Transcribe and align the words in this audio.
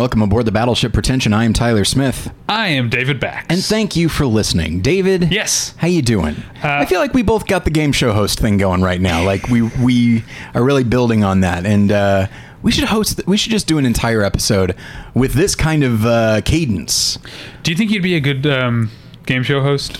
Welcome 0.00 0.22
aboard 0.22 0.46
the 0.46 0.50
Battleship 0.50 0.94
Pretension. 0.94 1.34
I 1.34 1.44
am 1.44 1.52
Tyler 1.52 1.84
Smith, 1.84 2.32
I 2.48 2.68
am 2.68 2.88
David 2.88 3.20
Bax. 3.20 3.44
and 3.50 3.62
thank 3.62 3.96
you 3.96 4.08
for 4.08 4.24
listening, 4.24 4.80
David. 4.80 5.30
Yes. 5.30 5.74
How 5.76 5.88
you 5.88 6.00
doing? 6.00 6.36
I 6.62 6.86
feel 6.86 7.00
like 7.00 7.12
we 7.12 7.20
both 7.20 7.46
got 7.46 7.66
the 7.66 7.70
game 7.70 7.92
show 7.92 8.14
host 8.14 8.38
thing 8.40 8.56
going 8.56 8.80
right 8.80 8.98
now. 8.98 9.22
Like 9.22 9.48
we 9.48 9.60
we 9.60 10.24
are 10.54 10.64
really 10.64 10.84
building 10.84 11.22
on 11.22 11.40
that, 11.40 11.66
and 11.66 11.92
uh, 11.92 12.28
we 12.62 12.72
should 12.72 12.84
host. 12.84 13.20
We 13.26 13.36
should 13.36 13.52
just 13.52 13.66
do 13.66 13.76
an 13.76 13.84
entire 13.84 14.22
episode 14.22 14.74
with 15.12 15.34
this 15.34 15.54
kind 15.54 15.84
of 15.84 16.06
uh, 16.06 16.40
cadence. 16.46 17.18
Do 17.62 17.70
you 17.70 17.76
think 17.76 17.90
you'd 17.90 18.02
be 18.02 18.14
a 18.14 18.20
good 18.20 18.46
um, 18.46 18.90
game 19.26 19.42
show 19.42 19.60
host? 19.60 19.98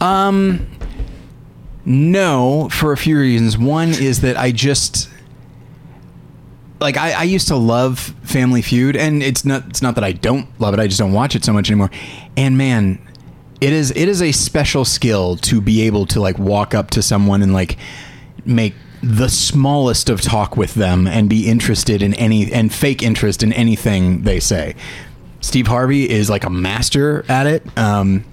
Um, 0.00 0.66
no, 1.84 2.70
for 2.70 2.92
a 2.92 2.96
few 2.96 3.18
reasons. 3.18 3.58
One 3.58 3.90
is 3.90 4.22
that 4.22 4.38
I 4.38 4.50
just 4.50 5.10
like 6.82 6.96
I, 6.96 7.12
I 7.12 7.22
used 7.22 7.48
to 7.48 7.56
love 7.56 7.98
Family 8.24 8.60
Feud, 8.60 8.96
and 8.96 9.22
it's 9.22 9.44
not 9.44 9.66
it's 9.68 9.80
not 9.80 9.94
that 9.94 10.04
I 10.04 10.12
don't 10.12 10.48
love 10.60 10.74
it. 10.74 10.80
I 10.80 10.86
just 10.86 10.98
don't 10.98 11.12
watch 11.12 11.34
it 11.34 11.44
so 11.44 11.52
much 11.52 11.70
anymore. 11.70 11.90
And 12.36 12.58
man, 12.58 12.98
it 13.60 13.72
is 13.72 13.90
it 13.92 14.08
is 14.08 14.20
a 14.20 14.32
special 14.32 14.84
skill 14.84 15.36
to 15.36 15.60
be 15.60 15.82
able 15.82 16.04
to 16.06 16.20
like 16.20 16.38
walk 16.38 16.74
up 16.74 16.90
to 16.90 17.02
someone 17.02 17.42
and 17.42 17.54
like 17.54 17.78
make 18.44 18.74
the 19.02 19.28
smallest 19.28 20.10
of 20.10 20.20
talk 20.20 20.56
with 20.56 20.74
them 20.74 21.06
and 21.06 21.28
be 21.28 21.48
interested 21.48 22.02
in 22.02 22.14
any 22.14 22.52
and 22.52 22.72
fake 22.72 23.02
interest 23.02 23.42
in 23.42 23.52
anything 23.52 24.22
they 24.22 24.40
say. 24.40 24.74
Steve 25.40 25.66
Harvey 25.66 26.08
is 26.08 26.28
like 26.28 26.44
a 26.44 26.50
master 26.50 27.24
at 27.28 27.46
it. 27.46 27.78
Um, 27.78 28.24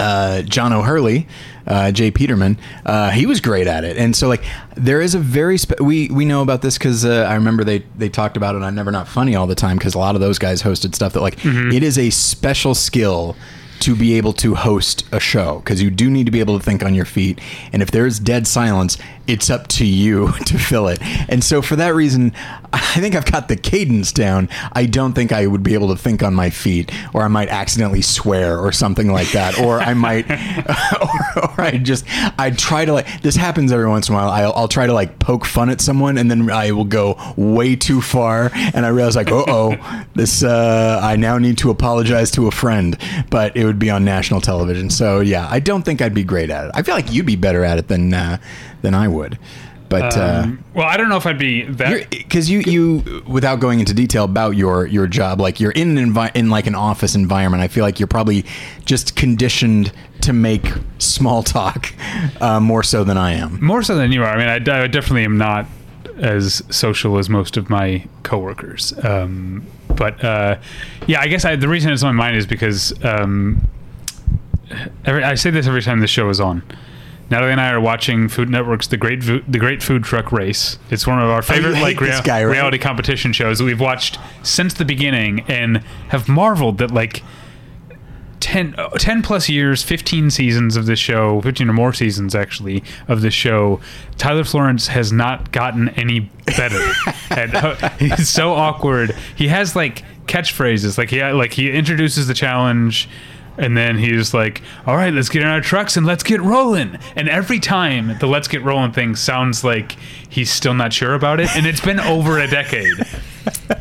uh, 0.00 0.42
John 0.42 0.72
O'Hurley, 0.72 1.28
uh, 1.66 1.90
J. 1.92 2.10
Peterman, 2.10 2.58
uh, 2.84 3.10
he 3.10 3.26
was 3.26 3.40
great 3.40 3.66
at 3.66 3.84
it. 3.84 3.96
And 3.96 4.14
so, 4.14 4.28
like, 4.28 4.44
there 4.76 5.00
is 5.00 5.14
a 5.14 5.18
very 5.18 5.58
spe- 5.58 5.80
we 5.80 6.08
we 6.08 6.24
know 6.24 6.42
about 6.42 6.62
this 6.62 6.78
because 6.78 7.04
uh, 7.04 7.26
I 7.28 7.34
remember 7.34 7.64
they 7.64 7.80
they 7.96 8.08
talked 8.08 8.36
about 8.36 8.54
it 8.54 8.62
on 8.62 8.74
Never 8.74 8.90
Not 8.90 9.08
Funny 9.08 9.34
all 9.34 9.46
the 9.46 9.54
time 9.54 9.76
because 9.76 9.94
a 9.94 9.98
lot 9.98 10.14
of 10.14 10.20
those 10.20 10.38
guys 10.38 10.62
hosted 10.62 10.94
stuff 10.94 11.12
that 11.14 11.20
like 11.20 11.38
it 11.44 11.82
is 11.82 11.98
a 11.98 12.10
special 12.10 12.74
skill 12.74 13.36
to 13.80 13.94
be 13.94 14.14
able 14.14 14.32
to 14.32 14.54
host 14.54 15.04
a 15.12 15.20
show 15.20 15.58
because 15.58 15.82
you 15.82 15.90
do 15.90 16.08
need 16.08 16.24
to 16.24 16.32
be 16.32 16.40
able 16.40 16.58
to 16.58 16.64
think 16.64 16.82
on 16.82 16.94
your 16.94 17.04
feet. 17.04 17.40
And 17.72 17.82
if 17.82 17.90
there's 17.90 18.18
dead 18.18 18.46
silence 18.46 18.96
it's 19.26 19.50
up 19.50 19.66
to 19.66 19.84
you 19.84 20.32
to 20.46 20.58
fill 20.58 20.88
it. 20.88 20.98
And 21.28 21.42
so 21.42 21.62
for 21.62 21.76
that 21.76 21.94
reason 21.94 22.32
i 22.72 23.00
think 23.00 23.14
i've 23.14 23.30
got 23.30 23.48
the 23.48 23.56
cadence 23.56 24.12
down. 24.12 24.48
I 24.72 24.86
don't 24.86 25.12
think 25.12 25.32
i 25.32 25.46
would 25.46 25.62
be 25.62 25.74
able 25.74 25.88
to 25.88 25.96
think 25.96 26.22
on 26.22 26.34
my 26.34 26.50
feet 26.50 26.90
or 27.14 27.22
i 27.22 27.28
might 27.28 27.48
accidentally 27.48 28.02
swear 28.02 28.58
or 28.58 28.72
something 28.72 29.10
like 29.10 29.30
that 29.32 29.58
or 29.58 29.80
i 29.80 29.94
might 29.94 30.30
or, 30.30 31.42
or 31.42 31.60
i 31.60 31.78
just 31.82 32.04
i'd 32.38 32.58
try 32.58 32.84
to 32.84 32.92
like 32.92 33.22
this 33.22 33.36
happens 33.36 33.72
every 33.72 33.88
once 33.88 34.08
in 34.08 34.14
a 34.14 34.18
while. 34.18 34.30
I'll, 34.30 34.52
I'll 34.54 34.68
try 34.68 34.86
to 34.86 34.92
like 34.92 35.18
poke 35.18 35.44
fun 35.44 35.70
at 35.70 35.80
someone 35.80 36.18
and 36.18 36.30
then 36.30 36.50
i 36.50 36.72
will 36.72 36.84
go 36.84 37.16
way 37.36 37.76
too 37.76 38.00
far 38.00 38.50
and 38.54 38.84
i 38.86 38.88
realize 38.88 39.16
like 39.16 39.30
uh-oh 39.30 39.76
this 40.14 40.42
uh, 40.42 41.00
i 41.02 41.16
now 41.16 41.38
need 41.38 41.58
to 41.58 41.70
apologize 41.70 42.30
to 42.32 42.46
a 42.46 42.50
friend. 42.50 42.96
But 43.30 43.56
it 43.56 43.64
would 43.64 43.78
be 43.78 43.90
on 43.90 44.04
national 44.04 44.40
television. 44.40 44.90
So 44.90 45.20
yeah 45.20 45.46
i 45.50 45.60
don't 45.60 45.82
think 45.82 46.00
i'd 46.02 46.14
be 46.14 46.24
great 46.24 46.50
at 46.50 46.66
it. 46.66 46.70
I 46.74 46.82
feel 46.82 46.94
like 46.94 47.12
you'd 47.12 47.26
be 47.26 47.36
better 47.36 47.64
at 47.64 47.78
it 47.78 47.88
than 47.88 48.12
uh, 48.14 48.38
than 48.82 48.94
i 48.94 49.08
would 49.08 49.38
but 49.88 50.16
uh, 50.16 50.42
Um, 50.44 50.64
well, 50.74 50.86
I 50.86 50.96
don't 50.96 51.08
know 51.08 51.16
if 51.16 51.26
I'd 51.26 51.38
be 51.38 51.62
that. 51.62 52.10
because 52.10 52.48
you 52.50 52.60
you 52.60 53.22
without 53.26 53.60
going 53.60 53.80
into 53.80 53.94
detail 53.94 54.24
about 54.24 54.50
your 54.56 54.86
your 54.86 55.06
job 55.06 55.40
like 55.40 55.60
you're 55.60 55.72
in 55.72 55.96
an 55.98 56.12
envi- 56.12 56.34
in 56.34 56.50
like 56.50 56.66
an 56.66 56.74
office 56.74 57.14
environment 57.14 57.62
i 57.62 57.68
feel 57.68 57.84
like 57.84 57.98
you're 58.00 58.06
probably 58.06 58.44
just 58.84 59.16
conditioned 59.16 59.92
to 60.22 60.32
make 60.32 60.66
small 60.98 61.42
talk 61.42 61.92
uh, 62.40 62.58
more 62.60 62.82
so 62.82 63.04
than 63.04 63.16
i 63.16 63.32
am 63.32 63.62
More 63.64 63.82
so 63.82 63.96
than 63.96 64.12
you 64.12 64.22
are. 64.22 64.28
I 64.28 64.38
mean, 64.38 64.48
I, 64.68 64.82
I 64.84 64.86
definitely 64.86 65.24
am 65.24 65.38
not 65.38 65.66
as 66.18 66.62
social 66.70 67.18
as 67.18 67.28
most 67.28 67.56
of 67.58 67.68
my 67.68 68.04
coworkers. 68.22 68.92
Um, 69.04 69.66
but 69.94 70.22
uh, 70.24 70.56
yeah, 71.06 71.20
I 71.20 71.26
guess 71.28 71.44
I, 71.44 71.56
the 71.56 71.68
reason 71.68 71.92
it's 71.92 72.02
on 72.02 72.14
my 72.16 72.24
mind 72.24 72.36
is 72.36 72.46
because 72.46 72.92
um, 73.04 73.68
every, 75.04 75.22
I 75.22 75.34
say 75.34 75.50
this 75.50 75.66
every 75.66 75.82
time 75.82 76.00
the 76.00 76.06
show 76.06 76.28
is 76.30 76.40
on. 76.40 76.62
Natalie 77.30 77.52
and 77.52 77.60
I 77.60 77.70
are 77.70 77.80
watching 77.80 78.28
Food 78.28 78.48
Network's 78.48 78.86
The 78.88 78.96
Great 78.96 79.22
Vo- 79.22 79.40
The 79.48 79.58
Great 79.58 79.82
Food 79.82 80.04
Truck 80.04 80.30
Race. 80.32 80.78
It's 80.90 81.06
one 81.06 81.20
of 81.20 81.28
our 81.28 81.42
favorite 81.42 81.72
like 81.80 82.00
rea- 82.00 82.20
guy, 82.24 82.44
right? 82.44 82.52
reality 82.52 82.78
competition 82.78 83.32
shows 83.32 83.58
that 83.58 83.64
we've 83.64 83.80
watched 83.80 84.18
since 84.42 84.74
the 84.74 84.84
beginning 84.84 85.40
and 85.48 85.78
have 86.08 86.28
marveled 86.28 86.78
that 86.78 86.92
like 86.92 87.22
10, 88.40 88.74
uh, 88.78 88.90
10 88.90 89.22
plus 89.22 89.48
years, 89.48 89.82
15 89.82 90.30
seasons 90.30 90.76
of 90.76 90.86
this 90.86 91.00
show, 91.00 91.40
15 91.40 91.68
or 91.68 91.72
more 91.72 91.92
seasons 91.92 92.34
actually 92.34 92.84
of 93.08 93.22
this 93.22 93.34
show, 93.34 93.80
Tyler 94.18 94.44
Florence 94.44 94.86
has 94.88 95.10
not 95.10 95.50
gotten 95.50 95.88
any 95.90 96.30
better. 96.56 96.80
and, 97.30 97.54
uh, 97.56 97.88
he's 97.98 98.28
so 98.28 98.52
awkward. 98.52 99.16
He 99.34 99.48
has 99.48 99.74
like 99.74 100.04
catchphrases, 100.26 100.96
like 100.96 101.10
he 101.10 101.22
like 101.24 101.54
he 101.54 101.70
introduces 101.70 102.28
the 102.28 102.34
challenge 102.34 103.08
and 103.58 103.76
then 103.76 103.98
he's 103.98 104.32
like, 104.34 104.62
"All 104.86 104.96
right, 104.96 105.12
let's 105.12 105.28
get 105.28 105.42
in 105.42 105.48
our 105.48 105.60
trucks 105.60 105.96
and 105.96 106.06
let's 106.06 106.22
get 106.22 106.40
rolling." 106.40 106.98
And 107.14 107.28
every 107.28 107.58
time 107.60 108.16
the 108.18 108.26
"Let's 108.26 108.48
get 108.48 108.62
rolling" 108.64 108.92
thing 108.92 109.16
sounds 109.16 109.62
like 109.64 109.96
he's 110.28 110.50
still 110.50 110.74
not 110.74 110.92
sure 110.92 111.14
about 111.14 111.40
it, 111.40 111.48
and 111.56 111.66
it's 111.66 111.80
been 111.80 112.00
over 112.00 112.38
a 112.38 112.46
decade. 112.48 112.94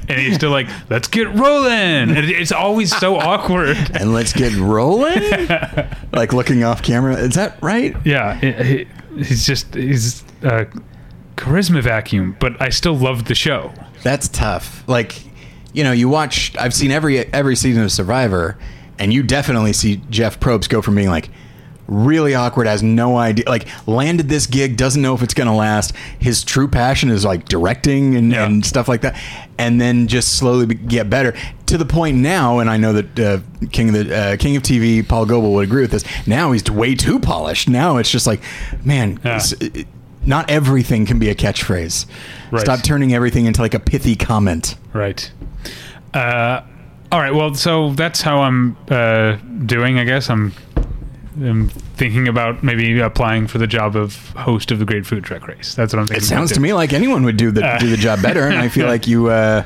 And 0.07 0.19
he's 0.19 0.35
still 0.35 0.51
like, 0.51 0.67
"Let's 0.89 1.07
get 1.07 1.33
rolling," 1.33 1.71
and 1.71 2.17
it's 2.17 2.51
always 2.51 2.95
so 2.95 3.17
awkward. 3.17 3.77
and 3.99 4.13
let's 4.13 4.33
get 4.33 4.53
rolling 4.55 5.21
like 6.13 6.33
looking 6.33 6.63
off 6.63 6.81
camera 6.83 7.15
is 7.15 7.35
that 7.35 7.57
right 7.61 7.95
Yeah, 8.05 8.39
it- 8.41 8.59
it- 8.67 8.87
he's 9.17 9.45
just 9.45 9.73
he's 9.73 10.23
a 10.43 10.67
charisma 11.35 11.81
vacuum, 11.81 12.35
but 12.39 12.61
I 12.61 12.69
still 12.69 12.97
love 12.97 13.25
the 13.25 13.35
show. 13.35 13.73
that's 14.03 14.27
tough 14.27 14.83
like 14.87 15.23
you 15.73 15.83
know 15.83 15.91
you 15.91 16.07
watch 16.07 16.55
i've 16.59 16.73
seen 16.73 16.91
every 16.91 17.19
every 17.33 17.55
season 17.55 17.81
of 17.83 17.91
survivor 17.91 18.55
and 18.99 19.13
you 19.13 19.23
definitely 19.23 19.73
see 19.73 19.97
jeff 20.09 20.39
probst 20.39 20.69
go 20.69 20.81
from 20.81 20.95
being 20.95 21.09
like 21.09 21.29
really 21.87 22.33
awkward 22.33 22.65
has 22.65 22.81
no 22.81 23.15
idea 23.15 23.45
like 23.47 23.67
landed 23.87 24.27
this 24.27 24.47
gig 24.47 24.75
doesn't 24.75 25.03
know 25.03 25.13
if 25.13 25.21
it's 25.21 25.35
going 25.35 25.45
to 25.47 25.53
last 25.53 25.95
his 26.17 26.43
true 26.43 26.67
passion 26.67 27.09
is 27.11 27.23
like 27.23 27.45
directing 27.47 28.15
and, 28.15 28.31
Yeah. 28.31 28.45
and 28.45 28.65
stuff 28.65 28.87
like 28.87 29.01
that 29.01 29.15
and 29.59 29.79
then 29.79 30.07
just 30.07 30.37
slowly 30.39 30.65
get 30.73 31.11
better 31.11 31.35
to 31.67 31.77
the 31.77 31.85
point 31.85 32.17
now 32.17 32.57
and 32.57 32.71
i 32.71 32.77
know 32.77 32.91
that 32.93 33.19
uh, 33.19 33.39
king 33.71 33.89
of 33.95 34.07
the 34.07 34.17
uh, 34.17 34.37
king 34.37 34.55
of 34.55 34.63
tv 34.63 35.07
paul 35.07 35.27
goebel 35.27 35.53
would 35.53 35.65
agree 35.67 35.81
with 35.83 35.91
this 35.91 36.03
now 36.25 36.51
he's 36.53 36.63
way 36.71 36.95
too 36.95 37.19
polished 37.19 37.69
now 37.69 37.97
it's 37.97 38.09
just 38.09 38.25
like 38.25 38.41
man 38.83 39.19
Yeah. 39.23 39.39
it- 39.61 39.87
not 40.27 40.49
everything 40.49 41.05
can 41.05 41.19
be 41.19 41.29
a 41.29 41.35
catchphrase 41.35 42.07
Right. 42.49 42.61
stop 42.61 42.81
turning 42.81 43.13
everything 43.13 43.45
into 43.45 43.61
like 43.61 43.75
a 43.75 43.79
pithy 43.79 44.15
comment 44.15 44.75
Right. 44.91 45.29
Uh, 46.15 46.61
all 47.15 47.21
right. 47.21 47.33
Well, 47.33 47.53
so 47.53 47.93
that's 47.93 48.21
how 48.21 48.41
I'm 48.41 48.75
uh, 48.89 49.37
doing. 49.65 49.99
I 49.99 50.03
guess 50.03 50.29
I'm, 50.29 50.51
I'm 51.41 51.69
thinking 51.69 52.27
about 52.27 52.61
maybe 52.61 52.99
applying 52.99 53.47
for 53.47 53.57
the 53.57 53.67
job 53.67 53.95
of 53.95 54.29
host 54.31 54.69
of 54.69 54.79
the 54.79 54.85
Great 54.85 55.05
Food 55.05 55.23
Truck 55.23 55.47
Race. 55.47 55.75
That's 55.75 55.93
what 55.93 56.01
I'm 56.01 56.07
thinking. 56.07 56.23
It 56.23 56.27
sounds 56.27 56.51
to 56.51 56.59
me 56.59 56.73
like 56.73 56.91
anyone 56.91 57.23
would 57.23 57.37
do 57.37 57.51
the 57.51 57.65
Uh. 57.65 57.77
do 57.79 57.89
the 57.89 57.95
job 57.95 58.21
better, 58.21 58.41
and 58.47 58.57
I 58.57 58.67
feel 58.67 58.87
like 58.93 59.07
you. 59.07 59.27
Uh, 59.29 59.63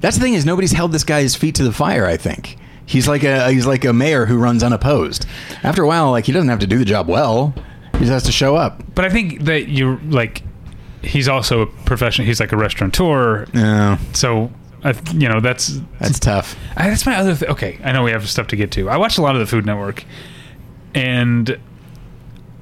that's 0.00 0.16
the 0.16 0.22
thing 0.22 0.34
is 0.34 0.46
nobody's 0.46 0.70
held 0.70 0.92
this 0.92 1.02
guy's 1.02 1.34
feet 1.34 1.56
to 1.56 1.64
the 1.64 1.72
fire. 1.72 2.06
I 2.06 2.16
think 2.16 2.56
he's 2.86 3.08
like 3.08 3.24
a 3.24 3.50
he's 3.50 3.66
like 3.66 3.84
a 3.84 3.92
mayor 3.92 4.24
who 4.26 4.38
runs 4.38 4.62
unopposed. 4.62 5.26
After 5.64 5.82
a 5.82 5.88
while, 5.88 6.12
like 6.12 6.26
he 6.26 6.32
doesn't 6.32 6.50
have 6.50 6.60
to 6.60 6.68
do 6.68 6.78
the 6.78 6.84
job 6.84 7.08
well; 7.08 7.52
he 7.94 7.98
just 8.00 8.12
has 8.12 8.22
to 8.22 8.32
show 8.32 8.54
up. 8.54 8.80
But 8.94 9.04
I 9.06 9.08
think 9.08 9.40
that 9.42 9.68
you're 9.68 9.98
like, 10.04 10.42
he's 11.02 11.26
also 11.26 11.62
a 11.62 11.66
professional. 11.66 12.26
He's 12.26 12.38
like 12.38 12.52
a 12.52 12.56
restaurateur. 12.56 13.46
Yeah, 13.52 13.98
So, 14.12 14.52
I, 14.86 14.94
you 15.14 15.28
know, 15.28 15.40
that's 15.40 15.80
that's 15.98 16.20
tough. 16.20 16.56
I, 16.76 16.90
that's 16.90 17.06
my 17.06 17.16
other. 17.16 17.34
Th- 17.34 17.50
okay, 17.50 17.78
I 17.82 17.92
know 17.92 18.04
we 18.04 18.12
have 18.12 18.28
stuff 18.28 18.46
to 18.48 18.56
get 18.56 18.70
to. 18.72 18.88
I 18.88 18.96
watch 18.96 19.18
a 19.18 19.22
lot 19.22 19.34
of 19.34 19.40
the 19.40 19.46
Food 19.46 19.66
Network, 19.66 20.04
and 20.94 21.58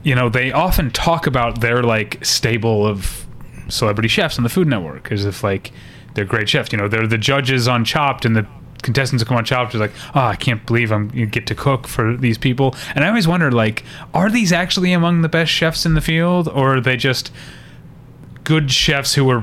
you 0.02 0.14
know 0.14 0.30
they 0.30 0.50
often 0.50 0.90
talk 0.90 1.26
about 1.26 1.60
their 1.60 1.82
like 1.82 2.24
stable 2.24 2.86
of 2.86 3.26
celebrity 3.68 4.08
chefs 4.08 4.38
on 4.38 4.42
the 4.42 4.48
Food 4.48 4.68
Network 4.68 5.12
as 5.12 5.26
if 5.26 5.44
like 5.44 5.70
they're 6.14 6.24
great 6.24 6.48
chefs. 6.48 6.72
You 6.72 6.78
know, 6.78 6.88
they're 6.88 7.06
the 7.06 7.18
judges 7.18 7.68
on 7.68 7.84
Chopped, 7.84 8.24
and 8.24 8.34
the 8.34 8.46
contestants 8.82 9.22
who 9.22 9.28
come 9.28 9.36
on 9.36 9.44
Chopped 9.44 9.74
are 9.74 9.78
like, 9.78 9.92
oh, 10.14 10.20
I 10.20 10.36
can't 10.36 10.64
believe 10.64 10.92
I'm 10.92 11.10
you 11.12 11.26
get 11.26 11.46
to 11.48 11.54
cook 11.54 11.86
for 11.86 12.16
these 12.16 12.38
people. 12.38 12.74
And 12.94 13.04
I 13.04 13.08
always 13.08 13.28
wonder, 13.28 13.52
like, 13.52 13.84
are 14.14 14.30
these 14.30 14.50
actually 14.50 14.92
among 14.92 15.20
the 15.20 15.28
best 15.28 15.52
chefs 15.52 15.84
in 15.84 15.92
the 15.92 16.00
field, 16.00 16.48
or 16.48 16.76
are 16.76 16.80
they 16.80 16.96
just 16.96 17.30
good 18.44 18.70
chefs 18.70 19.14
who 19.14 19.28
are 19.30 19.42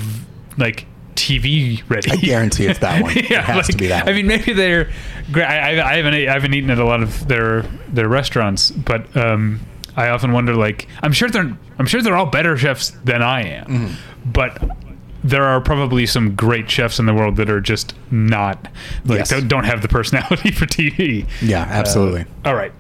like 0.58 0.88
TV 1.16 1.82
ready? 1.90 2.12
I 2.12 2.16
guarantee 2.16 2.68
it's 2.68 2.80
that 2.80 3.02
one. 3.04 3.14
it 3.18 3.26
has 3.32 3.68
to 3.68 3.78
be 3.78 3.88
that. 3.88 4.06
One. 4.06 4.14
I 4.14 4.18
mean, 4.18 4.28
maybe 4.28 4.54
they're. 4.54 4.90
great. 5.32 5.46
I, 5.46 5.82
I, 5.94 5.96
haven't. 5.98 6.14
I 6.14 6.32
haven't 6.34 6.54
eaten 6.54 6.70
at 6.70 6.80
a 6.80 6.86
lot 6.86 7.02
of 7.04 7.28
their 7.28 7.62
their 7.90 8.08
restaurants, 8.08 8.72
but 8.72 9.16
um, 9.18 9.60
I 9.96 10.10
often 10.10 10.32
wonder. 10.32 10.56
Like, 10.56 10.88
I'm 11.02 11.12
sure 11.14 11.30
they're. 11.30 11.56
I'm 11.80 11.86
sure 11.86 12.02
they're 12.02 12.16
all 12.18 12.26
better 12.28 12.56
chefs 12.58 12.92
than 13.04 13.22
I 13.22 13.42
am, 13.44 13.66
Mm-hmm. 13.66 14.32
but 14.32 14.62
there 15.24 15.44
are 15.44 15.62
probably 15.62 16.06
some 16.08 16.36
great 16.36 16.70
chefs 16.70 16.98
in 17.00 17.06
the 17.06 17.14
world 17.14 17.36
that 17.36 17.50
are 17.50 17.62
just 17.62 17.94
not 18.10 18.68
like 19.06 19.20
Yes. 19.20 19.30
don't, 19.30 19.48
don't 19.48 19.64
have 19.66 19.82
the 19.84 19.88
personality 19.88 20.52
for 20.52 20.66
TV. 20.66 21.28
yeah, 21.42 21.62
absolutely. 21.70 22.26
All 22.44 22.56
right. 22.56 22.72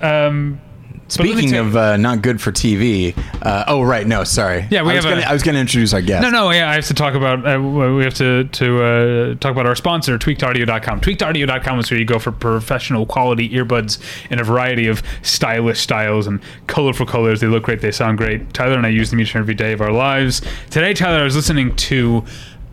Um, 0.00 0.60
Speaking 1.08 1.54
of 1.56 1.74
uh, 1.74 1.96
not 1.96 2.20
good 2.20 2.38
for 2.40 2.52
TV. 2.52 3.16
Uh, 3.42 3.64
oh 3.66 3.82
right, 3.82 4.06
no, 4.06 4.24
sorry. 4.24 4.66
Yeah, 4.70 4.82
we 4.82 4.92
I 4.92 4.96
was 4.96 5.04
have 5.04 5.12
a- 5.12 5.16
gonna, 5.16 5.26
I 5.30 5.32
was 5.32 5.42
going 5.42 5.54
to 5.54 5.60
introduce 5.60 5.94
our 5.94 6.02
guest. 6.02 6.22
No, 6.22 6.28
no, 6.30 6.50
yeah, 6.50 6.68
I 6.70 6.74
have 6.74 6.86
to 6.88 6.94
talk 6.94 7.14
about. 7.14 7.46
Uh, 7.46 7.60
we 7.62 8.04
have 8.04 8.14
to 8.14 8.44
to 8.44 8.82
uh, 8.84 9.34
talk 9.36 9.52
about 9.52 9.64
our 9.64 9.74
sponsor, 9.74 10.18
tweakedaudio.com. 10.18 11.00
Tweakedaudio.com 11.00 11.78
is 11.80 11.90
where 11.90 11.98
you 11.98 12.04
go 12.04 12.18
for 12.18 12.30
professional 12.30 13.06
quality 13.06 13.48
earbuds 13.50 13.98
in 14.30 14.38
a 14.38 14.44
variety 14.44 14.86
of 14.86 15.02
stylish 15.22 15.80
styles 15.80 16.26
and 16.26 16.40
colorful 16.66 17.06
colors. 17.06 17.40
They 17.40 17.46
look 17.46 17.62
great. 17.62 17.80
They 17.80 17.90
sound 17.92 18.18
great. 18.18 18.52
Tyler 18.52 18.74
and 18.76 18.84
I 18.84 18.90
use 18.90 19.10
them 19.10 19.18
each 19.20 19.34
and 19.34 19.40
every 19.40 19.54
day 19.54 19.72
of 19.72 19.80
our 19.80 19.92
lives. 19.92 20.42
Today, 20.70 20.92
Tyler, 20.92 21.20
I 21.20 21.24
was 21.24 21.36
listening 21.36 21.74
to. 21.76 22.24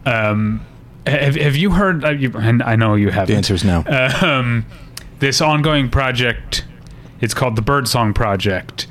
Um, 0.05 0.65
have, 1.07 1.35
have 1.35 1.55
you 1.55 1.69
heard? 1.71 2.03
Uh, 2.03 2.09
you, 2.09 2.31
and 2.35 2.61
I 2.63 2.75
know 2.75 2.95
you 2.95 3.11
haven't. 3.11 3.27
The 3.31 3.37
answer 3.37 3.53
is 3.53 3.63
no. 3.63 3.83
Um, 4.21 4.65
this 5.19 5.39
ongoing 5.39 5.89
project. 5.89 6.65
It's 7.21 7.33
called 7.33 7.55
the 7.55 7.61
Bird 7.61 7.87
Song 7.87 8.13
Project, 8.13 8.87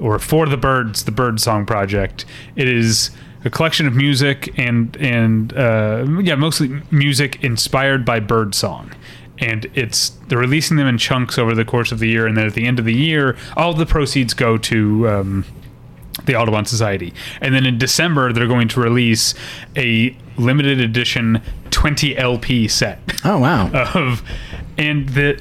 or 0.00 0.18
For 0.18 0.46
the 0.46 0.56
Birds, 0.56 1.04
the 1.04 1.10
Bird 1.10 1.40
Song 1.40 1.66
Project. 1.66 2.24
It 2.54 2.68
is 2.68 3.10
a 3.44 3.50
collection 3.50 3.86
of 3.86 3.94
music 3.94 4.58
and 4.58 4.96
and 4.96 5.52
uh, 5.56 6.04
yeah, 6.20 6.34
mostly 6.34 6.82
music 6.90 7.42
inspired 7.42 8.04
by 8.04 8.20
bird 8.20 8.54
song. 8.54 8.92
And 9.38 9.66
it's 9.74 10.10
they're 10.28 10.38
releasing 10.38 10.76
them 10.78 10.86
in 10.86 10.96
chunks 10.98 11.38
over 11.38 11.54
the 11.54 11.64
course 11.64 11.92
of 11.92 11.98
the 11.98 12.08
year, 12.08 12.26
and 12.26 12.36
then 12.36 12.46
at 12.46 12.54
the 12.54 12.66
end 12.66 12.78
of 12.78 12.84
the 12.84 12.94
year, 12.94 13.36
all 13.56 13.74
the 13.74 13.84
proceeds 13.84 14.32
go 14.32 14.56
to 14.58 15.08
um, 15.08 15.44
the 16.24 16.34
Audubon 16.34 16.64
Society. 16.64 17.12
And 17.40 17.54
then 17.54 17.66
in 17.66 17.76
December, 17.76 18.32
they're 18.32 18.46
going 18.46 18.68
to 18.68 18.80
release 18.80 19.34
a 19.76 20.16
limited 20.38 20.80
edition 20.80 21.42
20 21.70 22.16
LP 22.16 22.68
set 22.68 22.98
oh 23.24 23.38
wow. 23.38 23.70
of 23.94 24.22
and 24.76 25.08
the 25.10 25.40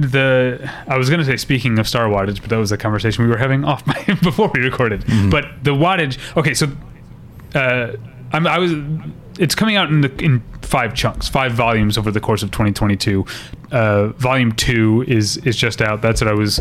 the 0.00 0.70
I 0.88 0.96
was 0.96 1.10
gonna 1.10 1.24
say 1.24 1.36
speaking 1.36 1.78
of 1.78 1.88
star 1.88 2.08
wattage, 2.08 2.40
but 2.40 2.50
that 2.50 2.58
was 2.58 2.72
a 2.72 2.76
conversation 2.76 3.24
we 3.24 3.30
were 3.30 3.38
having 3.38 3.64
off 3.64 3.86
my, 3.86 4.02
before 4.22 4.50
we 4.54 4.60
recorded. 4.60 5.04
But 5.30 5.46
the 5.62 5.72
wattage, 5.72 6.18
okay, 6.36 6.54
so 6.54 6.68
uh, 7.54 7.96
I'm, 8.32 8.46
I 8.46 8.58
was 8.58 8.72
it's 9.38 9.54
coming 9.54 9.76
out 9.76 9.88
in 9.88 10.02
the 10.02 10.14
in 10.22 10.42
five 10.62 10.94
chunks, 10.94 11.28
five 11.28 11.52
volumes 11.52 11.96
over 11.96 12.10
the 12.10 12.20
course 12.20 12.42
of 12.42 12.50
2022. 12.50 13.24
Uh, 13.72 14.08
volume 14.08 14.52
two 14.52 15.04
is 15.08 15.36
is 15.38 15.56
just 15.56 15.80
out. 15.80 16.02
That's 16.02 16.20
what 16.20 16.28
I 16.28 16.34
was 16.34 16.58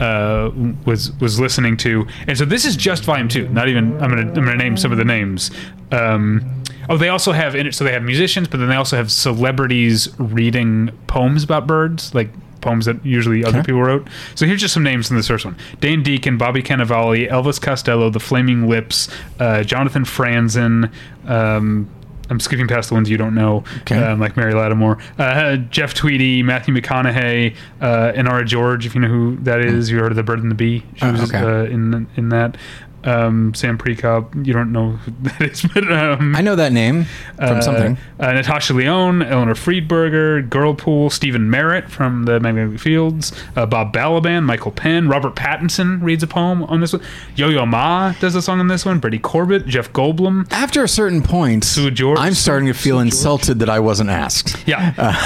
uh, 0.00 0.50
was 0.86 1.12
was 1.20 1.38
listening 1.38 1.76
to, 1.78 2.06
and 2.26 2.36
so 2.36 2.44
this 2.44 2.64
is 2.64 2.76
just 2.76 3.04
volume 3.04 3.28
two. 3.28 3.48
Not 3.48 3.68
even 3.68 3.92
I'm 4.02 4.10
gonna 4.10 4.28
I'm 4.28 4.34
gonna 4.34 4.56
name 4.56 4.76
some 4.76 4.92
of 4.92 4.98
the 4.98 5.04
names. 5.04 5.50
Um, 5.90 6.62
oh, 6.88 6.96
they 6.96 7.08
also 7.08 7.32
have 7.32 7.54
in 7.54 7.66
it. 7.66 7.74
So 7.74 7.84
they 7.84 7.92
have 7.92 8.02
musicians, 8.02 8.48
but 8.48 8.58
then 8.58 8.68
they 8.68 8.76
also 8.76 8.96
have 8.96 9.12
celebrities 9.12 10.08
reading 10.18 10.90
poems 11.06 11.44
about 11.44 11.66
birds, 11.66 12.14
like 12.14 12.30
poems 12.62 12.86
that 12.86 13.04
usually 13.04 13.44
other 13.44 13.62
people 13.62 13.82
wrote. 13.82 14.08
So 14.34 14.46
here's 14.46 14.60
just 14.60 14.72
some 14.72 14.82
names 14.82 15.10
in 15.10 15.16
this 15.16 15.28
first 15.28 15.44
one: 15.44 15.56
Dan 15.80 16.02
Deacon, 16.02 16.38
Bobby 16.38 16.62
Cannavale, 16.62 17.30
Elvis 17.30 17.60
Costello, 17.60 18.08
The 18.08 18.20
Flaming 18.20 18.68
Lips, 18.68 19.08
uh, 19.38 19.62
Jonathan 19.62 20.04
Franzen. 20.04 20.90
Um, 21.28 21.90
I'm 22.30 22.40
skipping 22.40 22.66
past 22.68 22.88
the 22.88 22.94
ones 22.94 23.10
you 23.10 23.18
don't 23.18 23.34
know, 23.34 23.62
Okay. 23.82 23.96
um, 24.02 24.18
like 24.18 24.38
Mary 24.38 24.54
Lattimore, 24.54 24.96
uh, 25.18 25.56
Jeff 25.56 25.92
Tweedy, 25.92 26.42
Matthew 26.42 26.72
McConaughey, 26.72 27.54
uh, 27.82 28.12
Inara 28.12 28.46
George, 28.46 28.86
if 28.86 28.94
you 28.94 29.02
know 29.02 29.08
who 29.08 29.36
that 29.42 29.60
is. 29.60 29.90
You 29.90 29.98
heard 29.98 30.12
of 30.12 30.16
The 30.16 30.22
Bird 30.22 30.38
and 30.40 30.50
the 30.50 30.54
Bee? 30.54 30.82
She 30.94 31.04
Oh, 31.04 31.12
was 31.12 31.30
okay. 31.34 31.38
uh, 31.38 31.64
in 31.64 32.06
in 32.16 32.30
that. 32.30 32.56
Um, 33.04 33.52
Sam 33.54 33.78
Prekop, 33.78 34.46
you 34.46 34.52
don't 34.52 34.70
know 34.70 34.90
who 34.92 35.10
that 35.22 35.40
is, 35.42 35.62
but 35.74 35.90
um, 35.90 36.36
I 36.36 36.40
know 36.40 36.54
that 36.56 36.72
name 36.72 37.04
from 37.36 37.56
uh, 37.58 37.60
something. 37.60 37.98
Uh, 38.20 38.32
Natasha 38.32 38.72
Lyonne, 38.74 39.22
Eleanor 39.22 39.54
Friedberger, 39.54 40.48
Girlpool, 40.48 41.10
Stephin 41.10 41.50
Merritt 41.50 41.90
from 41.90 42.24
the 42.26 42.38
Magnetic 42.38 42.78
Fields, 42.78 43.32
uh, 43.56 43.66
Bob 43.66 43.92
Balaban, 43.92 44.44
Michael 44.44 44.70
Penn, 44.70 45.08
Robert 45.08 45.34
Pattinson 45.34 46.00
reads 46.02 46.22
a 46.22 46.26
poem 46.28 46.62
on 46.64 46.80
this 46.80 46.92
one. 46.92 47.02
Yo 47.34 47.48
Yo 47.48 47.66
Ma 47.66 48.12
does 48.20 48.34
a 48.36 48.42
song 48.42 48.60
on 48.60 48.68
this 48.68 48.84
one. 48.84 49.00
Brady 49.00 49.18
Corbet, 49.18 49.66
Jeff 49.66 49.92
Goldblum. 49.92 50.46
After 50.52 50.84
a 50.84 50.88
certain 50.88 51.22
point, 51.22 51.64
Sue 51.64 51.90
George- 51.90 52.18
I'm 52.20 52.34
starting 52.34 52.68
to 52.68 52.72
feel 52.74 52.98
Sue 52.98 53.04
George? 53.04 53.06
insulted 53.14 53.58
that 53.58 53.68
I 53.70 53.80
wasn't 53.80 54.10
asked. 54.10 54.56
Yeah. 54.66 55.16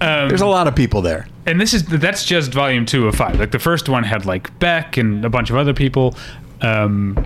Um, 0.00 0.28
There's 0.28 0.40
a 0.42 0.46
lot 0.46 0.68
of 0.68 0.74
people 0.74 1.00
there. 1.02 1.26
and 1.46 1.60
this 1.60 1.72
is 1.72 1.84
that's 1.86 2.24
just 2.24 2.52
volume 2.52 2.84
two 2.86 3.08
of 3.08 3.14
five. 3.14 3.38
Like 3.38 3.50
the 3.50 3.58
first 3.58 3.88
one 3.88 4.04
had 4.04 4.26
like 4.26 4.58
Beck 4.58 4.96
and 4.98 5.24
a 5.24 5.30
bunch 5.30 5.48
of 5.50 5.56
other 5.56 5.72
people. 5.74 6.14
Um, 6.60 7.16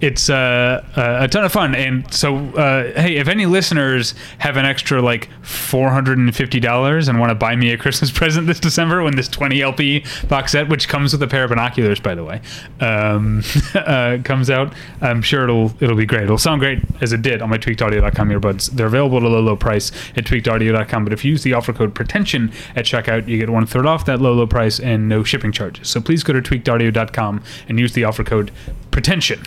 it's 0.00 0.30
uh, 0.30 0.84
uh, 0.96 1.24
a 1.24 1.28
ton 1.28 1.44
of 1.44 1.50
fun, 1.50 1.74
and 1.74 2.12
so 2.12 2.36
uh, 2.36 3.00
hey, 3.00 3.16
if 3.16 3.26
any 3.26 3.46
listeners 3.46 4.14
have 4.38 4.56
an 4.56 4.64
extra 4.64 5.02
like 5.02 5.28
four 5.42 5.90
hundred 5.90 6.18
and 6.18 6.34
fifty 6.34 6.60
dollars 6.60 7.08
and 7.08 7.18
want 7.18 7.30
to 7.30 7.34
buy 7.34 7.56
me 7.56 7.72
a 7.72 7.78
Christmas 7.78 8.10
present 8.18 8.46
this 8.46 8.60
December 8.60 9.02
when 9.02 9.16
this 9.16 9.28
twenty 9.28 9.60
LP 9.60 10.04
box 10.28 10.52
set, 10.52 10.68
which 10.68 10.88
comes 10.88 11.12
with 11.12 11.22
a 11.22 11.26
pair 11.26 11.44
of 11.44 11.50
binoculars, 11.50 11.98
by 11.98 12.14
the 12.14 12.22
way, 12.22 12.40
um, 12.80 13.42
uh, 13.74 14.18
comes 14.24 14.50
out, 14.50 14.72
I'm 15.00 15.20
sure 15.20 15.44
it'll 15.44 15.72
it'll 15.80 15.96
be 15.96 16.06
great. 16.06 16.24
It'll 16.24 16.38
sound 16.38 16.60
great 16.60 16.80
as 17.00 17.12
it 17.12 17.22
did 17.22 17.42
on 17.42 17.50
my 17.50 17.58
tweakedaudio.com 17.58 18.28
earbuds. 18.28 18.70
They're 18.70 18.86
available 18.86 19.16
at 19.16 19.24
a 19.24 19.28
low 19.28 19.40
low 19.40 19.56
price 19.56 19.90
at 20.16 20.24
tweakedaudio.com, 20.24 21.04
but 21.04 21.12
if 21.12 21.24
you 21.24 21.32
use 21.32 21.42
the 21.42 21.54
offer 21.54 21.72
code 21.72 21.94
pretension 21.94 22.52
at 22.76 22.84
checkout, 22.84 23.26
you 23.26 23.38
get 23.38 23.50
one 23.50 23.66
third 23.66 23.86
off 23.86 24.04
that 24.04 24.20
low 24.20 24.32
low 24.32 24.46
price 24.46 24.78
and 24.78 25.08
no 25.08 25.24
shipping 25.24 25.50
charges. 25.50 25.88
So 25.88 26.00
please 26.00 26.22
go 26.22 26.32
to 26.32 26.40
tweakedaudio.com 26.40 27.42
and 27.68 27.80
use 27.80 27.94
the 27.94 28.04
offer 28.04 28.22
code 28.22 28.52
pretension. 28.92 29.42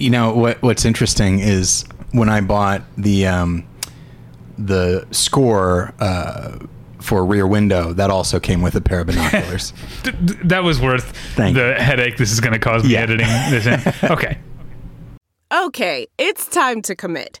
You 0.00 0.10
know 0.10 0.32
what? 0.34 0.60
What's 0.62 0.84
interesting 0.84 1.38
is 1.40 1.84
when 2.12 2.28
I 2.28 2.40
bought 2.40 2.82
the 2.96 3.26
um, 3.26 3.66
the 4.58 5.06
score 5.10 5.92
uh, 6.00 6.58
for 7.00 7.24
Rear 7.24 7.46
Window, 7.46 7.92
that 7.92 8.10
also 8.10 8.40
came 8.40 8.62
with 8.62 8.74
a 8.74 8.80
pair 8.80 9.00
of 9.00 9.06
binoculars. 9.08 9.72
Th- 10.02 10.16
th- 10.26 10.38
that 10.44 10.62
was 10.64 10.80
worth 10.80 11.16
Thank 11.34 11.56
the 11.56 11.74
headache 11.74 12.16
this 12.16 12.32
is 12.32 12.40
going 12.40 12.52
to 12.52 12.58
cause 12.58 12.82
me 12.84 12.90
Yeah. 12.94 13.00
editing 13.00 13.26
this 13.50 13.66
in. 13.66 13.80
Okay. 14.10 14.38
Okay, 15.52 16.06
it's 16.16 16.46
time 16.46 16.80
to 16.82 16.94
commit. 16.94 17.40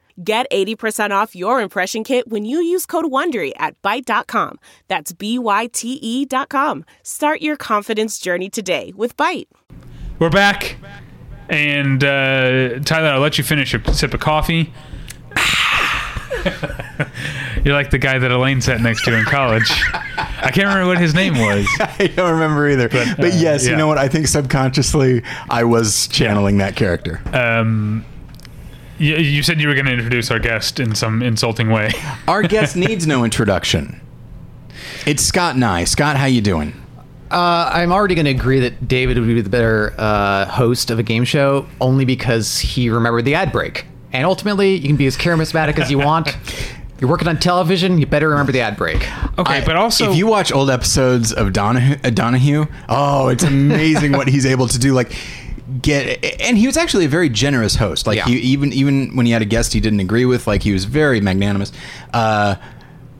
Get 0.23 0.49
80% 0.51 1.11
off 1.11 1.35
your 1.35 1.61
impression 1.61 2.03
kit 2.03 2.27
when 2.27 2.45
you 2.45 2.61
use 2.61 2.85
code 2.85 3.05
WONDERY 3.05 3.53
at 3.57 3.81
Byte.com. 3.81 4.59
That's 4.87 5.13
B-Y-T-E 5.13 6.25
dot 6.25 6.49
com. 6.49 6.85
Start 7.03 7.41
your 7.41 7.57
confidence 7.57 8.19
journey 8.19 8.49
today 8.49 8.93
with 8.95 9.17
Byte. 9.17 9.47
We're 10.19 10.29
back. 10.29 10.77
And 11.49 12.03
uh, 12.03 12.79
Tyler, 12.79 13.09
I'll 13.09 13.19
let 13.19 13.37
you 13.37 13.43
finish 13.43 13.73
a 13.73 13.93
sip 13.93 14.13
of 14.13 14.19
coffee. 14.19 14.73
You're 17.63 17.75
like 17.75 17.91
the 17.91 17.99
guy 17.99 18.17
that 18.17 18.31
Elaine 18.31 18.61
sat 18.61 18.81
next 18.81 19.03
to 19.05 19.15
in 19.15 19.25
college. 19.25 19.69
I 20.17 20.49
can't 20.51 20.67
remember 20.67 20.87
what 20.87 20.97
his 20.97 21.13
name 21.13 21.37
was. 21.37 21.67
I 21.79 22.11
don't 22.15 22.31
remember 22.31 22.69
either. 22.69 22.89
But, 22.89 23.19
uh, 23.19 23.25
yes, 23.27 23.65
yeah. 23.65 23.71
you 23.71 23.77
know 23.77 23.87
what? 23.87 23.97
I 23.97 24.07
think 24.07 24.27
subconsciously 24.27 25.23
I 25.49 25.63
was 25.63 26.07
channeling 26.07 26.57
that 26.57 26.75
character. 26.75 27.21
Um, 27.33 28.05
you, 29.01 29.17
you 29.17 29.43
said 29.43 29.59
you 29.59 29.67
were 29.67 29.73
going 29.73 29.87
to 29.87 29.93
introduce 29.93 30.29
our 30.31 30.39
guest 30.39 30.79
in 30.79 30.95
some 30.95 31.21
insulting 31.23 31.69
way. 31.69 31.91
Our 32.27 32.43
guest 32.43 32.75
needs 32.75 33.07
no 33.07 33.23
introduction. 33.23 33.99
It's 35.05 35.23
Scott 35.23 35.57
Nye. 35.57 35.83
Scott, 35.85 36.15
how 36.17 36.25
you 36.25 36.41
doing? 36.41 36.73
Uh, 37.31 37.69
I'm 37.73 37.91
already 37.91 38.13
going 38.15 38.25
to 38.25 38.31
agree 38.31 38.59
that 38.59 38.87
David 38.87 39.17
would 39.17 39.27
be 39.27 39.41
the 39.41 39.49
better 39.49 39.93
uh, 39.97 40.45
host 40.45 40.91
of 40.91 40.99
a 40.99 41.03
game 41.03 41.23
show 41.23 41.67
only 41.79 42.05
because 42.05 42.59
he 42.59 42.89
remembered 42.89 43.25
the 43.25 43.35
ad 43.35 43.51
break. 43.51 43.85
And 44.13 44.25
ultimately, 44.25 44.75
you 44.75 44.87
can 44.87 44.97
be 44.97 45.07
as 45.07 45.17
charismatic 45.17 45.79
as 45.79 45.89
you 45.89 45.97
want. 45.97 46.35
You're 46.99 47.09
working 47.09 47.27
on 47.27 47.39
television, 47.39 47.97
you 47.97 48.05
better 48.05 48.29
remember 48.29 48.51
the 48.51 48.61
ad 48.61 48.77
break. 48.77 48.97
Okay, 49.39 49.57
I- 49.57 49.65
but 49.65 49.75
also 49.75 50.11
if 50.11 50.17
you 50.17 50.27
watch 50.27 50.51
old 50.51 50.69
episodes 50.69 51.33
of 51.33 51.51
Donahue, 51.51 51.95
uh, 52.03 52.11
Donahue 52.11 52.67
oh, 52.89 53.29
it's 53.29 53.43
amazing 53.43 54.11
what 54.11 54.27
he's 54.27 54.45
able 54.45 54.67
to 54.67 54.77
do. 54.77 54.93
Like 54.93 55.11
get, 55.81 56.41
and 56.41 56.57
he 56.57 56.65
was 56.67 56.77
actually 56.77 57.05
a 57.05 57.09
very 57.09 57.29
generous 57.29 57.75
host. 57.75 58.07
Like 58.07 58.17
Yeah. 58.17 58.25
he, 58.25 58.37
even 58.37 58.73
even 58.73 59.15
when 59.15 59.25
he 59.25 59.31
had 59.31 59.41
a 59.41 59.45
guest 59.45 59.73
he 59.73 59.79
didn't 59.79 59.99
agree 59.99 60.25
with, 60.25 60.47
like 60.47 60.63
he 60.63 60.71
was 60.71 60.85
very 60.85 61.21
magnanimous. 61.21 61.71
Uh, 62.13 62.55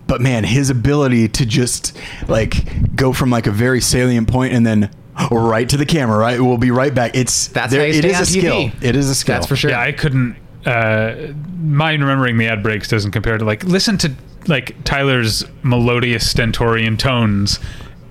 but 0.08 0.20
man, 0.22 0.43
his 0.43 0.70
ability 0.70 1.27
to 1.29 1.46
just 1.46 1.98
like 2.27 2.96
go 2.96 3.13
from 3.13 3.29
like 3.29 3.48
a 3.48 3.51
very 3.51 3.79
salient 3.81 4.27
point 4.27 4.53
and 4.53 4.65
then 4.65 4.89
right 5.31 5.70
to 5.70 5.77
the 5.77 5.86
camera, 5.86 6.17
right? 6.17 6.39
We'll 6.41 6.58
be 6.58 6.72
right 6.72 6.93
back. 6.93 7.15
It's 7.15 7.48
That's 7.48 7.72
there, 7.72 7.81
how 7.81 7.86
you 7.88 7.93
it 7.93 7.98
stay 8.01 8.10
is 8.10 8.15
on 8.17 8.22
a 8.24 8.25
skill. 8.25 8.55
TV. 8.70 8.84
It 8.84 8.96
is 8.96 9.10
a 9.10 9.15
skill. 9.15 9.36
That's 9.36 9.48
for 9.48 9.55
sure. 9.55 9.72
yeah, 9.72 9.81
I 9.81 9.91
couldn't. 9.91 10.36
Uh, 10.65 11.34
mine 11.60 12.01
remembering 12.01 12.38
the 12.38 12.48
ad 12.48 12.62
breaks 12.63 12.88
doesn't 12.88 13.12
compare 13.12 13.38
to 13.38 13.46
like 13.46 13.63
listen 13.63 13.98
to 14.00 14.12
like 14.48 14.75
Tyler's 14.84 15.43
melodious 15.63 16.29
stentorian 16.29 16.98
tones 16.98 17.60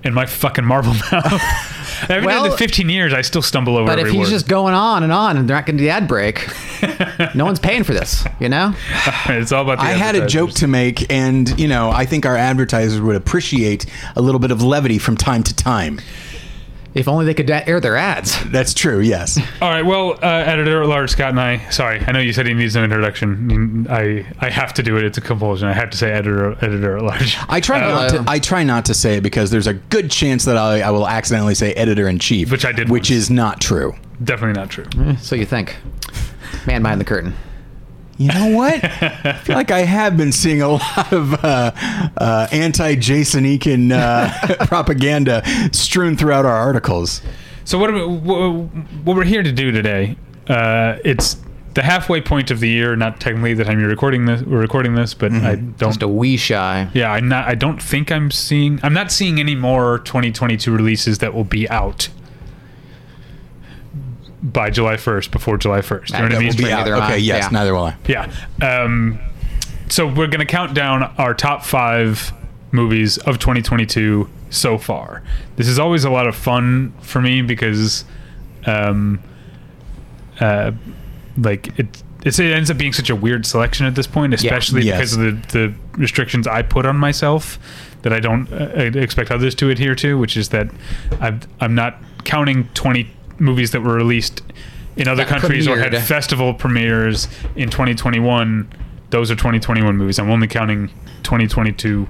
in 0.03 0.13
my 0.13 0.25
fucking 0.25 0.65
marble 0.65 0.93
mouth. 1.11 1.41
I've 2.09 2.25
Well- 2.25 2.43
been 2.43 2.51
in 2.53 2.57
15 2.57 2.89
years. 2.89 3.13
I 3.13 3.21
still 3.21 3.41
stumble 3.41 3.77
over 3.77 3.85
But 3.87 3.99
if 3.99 4.07
he's 4.07 4.17
word. 4.17 4.29
just 4.29 4.47
going 4.47 4.73
on 4.73 5.03
and 5.03 5.11
on 5.11 5.37
and 5.37 5.47
they're 5.47 5.55
not 5.57 5.65
going 5.65 5.77
to 5.77 5.81
do 5.83 5.85
the 5.85 5.91
ad 5.91 6.07
break, 6.07 6.47
no 7.35 7.45
one's 7.45 7.59
paying 7.59 7.83
for 7.83 7.93
this, 7.93 8.25
you 8.39 8.49
know? 8.49 8.73
it's 9.27 9.51
all 9.51 9.61
about 9.63 9.77
the 9.77 9.83
I 9.83 9.91
had 9.91 10.15
a 10.15 10.25
joke 10.25 10.51
to 10.53 10.67
make, 10.67 11.11
and 11.11 11.57
you 11.59 11.67
know, 11.67 11.91
I 11.91 12.05
think 12.05 12.25
our 12.25 12.35
advertisers 12.35 12.99
would 13.01 13.15
appreciate 13.15 13.85
a 14.15 14.21
little 14.21 14.39
bit 14.39 14.51
of 14.51 14.63
levity 14.63 14.97
from 14.97 15.15
time 15.17 15.43
to 15.43 15.55
time. 15.55 15.99
If 16.93 17.07
only 17.07 17.25
they 17.25 17.33
could 17.33 17.45
da- 17.45 17.63
air 17.65 17.79
their 17.79 17.95
ads. 17.95 18.43
That's 18.51 18.73
true. 18.73 18.99
Yes. 18.99 19.37
All 19.61 19.69
right. 19.69 19.85
Well, 19.85 20.19
uh, 20.21 20.25
editor 20.27 20.81
at 20.83 20.89
large 20.89 21.09
Scott 21.11 21.29
and 21.29 21.39
I. 21.39 21.69
Sorry, 21.69 21.99
I 22.05 22.11
know 22.11 22.19
you 22.19 22.33
said 22.33 22.45
he 22.47 22.53
needs 22.53 22.75
no 22.75 22.83
introduction. 22.83 23.87
I 23.89 24.25
I 24.39 24.49
have 24.49 24.73
to 24.73 24.83
do 24.83 24.97
it. 24.97 25.05
It's 25.05 25.17
a 25.17 25.21
compulsion. 25.21 25.67
I 25.69 25.73
have 25.73 25.89
to 25.91 25.97
say 25.97 26.11
editor 26.11 26.51
editor 26.63 26.97
at 26.97 27.03
large. 27.03 27.37
I 27.47 27.61
try 27.61 27.79
not 27.79 28.09
to. 28.09 28.25
I 28.27 28.39
try 28.39 28.63
not 28.63 28.85
to 28.85 28.93
say 28.93 29.15
it 29.17 29.21
because 29.21 29.51
there's 29.51 29.67
a 29.67 29.73
good 29.75 30.11
chance 30.11 30.43
that 30.45 30.57
I, 30.57 30.81
I 30.81 30.91
will 30.91 31.07
accidentally 31.07 31.55
say 31.55 31.73
editor 31.75 32.09
in 32.09 32.19
chief, 32.19 32.51
Which 32.51 32.65
I 32.65 32.73
did 32.73 32.89
which 32.89 33.03
once. 33.09 33.11
is 33.11 33.29
not 33.29 33.61
true. 33.61 33.93
Definitely 34.23 34.59
not 34.59 34.69
true. 34.69 34.85
So 35.19 35.35
you 35.35 35.45
think. 35.45 35.77
Man 36.67 36.81
behind 36.81 36.99
the 36.99 37.05
curtain. 37.05 37.33
You 38.21 38.27
know 38.27 38.55
what? 38.55 38.83
I 38.83 39.33
feel 39.43 39.55
like 39.55 39.71
I 39.71 39.79
have 39.79 40.15
been 40.15 40.31
seeing 40.31 40.61
a 40.61 40.67
lot 40.67 41.11
of 41.11 41.33
uh, 41.43 41.71
uh, 42.17 42.47
anti-Jason 42.51 43.45
Eakin 43.45 43.91
uh, 43.91 44.65
propaganda 44.67 45.43
strewn 45.73 46.15
throughout 46.15 46.45
our 46.45 46.55
articles. 46.55 47.23
So 47.63 47.79
what, 47.79 47.91
we, 47.91 47.99
what 47.99 49.15
we're 49.17 49.23
here 49.23 49.41
to 49.41 49.51
do 49.51 49.71
today? 49.71 50.17
Uh, 50.47 50.99
it's 51.03 51.37
the 51.73 51.81
halfway 51.81 52.21
point 52.21 52.51
of 52.51 52.59
the 52.59 52.69
year. 52.69 52.95
Not 52.95 53.19
technically 53.19 53.55
the 53.55 53.63
time 53.63 53.79
you're 53.79 53.89
recording 53.89 54.25
this. 54.25 54.43
We're 54.43 54.61
recording 54.61 54.93
this, 54.93 55.15
but 55.15 55.31
I 55.31 55.55
don't. 55.55 55.77
Just 55.77 56.03
a 56.03 56.07
wee 56.07 56.37
shy. 56.37 56.89
yeah, 56.93 57.11
I'm 57.11 57.27
not. 57.27 57.47
I 57.47 57.55
don't 57.55 57.81
think 57.81 58.11
I'm 58.11 58.29
seeing. 58.29 58.79
I'm 58.83 58.93
not 58.93 59.11
seeing 59.11 59.39
any 59.39 59.55
more 59.55 59.97
2022 59.99 60.71
releases 60.71 61.19
that 61.19 61.33
will 61.33 61.43
be 61.43 61.67
out 61.69 62.09
by 64.43 64.69
July 64.69 64.95
1st. 64.95 65.31
Before 65.31 65.57
July 65.57 65.79
1st. 65.81 66.09
You 66.09 66.17
know 66.17 66.23
what 66.23 66.31
I 66.31 66.35
That 66.35 66.41
mean? 66.41 66.55
be 66.57 66.63
Yeah. 66.63 66.75
Neither 66.77 66.95
Okay. 66.95 67.17
Yes. 67.19 67.43
yeah. 67.43 67.49
Neither 67.49 67.73
will 67.73 67.83
I. 67.85 67.95
Yeah. 68.07 68.31
Um, 68.61 69.19
so 69.89 70.07
we're 70.07 70.27
going 70.27 70.39
to 70.39 70.45
count 70.45 70.73
down 70.73 71.03
our 71.17 71.33
top 71.33 71.63
five 71.63 72.31
movies 72.71 73.17
of 73.19 73.37
2022 73.39 74.29
so 74.49 74.77
far. 74.77 75.21
This 75.57 75.67
is 75.67 75.77
always 75.79 76.03
a 76.05 76.09
lot 76.09 76.27
of 76.27 76.35
fun 76.35 76.93
for 77.01 77.21
me 77.21 77.41
because, 77.41 78.05
um, 78.65 79.21
uh, 80.39 80.71
like 81.37 81.77
it, 81.79 82.01
it's, 82.23 82.39
it 82.39 82.51
ends 82.51 82.69
up 82.71 82.77
being 82.77 82.93
such 82.93 83.09
a 83.09 83.15
weird 83.15 83.45
selection 83.45 83.85
at 83.85 83.95
this 83.95 84.07
point, 84.07 84.33
especially 84.33 84.83
Yes. 84.83 84.97
because 84.97 85.13
of 85.13 85.19
the, 85.51 85.57
the 85.67 85.73
restrictions 85.97 86.47
I 86.47 86.61
put 86.61 86.85
on 86.85 86.97
myself 86.97 87.59
that 88.03 88.13
I 88.13 88.19
don't 88.19 88.51
uh, 88.51 88.65
expect 88.99 89.29
others 89.31 89.53
to 89.55 89.69
adhere 89.69 89.95
to, 89.95 90.17
which 90.17 90.35
is 90.37 90.49
that 90.49 90.67
I've, 91.19 91.47
I'm 91.59 91.75
not 91.75 91.97
counting 92.23 92.67
20 92.73 93.09
movies 93.41 93.71
that 93.71 93.81
were 93.81 93.95
released 93.95 94.41
in 94.95 95.07
other 95.07 95.23
That 95.23 95.41
countries 95.41 95.67
or 95.67 95.77
had 95.77 95.97
festival 96.03 96.53
premieres 96.53 97.27
in 97.55 97.69
2021. 97.69 98.71
Those 99.09 99.31
are 99.31 99.35
2021 99.35 99.97
movies. 99.97 100.19
I'm 100.19 100.29
only 100.29 100.47
counting 100.47 100.87
2022 101.23 102.07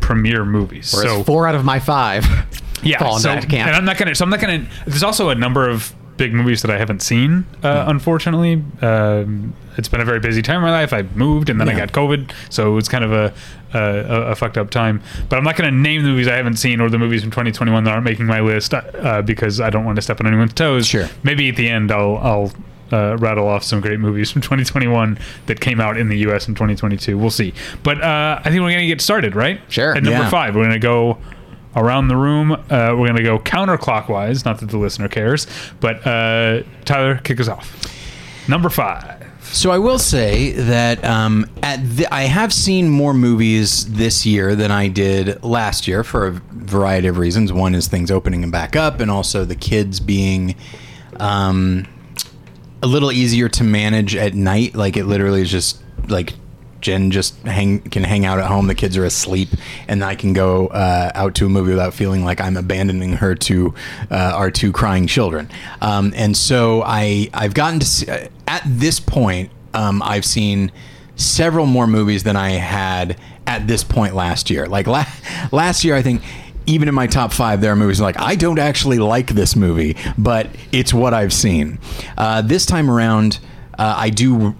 premiere 0.00 0.44
movies. 0.44 0.92
Whereas 0.94 1.10
so 1.10 1.24
four 1.24 1.48
out 1.48 1.54
of 1.54 1.64
my 1.64 1.80
five 1.80 2.24
yeah, 2.82 2.98
fall 2.98 3.12
into 3.12 3.22
so, 3.22 3.28
that 3.34 3.48
camp. 3.48 3.68
and 3.68 3.76
I'm 3.76 3.84
not 3.84 3.96
gonna. 3.96 4.14
So 4.14 4.24
I'm 4.24 4.30
not 4.30 4.40
gonna. 4.40 4.66
There's 4.86 5.02
also 5.02 5.30
a 5.30 5.34
number 5.34 5.68
of 5.68 5.94
big 6.16 6.32
movies 6.32 6.62
that 6.62 6.70
I 6.70 6.78
haven't 6.78 7.02
seen. 7.02 7.44
Uh, 7.62 7.84
Unfortunately, 7.88 8.62
um, 8.82 9.54
it's 9.76 9.88
been 9.88 10.00
a 10.00 10.04
very 10.04 10.20
busy 10.20 10.42
time 10.42 10.56
in 10.56 10.62
my 10.62 10.70
life. 10.70 10.92
I 10.92 11.02
moved 11.02 11.50
and 11.50 11.60
then 11.60 11.68
I 11.68 11.76
got 11.76 11.92
COVID, 11.92 12.32
so 12.50 12.76
it's 12.76 12.88
kind 12.88 13.02
of 13.02 13.12
a, 13.12 13.34
a 13.74 14.30
a 14.30 14.34
fucked 14.34 14.56
up 14.58 14.70
time. 14.70 15.02
But 15.28 15.36
I'm 15.38 15.44
not 15.44 15.56
gonna 15.56 15.70
name 15.70 16.02
the 16.02 16.08
movies 16.08 16.28
I 16.28 16.36
haven't 16.36 16.56
seen 16.56 16.80
or 16.80 16.88
the 16.88 16.98
movies 16.98 17.22
from 17.22 17.30
2021 17.30 17.84
that 17.84 17.90
aren't 17.90 18.04
making 18.04 18.26
my 18.26 18.40
list 18.40 18.72
uh, 18.74 19.22
because 19.22 19.60
I 19.60 19.70
don't 19.70 19.84
want 19.84 19.96
to 19.96 20.02
step 20.02 20.20
on 20.20 20.26
anyone's 20.26 20.54
toes. 20.54 20.86
Sure. 20.86 21.08
Maybe 21.22 21.48
at 21.48 21.56
the 21.56 21.68
end 21.68 21.90
I'll 21.92 22.16
I'll. 22.18 22.52
Uh, 22.92 23.16
rattle 23.18 23.48
off 23.48 23.64
some 23.64 23.80
great 23.80 23.98
movies 23.98 24.30
from 24.30 24.40
2021 24.42 25.18
that 25.46 25.58
came 25.58 25.80
out 25.80 25.96
in 25.96 26.08
the 26.10 26.18
U.S. 26.18 26.46
in 26.46 26.54
2022. 26.54 27.16
We'll 27.18 27.30
see, 27.30 27.52
but 27.82 28.00
uh, 28.00 28.38
I 28.44 28.50
think 28.50 28.62
we're 28.62 28.70
gonna 28.70 28.86
get 28.86 29.00
started, 29.00 29.34
right? 29.34 29.58
Sure. 29.68 29.96
At 29.96 30.02
number 30.04 30.20
Yeah. 30.20 30.28
five, 30.30 30.54
we're 30.54 30.64
gonna 30.64 30.78
go 30.78 31.18
around 31.74 32.06
the 32.08 32.16
room. 32.16 32.52
Uh, 32.52 32.58
we're 32.68 33.08
going 33.08 33.16
to 33.16 33.22
go 33.22 33.38
counterclockwise. 33.38 34.44
Not 34.44 34.58
that 34.60 34.68
the 34.68 34.78
listener 34.78 35.08
cares, 35.08 35.46
but 35.80 36.06
uh, 36.06 36.62
Tyler, 36.84 37.16
kick 37.24 37.40
us 37.40 37.48
off. 37.48 38.48
Number 38.48 38.68
five. 38.68 39.23
So 39.54 39.70
I 39.70 39.78
will 39.78 40.00
say 40.00 40.50
that 40.50 41.04
um, 41.04 41.48
at 41.62 41.76
the, 41.88 42.12
I 42.12 42.22
have 42.22 42.52
seen 42.52 42.90
more 42.90 43.14
movies 43.14 43.86
this 43.94 44.26
year 44.26 44.56
than 44.56 44.72
I 44.72 44.88
did 44.88 45.44
last 45.44 45.86
year 45.86 46.02
for 46.02 46.26
a 46.26 46.30
variety 46.32 47.06
of 47.06 47.18
reasons. 47.18 47.52
One 47.52 47.76
is 47.76 47.86
things 47.86 48.10
opening 48.10 48.42
and 48.42 48.50
back 48.50 48.74
up, 48.74 48.98
and 48.98 49.12
also 49.12 49.44
the 49.44 49.54
kids 49.54 50.00
being 50.00 50.56
um, 51.20 51.86
a 52.82 52.88
little 52.88 53.12
easier 53.12 53.48
to 53.50 53.62
manage 53.62 54.16
at 54.16 54.34
night. 54.34 54.74
Like 54.74 54.96
it 54.96 55.04
literally 55.04 55.42
is 55.42 55.52
just 55.52 55.80
like 56.08 56.34
Jen 56.80 57.12
just 57.12 57.38
hang 57.42 57.80
can 57.80 58.02
hang 58.02 58.26
out 58.26 58.40
at 58.40 58.46
home. 58.46 58.66
The 58.66 58.74
kids 58.74 58.96
are 58.96 59.04
asleep, 59.04 59.48
and 59.86 60.04
I 60.04 60.16
can 60.16 60.32
go 60.32 60.66
uh, 60.66 61.12
out 61.14 61.36
to 61.36 61.46
a 61.46 61.48
movie 61.48 61.70
without 61.70 61.94
feeling 61.94 62.24
like 62.24 62.40
I'm 62.40 62.56
abandoning 62.56 63.14
her 63.14 63.36
to 63.36 63.72
uh, 64.10 64.32
our 64.34 64.50
two 64.50 64.72
crying 64.72 65.06
children. 65.06 65.48
Um, 65.80 66.12
and 66.16 66.36
so 66.36 66.82
I 66.82 67.30
I've 67.32 67.54
gotten 67.54 67.78
to 67.78 67.86
see, 67.86 68.10
uh, 68.10 68.26
at 68.46 68.62
this 68.66 69.00
point 69.00 69.50
um, 69.74 70.02
I've 70.02 70.24
seen 70.24 70.72
several 71.16 71.66
more 71.66 71.86
movies 71.86 72.22
than 72.22 72.36
I 72.36 72.50
had 72.50 73.18
at 73.46 73.66
this 73.66 73.84
point 73.84 74.14
last 74.14 74.50
year. 74.50 74.66
Like 74.66 74.86
la- 74.86 75.06
last 75.52 75.84
year, 75.84 75.94
I 75.94 76.02
think. 76.02 76.22
Even 76.66 76.88
in 76.88 76.94
my 76.94 77.06
top 77.06 77.30
five, 77.30 77.60
there 77.60 77.72
are 77.72 77.76
movies 77.76 78.00
like 78.00 78.18
I 78.18 78.36
don't 78.36 78.58
actually 78.58 78.98
like 78.98 79.26
this 79.26 79.54
movie, 79.54 79.98
but 80.16 80.48
it's 80.72 80.94
what 80.94 81.12
I've 81.12 81.34
seen. 81.34 81.78
Uh, 82.16 82.40
this 82.40 82.64
time 82.64 82.90
around, 82.90 83.38
uh, 83.78 83.94
I 83.98 84.08
do 84.08 84.54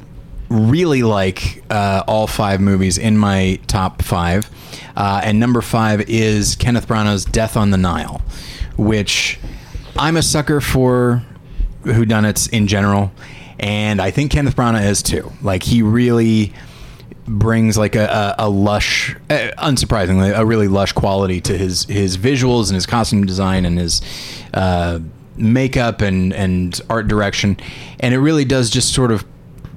really 0.50 1.02
like 1.02 1.64
uh, 1.70 2.02
all 2.06 2.26
five 2.26 2.60
movies 2.60 2.98
in 2.98 3.16
my 3.16 3.58
top 3.68 4.02
five. 4.02 4.50
Uh, 4.94 5.22
and 5.24 5.40
number 5.40 5.62
five 5.62 6.02
is 6.02 6.56
Kenneth 6.56 6.86
Branagh's 6.86 7.24
Death 7.24 7.56
on 7.56 7.70
the 7.70 7.78
Nile, 7.78 8.20
which 8.76 9.38
I'm 9.96 10.18
a 10.18 10.22
sucker 10.22 10.60
for 10.60 11.24
whodunits 11.84 12.52
in 12.52 12.66
general. 12.66 13.12
And 13.58 14.00
I 14.00 14.10
think 14.10 14.32
Kenneth 14.32 14.56
Branagh 14.56 14.88
is 14.88 15.02
too. 15.02 15.32
Like, 15.42 15.62
he 15.62 15.82
really 15.82 16.52
brings 17.26 17.78
like 17.78 17.94
a, 17.94 18.34
a, 18.38 18.46
a 18.46 18.48
lush, 18.48 19.14
uh, 19.30 19.50
unsurprisingly, 19.58 20.36
a 20.36 20.44
really 20.44 20.68
lush 20.68 20.92
quality 20.92 21.40
to 21.40 21.56
his 21.56 21.84
his 21.84 22.16
visuals 22.16 22.68
and 22.68 22.74
his 22.74 22.86
costume 22.86 23.24
design 23.24 23.64
and 23.64 23.78
his 23.78 24.02
uh, 24.52 24.98
makeup 25.36 26.00
and 26.00 26.32
and 26.32 26.80
art 26.90 27.08
direction, 27.08 27.56
and 28.00 28.14
it 28.14 28.18
really 28.18 28.44
does 28.44 28.70
just 28.70 28.92
sort 28.92 29.10
of 29.10 29.24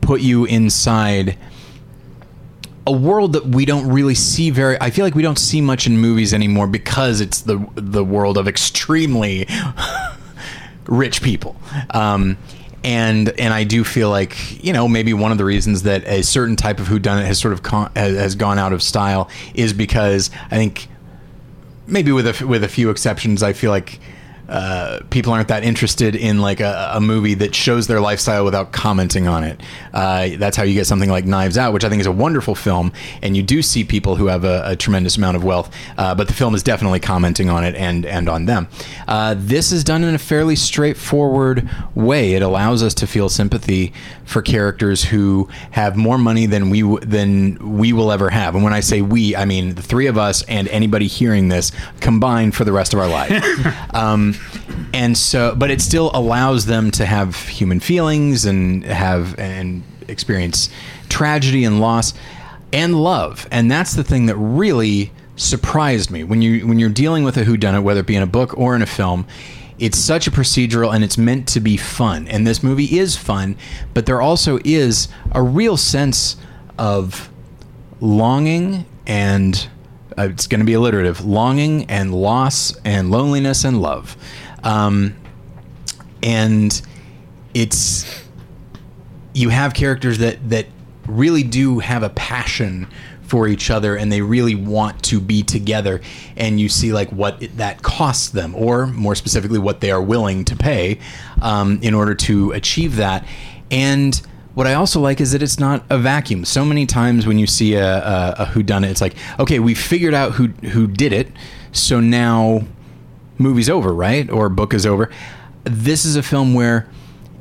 put 0.02 0.22
you 0.22 0.46
inside 0.46 1.38
a 2.86 2.92
world 2.92 3.34
that 3.34 3.46
we 3.46 3.66
don't 3.66 3.90
really 3.92 4.16
see 4.16 4.50
very 4.50 4.80
I 4.80 4.90
feel 4.90 5.06
like 5.06 5.16
we 5.16 5.24
don't 5.24 5.40
see 5.40 5.60
much 5.62 5.88
in 5.88 5.98
movies 5.98 6.34
anymore 6.34 6.68
because 6.68 7.22
it's 7.22 7.42
the 7.42 7.66
the 7.76 8.04
world 8.04 8.38
of 8.38 8.48
extremely 8.48 9.48
rich 10.86 11.22
people. 11.22 11.56
Um, 11.92 12.38
and 12.84 13.30
and 13.40 13.54
I 13.54 13.64
do 13.64 13.84
feel 13.84 14.10
like 14.10 14.64
you 14.64 14.74
know 14.74 14.88
maybe 14.88 15.14
one 15.14 15.32
of 15.32 15.38
the 15.38 15.46
reasons 15.46 15.84
that 15.84 16.06
a 16.06 16.22
certain 16.24 16.56
type 16.56 16.80
of 16.80 16.88
whodunit 16.88 17.26
has 17.26 17.40
sort 17.40 17.54
of 17.54 17.64
con- 17.64 17.92
has, 17.96 18.36
gone 18.36 18.60
out 18.60 18.74
of 18.74 18.84
style 18.84 19.30
is 19.54 19.74
because 19.74 20.30
I 20.52 20.56
think 20.56 20.88
maybe 21.88 22.12
with 22.12 22.42
with 22.42 22.64
a 22.64 22.68
few 22.68 22.90
exceptions 22.90 23.44
I 23.44 23.54
feel 23.54 23.72
like 23.72 24.00
uh, 24.50 25.00
people 25.10 25.34
aren't 25.34 25.48
that 25.50 25.64
interested 25.64 26.16
in 26.16 26.40
like 26.40 26.60
a, 26.60 26.92
a 26.94 27.02
movie 27.02 27.34
that 27.36 27.54
shows 27.54 27.88
their 27.88 28.00
lifestyle 28.00 28.46
without 28.46 28.72
commenting 28.72 29.28
on 29.28 29.44
it. 29.44 29.62
Uh, 29.94 30.30
that's 30.38 30.56
how 30.56 30.64
you 30.64 30.74
get 30.74 30.88
something 30.88 31.10
like 31.10 31.26
Knives 31.26 31.58
Out, 31.58 31.74
which 31.74 31.84
I 31.84 31.90
think 31.90 32.00
is 32.00 32.08
a 32.08 32.12
wonderful 32.12 32.56
film, 32.56 32.92
and 33.22 33.36
you 33.36 33.44
do 33.44 33.62
see 33.62 33.84
people 33.84 34.16
who 34.16 34.28
have 34.28 34.44
a, 34.44 34.64
a 34.66 34.76
tremendous 34.76 35.18
amount 35.18 35.38
of 35.38 35.44
wealth, 35.44 35.74
uh, 35.98 36.16
but 36.16 36.28
the 36.28 36.34
film 36.34 36.56
is 36.56 36.64
definitely 36.64 37.00
commenting 37.00 37.50
on 37.50 37.64
it 37.64 37.76
and 37.76 38.06
and 38.06 38.30
on 38.30 38.46
them. 38.46 38.68
Uh, 39.08 39.36
this 39.38 39.72
is 39.72 39.84
done 39.84 40.04
in 40.04 40.16
a 40.16 40.20
fairly 40.20 40.56
straightforward 40.56 41.70
way. 41.96 42.34
It 42.34 42.42
allows 42.42 42.84
us 42.84 42.94
to 42.96 43.08
feel 43.08 43.30
sympathy 43.30 43.94
for 44.26 44.42
characters 44.42 45.06
who 45.06 45.50
have 45.72 45.96
more 45.96 46.18
money 46.18 46.46
than 46.46 46.70
we 46.70 46.82
w- 46.82 47.00
than 47.00 47.78
we 47.78 47.94
will 47.94 48.12
ever 48.12 48.30
have. 48.30 48.56
And 48.56 48.64
when 48.64 48.74
I 48.74 48.80
say 48.80 49.02
we, 49.02 49.36
I 49.36 49.46
mean 49.46 49.76
the 49.76 49.82
three 49.82 50.08
of 50.08 50.18
us 50.18 50.44
and 50.44 50.68
anybody 50.70 51.08
hearing 51.08 51.50
this 51.50 51.72
combined 52.00 52.56
for 52.56 52.64
the 52.64 52.72
rest 52.72 52.94
of 52.94 53.00
our 53.00 53.08
life. 53.08 53.94
um, 53.94 54.37
and 54.94 55.18
so, 55.18 55.56
but 55.56 55.70
it 55.72 55.82
still 55.82 56.12
allows 56.14 56.66
them 56.66 56.92
to 56.92 57.06
have 57.06 57.36
human 57.36 57.80
feelings 57.80 58.46
and 58.46 58.84
have 58.86 59.38
and 59.40 59.84
experience 60.08 60.70
tragedy 61.10 61.64
and 61.64 61.80
loss 61.80 62.14
and 62.74 62.96
love. 62.96 63.48
And 63.52 63.70
that's 63.72 63.94
the 63.94 64.04
thing 64.04 64.28
that 64.28 64.36
really 64.36 65.12
surprised 65.36 66.10
me 66.10 66.24
when 66.24 66.42
you 66.42 66.68
when 66.68 66.80
you're 66.80 66.90
dealing 66.90 67.24
with 67.24 67.38
a 67.38 67.44
whodunit, 67.44 67.84
whether 67.84 68.00
it 68.00 68.08
be 68.08 68.16
in 68.16 68.24
a 68.24 68.28
book 68.28 68.58
or 68.58 68.76
in 68.76 68.82
a 68.82 68.88
film. 68.88 69.28
It's 69.80 70.00
such 70.00 70.26
a 70.26 70.32
procedural 70.32 70.92
and 70.92 71.04
it's 71.04 71.20
meant 71.20 71.48
to 71.50 71.60
be 71.60 71.78
fun. 71.78 72.28
And 72.28 72.48
this 72.48 72.64
movie 72.64 72.98
is 72.98 73.16
fun, 73.16 73.58
but 73.94 74.08
there 74.08 74.20
also 74.20 74.58
is 74.66 75.08
a 75.34 75.42
real 75.44 75.78
sense 75.78 76.36
of 76.80 77.30
longing 78.02 78.86
and 79.06 79.70
uh, 80.18 80.30
it's 80.30 80.48
going 80.48 80.60
to 80.60 80.66
be 80.66 80.74
alliterative. 80.74 81.26
Longing 81.26 81.86
and 81.90 82.14
loss 82.14 82.76
and 82.84 83.12
loneliness 83.12 83.64
and 83.64 83.82
love. 83.82 84.18
Um, 84.64 85.16
and 86.24 86.82
it's 87.54 88.24
you 89.34 89.50
have 89.50 89.74
characters 89.74 90.18
that 90.18 90.50
that 90.50 90.68
really 91.08 91.44
do 91.44 91.80
have 91.80 92.04
a 92.04 92.10
passion 92.10 92.88
for 93.28 93.48
each 93.48 93.70
other 93.70 93.96
and 93.96 94.12
they 94.12 94.22
really 94.22 94.56
want 94.56 95.04
to 95.04 95.20
be 95.20 95.44
together. 95.44 96.02
And 96.36 96.60
you 96.60 96.70
see 96.70 96.94
like 96.94 97.12
what 97.12 97.42
it, 97.44 97.58
that 97.58 97.84
costs 97.84 98.30
them 98.30 98.56
or 98.56 98.88
more 98.88 99.16
specifically 99.16 99.60
what 99.60 99.82
they 99.82 99.92
are 99.92 100.02
willing 100.02 100.46
to 100.46 100.56
pay 100.56 101.00
um, 101.42 101.80
in 101.82 101.94
order 101.94 102.16
to 102.16 102.52
achieve 102.52 102.96
that. 102.96 103.28
And 103.70 104.20
what 104.58 104.66
I 104.66 104.74
also 104.74 105.00
like 105.00 105.22
is 105.22 105.34
that 105.34 105.44
it's 105.44 105.60
not 105.60 105.84
a 105.88 106.00
vacuum. 106.00 106.44
So 106.44 106.66
many 106.66 106.88
times 106.88 107.28
when 107.28 107.38
you 107.38 107.46
see 107.46 107.76
a, 107.76 107.98
a, 107.98 108.36
a 108.40 108.46
who 108.46 108.64
done 108.64 108.84
it, 108.84 108.90
it's 108.90 109.02
like, 109.02 109.14
okay, 109.38 109.60
we 109.60 109.76
figured 109.76 110.16
out 110.16 110.32
who 110.32 110.48
who 110.48 110.88
did 110.88 111.14
it, 111.14 111.28
so 111.74 112.00
now 112.00 112.64
movie's 113.38 113.70
over, 113.70 113.94
right? 113.94 114.28
Or 114.32 114.50
book 114.50 114.74
is 114.74 114.84
over. 114.84 115.12
This 115.66 116.06
is 116.06 116.16
a 116.16 116.24
film 116.24 116.56
where 116.56 116.90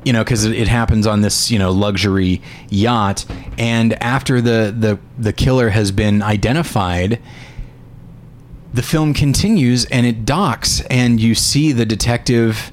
you 0.05 0.13
know 0.13 0.23
because 0.23 0.45
it 0.45 0.67
happens 0.67 1.07
on 1.07 1.21
this 1.21 1.49
you 1.49 1.57
know 1.57 1.71
luxury 1.71 2.39
yacht 2.69 3.25
and 3.57 3.93
after 4.01 4.39
the 4.39 4.71
the 4.77 4.99
the 5.17 5.33
killer 5.33 5.69
has 5.69 5.91
been 5.91 6.21
identified 6.21 7.19
the 8.75 8.83
film 8.83 9.15
continues 9.15 9.85
and 9.85 10.05
it 10.05 10.23
docks 10.23 10.81
and 10.81 11.19
you 11.19 11.33
see 11.33 11.71
the 11.71 11.85
detective 11.85 12.71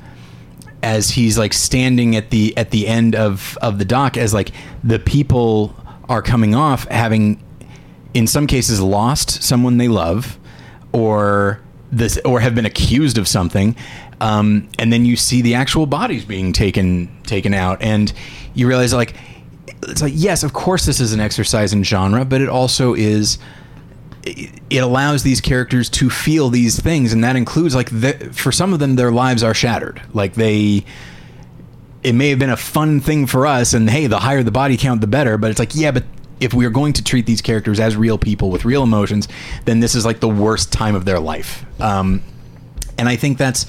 as 0.84 1.10
he's 1.10 1.36
like 1.36 1.52
standing 1.52 2.14
at 2.14 2.30
the 2.30 2.56
at 2.56 2.70
the 2.70 2.86
end 2.86 3.16
of 3.16 3.58
of 3.60 3.78
the 3.78 3.84
dock 3.84 4.16
as 4.16 4.32
like 4.32 4.50
the 4.84 4.98
people 4.98 5.74
are 6.08 6.22
coming 6.22 6.54
off 6.54 6.84
having 6.88 7.42
in 8.12 8.26
some 8.26 8.46
cases 8.46 8.80
lost 8.80 9.42
someone 9.42 9.78
they 9.78 9.88
love 9.88 10.38
or 10.92 11.60
this 11.90 12.20
or 12.24 12.38
have 12.38 12.54
been 12.54 12.66
accused 12.66 13.18
of 13.18 13.26
something 13.26 13.74
um, 14.20 14.68
and 14.78 14.92
then 14.92 15.04
you 15.04 15.16
see 15.16 15.42
the 15.42 15.54
actual 15.54 15.86
bodies 15.86 16.24
being 16.24 16.52
taken 16.52 17.10
taken 17.24 17.54
out. 17.54 17.82
And 17.82 18.12
you 18.54 18.66
realize 18.66 18.94
like 18.94 19.16
it's 19.82 20.02
like 20.02 20.12
yes 20.16 20.42
of 20.42 20.52
course 20.52 20.86
this 20.86 21.00
is 21.00 21.12
an 21.12 21.20
exercise 21.20 21.72
in 21.72 21.82
genre 21.82 22.24
but 22.24 22.40
it 22.40 22.48
also 22.48 22.94
is 22.94 23.38
it 24.26 24.78
allows 24.82 25.22
these 25.22 25.40
characters 25.40 25.88
to 25.90 26.08
feel 26.08 26.48
these 26.48 26.80
things 26.80 27.12
and 27.12 27.22
that 27.22 27.36
includes 27.36 27.74
like 27.74 27.90
the, 27.90 28.12
for 28.32 28.50
some 28.50 28.72
of 28.72 28.78
them 28.78 28.96
their 28.96 29.12
lives 29.12 29.42
are 29.42 29.54
shattered. 29.54 30.00
Like 30.12 30.34
they 30.34 30.84
it 32.02 32.14
may 32.14 32.30
have 32.30 32.38
been 32.38 32.50
a 32.50 32.56
fun 32.56 33.00
thing 33.00 33.26
for 33.26 33.46
us 33.46 33.72
and 33.72 33.88
hey 33.88 34.06
the 34.06 34.18
higher 34.18 34.42
the 34.42 34.50
body 34.50 34.76
count 34.76 35.00
the 35.00 35.06
better 35.06 35.38
but 35.38 35.50
it's 35.50 35.58
like 35.58 35.74
yeah 35.74 35.90
but 35.90 36.04
if 36.40 36.52
we 36.52 36.66
are 36.66 36.70
going 36.70 36.92
to 36.92 37.02
treat 37.02 37.24
these 37.26 37.40
characters 37.40 37.80
as 37.80 37.96
real 37.96 38.18
people 38.18 38.50
with 38.50 38.64
real 38.64 38.82
emotions 38.82 39.28
then 39.64 39.80
this 39.80 39.94
is 39.94 40.04
like 40.04 40.20
the 40.20 40.28
worst 40.28 40.72
time 40.72 40.94
of 40.94 41.04
their 41.04 41.20
life. 41.20 41.64
Um, 41.80 42.22
and 42.96 43.08
i 43.08 43.16
think 43.16 43.38
that's 43.38 43.66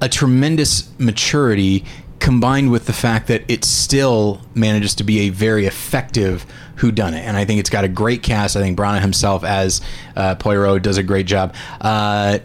a 0.00 0.08
tremendous 0.08 0.90
maturity 0.98 1.84
combined 2.26 2.72
with 2.72 2.86
the 2.86 2.92
fact 2.92 3.28
that 3.28 3.48
it 3.48 3.64
still 3.64 4.40
manages 4.52 4.96
to 4.96 5.04
be 5.04 5.20
a 5.20 5.28
very 5.28 5.64
effective 5.64 6.44
who 6.74 6.90
done 6.90 7.14
it 7.14 7.20
and 7.20 7.36
i 7.36 7.44
think 7.44 7.60
it's 7.60 7.70
got 7.70 7.84
a 7.84 7.88
great 7.88 8.20
cast. 8.24 8.56
I 8.56 8.60
think 8.62 8.76
Branagh 8.76 9.00
himself 9.00 9.44
as 9.44 9.80
uh, 10.16 10.34
poirot 10.34 10.82
does 10.82 10.98
a 10.98 11.04
great 11.04 11.26
job. 11.26 11.54
Uh, 11.80 12.40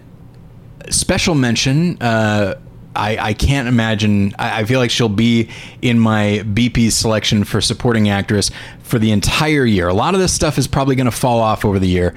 special 0.92 1.34
mention 1.34 2.00
uh, 2.00 2.60
I, 2.96 3.18
I 3.18 3.34
can't 3.34 3.68
imagine 3.68 4.36
I, 4.38 4.60
I 4.62 4.66
feel 4.66 4.80
like 4.80 4.92
she'll 4.92 5.10
be 5.10 5.50
in 5.82 5.98
my 5.98 6.44
bp's 6.46 6.94
selection 6.94 7.44
for 7.44 7.60
supporting 7.60 8.08
actress 8.08 8.52
for 8.84 9.00
the 9.00 9.10
entire 9.10 9.66
year. 9.66 9.88
A 9.88 9.96
lot 9.96 10.14
of 10.14 10.20
this 10.20 10.32
stuff 10.32 10.60
is 10.60 10.68
probably 10.68 10.96
going 10.96 11.06
to 11.10 11.12
fall 11.26 11.40
off 11.40 11.66
over 11.66 11.80
the 11.80 11.88
year. 11.88 12.14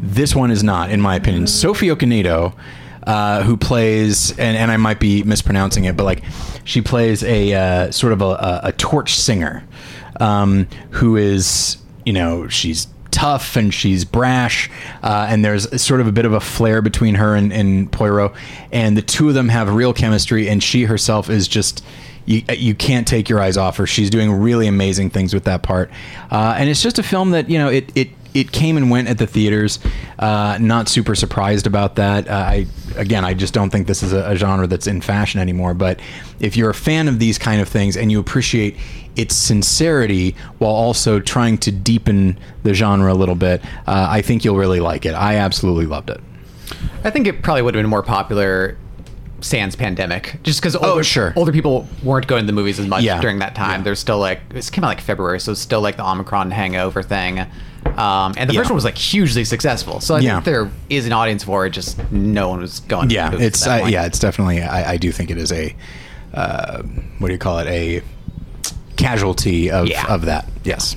This 0.00 0.36
one 0.36 0.52
is 0.52 0.62
not 0.62 0.90
in 0.90 1.00
my 1.00 1.16
opinion. 1.16 1.48
Sophie 1.48 1.88
okonedo 1.88 2.54
uh, 3.10 3.42
who 3.42 3.56
plays 3.56 4.30
and, 4.38 4.56
and 4.56 4.70
I 4.70 4.76
might 4.76 5.00
be 5.00 5.24
mispronouncing 5.24 5.84
it, 5.84 5.96
but 5.96 6.04
like 6.04 6.22
she 6.62 6.80
plays 6.80 7.24
a 7.24 7.52
uh, 7.52 7.90
sort 7.90 8.12
of 8.12 8.22
a, 8.22 8.24
a, 8.24 8.60
a 8.64 8.72
torch 8.72 9.16
singer 9.16 9.66
um, 10.20 10.68
who 10.90 11.16
is 11.16 11.78
you 12.06 12.12
know 12.12 12.46
she's 12.46 12.86
tough 13.10 13.56
and 13.56 13.74
she's 13.74 14.04
brash 14.04 14.70
uh, 15.02 15.26
and 15.28 15.44
there's 15.44 15.82
sort 15.82 16.00
of 16.00 16.06
a 16.06 16.12
bit 16.12 16.24
of 16.24 16.32
a 16.32 16.38
flair 16.38 16.80
between 16.80 17.16
her 17.16 17.34
and, 17.34 17.52
and 17.52 17.90
Poirot 17.90 18.32
and 18.70 18.96
the 18.96 19.02
two 19.02 19.28
of 19.28 19.34
them 19.34 19.48
have 19.48 19.74
real 19.74 19.92
chemistry 19.92 20.48
and 20.48 20.62
she 20.62 20.84
herself 20.84 21.28
is 21.28 21.48
just 21.48 21.82
you, 22.26 22.42
you 22.56 22.76
can't 22.76 23.08
take 23.08 23.28
your 23.28 23.40
eyes 23.40 23.56
off 23.56 23.78
her. 23.78 23.86
She's 23.88 24.08
doing 24.08 24.30
really 24.30 24.68
amazing 24.68 25.10
things 25.10 25.34
with 25.34 25.44
that 25.44 25.64
part, 25.64 25.90
uh, 26.30 26.54
and 26.56 26.68
it's 26.70 26.82
just 26.82 27.00
a 27.00 27.02
film 27.02 27.30
that 27.32 27.50
you 27.50 27.58
know 27.58 27.68
it 27.68 27.90
it 27.96 28.10
it 28.34 28.52
came 28.52 28.76
and 28.76 28.90
went 28.90 29.08
at 29.08 29.18
the 29.18 29.26
theaters. 29.26 29.78
Uh, 30.18 30.58
not 30.60 30.88
super 30.88 31.14
surprised 31.14 31.66
about 31.66 31.96
that. 31.96 32.28
Uh, 32.28 32.32
I 32.32 32.66
again, 32.96 33.24
I 33.24 33.34
just 33.34 33.54
don't 33.54 33.70
think 33.70 33.86
this 33.86 34.02
is 34.02 34.12
a, 34.12 34.30
a, 34.30 34.36
genre 34.36 34.66
that's 34.66 34.86
in 34.86 35.00
fashion 35.00 35.40
anymore. 35.40 35.74
But 35.74 36.00
if 36.40 36.56
you're 36.56 36.70
a 36.70 36.74
fan 36.74 37.08
of 37.08 37.18
these 37.18 37.38
kind 37.38 37.60
of 37.60 37.68
things 37.68 37.96
and 37.96 38.10
you 38.10 38.20
appreciate 38.20 38.76
its 39.16 39.34
sincerity 39.34 40.36
while 40.58 40.72
also 40.72 41.20
trying 41.20 41.58
to 41.58 41.72
deepen 41.72 42.38
the 42.62 42.74
genre 42.74 43.12
a 43.12 43.14
little 43.14 43.34
bit, 43.34 43.62
uh, 43.86 44.06
I 44.08 44.22
think 44.22 44.44
you'll 44.44 44.56
really 44.56 44.80
like 44.80 45.04
it. 45.04 45.12
I 45.12 45.36
absolutely 45.36 45.86
loved 45.86 46.10
it. 46.10 46.20
I 47.04 47.10
think 47.10 47.26
it 47.26 47.42
probably 47.42 47.62
would 47.62 47.74
have 47.74 47.82
been 47.82 47.90
more 47.90 48.02
popular 48.02 48.76
sans 49.40 49.74
pandemic 49.74 50.38
just 50.42 50.60
because 50.60 50.76
older, 50.76 51.00
oh, 51.00 51.02
sure. 51.02 51.32
older 51.34 51.50
people 51.52 51.88
weren't 52.02 52.26
going 52.26 52.42
to 52.42 52.46
the 52.46 52.52
movies 52.52 52.78
as 52.78 52.86
much 52.86 53.02
Yeah. 53.02 53.20
during 53.20 53.38
that 53.38 53.54
time 53.54 53.80
Yeah. 53.80 53.84
there's 53.84 53.98
still 53.98 54.18
like 54.18 54.52
this 54.52 54.68
came 54.68 54.84
out 54.84 54.88
like 54.88 55.00
february 55.00 55.40
so 55.40 55.52
it's 55.52 55.60
still 55.62 55.80
like 55.80 55.96
the 55.96 56.04
omicron 56.04 56.50
hangover 56.50 57.02
thing 57.02 57.46
um, 57.86 58.34
and 58.36 58.48
the 58.48 58.54
Yeah. 58.54 58.60
first 58.60 58.70
one 58.70 58.74
was 58.76 58.84
like 58.84 58.96
hugely 58.98 59.44
successful 59.44 60.00
so 60.00 60.14
i 60.16 60.20
Yeah. 60.20 60.34
think 60.34 60.44
there 60.44 60.70
is 60.88 61.06
an 61.06 61.12
audience 61.12 61.44
for 61.44 61.66
it 61.66 61.70
just 61.70 61.98
no 62.12 62.48
one 62.48 62.60
was 62.60 62.80
going 62.80 63.10
Yeah, 63.10 63.30
movies 63.30 63.46
it's 63.46 63.66
uh, 63.66 63.86
yeah, 63.88 64.04
it's 64.06 64.18
definitely. 64.18 64.62
I, 64.62 64.92
I 64.92 64.96
do 64.96 65.10
think 65.12 65.30
it 65.30 65.38
is 65.38 65.50
a 65.52 65.74
uh, 66.34 66.82
what 67.18 67.28
do 67.28 67.32
you 67.32 67.38
call 67.38 67.58
it? 67.58 67.66
A 67.66 68.02
casualty 68.96 69.70
of 69.70 69.88
Yeah. 69.88 70.04
of 70.12 70.26
that. 70.26 70.46
Yes. 70.64 70.96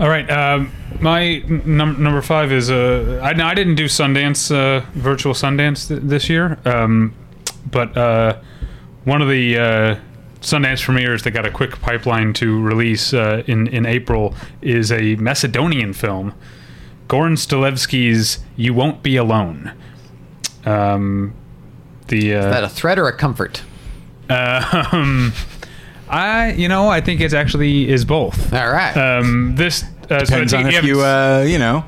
All 0.00 0.08
right. 0.08 0.28
Um, 0.30 0.70
my 1.00 1.38
num- 1.48 2.02
number 2.02 2.22
five 2.22 2.50
is 2.52 2.70
uh, 2.70 3.20
I, 3.22 3.30
I 3.30 3.54
didn't 3.54 3.74
do 3.76 3.86
Sundance, 3.86 4.50
uh, 4.54 4.84
virtual 4.94 5.34
Sundance 5.34 5.88
th- 5.88 6.00
this 6.02 6.28
year, 6.28 6.58
um, 6.64 7.12
but 7.70 7.96
uh, 7.96 8.36
one 9.04 9.20
of 9.22 9.28
the 9.28 9.58
uh, 9.58 9.96
Sundance 10.42 10.82
premieres 10.84 11.22
that 11.22 11.30
got 11.30 11.46
a 11.46 11.50
quick 11.50 11.80
pipeline 11.80 12.32
to 12.34 12.60
release 12.60 13.14
uh, 13.14 13.42
in 13.46 13.66
in 13.68 13.86
April 13.86 14.34
is 14.60 14.92
a 14.92 15.16
Macedonian 15.16 15.92
film, 15.92 16.34
Goran 17.08 17.36
Stolevski's 17.36 18.40
"You 18.56 18.74
Won't 18.74 19.02
Be 19.02 19.16
Alone." 19.16 19.72
Um, 20.66 21.34
the 22.08 22.34
uh, 22.34 22.38
is 22.38 22.44
that 22.44 22.64
a 22.64 22.68
threat 22.68 22.98
or 22.98 23.08
a 23.08 23.16
comfort 23.16 23.62
um, 24.30 25.32
I 26.08 26.52
you 26.56 26.68
know 26.68 26.88
I 26.88 27.00
think 27.00 27.20
it 27.20 27.32
actually 27.32 27.88
is 27.88 28.04
both. 28.04 28.52
all 28.52 28.70
right 28.70 28.96
Um, 28.96 29.56
this 29.56 29.82
uh, 29.82 29.86
so 30.08 30.16
I 30.16 30.18
Depends 30.24 30.52
take 30.52 30.66
on 30.66 30.72
if 30.72 30.84
you 30.84 31.00
uh, 31.00 31.44
you 31.46 31.58
know 31.58 31.84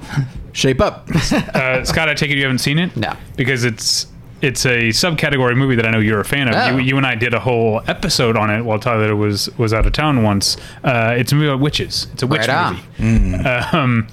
shape 0.52 0.80
up. 0.80 1.08
uh, 1.32 1.84
Scott, 1.84 2.08
I 2.08 2.14
take 2.14 2.30
it 2.30 2.36
you 2.36 2.42
haven't 2.44 2.58
seen 2.58 2.78
it? 2.78 2.96
No. 2.96 3.12
Because 3.36 3.64
it's 3.64 4.06
it's 4.44 4.66
a 4.66 4.88
subcategory 4.90 5.56
movie 5.56 5.74
that 5.76 5.86
I 5.86 5.90
know 5.90 5.98
you're 5.98 6.20
a 6.20 6.24
fan 6.24 6.48
of. 6.48 6.54
Oh. 6.54 6.76
You, 6.76 6.82
you 6.82 6.96
and 6.96 7.06
I 7.06 7.14
did 7.14 7.32
a 7.32 7.40
whole 7.40 7.80
episode 7.86 8.36
on 8.36 8.50
it 8.50 8.62
while 8.62 8.78
Tyler 8.78 9.16
was 9.16 9.48
was 9.58 9.72
out 9.72 9.86
of 9.86 9.92
town 9.92 10.22
once. 10.22 10.56
Uh, 10.84 11.14
it's 11.16 11.32
a 11.32 11.34
movie 11.34 11.48
about 11.48 11.60
witches. 11.60 12.06
It's 12.12 12.22
a 12.22 12.26
witch 12.26 12.46
Right 12.46 12.76
movie. 12.98 13.44
Um, 13.44 14.08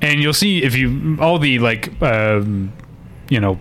and 0.00 0.20
you'll 0.20 0.32
see 0.32 0.62
if 0.62 0.76
you 0.76 1.16
all 1.20 1.38
the 1.38 1.58
like 1.58 2.00
um, 2.02 2.72
you 3.28 3.40
know 3.40 3.58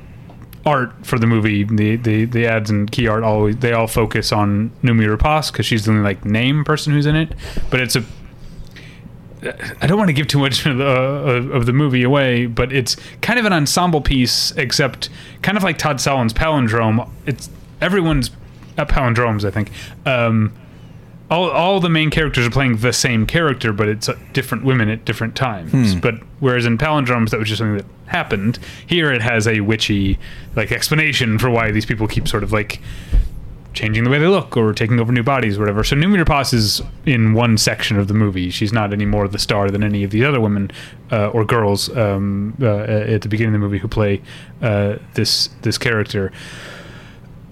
art 0.66 1.06
for 1.06 1.18
the 1.18 1.28
movie 1.28 1.64
the, 1.64 1.96
the 1.96 2.26
the 2.26 2.46
ads 2.46 2.70
and 2.70 2.92
key 2.92 3.08
art 3.08 3.24
always 3.24 3.56
they 3.58 3.72
all 3.72 3.88
focus 3.88 4.34
on 4.34 4.70
Noomi 4.84 5.08
Rapace 5.08 5.50
because 5.52 5.66
she's 5.66 5.86
the 5.86 5.92
only 5.92 6.04
like 6.04 6.26
name 6.26 6.66
person 6.66 6.92
who's 6.92 7.06
in 7.06 7.16
it 7.16 7.34
but 7.70 7.80
it's 7.80 7.96
a 7.96 8.04
I 9.82 9.86
don't 9.88 9.98
want 9.98 10.10
to 10.10 10.14
give 10.14 10.28
too 10.28 10.40
much 10.40 10.66
of 10.66 10.78
the, 10.78 10.86
of 10.86 11.66
the 11.66 11.74
movie 11.74 12.04
away, 12.04 12.48
but 12.48 12.74
it's 12.74 12.96
kind 13.22 13.38
of 13.38 13.46
an 13.46 13.54
ensemble 13.54 14.02
piece, 14.02 14.52
except 14.52 15.10
kind 15.42 15.58
of 15.58 15.64
like 15.64 15.78
Todd 15.78 15.98
Solondz 15.98 16.32
Palindrome. 16.34 17.08
It's 17.26 17.50
everyone's 17.80 18.32
uh, 18.78 18.86
palindromes, 18.86 19.46
I 19.46 19.52
think. 19.52 19.72
Um, 20.06 20.54
all, 21.30 21.50
all 21.50 21.80
the 21.80 21.90
main 21.90 22.10
characters 22.10 22.48
are 22.48 22.50
playing 22.50 22.78
the 22.78 22.94
same 22.94 23.26
character, 23.26 23.74
but 23.74 23.88
it's 23.90 24.08
uh, 24.10 24.18
different 24.34 24.64
women 24.64 24.90
at 24.90 25.04
different 25.06 25.36
times. 25.36 25.94
But 25.96 26.16
whereas 26.40 26.66
in 26.66 26.78
palindromes, 26.78 27.30
that 27.32 27.40
was 27.40 27.50
just 27.50 27.60
something 27.60 27.78
that 27.78 27.86
happened. 28.08 28.58
Here, 28.88 29.12
it 29.12 29.22
has 29.22 29.48
a 29.48 29.60
witchy 29.60 30.18
like 30.56 30.72
explanation 30.72 31.38
for 31.38 31.50
why 31.50 31.72
these 31.72 31.86
people 31.86 32.08
keep 32.08 32.28
sort 32.28 32.44
of 32.44 32.54
like 32.54 32.80
changing 33.78 34.04
the 34.04 34.10
way 34.10 34.18
they 34.18 34.28
look 34.28 34.58
or 34.58 34.74
taking 34.74 35.00
over 35.00 35.12
new 35.12 35.22
bodies 35.22 35.58
or 35.58 35.62
whatever. 35.62 35.84
So 35.84 35.96
Noomi 35.96 36.24
Rapace 36.24 36.52
is 36.52 36.82
in 37.06 37.34
one 37.34 37.58
section 37.58 37.98
of 38.00 38.08
the 38.08 38.16
movie. 38.16 38.50
She's 38.50 38.74
not 38.74 38.92
any 38.92 39.06
more 39.06 39.28
the 39.28 39.38
star 39.38 39.70
than 39.70 39.84
any 39.84 40.04
of 40.04 40.10
the 40.10 40.26
other 40.26 40.42
women 40.42 40.72
uh, 41.12 41.30
or 41.30 41.46
girls 41.46 41.96
um, 41.96 42.58
uh, 42.60 42.66
at 42.66 43.22
the 43.22 43.30
beginning 43.30 43.54
of 43.54 43.62
the 43.62 43.66
movie 43.66 43.78
who 43.78 43.88
play 43.88 44.22
uh, 44.64 44.98
this 45.14 45.50
this 45.62 45.78
character. 45.78 46.32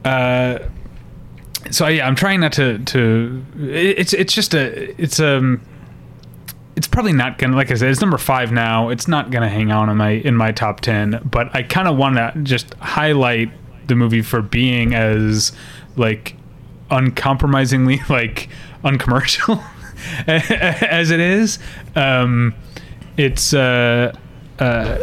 Uh, 0.03 0.59
so 1.69 1.87
yeah, 1.87 2.07
I'm 2.07 2.15
trying 2.15 2.39
not 2.39 2.53
to 2.53 2.79
to. 2.79 3.45
It's 3.59 4.13
it's 4.13 4.33
just 4.33 4.55
a 4.55 4.99
it's 5.01 5.19
um 5.19 5.61
it's 6.75 6.87
probably 6.87 7.13
not 7.13 7.37
gonna 7.37 7.55
like 7.55 7.69
I 7.69 7.75
said, 7.75 7.89
it's 7.89 8.01
number 8.01 8.17
five 8.17 8.51
now. 8.51 8.89
It's 8.89 9.07
not 9.07 9.29
gonna 9.29 9.49
hang 9.49 9.71
on 9.71 9.89
in 9.89 9.97
my 9.97 10.09
in 10.09 10.35
my 10.35 10.51
top 10.51 10.81
ten. 10.81 11.21
But 11.23 11.55
I 11.55 11.61
kind 11.61 11.87
of 11.87 11.97
want 11.97 12.15
to 12.17 12.33
just 12.43 12.73
highlight 12.75 13.51
the 13.87 13.95
movie 13.95 14.21
for 14.23 14.41
being 14.41 14.95
as 14.95 15.51
like 15.95 16.35
uncompromisingly 16.91 18.01
like 18.09 18.49
uncommercial 18.83 19.63
as 20.27 21.11
it 21.11 21.19
is. 21.19 21.59
Um, 21.95 22.53
it's 23.17 23.53
uh, 23.53 24.15
uh, 24.59 24.97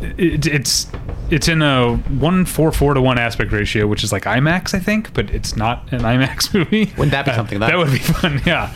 it, 0.00 0.46
it's 0.46 0.86
it's 1.30 1.48
in 1.48 1.62
a 1.62 1.96
one 1.96 2.44
four 2.44 2.72
four 2.72 2.94
to 2.94 3.00
one 3.00 3.18
aspect 3.18 3.52
ratio, 3.52 3.86
which 3.86 4.02
is 4.04 4.12
like 4.12 4.24
IMAX, 4.24 4.74
I 4.74 4.78
think, 4.78 5.12
but 5.14 5.30
it's 5.30 5.56
not 5.56 5.92
an 5.92 6.00
IMAX 6.00 6.52
movie. 6.54 6.92
Wouldn't 6.96 7.12
that 7.12 7.24
be 7.26 7.32
something, 7.32 7.60
that 7.60 7.70
though? 7.70 7.78
would 7.78 7.92
be 7.92 7.98
fun, 7.98 8.40
yeah. 8.46 8.72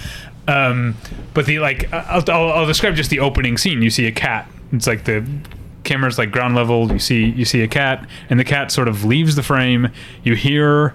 Um, 0.47 0.97
but 1.33 1.47
the 1.47 1.59
like, 1.59 1.93
I'll, 1.93 2.23
I'll, 2.29 2.53
I'll 2.53 2.67
describe 2.67 2.97
just 2.97 3.11
the 3.11 3.21
opening 3.21 3.57
scene. 3.57 3.81
You 3.83 3.91
see 3.91 4.07
a 4.07 4.13
cat. 4.13 4.49
It's 4.73 4.87
like 4.87 5.05
the 5.05 5.27
camera's 5.85 6.19
like 6.19 6.31
ground 6.31 6.55
level. 6.55 6.91
You 6.91 6.99
see 6.99 7.27
you 7.27 7.45
see 7.45 7.63
a 7.63 7.69
cat, 7.69 8.07
and 8.29 8.41
the 8.41 8.45
cat 8.45 8.73
sort 8.73 8.89
of 8.89 9.05
leaves 9.05 9.37
the 9.37 9.43
frame. 9.43 9.91
You 10.23 10.35
hear 10.35 10.95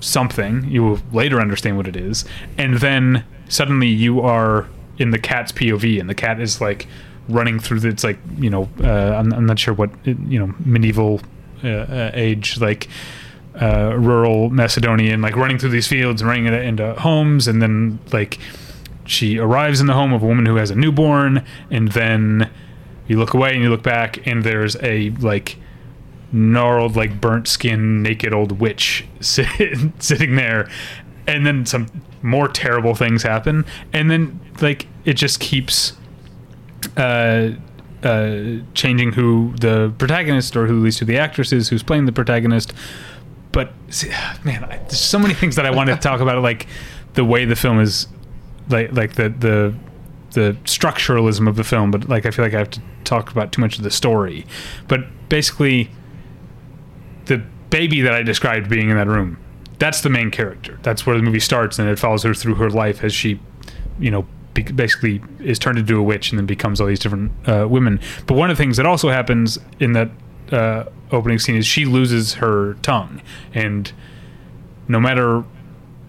something. 0.00 0.64
You 0.70 0.82
will 0.82 1.00
later 1.12 1.40
understand 1.40 1.76
what 1.76 1.86
it 1.86 1.96
is, 1.96 2.24
and 2.56 2.78
then 2.78 3.24
suddenly 3.48 3.88
you 3.88 4.20
are 4.20 4.68
in 4.98 5.10
the 5.10 5.18
cat's 5.18 5.52
POV, 5.52 6.00
and 6.00 6.08
the 6.08 6.14
cat 6.14 6.40
is 6.40 6.60
like 6.60 6.86
running 7.28 7.58
through 7.58 7.80
the. 7.80 7.88
It's 7.88 8.04
like 8.04 8.18
you 8.38 8.50
know, 8.50 8.68
uh, 8.82 9.16
I'm, 9.16 9.32
I'm 9.32 9.46
not 9.46 9.58
sure 9.58 9.74
what 9.74 9.90
you 10.04 10.38
know, 10.38 10.54
medieval 10.64 11.20
uh, 11.62 11.68
uh, 11.68 12.10
age 12.14 12.58
like. 12.60 12.88
Uh, 13.60 13.94
rural 13.98 14.48
Macedonian, 14.48 15.20
like 15.20 15.34
running 15.34 15.58
through 15.58 15.70
these 15.70 15.88
fields 15.88 16.22
and 16.22 16.28
running 16.28 16.46
into, 16.46 16.62
into 16.62 16.94
homes, 16.94 17.48
and 17.48 17.60
then 17.60 17.98
like 18.12 18.38
she 19.04 19.38
arrives 19.38 19.80
in 19.80 19.88
the 19.88 19.92
home 19.92 20.12
of 20.12 20.22
a 20.22 20.26
woman 20.26 20.46
who 20.46 20.54
has 20.54 20.70
a 20.70 20.74
newborn, 20.76 21.44
and 21.68 21.90
then 21.90 22.48
you 23.10 23.18
look 23.18 23.34
away 23.34 23.52
and 23.52 23.62
you 23.62 23.70
look 23.70 23.82
back, 23.82 24.24
and 24.24 24.44
there's 24.44 24.76
a 24.76 25.10
like 25.18 25.56
gnarled, 26.30 26.94
like 26.94 27.20
burnt 27.20 27.48
skin, 27.48 28.04
naked 28.04 28.32
old 28.32 28.60
witch 28.60 29.04
sit, 29.20 29.48
sitting 29.98 30.36
there, 30.36 30.70
and 31.26 31.44
then 31.44 31.66
some 31.66 31.88
more 32.22 32.46
terrible 32.46 32.94
things 32.94 33.24
happen, 33.24 33.66
and 33.92 34.08
then 34.12 34.38
like 34.60 34.86
it 35.04 35.14
just 35.14 35.40
keeps 35.40 35.94
uh, 36.96 37.50
uh, 38.04 38.40
changing 38.74 39.12
who 39.12 39.54
the 39.58 39.92
protagonist 39.98 40.56
or 40.56 40.68
who 40.68 40.78
at 40.78 40.84
least 40.84 41.00
who 41.00 41.04
the 41.04 41.18
actress 41.18 41.52
is 41.52 41.68
who's 41.68 41.82
playing 41.82 42.06
the 42.06 42.12
protagonist. 42.12 42.72
But 43.50 43.72
man, 44.44 44.62
I, 44.62 44.76
there's 44.78 45.00
so 45.00 45.18
many 45.18 45.34
things 45.34 45.56
that 45.56 45.66
I 45.66 45.72
wanted 45.72 45.96
to 45.96 46.00
talk 46.00 46.20
about, 46.20 46.40
like 46.44 46.68
the 47.14 47.24
way 47.24 47.44
the 47.44 47.56
film 47.56 47.80
is, 47.80 48.06
like 48.68 48.92
like 48.92 49.14
the 49.14 49.30
the 49.30 49.74
the 50.32 50.56
structuralism 50.64 51.48
of 51.48 51.56
the 51.56 51.64
film. 51.64 51.90
But 51.90 52.08
like 52.08 52.26
I 52.26 52.30
feel 52.30 52.44
like 52.44 52.54
I 52.54 52.58
have 52.58 52.70
to 52.70 52.80
talk 53.04 53.30
about 53.30 53.52
too 53.52 53.60
much 53.60 53.78
of 53.78 53.84
the 53.84 53.90
story. 53.90 54.46
But 54.88 55.00
basically, 55.28 55.90
the 57.26 57.38
baby 57.70 58.00
that 58.00 58.12
I 58.12 58.22
described 58.22 58.68
being 58.68 58.90
in 58.90 58.96
that 58.96 59.06
room, 59.06 59.38
that's 59.78 60.02
the 60.02 60.10
main 60.10 60.30
character. 60.30 60.78
That's 60.82 61.06
where 61.06 61.16
the 61.16 61.22
movie 61.22 61.40
starts, 61.40 61.78
and 61.78 61.88
it 61.88 61.98
follows 61.98 62.22
her 62.22 62.34
through 62.34 62.56
her 62.56 62.70
life 62.70 63.02
as 63.02 63.14
she, 63.14 63.40
you 63.98 64.10
know, 64.10 64.26
be- 64.54 64.62
basically 64.62 65.22
is 65.40 65.58
turned 65.58 65.78
into 65.78 65.98
a 65.98 66.02
witch 66.02 66.30
and 66.30 66.38
then 66.38 66.46
becomes 66.46 66.80
all 66.80 66.86
these 66.86 66.98
different 66.98 67.32
uh, 67.48 67.66
women. 67.68 68.00
But 68.26 68.34
one 68.34 68.50
of 68.50 68.56
the 68.56 68.62
things 68.62 68.76
that 68.76 68.86
also 68.86 69.08
happens 69.08 69.58
in 69.78 69.92
that 69.92 70.10
uh, 70.52 70.84
opening 71.12 71.38
scene 71.38 71.56
is 71.56 71.66
she 71.66 71.84
loses 71.84 72.34
her 72.34 72.74
tongue, 72.82 73.22
and 73.54 73.90
no 74.88 75.00
matter 75.00 75.44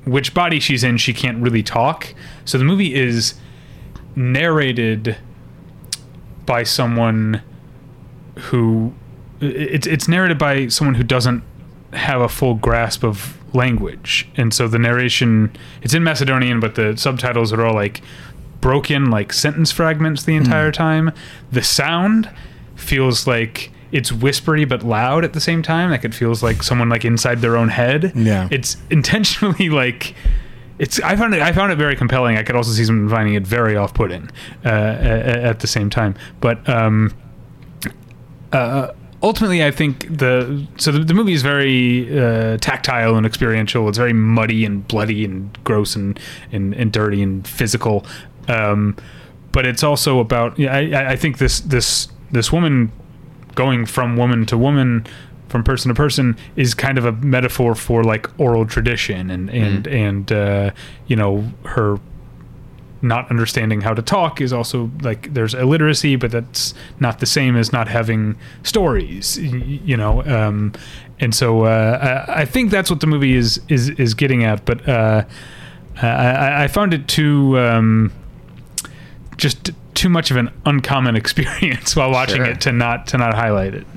which 0.06 0.34
body 0.34 0.60
she's 0.60 0.84
in, 0.84 0.98
she 0.98 1.14
can't 1.14 1.42
really 1.42 1.62
talk. 1.62 2.14
So 2.44 2.58
the 2.58 2.64
movie 2.64 2.96
is 2.96 3.36
narrated 4.16 5.18
by 6.46 6.64
someone 6.64 7.42
who 8.38 8.94
it's 9.40 9.88
it's 9.88 10.08
narrated 10.08 10.38
by 10.38 10.68
someone 10.68 10.96
who 10.96 11.04
doesn't 11.04 11.44
have 11.94 12.22
a 12.22 12.30
full 12.30 12.56
grasp 12.56 13.04
of 13.04 13.38
language, 13.54 14.30
and 14.38 14.54
so 14.54 14.68
the 14.68 14.80
narration 14.80 15.56
it's 15.82 15.94
in 15.94 16.04
Macedonian, 16.04 16.60
but 16.60 16.76
the 16.76 16.96
subtitles 16.96 17.52
are 17.52 17.66
all 17.66 17.74
like 17.74 18.02
broken, 18.62 19.10
like 19.10 19.34
sentence 19.34 19.72
fragments 19.72 20.24
the 20.24 20.34
hmm. 20.34 20.44
entire 20.44 20.72
time. 20.72 21.12
The 21.52 21.64
sound 21.64 22.30
feels 22.76 23.28
like 23.28 23.72
it's 23.92 24.12
whispery 24.12 24.64
but 24.64 24.84
loud 24.84 25.26
at 25.26 25.34
the 25.34 25.42
same 25.42 25.62
time. 25.62 25.90
Like 25.90 26.06
it 26.06 26.14
feels 26.14 26.42
like 26.42 26.64
someone 26.64 26.90
like 26.90 27.04
inside 27.04 27.40
their 27.40 27.58
own 27.58 27.70
head. 27.70 28.14
Yeah. 28.16 28.48
it's 28.52 28.78
intentionally 28.90 29.70
like 29.84 30.16
it's 30.82 31.00
I 31.02 31.16
found 31.16 31.36
it 31.36 31.44
I 31.44 31.54
found 31.54 31.72
it 31.72 31.78
very 31.78 31.96
compelling. 31.96 32.38
I 32.38 32.44
could 32.44 32.56
also 32.56 32.72
see 32.72 32.84
someone 32.84 33.08
finding 33.08 33.36
it 33.36 33.46
very 33.46 33.78
off-putting 33.78 34.32
uh, 34.66 34.68
at, 34.68 35.38
at 35.52 35.60
the 35.60 35.68
same 35.68 35.92
time. 35.92 36.16
But 36.40 36.68
um, 36.68 37.14
uh, 38.52 38.88
ultimately, 39.22 39.64
I 39.64 39.70
think 39.70 40.18
the 40.18 40.66
so 40.78 40.92
the, 40.92 41.00
the 41.00 41.14
movie 41.14 41.34
is 41.34 41.44
very 41.44 42.20
uh, 42.20 42.58
tactile 42.58 43.16
and 43.16 43.28
experiential. 43.28 43.88
It's 43.90 44.00
very 44.00 44.14
muddy 44.14 44.66
and 44.66 44.88
bloody 44.88 45.24
and 45.24 45.56
gross 45.64 45.96
and 45.96 46.20
and, 46.52 46.74
and 46.74 46.92
dirty 46.92 47.22
and 47.22 47.48
physical. 47.48 48.04
Um, 48.48 48.98
but 49.52 49.68
it's 49.68 49.84
also 49.84 50.18
about 50.20 50.58
yeah, 50.58 50.76
I, 50.76 51.12
I 51.12 51.16
think 51.16 51.38
this 51.38 51.60
this 51.60 52.08
this 52.32 52.52
woman 52.52 52.92
going 53.54 53.86
from 53.86 54.18
woman 54.18 54.48
to 54.48 54.58
woman 54.58 55.06
from 55.52 55.64
person 55.64 55.90
to 55.90 55.96
person 55.96 56.36
is 56.56 56.74
kind 56.74 56.98
of 56.98 57.06
a 57.06 57.12
metaphor 57.12 57.76
for 57.76 58.04
like 58.04 58.28
oral 58.40 58.66
tradition 58.66 59.30
and 59.30 59.50
and 59.50 59.86
and 59.88 60.32
uh, 60.32 60.72
you 61.08 61.16
know 61.16 61.44
her 61.66 62.00
not 63.04 63.30
understanding 63.32 63.82
how 63.82 63.94
to 63.94 64.02
talk 64.02 64.40
is 64.40 64.54
also 64.54 64.90
like 65.02 65.34
there's 65.34 65.54
illiteracy 65.56 66.16
but 66.16 66.32
that's 66.32 66.74
not 67.00 67.20
the 67.20 67.26
same 67.26 67.56
as 67.58 67.74
not 67.74 67.88
having 67.88 68.36
stories 68.64 69.38
you 69.40 69.98
know 69.98 70.24
um, 70.26 70.72
and 71.20 71.34
so 71.36 71.64
uh, 71.66 72.26
I, 72.30 72.42
I 72.42 72.46
think 72.46 72.70
that's 72.72 72.90
what 72.90 73.00
the 73.00 73.08
movie 73.08 73.36
is 73.36 73.60
is 73.70 73.90
is 73.90 74.14
getting 74.14 74.44
at 74.44 74.66
but 74.66 74.88
uh, 74.88 75.24
I, 76.02 76.08
I- 76.08 76.64
I 76.64 76.68
found 76.68 76.94
it 76.94 77.08
too 77.08 77.58
um, 77.60 78.12
just 79.38 79.72
too 79.96 80.10
much 80.10 80.32
of 80.32 80.38
an 80.38 80.50
uncommon 80.66 81.16
experience 81.24 81.96
while 81.96 82.12
watching 82.12 82.38
Sure. 82.38 82.46
it 82.46 82.62
to 82.62 82.72
not 82.72 83.08
to 83.08 83.18
not 83.18 83.34
highlight 83.34 83.74
it 83.74 83.88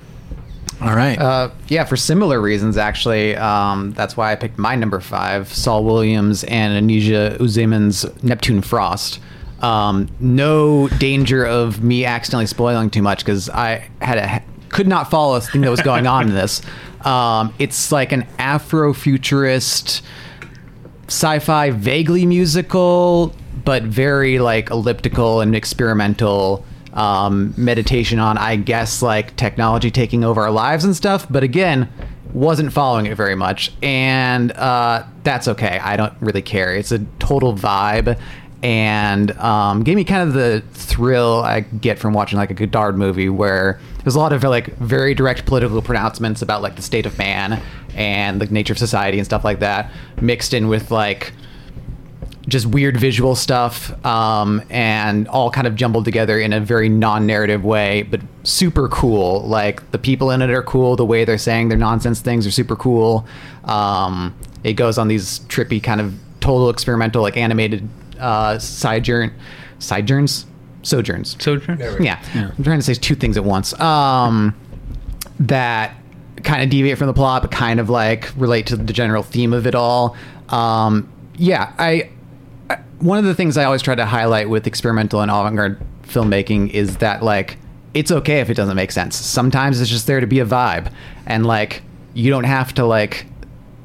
All 0.80 0.94
right. 0.94 1.18
Uh, 1.18 1.50
yeah, 1.68 1.84
for 1.84 1.96
similar 1.96 2.40
reasons, 2.40 2.76
actually. 2.76 3.36
Um, 3.36 3.92
that's 3.92 4.16
why 4.16 4.32
I 4.32 4.36
picked 4.36 4.58
my 4.58 4.74
number 4.74 5.00
five, 5.00 5.48
Saul 5.52 5.84
Williams 5.84 6.44
and 6.44 6.90
Anisia 6.90 7.38
Uzeyman's 7.38 8.04
Neptune 8.22 8.60
Frost. 8.60 9.20
Um, 9.60 10.08
no 10.20 10.88
danger 10.88 11.46
of 11.46 11.82
me 11.82 12.04
accidentally 12.04 12.46
spoiling 12.46 12.90
too 12.90 13.02
much 13.02 13.24
because 13.24 13.48
I 13.48 13.88
had 14.02 14.18
a 14.18 14.42
could 14.68 14.88
not 14.88 15.08
follow 15.08 15.36
a 15.36 15.40
thing 15.40 15.60
that 15.60 15.70
was 15.70 15.80
going 15.80 16.06
on 16.06 16.28
in 16.28 16.34
this. 16.34 16.60
Um, 17.02 17.54
it's 17.58 17.92
like 17.92 18.12
an 18.12 18.22
Afrofuturist 18.38 20.02
sci-fi, 21.06 21.70
vaguely 21.70 22.26
musical, 22.26 23.34
but 23.64 23.84
very 23.84 24.38
like 24.38 24.70
elliptical 24.70 25.40
and 25.40 25.54
experimental 25.54 26.66
um, 26.94 27.52
meditation 27.56 28.18
on, 28.18 28.38
I 28.38 28.56
guess, 28.56 29.02
like 29.02 29.36
technology 29.36 29.90
taking 29.90 30.24
over 30.24 30.40
our 30.40 30.50
lives 30.50 30.84
and 30.84 30.96
stuff. 30.96 31.26
But 31.28 31.42
again, 31.42 31.88
wasn't 32.32 32.72
following 32.72 33.06
it 33.06 33.16
very 33.16 33.34
much, 33.34 33.72
and 33.82 34.50
uh, 34.52 35.04
that's 35.22 35.46
okay. 35.48 35.78
I 35.78 35.96
don't 35.96 36.14
really 36.20 36.42
care. 36.42 36.74
It's 36.74 36.92
a 36.92 37.00
total 37.18 37.54
vibe. 37.54 38.18
And 38.62 39.30
um, 39.32 39.82
gave 39.82 39.94
me 39.94 40.04
kind 40.04 40.26
of 40.26 40.32
the 40.32 40.62
thrill 40.72 41.42
I 41.44 41.60
get 41.60 41.98
from 41.98 42.14
watching 42.14 42.38
like 42.38 42.50
a 42.50 42.54
Godard 42.54 42.96
movie, 42.96 43.28
where 43.28 43.78
there's 44.02 44.14
a 44.14 44.18
lot 44.18 44.32
of 44.32 44.42
like 44.42 44.74
very 44.78 45.12
direct 45.14 45.44
political 45.44 45.82
pronouncements 45.82 46.40
about 46.40 46.62
like 46.62 46.76
the 46.76 46.82
state 46.82 47.04
of 47.04 47.18
man 47.18 47.60
and 47.94 48.40
the 48.40 48.46
nature 48.46 48.72
of 48.72 48.78
society 48.78 49.18
and 49.18 49.26
stuff 49.26 49.44
like 49.44 49.58
that, 49.58 49.92
mixed 50.22 50.54
in 50.54 50.68
with 50.68 50.90
like 50.90 51.34
just 52.46 52.66
weird 52.66 52.96
visual 52.96 53.34
stuff 53.34 54.04
um, 54.04 54.62
and 54.68 55.26
all 55.28 55.50
kind 55.50 55.66
of 55.66 55.74
jumbled 55.74 56.04
together 56.04 56.38
in 56.38 56.52
a 56.52 56.60
very 56.60 56.88
non-narrative 56.88 57.64
way 57.64 58.02
but 58.02 58.20
super 58.42 58.88
cool 58.88 59.42
like 59.42 59.90
the 59.92 59.98
people 59.98 60.30
in 60.30 60.42
it 60.42 60.50
are 60.50 60.62
cool 60.62 60.94
the 60.96 61.06
way 61.06 61.24
they're 61.24 61.38
saying 61.38 61.68
their 61.68 61.78
nonsense 61.78 62.20
things 62.20 62.46
are 62.46 62.50
super 62.50 62.76
cool 62.76 63.26
um, 63.64 64.34
it 64.62 64.74
goes 64.74 64.98
on 64.98 65.08
these 65.08 65.40
trippy 65.40 65.82
kind 65.82 66.00
of 66.00 66.14
total 66.40 66.68
experimental 66.68 67.22
like 67.22 67.36
animated 67.36 67.88
uh, 68.18 68.58
sojourn 68.58 69.32
sojourns 69.78 70.46
sojourns 70.86 71.36
Sojourn? 71.42 71.78
yeah. 72.02 72.22
I'm 72.34 72.64
trying 72.64 72.78
to 72.78 72.82
say 72.84 72.94
two 72.94 73.14
things 73.14 73.36
at 73.36 73.44
once. 73.44 73.78
Um, 73.80 74.54
that 75.40 75.96
kind 76.42 76.62
of 76.62 76.70
deviate 76.70 76.98
from 76.98 77.06
the 77.06 77.14
plot, 77.14 77.42
but 77.42 77.50
kind 77.50 77.80
of 77.80 77.90
like 77.90 78.30
relate 78.36 78.66
to 78.66 78.76
the 78.76 78.92
general 78.92 79.22
theme 79.22 79.52
of 79.52 79.66
it 79.66 79.74
all. 79.74 80.16
Um, 80.50 81.10
yeah, 81.36 81.72
I, 81.78 81.90
I. 81.90 82.10
One 83.00 83.18
of 83.18 83.24
the 83.24 83.34
things 83.34 83.56
I 83.56 83.64
always 83.64 83.82
try 83.82 83.94
to 83.94 84.06
highlight 84.06 84.48
with 84.48 84.66
experimental 84.66 85.20
and 85.20 85.30
avant-garde 85.30 85.78
filmmaking 86.04 86.70
is 86.70 86.98
that 86.98 87.22
like 87.22 87.58
it's 87.92 88.10
okay 88.10 88.40
if 88.40 88.50
it 88.50 88.54
doesn't 88.54 88.76
make 88.76 88.92
sense. 88.92 89.16
Sometimes 89.16 89.80
it's 89.80 89.90
just 89.90 90.06
there 90.06 90.20
to 90.20 90.26
be 90.26 90.40
a 90.40 90.46
vibe, 90.46 90.92
and 91.26 91.46
like 91.46 91.82
you 92.14 92.30
don't 92.30 92.44
have 92.44 92.74
to 92.74 92.84
like 92.84 93.26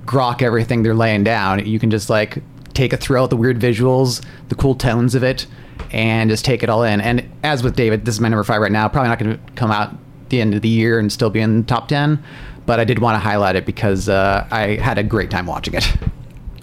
grok 0.06 0.42
everything 0.42 0.84
they're 0.84 0.96
laying 0.96 1.24
down. 1.24 1.66
You 1.66 1.80
can 1.80 1.92
just 1.92 2.10
like 2.10 2.42
take 2.74 2.94
a 2.94 2.98
thrill 2.98 3.26
at 3.26 3.30
the 3.30 3.38
weird 3.38 3.60
visuals, 3.60 4.24
the 4.48 4.56
cool 4.56 4.74
tones 4.74 5.16
of 5.16 5.24
it, 5.24 5.46
and 5.92 6.30
just 6.30 6.46
take 6.46 6.64
it 6.64 6.70
all 6.70 6.84
in. 6.84 7.02
And 7.02 7.30
as 7.44 7.64
with 7.64 7.76
David, 7.76 8.06
this 8.06 8.16
is 8.16 8.22
my 8.22 8.30
number 8.30 8.44
five 8.44 8.62
right 8.62 8.72
now. 8.72 8.88
Probably 8.88 9.10
not 9.10 9.20
going 9.20 9.38
to 9.38 9.54
come 9.54 9.70
out 9.70 9.96
the 10.30 10.42
end 10.42 10.54
of 10.54 10.62
the 10.62 10.70
year 10.70 10.98
and 11.00 11.12
still 11.12 11.30
be 11.30 11.40
in 11.42 11.62
the 11.62 11.68
top 11.68 11.88
ten, 11.88 12.24
but 12.66 12.80
I 12.80 12.86
did 12.86 13.00
want 13.00 13.16
to 13.16 13.20
highlight 13.20 13.56
it 13.56 13.66
because 13.66 14.08
uh, 14.08 14.48
I 14.50 14.76
had 14.76 14.98
a 14.98 15.04
great 15.04 15.30
time 15.30 15.46
watching 15.46 15.74
it. 15.74 15.92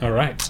All 0.02 0.12
right. 0.12 0.40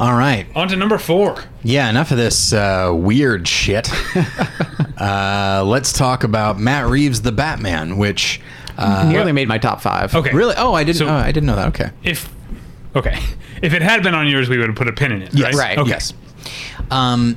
All 0.00 0.14
right. 0.14 0.46
On 0.56 0.66
to 0.68 0.76
number 0.76 0.96
four. 0.96 1.44
Yeah, 1.62 1.90
enough 1.90 2.10
of 2.10 2.16
this 2.16 2.54
uh, 2.54 2.90
weird 2.94 3.46
shit. 3.46 3.86
uh, 4.98 5.62
let's 5.66 5.92
talk 5.92 6.24
about 6.24 6.58
Matt 6.58 6.88
Reeves' 6.88 7.20
The 7.20 7.32
Batman, 7.32 7.98
which 7.98 8.40
uh, 8.78 9.04
Nearly 9.10 9.32
made 9.32 9.46
my 9.46 9.58
top 9.58 9.82
five. 9.82 10.14
Okay. 10.14 10.32
really. 10.32 10.54
Oh, 10.56 10.72
I 10.72 10.84
didn't. 10.84 10.98
So- 10.98 11.06
oh, 11.08 11.12
I 11.14 11.32
didn't 11.32 11.46
know 11.48 11.56
that. 11.56 11.68
Okay. 11.68 11.90
If 12.02 12.32
okay, 12.96 13.18
if 13.62 13.74
it 13.74 13.82
had 13.82 14.02
been 14.02 14.14
on 14.14 14.26
yours, 14.26 14.48
we 14.48 14.56
would 14.56 14.68
have 14.68 14.76
put 14.76 14.88
a 14.88 14.92
pin 14.92 15.12
in 15.12 15.20
it. 15.20 15.34
Yes. 15.34 15.54
Right. 15.54 15.76
Right. 15.76 15.78
Okay. 15.78 15.90
Yes. 15.90 16.14
Um, 16.90 17.36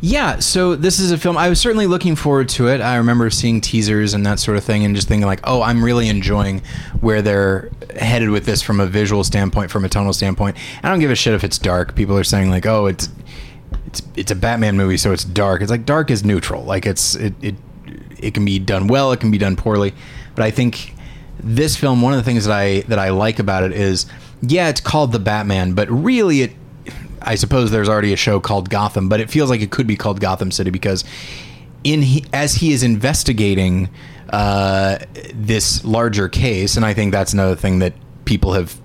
yeah, 0.00 0.38
so 0.38 0.76
this 0.76 0.98
is 0.98 1.12
a 1.12 1.18
film 1.18 1.36
I 1.36 1.48
was 1.48 1.60
certainly 1.60 1.86
looking 1.86 2.14
forward 2.16 2.48
to 2.50 2.68
it. 2.68 2.80
I 2.80 2.96
remember 2.96 3.30
seeing 3.30 3.60
teasers 3.60 4.12
and 4.12 4.26
that 4.26 4.38
sort 4.38 4.56
of 4.56 4.64
thing 4.64 4.84
and 4.84 4.94
just 4.94 5.08
thinking 5.08 5.26
like, 5.26 5.40
"Oh, 5.44 5.62
I'm 5.62 5.82
really 5.82 6.08
enjoying 6.08 6.62
where 7.00 7.22
they're 7.22 7.70
headed 7.96 8.30
with 8.30 8.44
this 8.44 8.60
from 8.60 8.80
a 8.80 8.86
visual 8.86 9.24
standpoint, 9.24 9.70
from 9.70 9.84
a 9.84 9.88
tonal 9.88 10.12
standpoint." 10.12 10.56
I 10.82 10.90
don't 10.90 11.00
give 11.00 11.10
a 11.10 11.14
shit 11.14 11.32
if 11.32 11.42
it's 11.42 11.58
dark. 11.58 11.94
People 11.94 12.18
are 12.18 12.24
saying 12.24 12.50
like, 12.50 12.66
"Oh, 12.66 12.86
it's 12.86 13.08
it's 13.86 14.02
it's 14.16 14.30
a 14.30 14.36
Batman 14.36 14.76
movie, 14.76 14.98
so 14.98 15.12
it's 15.12 15.24
dark." 15.24 15.62
It's 15.62 15.70
like 15.70 15.86
dark 15.86 16.10
is 16.10 16.24
neutral. 16.24 16.64
Like 16.64 16.84
it's 16.84 17.14
it 17.14 17.34
it 17.40 17.54
it 18.18 18.34
can 18.34 18.44
be 18.44 18.58
done 18.58 18.88
well, 18.88 19.12
it 19.12 19.20
can 19.20 19.30
be 19.30 19.38
done 19.38 19.56
poorly. 19.56 19.94
But 20.34 20.44
I 20.44 20.50
think 20.50 20.94
this 21.40 21.76
film, 21.76 22.02
one 22.02 22.12
of 22.12 22.18
the 22.18 22.24
things 22.24 22.44
that 22.44 22.54
I 22.54 22.80
that 22.88 22.98
I 22.98 23.10
like 23.10 23.38
about 23.38 23.62
it 23.62 23.72
is, 23.72 24.06
yeah, 24.42 24.68
it's 24.68 24.80
called 24.80 25.12
The 25.12 25.18
Batman, 25.18 25.74
but 25.74 25.90
really 25.90 26.42
it 26.42 26.52
I 27.24 27.34
suppose 27.34 27.70
there's 27.70 27.88
already 27.88 28.12
a 28.12 28.16
show 28.16 28.38
called 28.40 28.70
Gotham, 28.70 29.08
but 29.08 29.20
it 29.20 29.30
feels 29.30 29.50
like 29.50 29.60
it 29.60 29.70
could 29.70 29.86
be 29.86 29.96
called 29.96 30.20
Gotham 30.20 30.50
City 30.50 30.70
because 30.70 31.04
in 31.82 32.02
he, 32.02 32.24
as 32.32 32.54
he 32.56 32.72
is 32.72 32.82
investigating 32.82 33.88
uh, 34.30 34.98
this 35.34 35.84
larger 35.84 36.28
case, 36.28 36.76
and 36.76 36.84
I 36.84 36.94
think 36.94 37.12
that's 37.12 37.32
another 37.32 37.56
thing 37.56 37.80
that 37.80 37.94
people 38.24 38.52
have 38.54 38.78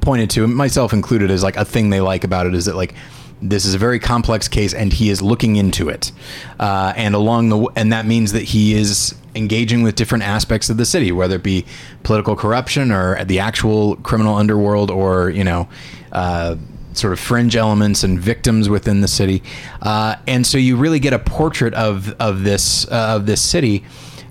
pointed 0.00 0.30
to, 0.30 0.46
myself 0.46 0.92
included, 0.92 1.30
as 1.30 1.42
like 1.42 1.56
a 1.56 1.64
thing 1.64 1.90
they 1.90 2.00
like 2.00 2.24
about 2.24 2.46
it 2.46 2.54
is 2.54 2.64
that 2.66 2.76
like 2.76 2.94
this 3.40 3.64
is 3.64 3.74
a 3.74 3.78
very 3.78 3.98
complex 3.98 4.48
case, 4.48 4.74
and 4.74 4.92
he 4.92 5.10
is 5.10 5.22
looking 5.22 5.56
into 5.56 5.88
it, 5.88 6.12
uh, 6.60 6.92
and 6.96 7.14
along 7.14 7.48
the 7.48 7.68
and 7.76 7.92
that 7.92 8.06
means 8.06 8.32
that 8.32 8.42
he 8.42 8.74
is 8.74 9.14
engaging 9.34 9.82
with 9.82 9.94
different 9.94 10.24
aspects 10.24 10.68
of 10.68 10.76
the 10.76 10.84
city, 10.84 11.10
whether 11.10 11.36
it 11.36 11.42
be 11.42 11.64
political 12.02 12.36
corruption 12.36 12.92
or 12.92 13.24
the 13.24 13.38
actual 13.38 13.96
criminal 13.96 14.36
underworld, 14.36 14.90
or 14.90 15.30
you 15.30 15.44
know. 15.44 15.68
Uh, 16.10 16.56
sort 16.94 17.12
of 17.12 17.20
fringe 17.20 17.56
elements 17.56 18.04
and 18.04 18.20
victims 18.20 18.68
within 18.68 19.00
the 19.00 19.08
city, 19.08 19.42
uh, 19.80 20.16
and 20.26 20.46
so 20.46 20.58
you 20.58 20.76
really 20.76 20.98
get 21.00 21.12
a 21.12 21.18
portrait 21.18 21.74
of 21.74 22.14
of 22.20 22.44
this 22.44 22.86
uh, 22.90 23.16
of 23.16 23.26
this 23.26 23.40
city, 23.40 23.84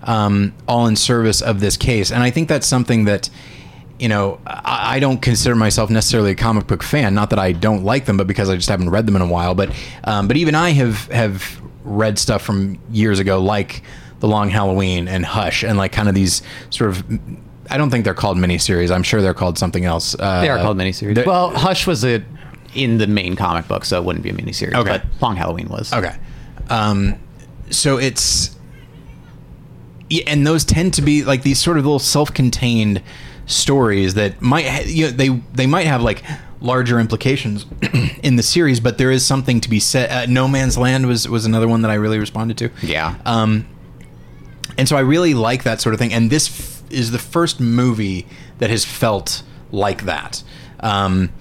um, 0.03 0.53
all 0.67 0.87
in 0.87 0.95
service 0.95 1.41
of 1.41 1.59
this 1.59 1.77
case. 1.77 2.11
And 2.11 2.23
I 2.23 2.29
think 2.31 2.47
that's 2.49 2.67
something 2.67 3.05
that 3.05 3.29
you 3.99 4.09
know 4.09 4.39
I, 4.45 4.95
I 4.95 4.99
don't 4.99 5.21
consider 5.21 5.55
myself 5.55 5.89
necessarily 5.89 6.31
a 6.31 6.35
comic 6.35 6.67
book 6.67 6.83
fan. 6.83 7.13
Not 7.13 7.29
that 7.31 7.39
I 7.39 7.51
don't 7.51 7.83
like 7.83 8.05
them, 8.05 8.17
but 8.17 8.27
because 8.27 8.49
I 8.49 8.55
just 8.55 8.69
haven't 8.69 8.89
read 8.89 9.05
them 9.05 9.15
in 9.15 9.21
a 9.21 9.27
while. 9.27 9.55
But 9.55 9.71
um, 10.03 10.27
but 10.27 10.37
even 10.37 10.55
I 10.55 10.71
have 10.71 11.07
have 11.07 11.61
read 11.83 12.19
stuff 12.19 12.41
from 12.43 12.77
years 12.91 13.19
ago, 13.19 13.39
like 13.41 13.81
The 14.19 14.27
Long 14.27 14.49
Halloween 14.49 15.07
and 15.07 15.25
Hush, 15.25 15.63
and 15.63 15.77
like 15.77 15.91
kind 15.91 16.07
of 16.09 16.15
these 16.15 16.41
sort 16.69 16.91
of. 16.91 17.03
I 17.69 17.77
don't 17.77 17.89
think 17.89 18.03
they're 18.03 18.13
called 18.13 18.37
miniseries. 18.37 18.91
I'm 18.91 19.03
sure 19.03 19.21
they're 19.21 19.33
called 19.33 19.57
something 19.57 19.85
else. 19.85 20.13
Uh, 20.19 20.41
They 20.41 20.49
are 20.49 20.57
called 20.57 20.77
miniseries. 20.77 21.25
Well, 21.25 21.51
Hush 21.51 21.87
was 21.87 22.03
a 22.03 22.21
in 22.73 22.97
the 22.97 23.07
main 23.07 23.35
comic 23.35 23.67
book, 23.67 23.85
so 23.85 23.97
it 23.99 24.03
wouldn't 24.05 24.23
be 24.23 24.29
a 24.29 24.33
miniseries. 24.33 24.73
Okay. 24.75 24.89
But 24.99 25.05
Long 25.21 25.35
Halloween 25.35 25.67
was. 25.69 25.91
Okay. 25.93 26.15
Um, 26.69 27.15
so 27.69 27.97
it's 27.97 28.55
yeah, 30.09 30.23
and 30.27 30.45
those 30.45 30.65
tend 30.65 30.93
to 30.95 31.01
be 31.01 31.23
like 31.23 31.43
these 31.43 31.59
sort 31.59 31.77
of 31.77 31.85
little 31.85 31.99
self-contained 31.99 33.01
stories 33.45 34.13
that 34.15 34.41
might 34.41 34.65
ha- 34.67 34.83
you 34.85 35.05
know, 35.05 35.11
they 35.11 35.29
they 35.53 35.67
might 35.67 35.87
have 35.87 36.01
like 36.01 36.23
larger 36.59 36.99
implications 36.99 37.65
in 38.23 38.35
the 38.35 38.43
series, 38.43 38.79
but 38.79 38.97
there 38.97 39.11
is 39.11 39.25
something 39.25 39.59
to 39.61 39.69
be 39.69 39.79
said. 39.79 40.09
Uh, 40.11 40.25
no 40.31 40.47
Man's 40.47 40.77
Land 40.77 41.07
was 41.07 41.27
was 41.27 41.45
another 41.45 41.67
one 41.67 41.81
that 41.81 41.91
I 41.91 41.95
really 41.95 42.19
responded 42.19 42.57
to. 42.59 42.69
Yeah. 42.81 43.15
Um, 43.25 43.67
and 44.77 44.87
so 44.87 44.95
I 44.95 45.01
really 45.01 45.33
like 45.33 45.63
that 45.63 45.81
sort 45.81 45.93
of 45.93 45.99
thing. 45.99 46.13
And 46.13 46.29
this 46.29 46.47
f- 46.49 46.91
is 46.91 47.11
the 47.11 47.19
first 47.19 47.59
movie 47.59 48.27
that 48.59 48.69
has 48.69 48.85
felt 48.85 49.43
like 49.71 50.03
that. 50.05 50.43
Um, 50.79 51.31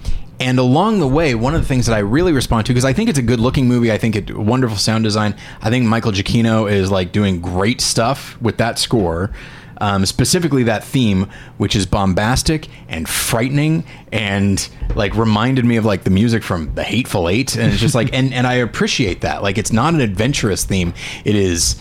and 0.41 0.57
along 0.57 0.99
the 0.99 1.07
way, 1.07 1.35
one 1.35 1.53
of 1.53 1.61
the 1.61 1.67
things 1.67 1.85
that 1.85 1.95
I 1.95 1.99
really 1.99 2.33
respond 2.33 2.65
to, 2.65 2.73
because 2.73 2.83
I 2.83 2.93
think 2.93 3.11
it's 3.11 3.19
a 3.19 3.21
good 3.21 3.39
looking 3.39 3.67
movie, 3.67 3.91
I 3.91 3.99
think 3.99 4.15
it 4.15 4.35
wonderful 4.35 4.75
sound 4.75 5.03
design. 5.03 5.35
I 5.61 5.69
think 5.69 5.85
Michael 5.85 6.11
Giacchino 6.11 6.69
is 6.69 6.89
like 6.89 7.11
doing 7.11 7.41
great 7.41 7.79
stuff 7.79 8.41
with 8.41 8.57
that 8.57 8.79
score. 8.79 9.29
Um, 9.77 10.05
specifically 10.05 10.63
that 10.63 10.83
theme, 10.83 11.27
which 11.57 11.75
is 11.75 11.87
bombastic 11.87 12.67
and 12.87 13.09
frightening, 13.09 13.83
and 14.11 14.67
like 14.95 15.15
reminded 15.15 15.65
me 15.65 15.77
of 15.77 15.85
like 15.85 16.03
the 16.03 16.11
music 16.11 16.43
from 16.43 16.73
The 16.75 16.83
Hateful 16.83 17.29
Eight, 17.29 17.55
and 17.55 17.71
it's 17.71 17.81
just 17.81 17.95
like, 17.95 18.13
and 18.13 18.31
and 18.31 18.45
I 18.45 18.55
appreciate 18.55 19.21
that. 19.21 19.41
Like, 19.41 19.57
it's 19.57 19.71
not 19.71 19.95
an 19.95 20.01
adventurous 20.01 20.65
theme; 20.65 20.93
it 21.25 21.35
is 21.35 21.77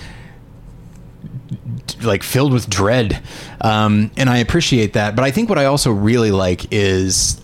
like 2.03 2.23
filled 2.23 2.53
with 2.53 2.71
dread 2.71 3.23
um, 3.61 4.11
and 4.17 4.31
i 4.31 4.39
appreciate 4.39 4.95
that 4.95 5.15
but 5.15 5.25
i 5.25 5.31
think 5.31 5.49
what 5.49 5.59
i 5.59 5.67
also 5.67 5.91
really 5.91 6.31
like 6.31 6.73
is 6.73 7.41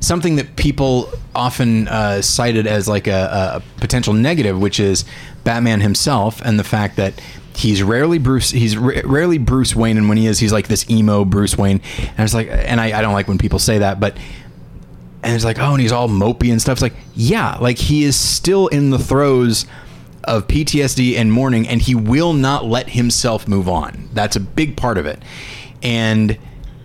something 0.00 0.36
that 0.36 0.56
people 0.56 1.10
often 1.34 1.88
uh, 1.88 2.22
cited 2.22 2.66
as 2.66 2.88
like 2.88 3.06
a, 3.06 3.62
a 3.62 3.80
potential 3.80 4.12
negative 4.12 4.60
which 4.60 4.78
is 4.80 5.04
batman 5.44 5.80
himself 5.80 6.40
and 6.42 6.58
the 6.58 6.64
fact 6.64 6.96
that 6.96 7.20
he's 7.56 7.82
rarely 7.82 8.18
bruce 8.18 8.50
he's 8.50 8.76
ra- 8.76 9.00
rarely 9.04 9.38
bruce 9.38 9.74
wayne 9.74 9.96
and 9.96 10.08
when 10.08 10.18
he 10.18 10.26
is 10.26 10.38
he's 10.38 10.52
like 10.52 10.68
this 10.68 10.88
emo 10.88 11.24
bruce 11.24 11.58
wayne 11.58 11.80
and 11.98 12.20
it's 12.20 12.34
like 12.34 12.48
and 12.48 12.80
I, 12.80 12.98
I 12.98 13.02
don't 13.02 13.12
like 13.12 13.28
when 13.28 13.38
people 13.38 13.58
say 13.58 13.78
that 13.78 13.98
but 13.98 14.16
and 15.22 15.34
it's 15.34 15.44
like, 15.44 15.58
oh, 15.58 15.72
and 15.72 15.80
he's 15.80 15.92
all 15.92 16.08
mopey 16.08 16.50
and 16.50 16.60
stuff. 16.60 16.74
It's 16.74 16.82
like, 16.82 16.94
yeah, 17.14 17.56
like 17.60 17.78
he 17.78 18.04
is 18.04 18.18
still 18.18 18.68
in 18.68 18.90
the 18.90 18.98
throes 18.98 19.66
of 20.24 20.46
PTSD 20.46 21.16
and 21.16 21.32
mourning, 21.32 21.66
and 21.66 21.80
he 21.80 21.94
will 21.94 22.32
not 22.32 22.64
let 22.64 22.90
himself 22.90 23.48
move 23.48 23.68
on. 23.68 24.08
That's 24.12 24.36
a 24.36 24.40
big 24.40 24.76
part 24.76 24.98
of 24.98 25.06
it. 25.06 25.20
And 25.82 26.38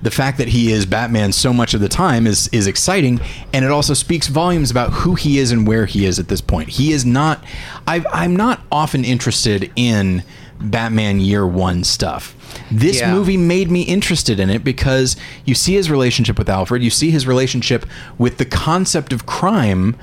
the 0.04 0.12
fact 0.12 0.38
that 0.38 0.50
he 0.50 0.72
is 0.72 0.86
Batman 0.86 1.32
so 1.32 1.54
much 1.54 1.74
of 1.74 1.80
the 1.80 1.90
time 1.90 2.28
is 2.28 2.50
is 2.50 2.68
exciting, 2.68 3.20
and 3.54 3.64
it 3.66 3.72
also 3.72 3.94
speaks 3.94 4.28
volumes 4.28 4.70
about 4.70 4.92
who 4.92 5.16
he 5.16 5.40
is 5.40 5.52
and 5.52 5.66
where 5.66 5.86
he 5.86 6.06
is 6.06 6.20
at 6.20 6.28
this 6.28 6.42
point. 6.42 6.70
He 6.70 6.92
is 6.92 7.06
not. 7.06 7.44
i 7.88 8.04
I'm 8.12 8.36
not 8.36 8.62
often 8.72 9.06
interested 9.06 9.72
in 9.76 10.24
Batman 10.60 11.20
Year 11.22 11.48
One 11.48 11.84
stuff. 11.84 12.36
This 12.70 13.00
Yeah. 13.00 13.14
movie 13.14 13.38
made 13.38 13.72
me 13.72 13.82
interested 13.84 14.40
in 14.40 14.50
it 14.50 14.64
because 14.64 15.16
you 15.46 15.56
see 15.56 15.74
his 15.74 15.90
relationship 15.90 16.38
with 16.38 16.50
Alfred, 16.50 16.84
you 16.84 16.90
see 16.90 17.10
his 17.10 17.26
relationship 17.26 17.86
with 18.18 18.38
the 18.38 18.46
concept 18.46 19.14
of 19.14 19.26
crime, 19.26 19.96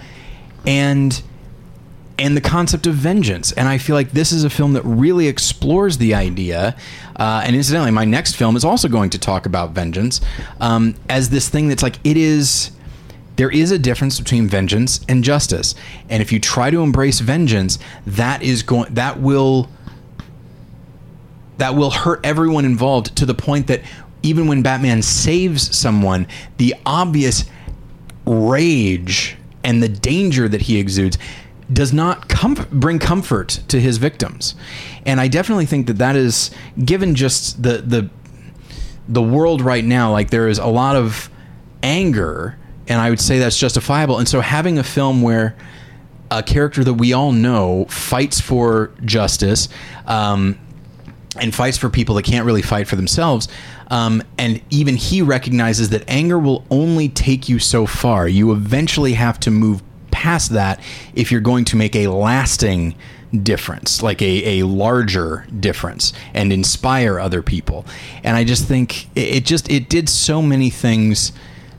and 0.66 1.22
and 2.20 2.36
the 2.36 2.40
concept 2.40 2.86
of 2.86 2.94
vengeance. 2.94 3.50
And 3.52 3.66
I 3.66 3.78
feel 3.78 3.96
like 3.96 4.12
this 4.12 4.30
is 4.30 4.44
a 4.44 4.50
film 4.50 4.74
that 4.74 4.84
really 4.84 5.26
explores 5.26 5.96
the 5.96 6.14
idea. 6.14 6.76
Uh, 7.16 7.42
and 7.44 7.56
incidentally, 7.56 7.90
my 7.90 8.04
next 8.04 8.36
film 8.36 8.56
is 8.56 8.64
also 8.64 8.88
going 8.88 9.10
to 9.10 9.18
talk 9.18 9.46
about 9.46 9.70
vengeance 9.70 10.20
um, 10.60 10.94
as 11.08 11.30
this 11.30 11.48
thing 11.48 11.68
that's 11.68 11.82
like 11.82 11.96
it 12.04 12.16
is. 12.16 12.72
There 13.36 13.50
is 13.50 13.70
a 13.70 13.78
difference 13.78 14.18
between 14.18 14.48
vengeance 14.48 15.00
and 15.08 15.24
justice, 15.24 15.74
and 16.10 16.20
if 16.20 16.30
you 16.30 16.38
try 16.38 16.70
to 16.70 16.82
embrace 16.82 17.20
vengeance, 17.20 17.78
that 18.06 18.42
is 18.42 18.62
going 18.62 18.92
that 18.92 19.18
will 19.18 19.70
that 21.56 21.74
will 21.74 21.90
hurt 21.90 22.20
everyone 22.22 22.66
involved 22.66 23.16
to 23.16 23.24
the 23.24 23.32
point 23.32 23.66
that 23.68 23.80
even 24.22 24.46
when 24.46 24.60
Batman 24.60 25.00
saves 25.00 25.74
someone, 25.74 26.26
the 26.58 26.74
obvious 26.84 27.44
rage 28.26 29.38
and 29.64 29.82
the 29.82 29.88
danger 29.88 30.46
that 30.46 30.62
he 30.62 30.78
exudes 30.78 31.16
does 31.72 31.92
not 31.92 32.28
com- 32.28 32.66
bring 32.72 32.98
comfort 32.98 33.60
to 33.68 33.80
his 33.80 33.98
victims. 33.98 34.54
And 35.06 35.20
I 35.20 35.28
definitely 35.28 35.66
think 35.66 35.86
that 35.86 35.98
that 35.98 36.16
is 36.16 36.50
given 36.84 37.14
just 37.14 37.62
the 37.62 37.78
the 37.78 38.10
the 39.08 39.22
world 39.22 39.60
right 39.60 39.84
now 39.84 40.12
like 40.12 40.30
there 40.30 40.46
is 40.46 40.58
a 40.58 40.66
lot 40.66 40.94
of 40.94 41.30
anger 41.82 42.56
and 42.86 43.00
I 43.00 43.10
would 43.10 43.20
say 43.20 43.38
that's 43.38 43.56
justifiable. 43.58 44.18
And 44.18 44.28
so 44.28 44.40
having 44.40 44.78
a 44.78 44.82
film 44.82 45.22
where 45.22 45.56
a 46.30 46.42
character 46.42 46.84
that 46.84 46.94
we 46.94 47.12
all 47.12 47.32
know 47.32 47.86
fights 47.86 48.40
for 48.40 48.92
justice 49.04 49.68
um, 50.06 50.58
and 51.36 51.54
fights 51.54 51.76
for 51.78 51.88
people 51.88 52.14
that 52.16 52.24
can't 52.24 52.44
really 52.44 52.62
fight 52.62 52.88
for 52.88 52.96
themselves. 52.96 53.48
Um, 53.88 54.22
and 54.38 54.62
even 54.70 54.96
he 54.96 55.22
recognizes 55.22 55.90
that 55.90 56.04
anger 56.08 56.38
will 56.38 56.64
only 56.70 57.08
take 57.08 57.48
you 57.48 57.58
so 57.58 57.86
far. 57.86 58.28
You 58.28 58.52
eventually 58.52 59.14
have 59.14 59.40
to 59.40 59.50
move 59.50 59.82
past 60.10 60.50
that 60.50 60.80
if 61.14 61.30
you're 61.30 61.40
going 61.40 61.64
to 61.66 61.76
make 61.76 61.94
a 61.96 62.08
lasting 62.08 62.94
difference, 63.42 64.02
like 64.02 64.20
a, 64.22 64.60
a 64.60 64.66
larger 64.66 65.46
difference, 65.58 66.12
and 66.34 66.52
inspire 66.52 67.18
other 67.18 67.42
people. 67.42 67.84
And 68.24 68.36
I 68.36 68.44
just 68.44 68.66
think 68.66 69.08
it, 69.16 69.44
just 69.44 69.70
it 69.70 69.88
did 69.88 70.08
so 70.08 70.42
many 70.42 70.70
things 70.70 71.32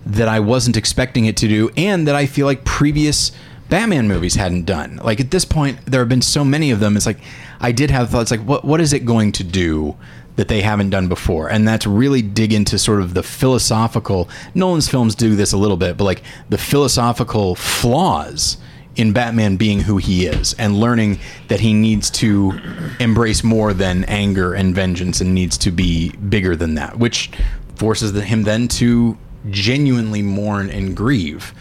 that 0.06 0.28
I 0.28 0.40
wasn't 0.40 0.78
expecting 0.78 1.26
it 1.26 1.38
to 1.38 1.48
do, 1.48 1.70
and 1.78 2.08
that 2.08 2.16
I 2.16 2.26
feel 2.26 2.46
like 2.46 2.64
previous 2.66 3.32
Batman 3.70 4.08
movies 4.08 4.36
hadn't 4.36 4.66
done. 4.66 5.00
Like 5.04 5.20
at 5.20 5.32
this 5.32 5.46
point, 5.46 5.80
there 5.86 6.02
have 6.02 6.10
been 6.10 6.22
so 6.22 6.44
many 6.44 6.72
of 6.72 6.80
them. 6.80 6.98
It's 6.98 7.06
like 7.06 7.20
I 7.60 7.72
did 7.72 7.92
have 7.92 8.10
thoughts 8.10 8.32
like, 8.32 8.42
what 8.42 8.66
what 8.66 8.82
is 8.82 8.94
it 8.94 9.06
going 9.06 9.32
to 9.34 9.44
do 9.44 9.96
that 10.42 10.48
they 10.48 10.62
haven't 10.62 10.90
done 10.90 11.08
before? 11.08 11.52
And 11.52 11.68
that's 11.68 11.86
really 11.86 12.24
dig 12.24 12.52
into 12.52 12.80
sort 12.80 13.00
of 13.00 13.14
the 13.14 13.22
philosophical. 13.22 14.28
Nolan's 14.56 14.90
films 14.90 15.14
do 15.14 15.36
this 15.36 15.54
a 15.54 15.58
little 15.58 15.78
bit, 15.78 15.98
but 15.98 16.06
like 16.06 16.24
the 16.50 16.58
philosophical 16.58 17.54
flaws 17.54 18.58
in 18.96 19.14
Batman 19.14 19.56
being 19.56 19.82
who 19.82 19.98
he 19.98 20.26
is 20.26 20.54
and 20.54 20.80
learning 20.80 21.20
that 21.48 21.60
he 21.60 21.76
needs 21.76 22.10
to 22.10 22.60
embrace 23.00 23.44
more 23.44 23.72
than 23.72 24.04
anger 24.06 24.56
and 24.56 24.74
vengeance 24.74 25.22
and 25.22 25.36
needs 25.36 25.60
to 25.60 25.70
be 25.70 26.10
bigger 26.18 26.56
than 26.56 26.74
that, 26.74 26.98
which 26.98 27.30
forces 27.76 28.20
him 28.24 28.42
then 28.42 28.68
to 28.68 29.20
genuinely 29.52 30.24
mourn 30.24 30.72
and 30.72 30.98
grieve 30.98 31.54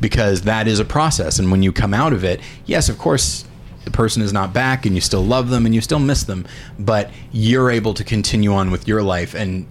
because 0.00 0.42
that 0.42 0.66
is 0.66 0.80
a 0.80 0.84
process. 0.84 1.38
And 1.38 1.52
when 1.52 1.62
you 1.62 1.70
come 1.70 1.94
out 1.94 2.12
of 2.12 2.24
it, 2.24 2.40
yes, 2.66 2.88
of 2.88 2.98
course, 2.98 3.44
the 3.84 3.90
person 3.90 4.22
is 4.22 4.32
not 4.32 4.52
back 4.52 4.84
and 4.86 4.94
you 4.94 5.00
still 5.00 5.24
love 5.24 5.48
them 5.50 5.64
and 5.66 5.74
you 5.74 5.80
still 5.80 5.98
miss 5.98 6.24
them, 6.24 6.46
but 6.78 7.10
you're 7.32 7.70
able 7.70 7.94
to 7.94 8.04
continue 8.04 8.52
on 8.52 8.70
with 8.70 8.86
your 8.88 9.02
life 9.02 9.34
and 9.34 9.66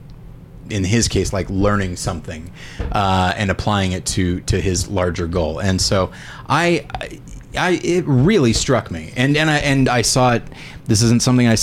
in 0.69 0.83
his 0.83 1.07
case 1.07 1.31
like 1.31 1.49
learning 1.49 1.95
something 1.95 2.51
uh, 2.91 3.33
and 3.37 3.49
applying 3.49 3.93
it 3.93 4.05
to 4.05 4.41
to 4.41 4.59
his 4.59 4.87
larger 4.89 5.25
goal. 5.27 5.59
And 5.59 5.79
so 5.79 6.11
I, 6.49 6.85
I 7.57 7.79
it 7.83 8.03
really 8.05 8.53
struck 8.53 8.91
me. 8.91 9.13
And 9.15 9.37
and 9.37 9.49
I 9.49 9.57
and 9.59 9.87
I 9.87 10.01
saw 10.01 10.33
it 10.33 10.43
this 10.85 11.01
isn't 11.01 11.21
something 11.21 11.47
I 11.47 11.55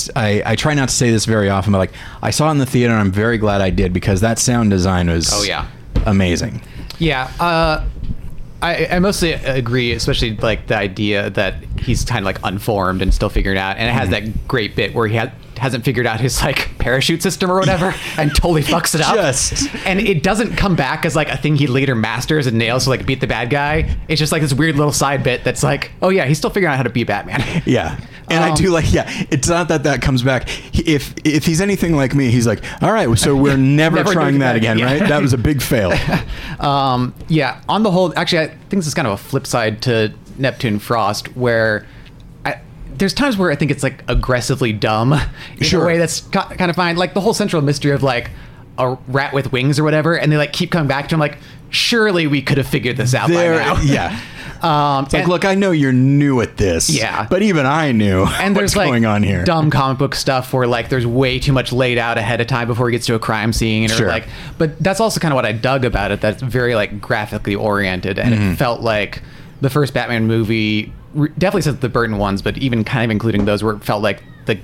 I 0.46 0.54
try 0.56 0.74
not 0.74 0.88
to 0.90 0.94
say 0.94 1.10
this 1.10 1.24
very 1.26 1.50
often 1.50 1.72
but 1.72 1.78
like 1.78 1.92
I 2.22 2.30
saw 2.30 2.48
it 2.48 2.52
in 2.52 2.58
the 2.58 2.66
theater 2.66 2.92
and 2.92 3.00
I'm 3.00 3.12
very 3.12 3.36
glad 3.38 3.60
I 3.60 3.70
did 3.70 3.92
because 3.92 4.20
that 4.22 4.38
sound 4.38 4.70
design 4.70 5.08
was 5.10 5.30
Oh, 5.32 5.42
yeah. 5.42 5.66
amazing. 6.06 6.62
Yeah, 6.98 7.30
uh, 7.40 7.84
I, 8.64 8.86
I 8.96 8.98
mostly 8.98 9.32
agree, 9.34 9.92
especially 9.92 10.36
like 10.36 10.66
the 10.68 10.76
idea 10.76 11.30
that 11.30 11.56
he's 11.78 12.04
kind 12.04 12.20
of 12.20 12.24
like 12.24 12.38
unformed 12.42 13.02
and 13.02 13.12
still 13.12 13.28
figuring 13.28 13.58
it 13.58 13.60
out, 13.60 13.76
and 13.76 13.88
it 13.88 13.92
has 13.92 14.08
Mm-hmm. 14.08 14.32
that 14.32 14.48
great 14.48 14.74
bit 14.74 14.94
where 14.94 15.06
he 15.06 15.16
ha- 15.16 15.32
hasn't 15.58 15.84
figured 15.84 16.06
out 16.06 16.20
his 16.20 16.42
like 16.42 16.76
parachute 16.78 17.22
system 17.22 17.50
or 17.50 17.58
whatever, 17.58 17.94
and 18.18 18.34
totally 18.34 18.62
fucks 18.62 18.94
it 18.94 19.00
up. 19.00 19.14
Just- 19.16 19.68
and 19.86 20.00
it 20.00 20.22
doesn't 20.22 20.56
come 20.56 20.76
back 20.76 21.04
as 21.04 21.14
like 21.16 21.28
a 21.28 21.36
thing 21.36 21.56
he 21.56 21.66
later 21.66 21.94
masters 21.94 22.46
and 22.46 22.58
nails 22.58 22.84
to 22.84 22.90
like 22.90 23.06
beat 23.06 23.20
the 23.20 23.26
bad 23.26 23.50
guy. 23.50 23.96
It's 24.08 24.18
just 24.18 24.32
like 24.32 24.42
this 24.42 24.52
weird 24.54 24.76
little 24.76 24.92
side 24.92 25.22
bit 25.22 25.44
that's 25.44 25.62
like, 25.62 25.92
oh 26.02 26.08
yeah, 26.10 26.24
he's 26.26 26.38
still 26.38 26.50
figuring 26.50 26.72
out 26.72 26.76
how 26.76 26.82
to 26.82 26.90
be 26.90 27.04
Batman. 27.04 27.42
Yeah. 27.66 27.98
And 28.30 28.42
I 28.42 28.50
Um, 28.50 28.54
do 28.56 28.70
like, 28.70 28.90
yeah. 28.90 29.04
It's 29.30 29.48
not 29.48 29.68
that 29.68 29.82
that 29.82 30.00
comes 30.00 30.22
back. 30.22 30.48
If 30.74 31.12
if 31.24 31.44
he's 31.44 31.60
anything 31.60 31.94
like 31.94 32.14
me, 32.14 32.30
he's 32.30 32.46
like, 32.46 32.62
all 32.82 32.90
right, 32.90 33.18
so 33.18 33.36
we're 33.36 33.56
never, 33.58 33.96
Never 33.96 34.12
trying 34.14 34.38
that 34.38 34.54
that 34.54 34.56
again, 34.56 34.78
again. 34.78 35.00
right? 35.00 35.08
That 35.08 35.20
was 35.20 35.34
a 35.34 35.38
big 35.38 35.60
fail. 35.60 35.92
Um, 36.58 37.14
yeah, 37.28 37.60
on 37.68 37.82
the 37.82 37.90
whole, 37.90 38.18
actually, 38.18 38.40
I 38.40 38.46
think 38.48 38.70
this 38.70 38.86
is 38.86 38.94
kind 38.94 39.06
of 39.06 39.12
a 39.14 39.16
flip 39.18 39.46
side 39.46 39.82
to 39.82 40.14
Neptune 40.38 40.78
Frost, 40.78 41.36
where 41.36 41.84
I, 41.84 41.93
there's 42.96 43.14
times 43.14 43.36
where 43.36 43.50
I 43.50 43.56
think 43.56 43.70
it's 43.70 43.82
like 43.82 44.02
aggressively 44.08 44.72
dumb 44.72 45.12
in 45.12 45.64
Sure. 45.64 45.82
a 45.82 45.86
way 45.86 45.98
that's 45.98 46.20
ki- 46.20 46.38
kind 46.56 46.70
of 46.70 46.76
fine. 46.76 46.96
Like 46.96 47.14
the 47.14 47.20
whole 47.20 47.34
central 47.34 47.60
mystery 47.62 47.92
of 47.92 48.02
like 48.02 48.30
a 48.78 48.96
rat 49.08 49.32
with 49.32 49.52
wings 49.52 49.78
or 49.78 49.84
whatever, 49.84 50.18
and 50.18 50.30
they 50.32 50.36
like 50.36 50.52
keep 50.52 50.70
coming 50.70 50.88
back 50.88 51.08
to 51.08 51.14
him. 51.14 51.20
Like, 51.20 51.38
surely 51.70 52.26
we 52.26 52.42
could 52.42 52.58
have 52.58 52.66
figured 52.66 52.96
this 52.96 53.14
out 53.14 53.28
There, 53.28 53.58
by 53.58 53.64
now. 53.64 53.80
yeah. 53.82 54.20
Um, 54.64 55.04
like, 55.04 55.14
and- 55.14 55.28
look, 55.28 55.44
I 55.44 55.54
know 55.56 55.72
you're 55.72 55.92
new 55.92 56.40
at 56.40 56.56
this. 56.56 56.88
Yeah. 56.88 57.26
But 57.28 57.42
even 57.42 57.66
I 57.66 57.92
knew 57.92 58.24
and 58.24 58.54
what's 58.56 58.72
there's 58.72 58.76
like 58.76 58.88
going 58.88 59.04
on 59.04 59.22
here. 59.22 59.44
dumb 59.44 59.70
comic 59.70 59.98
book 59.98 60.14
stuff 60.14 60.54
where 60.54 60.66
like 60.66 60.88
there's 60.88 61.06
way 61.06 61.38
too 61.38 61.52
much 61.52 61.70
laid 61.70 61.98
out 61.98 62.16
ahead 62.16 62.40
of 62.40 62.46
time 62.46 62.66
before 62.66 62.88
he 62.88 62.92
gets 62.92 63.04
to 63.06 63.14
a 63.14 63.18
crime 63.18 63.52
scene 63.52 63.90
or 63.90 63.94
Sure. 63.94 64.08
like 64.08 64.24
but 64.56 64.78
that's 64.82 65.00
also 65.00 65.20
kind 65.20 65.32
of 65.32 65.36
what 65.36 65.44
I 65.44 65.52
dug 65.52 65.84
about 65.84 66.12
it 66.12 66.22
that's 66.22 66.40
very 66.40 66.74
like 66.74 66.98
graphically 66.98 67.54
oriented 67.54 68.18
and 68.18 68.34
Mm-hmm. 68.34 68.52
it 68.52 68.56
felt 68.56 68.80
like 68.80 69.20
the 69.60 69.68
first 69.68 69.92
Batman 69.92 70.26
movie 70.26 70.94
definitely 71.14 71.62
since 71.62 71.80
the 71.80 71.88
Burton 71.88 72.18
ones 72.18 72.42
but 72.42 72.58
even 72.58 72.84
kind 72.84 73.04
of 73.04 73.10
including 73.10 73.44
those 73.44 73.62
where 73.62 73.74
it 73.74 73.84
felt 73.84 74.02
like 74.02 74.22
the 74.46 74.58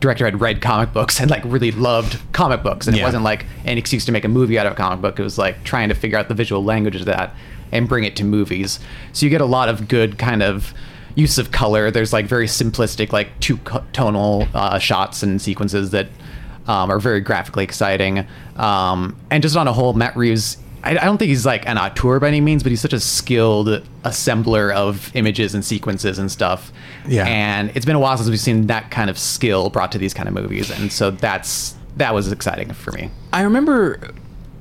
director 0.00 0.24
had 0.24 0.40
read 0.40 0.60
comic 0.62 0.92
books 0.92 1.18
and 1.20 1.30
like 1.30 1.42
really 1.44 1.72
loved 1.72 2.20
comic 2.32 2.62
books. 2.62 2.86
And 2.86 2.96
Yeah. 2.96 3.02
it 3.02 3.06
wasn't 3.06 3.24
like 3.24 3.46
an 3.64 3.78
excuse 3.78 4.04
to 4.04 4.12
make 4.12 4.24
a 4.24 4.28
movie 4.28 4.58
out 4.58 4.66
of 4.66 4.72
a 4.72 4.76
comic 4.76 5.00
book. 5.00 5.18
It 5.18 5.22
was 5.22 5.38
like 5.38 5.64
trying 5.64 5.88
to 5.88 5.94
figure 5.94 6.16
out 6.18 6.28
the 6.28 6.34
visual 6.34 6.62
language 6.62 6.96
of 6.96 7.04
that 7.06 7.34
and 7.72 7.88
bring 7.88 8.04
it 8.04 8.14
to 8.16 8.24
movies. 8.24 8.78
So 9.12 9.26
you 9.26 9.30
get 9.30 9.40
a 9.40 9.44
lot 9.46 9.68
of 9.68 9.88
good 9.88 10.16
kind 10.18 10.42
of 10.42 10.72
use 11.16 11.36
of 11.36 11.50
color. 11.50 11.90
There's 11.90 12.12
like 12.12 12.26
very 12.26 12.46
simplistic 12.46 13.12
like 13.12 13.28
two 13.40 13.58
tonal 13.92 14.46
uh, 14.54 14.78
shots 14.78 15.22
and 15.24 15.42
sequences 15.42 15.90
that 15.90 16.06
um, 16.68 16.90
are 16.90 17.00
very 17.00 17.20
graphically 17.20 17.64
exciting. 17.64 18.24
Um, 18.56 19.16
and 19.30 19.42
just 19.42 19.56
on 19.56 19.66
a 19.66 19.72
whole 19.72 19.94
matt 19.94 20.16
reeves 20.16 20.58
I, 20.88 20.92
I 20.92 21.04
don't 21.04 21.18
think 21.18 21.28
he's 21.28 21.46
like 21.46 21.68
an 21.68 21.78
auteur 21.78 22.18
by 22.20 22.28
any 22.28 22.40
means 22.40 22.62
but 22.62 22.70
he's 22.70 22.80
such 22.80 22.92
a 22.92 23.00
skilled 23.00 23.68
assembler 24.04 24.72
of 24.74 25.14
images 25.14 25.54
and 25.54 25.64
sequences 25.64 26.18
and 26.18 26.30
stuff 26.30 26.72
Yeah. 27.06 27.26
and 27.26 27.70
it's 27.74 27.86
been 27.86 27.96
a 27.96 28.00
while 28.00 28.16
since 28.16 28.28
we've 28.28 28.40
seen 28.40 28.66
that 28.68 28.90
kind 28.90 29.10
of 29.10 29.18
skill 29.18 29.70
brought 29.70 29.92
to 29.92 29.98
these 29.98 30.14
kind 30.14 30.28
of 30.28 30.34
movies 30.34 30.70
and 30.70 30.92
so 30.92 31.10
that's 31.10 31.74
that 31.96 32.14
was 32.14 32.30
exciting 32.32 32.72
for 32.72 32.92
me 32.92 33.10
I 33.32 33.42
remember, 33.42 34.00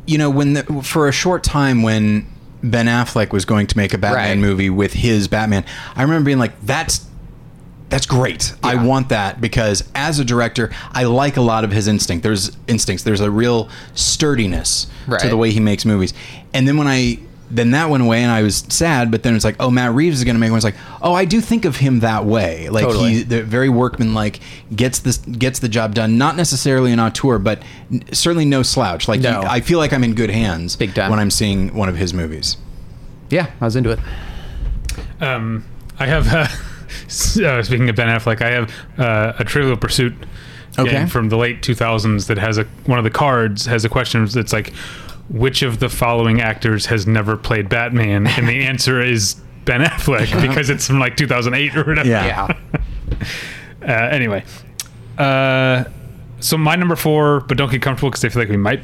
you 0.05 0.17
know, 0.17 0.29
when 0.29 0.53
the, 0.53 0.63
for 0.83 1.07
a 1.07 1.11
short 1.11 1.43
time 1.43 1.81
when 1.83 2.25
Ben 2.63 2.87
Affleck 2.87 3.31
was 3.31 3.45
going 3.45 3.67
to 3.67 3.77
make 3.77 3.93
a 3.93 3.97
Batman 3.97 4.23
Right. 4.29 4.37
movie 4.37 4.69
with 4.69 4.91
his 4.93 5.27
Batman, 5.27 5.63
I 5.95 6.01
remember 6.01 6.25
being 6.25 6.39
like, 6.39 6.59
"That's 6.65 7.06
that's 7.89 8.05
great. 8.05 8.53
I 8.63 8.75
want 8.83 9.09
that 9.09 9.39
because 9.39 9.89
as 9.95 10.19
a 10.19 10.25
director, 10.25 10.71
I 10.91 11.03
like 11.05 11.37
a 11.37 11.41
lot 11.41 11.63
of 11.63 11.71
his 11.71 11.87
instinct. 11.87 12.23
There's 12.23 12.55
instincts. 12.67 13.03
There's 13.03 13.21
a 13.21 13.31
real 13.31 13.69
sturdiness 13.95 14.87
to 15.19 15.29
the 15.29 15.37
way 15.37 15.51
he 15.51 15.59
makes 15.59 15.85
movies. 15.85 16.13
And 16.53 16.67
then 16.67 16.77
when 16.77 16.87
I 16.87 17.19
then 17.49 17.71
that 17.71 17.89
went 17.89 18.03
away 18.03 18.23
and 18.23 18.29
I 18.29 18.41
was 18.43 18.57
sad, 18.67 19.09
but 19.09 19.23
then 19.23 19.33
it's 19.33 19.45
like, 19.45 19.55
oh, 19.61 19.71
Matt 19.71 19.93
Reeves 19.93 20.17
is 20.17 20.25
going 20.25 20.35
to 20.35 20.39
make 20.39 20.49
one. 20.51 20.57
It's 20.57 20.65
like, 20.65 20.75
oh, 21.01 21.13
I 21.13 21.23
do 21.23 21.39
think 21.39 21.63
of 21.63 21.77
him 21.77 22.01
that 22.01 22.25
way. 22.25 22.67
Like 22.67 22.83
Totally. 22.83 23.09
he, 23.13 23.23
the 23.23 23.41
very 23.41 23.69
workmanlike, 23.69 24.41
gets 24.75 24.99
this 24.99 25.19
gets 25.19 25.59
the 25.59 25.69
job 25.69 25.95
done. 25.95 26.17
Not 26.17 26.35
necessarily 26.35 26.91
an 26.91 26.99
auteur, 26.99 27.39
but 27.39 27.61
n- 27.89 28.03
certainly 28.11 28.43
no 28.43 28.63
slouch. 28.63 29.07
Like 29.07 29.21
No. 29.21 29.39
he- 29.39 29.47
I 29.47 29.61
feel 29.61 29.79
like 29.79 29.93
I'm 29.93 30.03
in 30.03 30.13
good 30.13 30.29
hands 30.29 30.75
Big 30.75 30.93
time. 30.93 31.09
when 31.09 31.19
I'm 31.19 31.31
seeing 31.31 31.73
one 31.73 31.87
of 31.87 31.95
his 31.95 32.13
movies. 32.13 32.57
yeah 33.29 33.49
i 33.61 33.65
was 33.65 33.75
into 33.77 33.91
it 33.91 33.99
Um, 35.21 35.63
I 35.99 36.05
have, 36.05 36.27
uh, 36.33 36.47
s- 36.49 36.61
uh, 37.43 37.61
speaking 37.63 37.89
of 37.89 37.95
Ben 37.95 38.07
Affleck, 38.07 38.41
I 38.41 38.51
have 38.51 38.71
uh, 38.97 39.33
a 39.39 39.43
Trivial 39.43 39.77
Pursuit 39.77 40.13
Okay. 40.79 40.91
game 40.91 41.07
from 41.07 41.29
the 41.29 41.37
late 41.37 41.61
2000s 41.63 42.27
that 42.27 42.37
has 42.37 42.59
a 42.59 42.63
one 42.85 42.99
of 42.99 43.03
the 43.03 43.09
cards 43.09 43.65
has 43.65 43.83
a 43.83 43.89
question 43.89 44.25
that's 44.25 44.53
like, 44.53 44.73
which 45.27 45.63
of 45.63 45.79
the 45.79 45.89
following 45.89 46.39
actors 46.39 46.85
has 46.87 47.07
never 47.07 47.35
played 47.35 47.67
Batman? 47.67 48.27
And 48.27 48.47
the 48.47 48.63
answer 48.65 49.01
is 49.01 49.35
Ben 49.65 49.81
Affleck 49.81 50.39
because 50.47 50.69
it's 50.69 50.85
from 50.85 50.99
like 50.99 51.17
2008 51.17 51.75
or 51.77 51.83
whatever. 51.83 52.07
Yeah. 52.07 52.47
yeah 53.15 53.23
Uh, 53.81 53.91
anyway, 54.11 54.43
uh, 55.17 55.85
so 56.39 56.57
my 56.57 56.75
number 56.75 56.95
four, 56.95 57.39
but 57.41 57.57
don't 57.57 57.71
get 57.71 57.81
comfortable 57.81 58.09
because 58.09 58.25
I 58.25 58.29
feel 58.29 58.41
like 58.41 58.49
we 58.49 58.57
might 58.57 58.81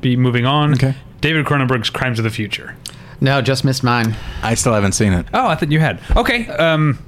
be 0.00 0.16
moving 0.16 0.46
on. 0.46 0.72
Okay. 0.74 0.94
David 1.20 1.44
Cronenberg's 1.46 1.90
Crimes 1.90 2.18
of 2.18 2.22
the 2.24 2.30
Future. 2.30 2.74
no 3.20 3.40
just 3.42 3.64
missed 3.64 3.82
mine 3.82 4.14
I 4.42 4.54
still 4.54 4.72
haven't 4.72 4.92
seen 4.92 5.12
it. 5.12 5.26
Oh, 5.34 5.46
I 5.48 5.54
thought 5.56 5.70
you 5.70 5.80
had. 5.80 6.00
Okay. 6.16 6.48
Um. 6.48 6.98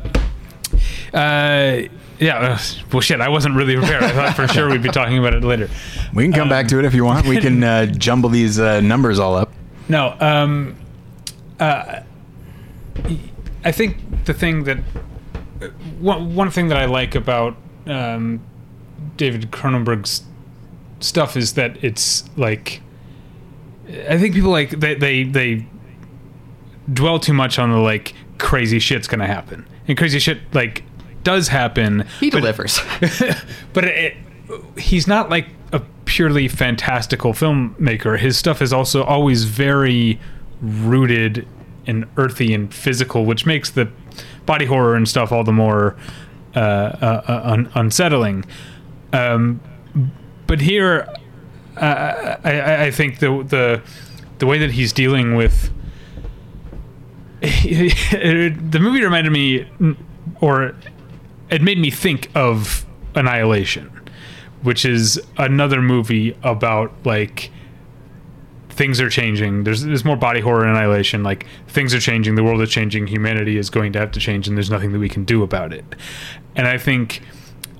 Uh. 1.12 1.88
Yeah. 2.20 2.38
Uh, 2.38 2.58
well, 2.92 3.00
shit. 3.00 3.20
I 3.20 3.28
wasn't 3.28 3.54
really 3.54 3.76
prepared. 3.76 4.02
I 4.02 4.10
thought 4.10 4.34
for 4.34 4.48
sure 4.48 4.68
we'd 4.68 4.82
be 4.82 4.88
talking 4.88 5.18
about 5.18 5.34
it 5.34 5.44
later. 5.44 5.68
We 6.12 6.24
can 6.24 6.32
come 6.32 6.48
back 6.48 6.66
to 6.68 6.78
it 6.78 6.84
if 6.84 6.94
you 6.94 7.04
want. 7.04 7.26
We 7.26 7.40
can 7.40 7.62
uh, 7.62 7.86
jumble 7.86 8.28
these 8.28 8.58
uh, 8.58 8.80
numbers 8.80 9.18
all 9.18 9.36
up. 9.36 9.52
No. 9.88 10.16
Um. 10.20 10.76
Uh. 11.60 12.00
I 13.64 13.72
think 13.72 14.24
the 14.24 14.34
thing 14.34 14.64
that 14.64 14.78
uh, 15.62 15.66
one 16.00 16.34
one 16.34 16.50
thing 16.50 16.68
that 16.68 16.76
I 16.76 16.86
like 16.86 17.14
about 17.14 17.56
um, 17.86 18.40
David 19.16 19.50
Cronenberg's 19.50 20.22
stuff 21.00 21.36
is 21.36 21.54
that 21.54 21.82
it's 21.82 22.24
like 22.36 22.80
I 24.08 24.18
think 24.18 24.34
people 24.34 24.50
like 24.50 24.70
they 24.70 24.94
they 24.94 25.24
they 25.24 25.66
dwell 26.92 27.18
too 27.18 27.32
much 27.32 27.58
on 27.58 27.70
the 27.70 27.78
like 27.78 28.14
crazy 28.38 28.78
shit's 28.78 29.08
gonna 29.08 29.26
happen 29.26 29.66
and 29.86 29.96
crazy 29.98 30.18
shit 30.18 30.38
like 30.54 30.82
does 31.24 31.48
happen. 31.48 32.06
he 32.20 32.30
but- 32.30 32.38
delivers 32.40 32.80
but 33.72 33.84
it, 33.84 34.16
he's 34.76 35.06
not 35.06 35.28
like 35.30 35.48
a 35.72 35.80
purely 36.06 36.48
fantastical 36.48 37.32
filmmaker. 37.32 38.18
His 38.18 38.36
stuff 38.38 38.62
is 38.62 38.72
also 38.72 39.02
always 39.04 39.44
very 39.44 40.18
rooted 40.62 41.46
and 41.86 42.06
earthy 42.16 42.52
and 42.54 42.72
physical, 42.72 43.24
which 43.26 43.44
makes 43.46 43.70
the 43.70 43.90
body 44.46 44.64
horror 44.64 44.94
and 44.94 45.06
stuff 45.08 45.30
all 45.32 45.44
the 45.44 45.52
more 45.52 45.96
uh, 46.56 46.58
uh, 46.58 47.22
uh, 47.28 47.40
un- 47.44 47.70
unsettling. 47.74 48.44
Um, 49.12 49.60
but 50.46 50.60
here, 50.62 51.06
I, 51.76 52.36
I- 52.44 52.84
I 52.86 52.90
think 52.90 53.18
the 53.18 53.42
the 53.46 53.82
the 54.38 54.46
way 54.46 54.58
that 54.58 54.70
he's 54.70 54.92
dealing 54.92 55.34
with 55.36 55.70
the 57.40 58.78
movie 58.80 59.02
reminded 59.02 59.30
me, 59.32 59.66
or 60.40 60.74
it 61.50 61.62
made 61.62 61.78
me 61.78 61.90
think 61.90 62.30
of 62.34 62.84
Annihilation, 63.14 63.90
which 64.62 64.84
is 64.84 65.20
another 65.36 65.80
movie 65.80 66.36
about 66.42 66.92
like 67.04 67.50
things 68.70 69.00
are 69.00 69.10
changing. 69.10 69.64
There's 69.64 69.82
there's 69.82 70.04
more 70.04 70.16
body 70.16 70.40
horror 70.40 70.62
and 70.62 70.70
annihilation. 70.70 71.22
Like 71.22 71.46
things 71.66 71.92
are 71.94 72.00
changing. 72.00 72.36
The 72.36 72.44
world 72.44 72.60
is 72.62 72.70
changing. 72.70 73.08
Humanity 73.08 73.58
is 73.58 73.70
going 73.70 73.92
to 73.94 73.98
have 73.98 74.12
to 74.12 74.20
change, 74.20 74.46
and 74.46 74.56
there's 74.56 74.70
nothing 74.70 74.92
that 74.92 74.98
we 75.00 75.08
can 75.08 75.24
do 75.24 75.42
about 75.42 75.72
it. 75.72 75.84
And 76.54 76.66
I 76.66 76.78
think 76.78 77.22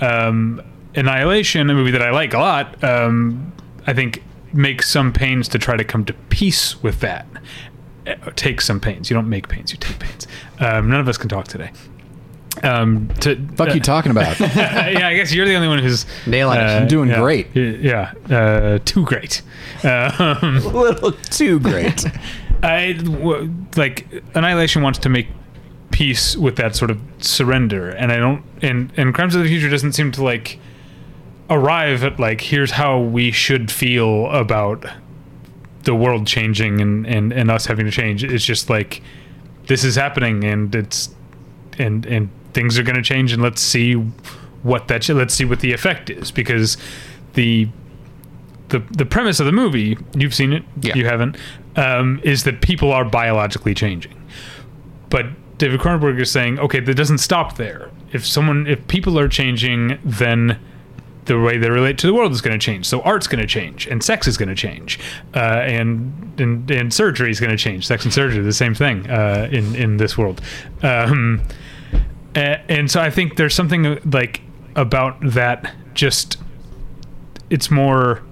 um, 0.01 0.61
Annihilation, 0.95 1.71
a 1.71 1.75
movie 1.75 1.93
that 1.93 2.03
I 2.03 2.11
like 2.11 2.35
a 2.35 2.39
lot, 2.39 2.83
um, 2.83 3.53
I 3.87 3.93
think 3.93 4.23
makes 4.53 4.89
some 4.89 5.13
pains 5.13 5.47
to 5.49 5.59
try 5.59 5.77
to 5.77 5.85
come 5.85 6.05
to 6.07 6.15
peace 6.31 6.83
with 6.83 7.01
that. 7.01 7.27
Take 8.35 8.61
some 8.61 8.81
pains. 8.81 9.11
You 9.11 9.15
don't 9.15 9.29
make 9.29 9.49
pains. 9.49 9.71
You 9.71 9.79
take 9.79 9.99
pains. 9.99 10.27
Um, 10.59 10.91
none 10.91 11.01
of 11.01 11.09
us 11.09 11.19
can 11.19 11.29
talk 11.29 11.47
today. 11.47 11.71
Um, 12.63 13.09
to 13.21 13.37
Fuck 13.57 13.75
you 13.75 13.81
talking 13.81 14.11
about? 14.11 14.39
yeah, 14.41 15.09
I 15.09 15.15
guess 15.15 15.33
you're 15.33 15.47
the 15.47 15.55
only 15.55 15.69
one 15.69 15.79
who's 15.79 16.07
Nailing 16.27 16.59
it. 16.59 16.63
uh, 16.63 16.81
I'm 16.81 16.89
doing 16.89 17.09
yeah, 17.11 17.21
great. 17.21 17.55
Yeah, 17.57 18.13
uh, 18.31 18.79
too 18.85 19.05
great. 19.05 19.43
Um, 19.85 20.57
a 20.57 20.69
little 20.73 21.13
too 21.13 21.61
great. 21.61 22.05
I 22.63 22.93
w- 22.95 23.55
like 23.77 24.07
Annihilation 24.35 24.83
wants 24.83 24.99
to 25.01 25.09
make 25.09 25.29
peace 25.91 26.37
with 26.37 26.57
that 26.57 26.75
sort 26.77 26.91
of 26.91 27.01
surrender, 27.19 27.91
and 27.91 28.11
I 28.13 28.17
don't. 28.17 28.45
And 28.63 28.93
and 28.97 29.15
Crimes 29.15 29.35
of 29.35 29.43
the 29.43 29.49
Future 29.49 29.69
doesn't 29.69 29.93
seem 29.93 30.13
to 30.13 30.25
like 30.25 30.59
arrive 31.51 32.05
at 32.05 32.19
like 32.21 32.41
here's 32.41 32.73
how 32.73 33.01
we 33.01 33.31
should 33.31 33.71
feel 33.71 34.31
about 34.31 34.85
the 35.85 35.95
world 35.95 36.27
changing 36.27 36.81
and 36.81 37.07
and 37.07 37.33
and 37.33 37.51
us 37.51 37.67
having 37.67 37.87
to 37.87 37.93
change. 37.93 38.25
It's 38.25 38.45
just 38.45 38.69
like 38.69 39.03
this 39.67 39.85
is 39.85 39.97
happening, 39.97 40.45
and 40.45 40.75
it's 40.75 41.15
and 41.79 42.05
and 42.07 42.29
things 42.53 42.79
are 42.79 42.83
going 42.83 42.97
to 42.97 43.03
change, 43.03 43.33
and 43.33 43.43
let's 43.43 43.61
see 43.63 43.95
what 44.63 44.89
that 44.89 45.09
let's 45.09 45.35
see 45.35 45.45
what 45.45 45.61
the 45.61 45.73
effect 45.73 46.11
is 46.11 46.31
because 46.31 46.77
the 47.35 47.69
the 48.71 48.81
the 48.91 49.07
premise 49.07 49.39
of 49.41 49.47
the 49.47 49.53
movie 49.53 49.97
you've 50.15 50.35
seen 50.35 50.53
it 50.53 50.63
Yeah. 50.81 50.95
you 50.97 51.07
haven't 51.07 51.37
um, 51.77 52.21
is 52.25 52.45
that 52.45 52.61
people 52.61 52.93
are 52.93 53.05
biologically 53.05 53.73
changing. 53.75 54.15
But 55.11 55.27
David 55.59 55.81
Cronenberg 55.81 56.21
is 56.21 56.31
saying 56.31 56.59
okay 56.59 56.81
that 56.81 56.95
doesn't 56.95 57.19
stop 57.19 57.57
there. 57.57 57.91
If 58.13 58.27
someone 58.27 58.67
if 58.67 58.87
people 58.89 59.19
are 59.19 59.29
changing 59.29 59.99
then 60.05 60.59
the 61.27 61.39
way 61.39 61.59
they 61.59 61.69
relate 61.71 61.99
to 61.99 62.07
the 62.07 62.15
world 62.15 62.33
is 62.33 62.41
going 62.41 62.59
to 62.59 62.65
change. 62.65 62.87
So 62.87 63.01
art's 63.03 63.27
going 63.27 63.41
to 63.41 63.47
change 63.47 63.87
and 63.87 64.03
sex 64.03 64.27
is 64.27 64.37
going 64.37 64.49
to 64.49 64.55
change 64.55 64.99
uh, 65.35 65.39
and, 65.39 66.41
and 66.41 66.71
and 66.71 66.93
surgery 66.93 67.31
is 67.31 67.39
going 67.39 67.51
to 67.51 67.57
change. 67.57 67.87
Sex 67.87 68.05
and 68.05 68.13
surgery 68.13 68.43
the 68.43 68.53
same 68.53 68.75
thing 68.75 69.09
uh, 69.09 69.49
in 69.53 69.75
in 69.77 69.99
this 69.99 70.19
world. 70.19 70.41
Um, 70.83 71.43
a- 72.39 72.61
and 72.71 72.91
so 72.91 73.01
I 73.01 73.11
think 73.11 73.37
there's 73.37 73.55
something 73.55 73.99
like 74.11 74.41
about 74.77 75.17
that 75.23 75.75
just 75.95 76.39
it's 77.51 77.71
more 77.71 78.23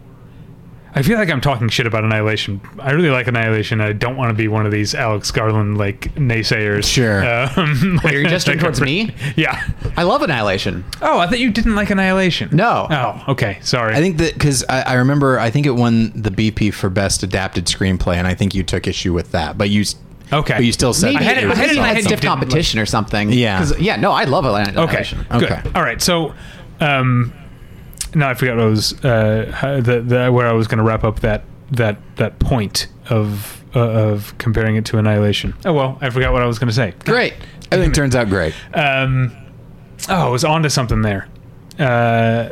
I 0.94 1.02
feel 1.02 1.18
like 1.18 1.28
I'm 1.28 1.42
talking 1.42 1.68
shit 1.68 1.86
about 1.86 2.04
Annihilation. 2.04 2.58
I 2.78 2.92
really 2.92 3.10
like 3.10 3.26
Annihilation. 3.26 3.82
I 3.82 3.92
don't 3.92 4.16
want 4.16 4.30
to 4.30 4.34
be 4.34 4.48
one 4.48 4.64
of 4.64 4.72
these 4.72 4.94
Alex 4.94 5.30
Garland 5.30 5.76
like 5.76 6.14
naysayers. 6.14 6.90
Sure. 6.90 7.22
Um, 7.56 8.00
Wait, 8.02 8.14
are 8.14 8.20
you 8.22 8.28
gesturing 8.28 8.58
towards 8.58 8.80
me? 8.80 9.14
Yeah. 9.36 9.62
I 9.94 10.04
love 10.04 10.22
Annihilation. 10.22 10.86
Oh, 11.02 11.18
I 11.18 11.26
thought 11.26 11.38
you 11.38 11.50
didn't 11.50 11.74
like 11.74 11.90
Annihilation. 11.90 12.48
No. 12.50 12.86
Oh, 12.90 13.24
okay. 13.32 13.58
Sorry. 13.60 13.94
I 13.94 13.98
think 13.98 14.16
that 14.16 14.32
because 14.32 14.64
I, 14.70 14.80
I 14.82 14.94
remember, 14.94 15.38
I 15.38 15.50
think 15.50 15.66
it 15.66 15.72
won 15.72 16.12
the 16.18 16.30
BP 16.30 16.72
for 16.72 16.88
best 16.88 17.22
adapted 17.22 17.66
screenplay, 17.66 18.14
and 18.16 18.26
I 18.26 18.34
think 18.34 18.54
you 18.54 18.62
took 18.62 18.86
issue 18.86 19.12
with 19.12 19.32
that. 19.32 19.58
But 19.58 19.68
you, 19.68 19.84
Okay. 20.32 20.54
but 20.54 20.64
you 20.64 20.72
still 20.72 20.92
said 20.92 21.14
Maybe 21.14 21.18
I 21.18 21.22
had 21.22 21.38
it- 21.38 21.44
it 21.44 21.50
I 21.50 21.54
had 21.54 21.68
it 21.70 21.76
in 21.76 21.82
my 21.82 21.84
a 21.84 21.86
head 21.88 21.96
you 21.98 22.02
stiff 22.04 22.20
didn't 22.20 22.30
competition 22.30 22.80
or 22.80 22.86
something. 22.86 23.30
Yeah. 23.32 23.58
'Cause- 23.58 23.78
yeah. 23.78 23.96
No, 23.96 24.10
I 24.12 24.24
love 24.24 24.44
Okay. 24.44 24.70
Annihilation. 24.70 25.26
Good. 25.30 25.42
Okay. 25.44 25.60
All 25.74 25.82
right. 25.82 26.00
So, 26.02 26.34
um, 26.80 27.32
now 28.14 28.30
I 28.30 28.34
forgot 28.34 28.56
what 28.56 28.64
I 28.64 28.68
was 28.68 29.04
uh, 29.04 29.52
how- 29.54 29.80
the, 29.80 30.00
the 30.00 30.30
where 30.32 30.46
I 30.48 30.52
was 30.52 30.66
going 30.66 30.78
to 30.78 30.84
wrap 30.84 31.04
up 31.04 31.20
that 31.20 31.44
that 31.72 31.98
that 32.16 32.38
point 32.38 32.86
of 33.10 33.62
uh, 33.74 33.80
of 33.80 34.36
comparing 34.38 34.76
it 34.76 34.84
to 34.86 34.98
Annihilation. 34.98 35.54
Oh 35.64 35.72
well, 35.72 35.98
I 36.00 36.10
forgot 36.10 36.32
what 36.32 36.42
I 36.42 36.46
was 36.46 36.58
going 36.58 36.68
to 36.68 36.74
say. 36.74 36.94
Great. 37.04 37.34
everything 37.70 37.92
turns 37.92 38.14
out 38.16 38.28
great. 38.28 38.54
Um, 38.74 39.32
oh, 40.08 40.26
I 40.26 40.28
was 40.28 40.44
onto 40.44 40.68
something 40.68 41.02
there. 41.02 41.26
Uh, 41.78 42.50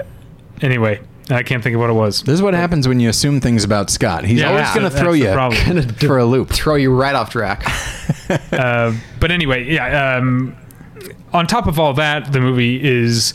anyway, 0.60 1.00
I 1.30 1.42
can't 1.42 1.62
think 1.62 1.74
of 1.74 1.80
what 1.80 1.88
it 1.90 1.94
was. 1.94 2.22
This 2.22 2.34
is 2.34 2.42
what 2.42 2.52
happens 2.54 2.86
when 2.86 3.00
you 3.00 3.08
assume 3.08 3.40
things 3.40 3.64
about 3.64 3.88
Scott. 3.88 4.24
He's 4.24 4.40
Yeah, 4.40 4.48
always 4.50 4.64
that's 4.64 4.78
going 4.78 4.90
to 4.90 4.96
throw 4.96 5.12
that's 5.12 5.18
you 5.18 5.28
the 5.28 5.32
problem. 5.32 5.88
for 6.08 6.18
a 6.18 6.24
loop. 6.24 6.50
Throw 6.50 6.74
you 6.74 6.94
right 6.94 7.14
off 7.14 7.30
track. 7.30 7.64
Uh, 8.52 8.94
but 9.20 9.30
anyway, 9.30 9.64
yeah. 9.64 10.16
Um, 10.16 10.56
on 11.34 11.46
top 11.46 11.66
of 11.66 11.78
all 11.78 11.92
that, 11.94 12.32
the 12.32 12.40
movie 12.40 12.82
is 12.82 13.34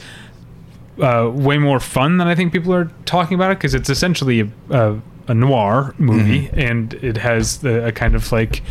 uh, 1.00 1.30
way 1.32 1.60
more 1.60 1.80
fun 1.80 2.18
than 2.18 2.28
I 2.28 2.34
think 2.34 2.52
people 2.52 2.74
are 2.74 2.90
talking 3.06 3.36
about 3.36 3.52
it 3.52 3.60
because 3.60 3.76
it's 3.76 3.90
essentially 3.90 4.40
a, 4.42 4.48
a, 4.72 5.02
a 5.28 5.34
noir 5.36 5.94
movie, 6.00 6.50
and 6.54 6.94
it 6.96 7.18
has 7.18 7.60
the, 7.60 7.86
a 7.86 7.92
kind 7.92 8.16
of 8.16 8.32
like 8.32 8.64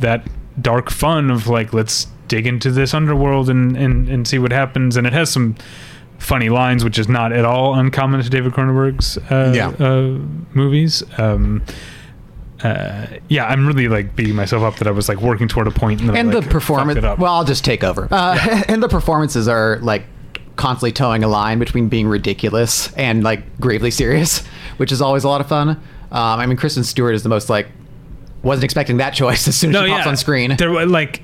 that 0.00 0.26
dark 0.60 0.90
fun 0.90 1.30
of 1.30 1.46
like 1.48 1.72
let's 1.72 2.08
dig 2.28 2.46
into 2.46 2.70
this 2.70 2.92
underworld 2.92 3.48
and, 3.48 3.74
and, 3.76 4.08
and 4.10 4.28
see 4.28 4.38
what 4.38 4.52
happens, 4.52 4.96
and 4.98 5.06
it 5.06 5.12
has 5.14 5.30
some 5.30 5.56
funny 6.18 6.48
lines, 6.48 6.84
which 6.84 6.98
is 6.98 7.08
not 7.08 7.32
at 7.32 7.44
all 7.44 7.74
uncommon 7.74 8.22
to 8.22 8.30
David 8.30 8.52
Cronenberg's 8.52 9.18
uh, 9.30 9.52
Yeah. 9.54 9.68
uh, 9.84 10.18
movies. 10.54 11.02
Um, 11.18 11.62
uh, 12.62 13.06
yeah, 13.28 13.46
I'm 13.46 13.66
really 13.66 13.88
like 13.88 14.16
beating 14.16 14.34
myself 14.34 14.62
up 14.62 14.76
that 14.76 14.88
I 14.88 14.90
was 14.90 15.08
like 15.08 15.18
working 15.20 15.48
toward 15.48 15.66
a 15.66 15.70
point 15.70 16.00
and, 16.00 16.08
then 16.08 16.16
I, 16.16 16.20
and 16.20 16.34
like, 16.34 16.44
the 16.44 16.50
performance. 16.50 16.96
it 16.96 17.04
up. 17.04 17.18
Well, 17.18 17.32
I'll 17.34 17.44
just 17.44 17.64
take 17.64 17.84
over. 17.84 18.08
Uh, 18.10 18.62
and 18.68 18.82
the 18.82 18.88
performances 18.88 19.48
are 19.48 19.78
like 19.82 20.04
constantly 20.56 20.92
towing 20.92 21.22
a 21.24 21.28
line 21.28 21.58
between 21.58 21.88
being 21.88 22.06
ridiculous 22.08 22.92
and 22.94 23.22
like 23.22 23.58
gravely 23.60 23.90
serious, 23.90 24.46
which 24.78 24.92
is 24.92 25.02
always 25.02 25.24
a 25.24 25.28
lot 25.28 25.40
of 25.40 25.48
fun. 25.48 25.70
Um, 25.70 25.80
I 26.12 26.46
mean, 26.46 26.56
Kristen 26.56 26.84
Stewart 26.84 27.14
is 27.14 27.22
the 27.22 27.28
most 27.28 27.50
like 27.50 27.66
wasn't 28.42 28.64
expecting 28.64 28.98
that 28.98 29.10
choice 29.14 29.48
as 29.48 29.56
soon 29.56 29.74
as 29.74 29.84
she 29.84 29.90
pops 29.90 30.06
on 30.06 30.16
screen. 30.16 30.56
There 30.56 30.70
was 30.70 30.90
like 30.90 31.22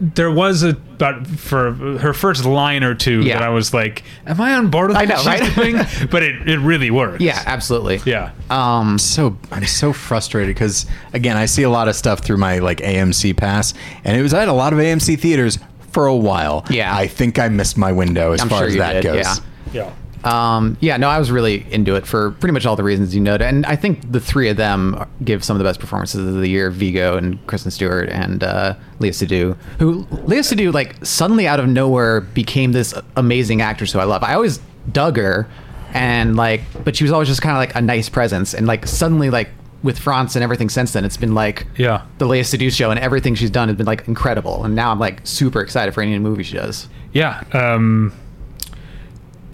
there 0.00 0.30
was 0.30 0.62
a 0.62 0.74
but 0.74 1.26
for 1.26 1.72
her 1.98 2.12
first 2.12 2.44
line 2.44 2.82
or 2.82 2.94
two 2.94 3.22
Yeah. 3.22 3.34
that 3.38 3.42
I 3.44 3.48
was 3.50 3.72
like, 3.74 4.02
"Am 4.26 4.40
I 4.40 4.54
on 4.54 4.68
board 4.70 4.88
with 4.88 4.96
I 4.96 5.04
know, 5.04 5.22
right? 5.24 5.54
doing?" 5.56 5.76
but 6.10 6.22
it, 6.22 6.48
it 6.48 6.58
really 6.58 6.90
works. 6.90 7.20
yeah, 7.20 7.42
absolutely. 7.46 8.00
yeah. 8.04 8.30
Um, 8.50 8.98
so 8.98 9.36
I'm 9.52 9.66
so 9.66 9.92
frustrated 9.92 10.54
because 10.54 10.86
again 11.12 11.36
I 11.36 11.46
see 11.46 11.62
a 11.62 11.70
lot 11.70 11.88
of 11.88 11.96
stuff 11.96 12.20
through 12.20 12.38
my 12.38 12.58
like 12.58 12.78
AMC 12.78 13.36
pass, 13.36 13.74
and 14.04 14.16
it 14.16 14.22
was 14.22 14.34
at 14.34 14.48
a 14.48 14.52
lot 14.52 14.72
of 14.72 14.78
AMC 14.78 15.18
theaters 15.18 15.58
for 15.92 16.06
a 16.06 16.16
while. 16.16 16.64
Yeah. 16.70 16.94
I 16.94 17.06
think 17.06 17.38
I 17.38 17.48
missed 17.48 17.78
my 17.78 17.92
window 17.92 18.32
as 18.32 18.40
I'm 18.40 18.48
far 18.48 18.60
sure 18.60 18.68
as 18.68 18.76
that 18.76 18.92
did, 18.94 19.04
goes. 19.04 19.16
yeah. 19.16 19.34
yeah. 19.72 19.92
Um, 20.24 20.76
yeah, 20.80 20.96
no, 20.96 21.08
I 21.08 21.18
was 21.18 21.30
really 21.30 21.66
into 21.70 21.96
it 21.96 22.06
for 22.06 22.30
pretty 22.32 22.52
much 22.52 22.64
all 22.66 22.76
the 22.76 22.82
reasons 22.82 23.14
you 23.14 23.20
noted, 23.20 23.46
and 23.46 23.66
I 23.66 23.76
think 23.76 24.10
the 24.10 24.20
three 24.20 24.48
of 24.48 24.56
them 24.56 25.04
give 25.22 25.44
some 25.44 25.54
of 25.54 25.58
the 25.58 25.64
best 25.64 25.80
performances 25.80 26.26
of 26.26 26.34
the 26.40 26.48
year: 26.48 26.70
Viggo 26.70 27.16
and 27.16 27.44
Kristen 27.46 27.70
Stewart 27.70 28.08
and 28.08 28.42
uh, 28.42 28.74
Léa 29.00 29.10
Seydoux. 29.10 29.56
Who 29.78 30.04
Léa 30.06 30.40
Seydoux, 30.40 30.72
like 30.72 30.96
suddenly 31.04 31.46
out 31.46 31.60
of 31.60 31.68
nowhere, 31.68 32.22
became 32.22 32.72
this 32.72 32.94
amazing 33.16 33.60
actress 33.60 33.92
who 33.92 33.98
I 33.98 34.04
love. 34.04 34.22
I 34.22 34.34
always 34.34 34.60
dug 34.90 35.16
her, 35.18 35.46
and 35.92 36.36
like, 36.36 36.62
but 36.84 36.96
she 36.96 37.04
was 37.04 37.12
always 37.12 37.28
just 37.28 37.42
kind 37.42 37.52
of 37.52 37.58
like 37.58 37.74
a 37.76 37.82
nice 37.82 38.08
presence, 38.08 38.54
and 38.54 38.66
like 38.66 38.86
suddenly 38.86 39.28
like 39.30 39.50
with 39.82 39.98
France 39.98 40.34
and 40.34 40.42
everything 40.42 40.70
since 40.70 40.94
then, 40.94 41.04
it's 41.04 41.18
been 41.18 41.34
like 41.34 41.66
Yeah. 41.76 42.06
the 42.16 42.24
Léa 42.26 42.40
Seydoux 42.40 42.74
show, 42.74 42.90
and 42.90 42.98
everything 42.98 43.34
she's 43.34 43.50
done 43.50 43.68
has 43.68 43.76
been 43.76 43.84
like 43.86 44.08
incredible, 44.08 44.64
and 44.64 44.74
now 44.74 44.90
I'm 44.90 44.98
like 44.98 45.20
super 45.24 45.60
excited 45.60 45.92
for 45.92 46.00
any 46.00 46.12
new 46.12 46.20
movie 46.20 46.42
she 46.44 46.54
does. 46.56 46.88
Yeah. 47.12 47.42
Um, 47.52 48.14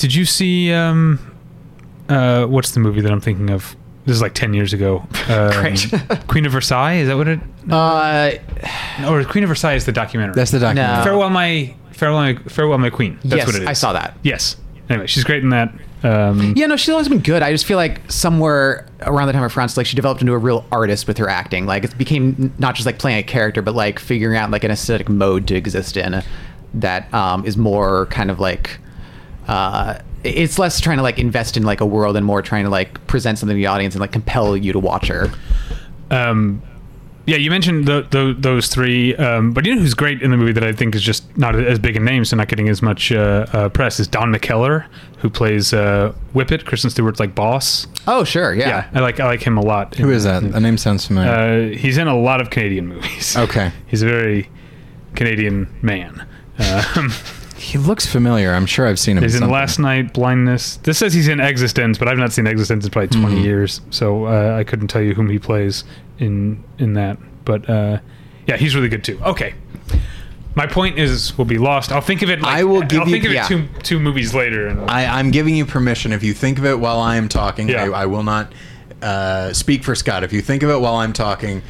did 0.00 0.14
you 0.14 0.24
see 0.24 0.72
um, 0.72 1.18
uh, 2.08 2.46
what's 2.46 2.70
the 2.72 2.80
movie 2.80 3.02
that 3.02 3.12
I'm 3.12 3.20
thinking 3.20 3.50
of? 3.50 3.76
This 4.06 4.16
is 4.16 4.22
like 4.22 4.34
ten 4.34 4.54
years 4.54 4.72
ago. 4.72 5.06
Um, 5.30 5.52
Great. 5.52 5.86
Queen 6.26 6.44
of 6.44 6.50
Versailles. 6.50 6.94
Is 6.94 7.06
that 7.06 7.16
what 7.16 7.28
it? 7.28 7.38
Uh, 7.70 8.32
Or 9.06 9.22
Queen 9.22 9.44
of 9.44 9.48
Versailles 9.48 9.74
is 9.74 9.84
the 9.84 9.92
documentary. 9.92 10.34
That's 10.34 10.50
the 10.50 10.58
documentary. 10.58 10.96
No. 10.96 11.04
farewell, 11.04 11.30
my 11.30 11.72
farewell, 11.92 12.20
my 12.20 12.34
farewell, 12.48 12.78
my 12.78 12.90
queen. 12.90 13.16
That's 13.22 13.36
yes, 13.36 13.46
what 13.46 13.54
it 13.54 13.62
is. 13.62 13.68
I 13.68 13.74
saw 13.74 13.92
that. 13.92 14.16
Yes. 14.24 14.56
Anyway, 14.88 15.06
she's 15.06 15.22
great 15.22 15.44
in 15.44 15.50
that. 15.50 15.72
Um, 16.02 16.54
Yeah, 16.56 16.66
no, 16.66 16.74
she's 16.76 16.88
always 16.88 17.08
been 17.08 17.20
good. 17.20 17.42
I 17.44 17.52
just 17.52 17.64
feel 17.64 17.76
like 17.76 18.00
somewhere 18.10 18.88
around 19.02 19.28
the 19.28 19.34
time 19.34 19.44
of 19.44 19.52
France, 19.52 19.76
like 19.76 19.86
she 19.86 19.94
developed 19.94 20.20
into 20.20 20.32
a 20.32 20.38
real 20.38 20.64
artist 20.72 21.06
with 21.06 21.16
her 21.18 21.28
acting. 21.28 21.66
Like 21.66 21.84
it 21.84 21.96
became 21.96 22.52
not 22.58 22.74
just 22.74 22.86
like 22.86 22.98
playing 22.98 23.18
a 23.18 23.22
character, 23.22 23.62
but 23.62 23.76
like 23.76 24.00
figuring 24.00 24.36
out 24.36 24.50
like 24.50 24.64
an 24.64 24.72
aesthetic 24.72 25.08
mode 25.08 25.46
to 25.46 25.54
exist 25.54 25.96
in 25.96 26.24
that 26.74 27.12
um, 27.14 27.44
is 27.46 27.56
more 27.56 28.06
kind 28.06 28.32
of 28.32 28.40
like. 28.40 28.78
Uh, 29.50 29.98
it's 30.22 30.58
less 30.58 30.80
trying 30.80 30.98
to 30.98 31.02
like 31.02 31.18
invest 31.18 31.56
in 31.56 31.62
like 31.64 31.80
a 31.80 31.86
world 31.86 32.16
and 32.16 32.24
more 32.24 32.40
trying 32.42 32.64
to 32.64 32.70
like 32.70 33.04
present 33.06 33.38
something 33.38 33.56
to 33.56 33.60
the 33.60 33.66
audience 33.66 33.94
and 33.94 34.00
like 34.00 34.12
compel 34.12 34.56
you 34.56 34.72
to 34.72 34.78
watch 34.78 35.08
her. 35.08 35.30
um, 36.10 36.62
yeah, 37.26 37.36
you 37.36 37.50
mentioned 37.50 37.86
tho- 37.86 38.02
tho- 38.02 38.32
those 38.32 38.68
three, 38.68 39.14
um, 39.16 39.52
but 39.52 39.64
you 39.64 39.74
know 39.74 39.80
who's 39.80 39.94
great 39.94 40.20
in 40.22 40.30
the 40.32 40.36
movie 40.36 40.52
that 40.52 40.64
I 40.64 40.72
think 40.72 40.94
is 40.96 41.02
just 41.02 41.36
not 41.36 41.54
as 41.54 41.78
big 41.78 41.94
a 41.96 42.00
name, 42.00 42.24
so 42.24 42.34
not 42.34 42.48
getting 42.48 42.68
as 42.68 42.80
much 42.82 43.12
uh, 43.12 43.46
uh, 43.52 43.68
press 43.68 44.00
is 44.00 44.08
Don 44.08 44.32
McKellar, 44.34 44.86
who 45.18 45.30
plays 45.30 45.72
uh, 45.72 46.12
Wippet, 46.34 46.64
Kristen 46.64 46.90
Stewart's 46.90 47.20
like 47.20 47.34
boss. 47.34 47.86
Oh, 48.08 48.24
sure, 48.24 48.54
yeah. 48.54 48.68
Yeah, 48.68 48.90
I 48.94 49.00
like 49.00 49.20
I 49.20 49.26
like 49.26 49.42
him 49.42 49.58
a 49.58 49.60
lot. 49.60 49.94
Who 49.96 50.10
is 50.10 50.24
that? 50.24 50.50
The 50.50 50.60
name 50.60 50.78
sounds 50.78 51.06
familiar. 51.06 51.30
Uh, 51.30 51.76
he's 51.76 51.98
in 51.98 52.08
a 52.08 52.18
lot 52.18 52.40
of 52.40 52.50
Canadian 52.50 52.88
movies. 52.88 53.36
Okay. 53.36 53.70
he's 53.86 54.02
a 54.02 54.06
very 54.06 54.48
Canadian 55.14 55.68
man. 55.82 56.26
Um, 56.96 57.10
He 57.60 57.76
looks 57.76 58.06
familiar. 58.06 58.52
I'm 58.54 58.64
sure 58.64 58.86
I've 58.86 58.98
seen 58.98 59.18
him. 59.18 59.22
He's 59.22 59.34
in 59.34 59.40
something. 59.40 59.52
Last 59.52 59.78
Night, 59.78 60.14
Blindness. 60.14 60.76
This 60.78 60.96
says 60.98 61.12
he's 61.12 61.28
in 61.28 61.38
eXistenZ, 61.38 61.98
but 61.98 62.08
I've 62.08 62.16
not 62.16 62.32
seen 62.32 62.46
eXistenZ 62.46 62.84
in 62.84 62.90
probably 62.90 63.08
20 63.08 63.34
Mm-hmm. 63.36 63.44
years, 63.44 63.80
so 63.90 64.24
uh, 64.24 64.56
I 64.58 64.64
couldn't 64.64 64.88
tell 64.88 65.02
you 65.02 65.12
whom 65.14 65.28
he 65.28 65.38
plays 65.38 65.84
in 66.18 66.64
in 66.78 66.94
that. 66.94 67.18
But 67.44 67.68
uh, 67.68 67.98
yeah, 68.46 68.56
he's 68.56 68.74
really 68.74 68.88
good 68.88 69.04
too. 69.04 69.20
Okay. 69.22 69.54
My 70.54 70.66
point 70.66 70.98
is, 70.98 71.36
we'll 71.38 71.44
be 71.44 71.58
lost. 71.58 71.92
I'll 71.92 72.00
think 72.00 72.22
of 72.22 72.30
it. 72.30 72.40
Like, 72.40 72.56
I 72.56 72.64
will 72.64 72.80
give 72.82 73.02
I'll 73.02 73.06
you- 73.06 73.12
think 73.12 73.24
of 73.26 73.32
yeah. 73.32 73.44
it 73.44 73.48
two 73.48 73.68
two 73.82 74.00
movies 74.00 74.34
later. 74.34 74.66
And 74.68 74.90
I, 74.90 75.18
I'm 75.18 75.30
giving 75.30 75.54
you 75.54 75.66
permission. 75.66 76.12
If 76.12 76.22
you 76.22 76.32
think 76.32 76.58
of 76.58 76.64
it 76.64 76.80
while 76.80 76.98
I 76.98 77.16
am 77.16 77.28
talking, 77.28 77.68
Yeah. 77.68 77.84
I, 77.84 78.02
I 78.02 78.06
will 78.06 78.22
not 78.24 78.52
uh, 79.02 79.52
speak 79.52 79.84
for 79.84 79.94
Scott. 79.94 80.24
If 80.24 80.32
you 80.32 80.40
think 80.40 80.62
of 80.62 80.70
it 80.70 80.80
while 80.80 80.96
I'm 80.96 81.12
talking, 81.12 81.62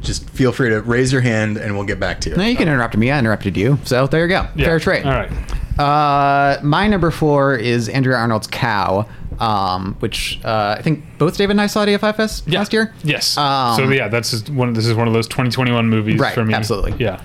just 0.00 0.28
feel 0.30 0.52
free 0.52 0.68
to 0.70 0.80
raise 0.82 1.12
your 1.12 1.20
hand 1.22 1.56
and 1.56 1.74
we'll 1.76 1.86
get 1.86 1.98
back 2.00 2.20
to 2.22 2.30
you. 2.30 2.36
No, 2.36 2.44
you 2.44 2.56
can 2.56 2.68
interrupt 2.68 2.96
me. 2.96 3.10
I 3.10 3.18
interrupted 3.18 3.56
you. 3.56 3.78
So 3.84 4.06
there 4.06 4.22
you 4.22 4.28
go. 4.28 4.46
yeah. 4.54 4.64
Fair 4.66 4.78
trade. 4.80 5.04
All 5.04 5.12
right. 5.12 5.30
Uh, 5.78 6.60
my 6.62 6.86
number 6.86 7.10
four 7.10 7.54
is 7.56 7.88
Andrea 7.88 8.16
Arnold's 8.16 8.46
Cow, 8.46 9.08
um, 9.40 9.94
which 10.00 10.38
uh, 10.44 10.76
I 10.78 10.82
think 10.82 11.04
both 11.18 11.36
David 11.38 11.52
and 11.52 11.60
I 11.60 11.66
saw 11.66 11.82
at 11.82 11.88
AFI 11.88 12.14
Fest 12.14 12.44
Yeah. 12.46 12.58
last 12.58 12.72
year. 12.72 12.92
Yes. 13.02 13.36
Um, 13.38 13.76
so 13.76 13.88
yeah, 13.90 14.08
that's 14.08 14.30
just 14.30 14.50
one. 14.50 14.72
This 14.74 14.86
is 14.86 14.94
one 14.94 15.08
of 15.08 15.14
those 15.14 15.26
2021 15.28 15.88
movies 15.88 16.20
Right, 16.20 16.34
for 16.34 16.44
me. 16.44 16.54
absolutely. 16.54 16.94
Yeah. 17.02 17.20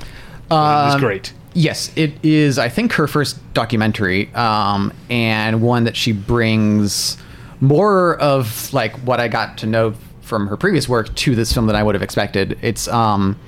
But 0.47 0.85
it 0.85 0.87
is 0.89 0.93
Um, 0.95 1.01
great. 1.01 1.33
Yes, 1.53 1.91
it 1.95 2.13
is. 2.23 2.57
I 2.59 2.67
think 2.69 2.93
her 2.93 3.07
first 3.07 3.37
documentary, 3.53 4.29
um, 4.35 4.91
and 5.09 5.61
one 5.61 5.85
that 5.85 5.95
she 5.95 6.11
brings 6.11 7.17
more 7.61 8.17
of 8.17 8.73
like 8.73 8.93
what 8.99 9.19
I 9.19 9.27
got 9.27 9.57
to 9.59 9.65
know 9.65 9.93
from 10.25 10.47
her 10.47 10.57
previous 10.57 10.89
work 10.89 11.13
to 11.15 11.35
this 11.35 11.53
film 11.53 11.67
than 11.67 11.75
I 11.75 11.83
would 11.83 11.95
have 11.95 12.01
expected. 12.01 12.57
It's, 12.61 12.87
um, 12.87 13.39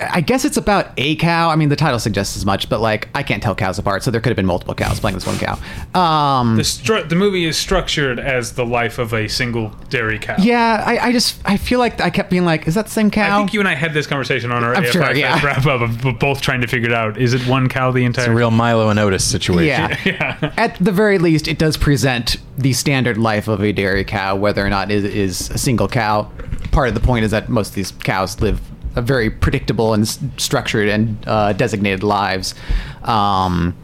I 0.00 0.20
guess 0.20 0.44
it's 0.44 0.56
about 0.56 0.92
a 0.96 1.16
cow. 1.16 1.50
I 1.50 1.56
mean, 1.56 1.70
the 1.70 1.76
title 1.76 1.98
suggests 1.98 2.36
as 2.36 2.46
much, 2.46 2.68
but 2.68 2.80
like 2.80 3.08
I 3.14 3.22
can't 3.22 3.42
tell 3.42 3.54
cows 3.54 3.78
apart, 3.78 4.02
so 4.02 4.10
there 4.10 4.20
could 4.20 4.30
have 4.30 4.36
been 4.36 4.46
multiple 4.46 4.74
cows 4.74 5.00
playing 5.00 5.16
this 5.16 5.26
one 5.26 5.38
cow. 5.38 5.58
Um, 6.00 6.56
The, 6.56 6.62
stru- 6.62 7.08
the 7.08 7.16
movie 7.16 7.44
is 7.46 7.56
structured 7.56 8.20
as 8.20 8.52
the 8.52 8.64
life 8.64 8.98
of 8.98 9.12
a 9.12 9.26
single 9.28 9.70
dairy 9.90 10.18
cow. 10.18 10.36
yeah, 10.38 10.84
I, 10.86 11.08
I 11.08 11.12
just 11.12 11.40
I 11.44 11.56
feel 11.56 11.78
like 11.80 12.00
I 12.00 12.10
kept 12.10 12.30
being 12.30 12.44
like, 12.44 12.68
is 12.68 12.74
that 12.76 12.84
the 12.86 12.90
same 12.92 13.10
cow? 13.10 13.34
I 13.36 13.38
think 13.40 13.52
you 13.52 13.60
and 13.60 13.68
I 13.68 13.74
had 13.74 13.92
this 13.92 14.06
conversation 14.06 14.52
on 14.52 14.62
our 14.62 14.74
I'm 14.74 14.84
AFI 14.84 14.92
sure, 14.92 15.02
Fest 15.02 15.18
yeah. 15.18 15.40
wrap 15.44 15.66
up 15.66 15.80
of 15.80 16.04
of 16.04 16.18
both 16.18 16.40
trying 16.40 16.60
to 16.60 16.66
figure 16.68 16.88
it 16.88 16.94
out. 16.94 17.18
Is 17.18 17.34
it 17.34 17.46
one 17.48 17.68
cow 17.68 17.90
the 17.90 18.04
entire 18.04 18.26
It's 18.26 18.30
a 18.30 18.34
real 18.34 18.50
Milo 18.52 18.90
and 18.90 18.98
Otis 19.00 19.24
situation. 19.24 19.66
Yeah. 19.66 19.96
Yeah. 20.08 20.52
At 20.56 20.76
the 20.78 20.92
very 20.92 21.18
least, 21.18 21.48
it 21.48 21.58
does 21.58 21.76
present 21.76 22.36
the 22.56 22.72
standard 22.72 23.18
life 23.18 23.46
of 23.48 23.62
a 23.62 23.72
dairy 23.72 24.04
cow, 24.04 24.36
whether 24.36 24.64
or 24.64 24.70
not 24.70 24.90
it 24.90 25.04
is 25.04 25.50
a 25.50 25.58
single 25.58 25.86
cow. 25.88 26.30
Part 26.70 26.88
of 26.88 26.94
the 26.94 27.00
point 27.00 27.24
is 27.24 27.30
that 27.32 27.48
most 27.48 27.68
of 27.70 27.74
these 27.74 27.90
cows 27.90 28.40
live 28.40 28.60
a 28.77 28.77
very 28.94 29.30
predictable 29.30 29.94
and 29.94 30.08
structured 30.40 30.88
and 30.88 31.18
uh, 31.26 31.52
designated 31.52 32.02
lives, 32.02 32.54
um, 33.02 33.76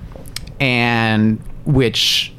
and 0.60 1.40
which 1.64 2.32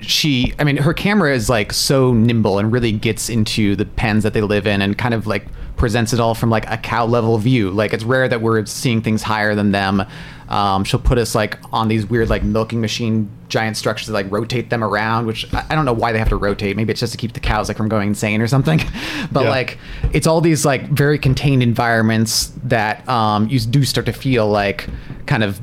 she 0.00 0.54
i 0.58 0.64
mean 0.64 0.78
her 0.78 0.94
camera 0.94 1.34
is 1.34 1.50
like 1.50 1.70
so 1.70 2.14
nimble 2.14 2.58
and 2.58 2.72
really 2.72 2.90
gets 2.90 3.28
into 3.28 3.76
the 3.76 3.84
pens 3.84 4.22
that 4.22 4.32
they 4.32 4.40
live 4.40 4.66
in 4.66 4.80
and 4.80 4.96
kind 4.96 5.12
of 5.12 5.26
like 5.26 5.46
presents 5.76 6.12
it 6.12 6.20
all 6.20 6.34
from 6.34 6.50
like 6.50 6.68
a 6.70 6.76
cow 6.76 7.04
level 7.04 7.36
view. 7.38 7.70
Like 7.70 7.92
it's 7.92 8.04
rare 8.04 8.28
that 8.28 8.40
we're 8.40 8.64
seeing 8.66 9.02
things 9.02 9.22
higher 9.22 9.54
than 9.54 9.72
them 9.72 10.04
um, 10.48 10.84
she'll 10.84 11.00
put 11.00 11.18
us 11.18 11.34
like 11.34 11.58
on 11.72 11.88
these 11.88 12.06
weird 12.06 12.28
like 12.28 12.42
milking 12.42 12.80
machine 12.80 13.30
giant 13.48 13.76
structures 13.76 14.08
that 14.08 14.12
like 14.12 14.30
rotate 14.30 14.68
them 14.70 14.82
around 14.82 15.26
which 15.26 15.52
I, 15.54 15.64
I 15.70 15.74
don't 15.74 15.84
know 15.84 15.92
why 15.92 16.12
they 16.12 16.18
have 16.18 16.28
to 16.30 16.36
rotate. 16.36 16.76
Maybe 16.76 16.90
it's 16.90 17.00
just 17.00 17.12
to 17.12 17.18
keep 17.18 17.32
the 17.32 17.40
cows 17.40 17.68
like 17.68 17.76
from 17.76 17.88
going 17.88 18.08
insane 18.08 18.40
or 18.42 18.46
something. 18.48 18.80
But 19.32 19.44
Yeah. 19.44 19.50
like 19.50 19.78
it's 20.12 20.26
all 20.26 20.40
these 20.40 20.64
like 20.64 20.88
very 20.90 21.18
contained 21.18 21.62
environments 21.62 22.52
that 22.64 23.08
um, 23.08 23.48
you 23.48 23.58
do 23.60 23.84
start 23.84 24.06
to 24.06 24.12
feel 24.12 24.48
like 24.48 24.88
kind 25.26 25.42
of 25.44 25.60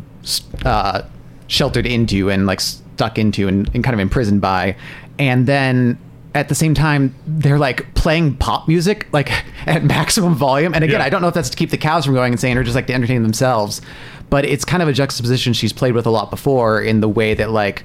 uh, 0.66 1.04
sheltered 1.48 1.86
into 1.86 2.30
and 2.30 2.46
like 2.46 2.60
stuck 2.62 3.18
into 3.18 3.48
and, 3.48 3.70
and 3.74 3.84
kind 3.84 3.94
of 3.94 4.00
imprisoned 4.00 4.42
by. 4.42 4.76
And 5.20 5.46
then 5.48 5.98
at 6.34 6.48
the 6.48 6.56
same 6.56 6.74
time 6.74 7.14
they're 7.28 7.60
like 7.60 7.94
playing 7.94 8.36
pop 8.38 8.66
music 8.68 9.06
like 9.12 9.30
at 9.68 9.84
maximum 9.84 10.34
volume. 10.34 10.74
And 10.74 10.84
again 10.84 11.00
Yeah. 11.02 11.06
i 11.06 11.10
don't 11.10 11.22
know 11.22 11.28
if 11.28 11.34
that's 11.34 11.50
to 11.50 11.58
keep 11.58 11.72
the 11.72 11.78
cows 11.78 12.06
from 12.06 12.14
going 12.14 12.32
insane 12.32 12.58
or 12.58 12.64
just 12.64 12.76
like 12.76 12.88
to 12.88 12.94
entertain 12.94 13.22
themselves 13.24 13.82
but 14.32 14.46
it's 14.46 14.66
kind 14.66 14.82
of 14.82 14.90
a 14.90 14.94
juxtaposition 14.94 15.54
she's 15.54 15.74
played 15.74 15.94
with 15.94 16.08
a 16.08 16.10
lot 16.10 16.32
before 16.32 16.82
in 16.82 17.02
the 17.02 17.10
way 17.10 17.36
that 17.36 17.52
like 17.52 17.84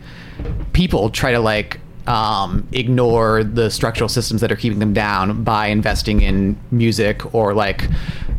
people 0.73 1.11
try 1.11 1.33
to 1.33 1.41
like 1.41 1.81
um, 2.07 2.67
ignore 2.71 3.43
the 3.43 3.69
structural 3.69 4.09
systems 4.09 4.41
that 4.41 4.53
are 4.53 4.57
keeping 4.57 4.79
them 4.79 4.95
down 4.95 5.43
by 5.43 5.67
investing 5.67 6.23
in 6.23 6.57
music 6.71 7.35
or 7.35 7.53
like 7.53 7.91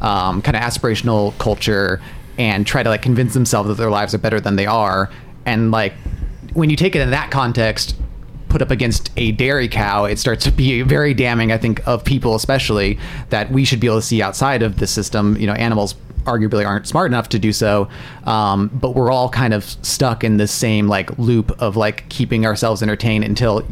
um, 0.01 0.41
kind 0.41 0.55
of 0.55 0.64
aspirational 0.64 1.38
culture 1.38 2.01
and 2.38 2.66
try 2.66 2.82
to 2.82 2.89
like 2.89 3.01
convince 3.01 3.34
themselves 3.34 3.68
that 3.68 3.76
their 3.76 3.89
lives 3.91 4.16
are 4.16 4.20
better 4.20 4.39
than 4.39 4.55
they 4.55 4.66
are. 4.66 5.12
And 5.45 5.72
like 5.72 5.93
when 6.53 6.70
you 6.70 6.78
take 6.78 6.95
it 6.95 7.01
in 7.01 7.12
that 7.12 7.30
context 7.30 7.95
put 8.47 8.62
up 8.62 8.72
against 8.72 9.12
a 9.18 9.34
dairy 9.34 9.68
cow 9.68 10.05
it 10.05 10.18
starts 10.18 10.45
to 10.45 10.51
be 10.51 10.82
very 10.82 11.14
damning 11.14 11.51
i 11.51 11.58
think 11.58 11.86
of 11.86 12.05
people 12.05 12.34
especially 12.34 12.97
that 13.28 13.51
we 13.51 13.66
should 13.66 13.82
be 13.82 13.88
able 13.88 13.97
to 13.97 14.01
see 14.01 14.22
outside 14.22 14.64
of 14.64 14.80
the 14.80 14.88
system. 14.88 15.36
You 15.36 15.47
know 15.47 15.53
animals 15.53 15.95
arguably 16.28 16.65
aren't 16.65 16.88
smart 16.88 17.09
enough 17.09 17.30
to 17.30 17.39
do 17.39 17.51
so. 17.51 17.89
Um, 18.25 18.67
but 18.73 18.91
we're 18.91 19.11
all 19.11 19.30
kind 19.30 19.53
of 19.53 19.63
stuck 19.63 20.23
in 20.23 20.38
this 20.38 20.51
same 20.51 20.88
like 20.88 21.17
loop 21.17 21.59
of 21.61 21.75
like 21.75 22.07
keeping 22.09 22.45
ourselves 22.45 22.84
entertained 22.84 23.23
until 23.23 23.65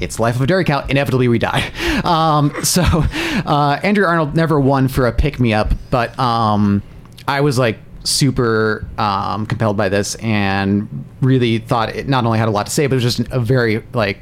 it's 0.00 0.18
life 0.18 0.36
of 0.36 0.42
a 0.42 0.46
dairy 0.46 0.64
cow 0.64 0.84
inevitably 0.88 1.28
we 1.28 1.38
die. 1.38 1.70
Um, 2.04 2.52
so 2.64 2.82
uh, 2.82 3.80
Andrea 3.82 4.08
Arnold 4.08 4.34
never 4.34 4.60
won 4.60 4.88
for 4.88 5.06
a 5.06 5.12
pick 5.12 5.38
me 5.38 5.54
up 5.54 5.72
but 5.90 6.18
um, 6.18 6.82
i 7.28 7.40
was 7.40 7.58
like 7.58 7.78
super 8.02 8.84
um, 8.98 9.46
compelled 9.46 9.76
by 9.76 9.88
this 9.88 10.16
and 10.16 11.06
really 11.22 11.58
thought 11.58 11.94
it 11.94 12.08
not 12.08 12.26
only 12.26 12.38
had 12.38 12.48
a 12.48 12.50
lot 12.50 12.66
to 12.66 12.72
say 12.72 12.86
but 12.86 12.94
it 12.94 13.02
was 13.02 13.16
just 13.16 13.28
a 13.30 13.40
very 13.40 13.82
like 13.94 14.18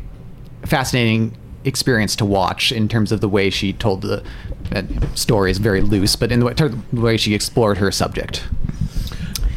fascinating 0.67 1.37
experience 1.65 2.17
to 2.17 2.25
watch 2.25 2.73
in 2.73 2.89
terms 2.89 3.13
of 3.13 3.21
the 3.21 3.29
way 3.29 3.51
she 3.51 3.73
told 3.73 4.03
the 4.03 4.23
uh, 4.75 4.83
story 5.15 5.51
is 5.51 5.59
very 5.59 5.81
loose 5.81 6.17
but 6.17 6.31
in 6.33 6.41
the 6.41 6.47
way, 6.47 6.55
the 6.55 7.01
way 7.01 7.17
she 7.17 7.35
explored 7.35 7.79
her 7.79 7.91
subject 7.93 8.45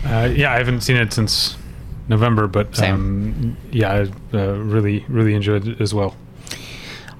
Uh, 0.06 0.30
yeah, 0.36 0.52
I 0.54 0.58
haven't 0.58 0.82
seen 0.82 0.98
it 0.98 1.12
since 1.14 1.58
November, 2.08 2.46
but 2.48 2.80
um, 2.84 3.58
yeah, 3.72 3.92
I 3.92 4.38
uh, 4.38 4.54
really, 4.58 5.04
really 5.10 5.34
enjoyed 5.34 5.68
it 5.68 5.82
as 5.82 5.96
well. 5.96 6.16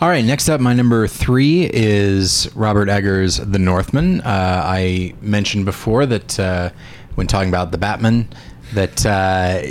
All 0.02 0.10
right, 0.10 0.24
next 0.24 0.50
up, 0.50 0.62
my 0.62 0.74
number 0.74 1.08
three 1.08 1.68
is 1.74 2.48
Robert 2.54 2.88
Eggers' 2.88 3.38
The 3.38 3.58
Northman. 3.58 4.22
Uh, 4.22 4.62
I 4.64 5.16
mentioned 5.22 5.66
before 5.66 6.06
that 6.06 6.40
uh, 6.40 6.70
when 7.16 7.26
talking 7.26 7.50
about 7.50 7.72
The 7.72 7.80
Batman, 7.80 8.28
that 8.74 9.04
uh, 9.06 9.62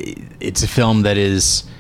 it's 0.41 0.65
a 0.65 0.69
film 0.69 1.03
that 1.03 1.17
is 1.17 1.63
n- 1.63 1.74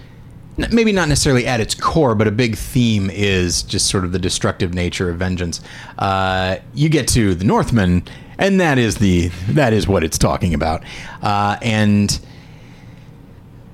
maybe 0.57 0.92
not 0.92 1.09
necessarily 1.09 1.46
at 1.46 1.61
its 1.61 1.74
core, 1.74 2.14
but 2.14 2.26
a 2.26 2.30
big 2.30 2.57
theme 2.57 3.11
is 3.11 3.62
just 3.62 3.86
sort 3.88 4.05
of 4.05 4.12
the 4.12 4.18
destructive 4.18 4.74
nature 4.74 5.11
of 5.11 5.16
vengeance. 5.16 5.61
Uh, 5.98 6.57
you 6.74 6.88
get 6.88 7.09
to 7.09 7.34
The 7.34 7.44
Northman, 7.44 8.05
and 8.38 8.61
that 8.61 8.78
is 8.78 8.96
the 8.96 9.28
that 9.48 9.72
is 9.72 9.86
what 9.88 10.05
it's 10.05 10.18
talking 10.18 10.55
about, 10.55 10.82
uh, 11.22 11.57
and 11.62 12.18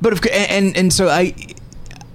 but 0.00 0.12
of, 0.12 0.20
and 0.32 0.76
and 0.76 0.92
so 0.92 1.08
I 1.08 1.34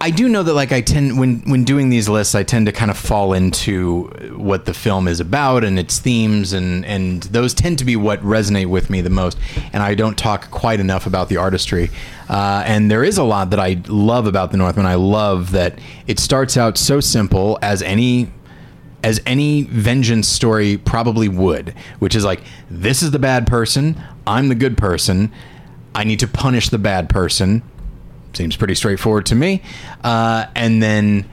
I 0.02 0.12
do 0.12 0.28
know 0.28 0.44
that 0.44 0.54
like 0.54 0.72
I 0.72 0.82
tend 0.82 1.18
when 1.18 1.40
when 1.50 1.64
doing 1.64 1.90
these 1.90 2.10
lists 2.10 2.36
I 2.36 2.44
tend 2.44 2.66
to 2.66 2.72
kind 2.72 2.92
of 2.92 2.98
fall 2.98 3.34
into 3.34 4.04
what 4.36 4.66
the 4.66 4.74
film 4.74 5.08
is 5.08 5.20
about 5.20 5.64
and 5.64 5.80
its 5.80 6.00
themes 6.00 6.54
and 6.54 6.86
and 6.86 7.24
those 7.24 7.54
tend 7.54 7.80
to 7.80 7.86
be 7.86 7.96
what 7.96 8.22
resonate 8.22 8.68
with 8.68 8.90
me 8.90 9.02
the 9.02 9.10
most 9.10 9.38
and 9.72 9.82
I 9.82 9.96
don't 9.96 10.18
talk 10.18 10.52
quite 10.52 10.80
enough 10.80 11.08
about 11.08 11.30
the 11.30 11.38
artistry 11.38 11.90
uh, 12.30 12.64
and 12.66 12.92
there 12.92 13.04
is 13.04 13.18
a 13.18 13.24
lot 13.24 13.52
that 13.52 13.60
I 13.60 13.82
love 13.88 14.28
about 14.28 14.52
the 14.52 14.58
Northman 14.58 14.86
I 14.86 14.96
love 14.96 15.52
that 15.52 15.80
it 16.08 16.20
starts 16.20 16.58
out 16.58 16.78
so 16.78 17.00
simple 17.00 17.58
as 17.62 17.82
any 17.82 18.32
as 19.06 19.22
any 19.28 19.62
vengeance 19.62 20.28
story 20.28 20.78
probably 20.78 21.30
would, 21.30 21.76
which 22.00 22.16
is 22.16 22.26
like, 22.26 22.42
this 22.72 23.04
is 23.04 23.12
the 23.12 23.20
bad 23.20 23.46
person, 23.46 23.96
I'm 24.26 24.48
the 24.48 24.56
good 24.56 24.80
person, 24.80 25.32
I 25.94 26.06
need 26.06 26.20
to 26.22 26.28
punish 26.28 26.70
the 26.70 26.80
bad 26.80 27.08
person. 27.08 27.62
Seems 28.36 28.56
pretty 28.56 28.76
straightforward 28.76 29.26
to 29.28 29.36
me. 29.36 29.62
Uh, 30.04 30.46
and 30.56 30.82
then, 30.82 31.30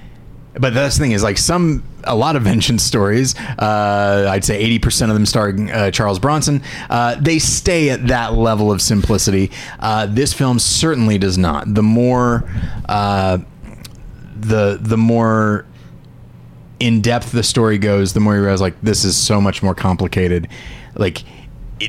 but 0.54 0.74
that's 0.74 0.96
the 0.96 1.02
thing 1.02 1.12
is 1.12 1.22
like 1.22 1.38
some, 1.38 1.82
a 2.04 2.14
lot 2.14 2.36
of 2.36 2.42
vengeance 2.44 2.82
stories, 2.82 3.36
uh, 3.58 4.26
I'd 4.30 4.44
say 4.44 4.78
80% 4.78 5.08
of 5.08 5.14
them 5.14 5.26
starring 5.26 5.70
uh, 5.70 5.90
Charles 5.90 6.18
Bronson, 6.18 6.62
uh, 6.90 7.16
they 7.16 7.38
stay 7.38 7.90
at 7.90 8.06
that 8.08 8.34
level 8.34 8.70
of 8.70 8.80
simplicity. 8.80 9.50
Uh, 9.80 10.06
this 10.06 10.32
film 10.32 10.58
certainly 10.58 11.18
does 11.18 11.38
not. 11.38 11.72
The 11.74 11.82
more, 11.82 12.44
uh, 12.88 13.38
the 14.34 14.76
the 14.80 14.96
more 14.96 15.64
in 16.80 17.00
depth 17.00 17.30
the 17.30 17.44
story 17.44 17.78
goes, 17.78 18.12
the 18.12 18.18
more 18.18 18.34
you 18.34 18.42
realize 18.42 18.60
like 18.60 18.80
this 18.82 19.04
is 19.04 19.16
so 19.16 19.40
much 19.40 19.62
more 19.62 19.74
complicated. 19.74 20.48
Like 20.96 21.22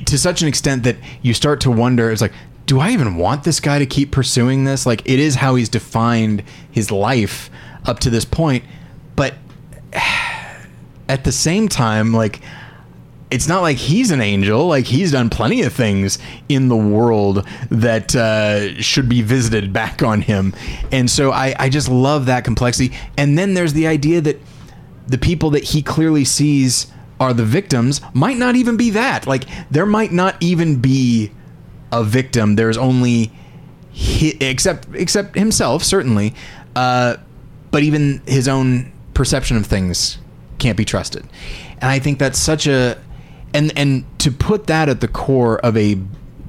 to 0.05 0.17
such 0.17 0.41
an 0.41 0.47
extent 0.47 0.83
that 0.83 0.97
you 1.21 1.33
start 1.33 1.61
to 1.61 1.71
wonder. 1.71 2.11
It's 2.11 2.21
like, 2.21 2.33
do 2.65 2.79
I 2.79 2.91
even 2.91 3.15
want 3.15 3.43
this 3.43 3.59
guy 3.59 3.79
to 3.79 3.85
keep 3.85 4.11
pursuing 4.11 4.63
this? 4.63 4.85
Like 4.85 5.01
it 5.05 5.19
is 5.19 5.35
how 5.35 5.55
he's 5.55 5.69
defined 5.69 6.43
his 6.71 6.91
life 6.91 7.49
up 7.85 7.99
to 7.99 8.09
this 8.09 8.25
point, 8.25 8.63
but 9.15 9.35
at 11.09 11.23
the 11.23 11.31
same 11.31 11.67
time, 11.67 12.13
like 12.13 12.41
it's 13.33 13.47
not 13.47 13.61
like 13.61 13.77
he's 13.77 14.11
an 14.11 14.21
angel. 14.21 14.67
Like 14.67 14.85
he's 14.85 15.11
done 15.11 15.29
plenty 15.29 15.63
of 15.63 15.73
things 15.73 16.19
in 16.47 16.67
the 16.67 16.77
world 16.77 17.47
that 17.71 18.15
uh, 18.15 18.79
should 18.79 19.09
be 19.09 19.23
visited 19.23 19.73
back 19.73 20.03
on 20.03 20.21
him. 20.21 20.53
And 20.91 21.09
so 21.09 21.31
I, 21.31 21.55
I 21.57 21.69
just 21.69 21.89
love 21.89 22.27
that 22.27 22.43
complexity. 22.43 22.95
And 23.17 23.37
then 23.37 23.55
there's 23.55 23.73
the 23.73 23.87
idea 23.87 24.21
that 24.21 24.39
the 25.07 25.17
people 25.17 25.49
that 25.49 25.63
he 25.63 25.81
clearly 25.81 26.23
sees 26.23 26.87
are 27.19 27.33
the 27.33 27.43
victims 27.43 28.01
might 28.13 28.37
not 28.37 28.55
even 28.55 28.77
be 28.77 28.91
that. 28.91 29.25
Like 29.25 29.45
there 29.71 29.87
might 29.87 30.11
not 30.11 30.35
even 30.39 30.79
be 30.79 31.31
a 31.99 32.03
victim. 32.03 32.55
There's 32.55 32.77
only 32.77 33.31
hi 33.95 34.33
except 34.41 34.87
except 34.93 35.35
himself 35.35 35.83
certainly. 35.83 36.33
Uh, 36.75 37.17
but 37.71 37.83
even 37.83 38.21
his 38.27 38.47
own 38.47 38.91
perception 39.13 39.57
of 39.57 39.65
things 39.65 40.17
can't 40.59 40.77
be 40.77 40.85
trusted. 40.85 41.23
And 41.81 41.89
I 41.91 41.99
think 41.99 42.19
that's 42.19 42.39
such 42.39 42.67
a 42.67 42.97
and 43.53 43.71
and 43.77 44.05
to 44.19 44.31
put 44.31 44.67
that 44.67 44.89
at 44.89 45.01
the 45.01 45.07
core 45.07 45.59
of 45.59 45.77
a 45.77 45.97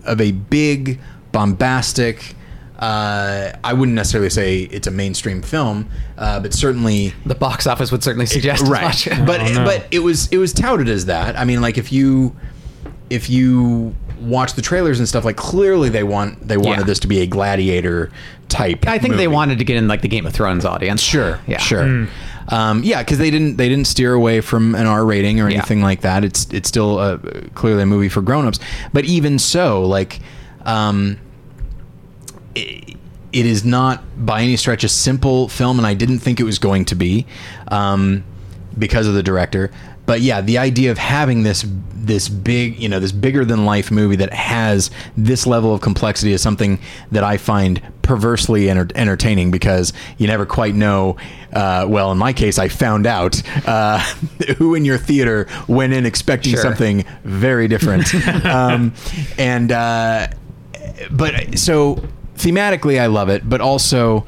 of 0.04 0.20
a 0.20 0.32
big 0.32 1.00
bombastic 1.32 2.34
uh, 2.78 3.52
I 3.62 3.72
wouldn't 3.72 3.94
necessarily 3.94 4.30
say 4.30 4.62
it's 4.62 4.86
a 4.88 4.90
mainstream 4.90 5.42
film, 5.42 5.88
uh, 6.18 6.40
but 6.40 6.52
certainly 6.52 7.14
The 7.24 7.34
box 7.36 7.66
office 7.68 7.92
would 7.92 8.02
certainly 8.02 8.26
suggest 8.26 8.64
as 8.64 8.68
right. 8.68 8.82
much. 8.82 9.08
but 9.26 9.40
Oh, 9.40 9.52
no. 9.52 9.64
but 9.64 9.86
it 9.92 10.00
was 10.00 10.28
it 10.32 10.38
was 10.38 10.52
touted 10.52 10.88
as 10.88 11.06
that. 11.06 11.38
I 11.38 11.44
mean, 11.44 11.60
like 11.62 11.78
if 11.78 11.92
you 11.92 12.34
if 13.10 13.30
you 13.30 13.94
watch 14.20 14.54
the 14.54 14.62
trailers 14.62 14.98
and 14.98 15.08
stuff, 15.08 15.24
like 15.24 15.36
clearly 15.36 15.88
they 15.88 16.02
want 16.02 16.46
they 16.46 16.56
wanted 16.56 16.80
Yeah. 16.80 16.84
this 16.84 16.98
to 17.00 17.06
be 17.08 17.20
a 17.20 17.26
gladiator 17.26 18.10
type. 18.48 18.86
I 18.86 18.98
think 18.98 19.14
they 19.14 19.26
movie. 19.26 19.34
wanted 19.34 19.58
to 19.58 19.64
get 19.64 19.76
in 19.76 19.88
like 19.88 20.02
the 20.02 20.08
Game 20.08 20.26
of 20.26 20.32
Thrones 20.32 20.64
audience. 20.64 21.00
Sure, 21.00 21.40
Yeah. 21.46 21.58
sure. 21.58 22.08
Um, 22.48 22.82
yeah, 22.84 23.02
because 23.02 23.18
they 23.18 23.30
didn't 23.30 23.56
they 23.56 23.68
didn't 23.68 23.86
steer 23.86 24.12
away 24.12 24.40
from 24.42 24.74
an 24.74 24.86
R 24.86 25.04
rating 25.04 25.40
or 25.40 25.48
Yeah. 25.48 25.56
anything 25.58 25.80
like 25.82 26.02
that. 26.02 26.24
It's 26.24 26.46
it's 26.52 26.68
still 26.68 26.98
uh 26.98 27.18
clearly 27.54 27.82
a 27.82 27.86
movie 27.86 28.08
for 28.10 28.20
grown-ups. 28.20 28.58
But 28.92 29.04
even 29.06 29.38
so, 29.38 29.82
like, 29.84 30.20
um, 30.66 31.16
it, 32.54 32.96
it 33.32 33.46
is 33.46 33.64
not 33.64 34.02
by 34.24 34.42
any 34.42 34.56
stretch 34.56 34.84
a 34.84 34.88
simple 34.88 35.48
film, 35.48 35.78
and 35.78 35.86
I 35.86 35.94
didn't 35.94 36.18
think 36.20 36.38
it 36.40 36.44
was 36.44 36.58
going 36.58 36.84
to 36.86 36.94
be 36.94 37.26
um, 37.68 38.22
because 38.78 39.06
of 39.06 39.14
the 39.14 39.22
director. 39.22 39.70
But 40.06 40.20
yeah, 40.20 40.40
the 40.40 40.58
idea 40.58 40.90
of 40.90 40.98
having 40.98 41.42
this 41.42 41.64
this 41.94 42.28
big, 42.28 42.78
you 42.78 42.86
know, 42.88 43.00
this 43.00 43.12
bigger 43.12 43.46
than 43.46 43.64
life 43.64 43.90
movie 43.90 44.16
that 44.16 44.30
has 44.34 44.90
this 45.16 45.46
level 45.46 45.72
of 45.74 45.80
complexity 45.80 46.32
is 46.34 46.42
something 46.42 46.78
that 47.10 47.24
I 47.24 47.38
find 47.38 47.80
perversely 48.02 48.68
enter- 48.68 48.88
entertaining 48.94 49.50
because 49.50 49.94
you 50.18 50.26
never 50.26 50.44
quite 50.44 50.74
know. 50.74 51.16
Uh, 51.50 51.86
well, 51.88 52.12
in 52.12 52.18
my 52.18 52.34
case, 52.34 52.58
I 52.58 52.68
found 52.68 53.06
out 53.06 53.40
uh, 53.66 53.98
who 54.58 54.74
in 54.74 54.84
your 54.84 54.98
theater 54.98 55.46
went 55.66 55.94
in 55.94 56.04
expecting 56.04 56.52
Sure. 56.52 56.60
something 56.62 57.06
very 57.24 57.68
different, 57.68 58.14
um, 58.44 58.92
and. 59.38 59.72
Uh, 59.72 60.26
but 61.10 61.58
so 61.58 61.96
thematically 62.36 63.00
I 63.00 63.06
love 63.06 63.28
it, 63.28 63.48
but 63.48 63.60
also 63.60 64.26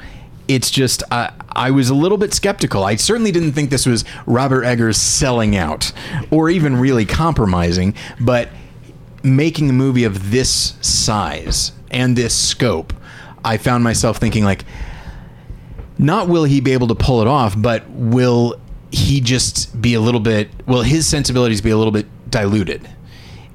it's 0.49 0.71
just 0.71 1.03
uh, 1.11 1.31
I 1.57 1.71
was 1.71 1.89
a 1.89 1.95
little 1.95 2.19
bit 2.19 2.35
skeptical. 2.35 2.85
I 2.85 2.97
certainly 2.97 3.33
didn't 3.33 3.53
think 3.53 3.71
this 3.71 3.87
was 3.87 4.05
Robert 4.27 4.65
Eggers 4.65 4.99
selling 4.99 5.57
out 5.57 5.91
or 6.31 6.51
even 6.51 6.77
really 6.77 7.07
compromising, 7.07 7.95
but 8.21 8.51
making 9.23 9.71
a 9.71 9.73
movie 9.73 10.05
of 10.05 10.31
this 10.31 10.75
size 10.81 11.73
and 11.91 12.17
this 12.17 12.35
scope, 12.35 12.93
I 13.45 13.57
found 13.57 13.83
myself 13.83 14.19
thinking 14.19 14.45
like 14.45 14.65
not 15.99 16.29
will 16.29 16.45
he 16.45 16.61
be 16.61 16.73
able 16.73 16.89
to 16.89 16.95
pull 16.95 17.23
it 17.23 17.27
off, 17.27 17.55
but 17.57 17.89
will 17.89 18.61
he 18.91 19.21
just 19.21 19.81
be 19.81 19.95
a 19.95 20.01
little 20.01 20.21
bit 20.21 20.51
will 20.67 20.83
his 20.83 21.07
sensibilities 21.07 21.61
be 21.61 21.71
a 21.71 21.77
little 21.77 21.93
bit 21.93 22.07
diluted? 22.31 22.89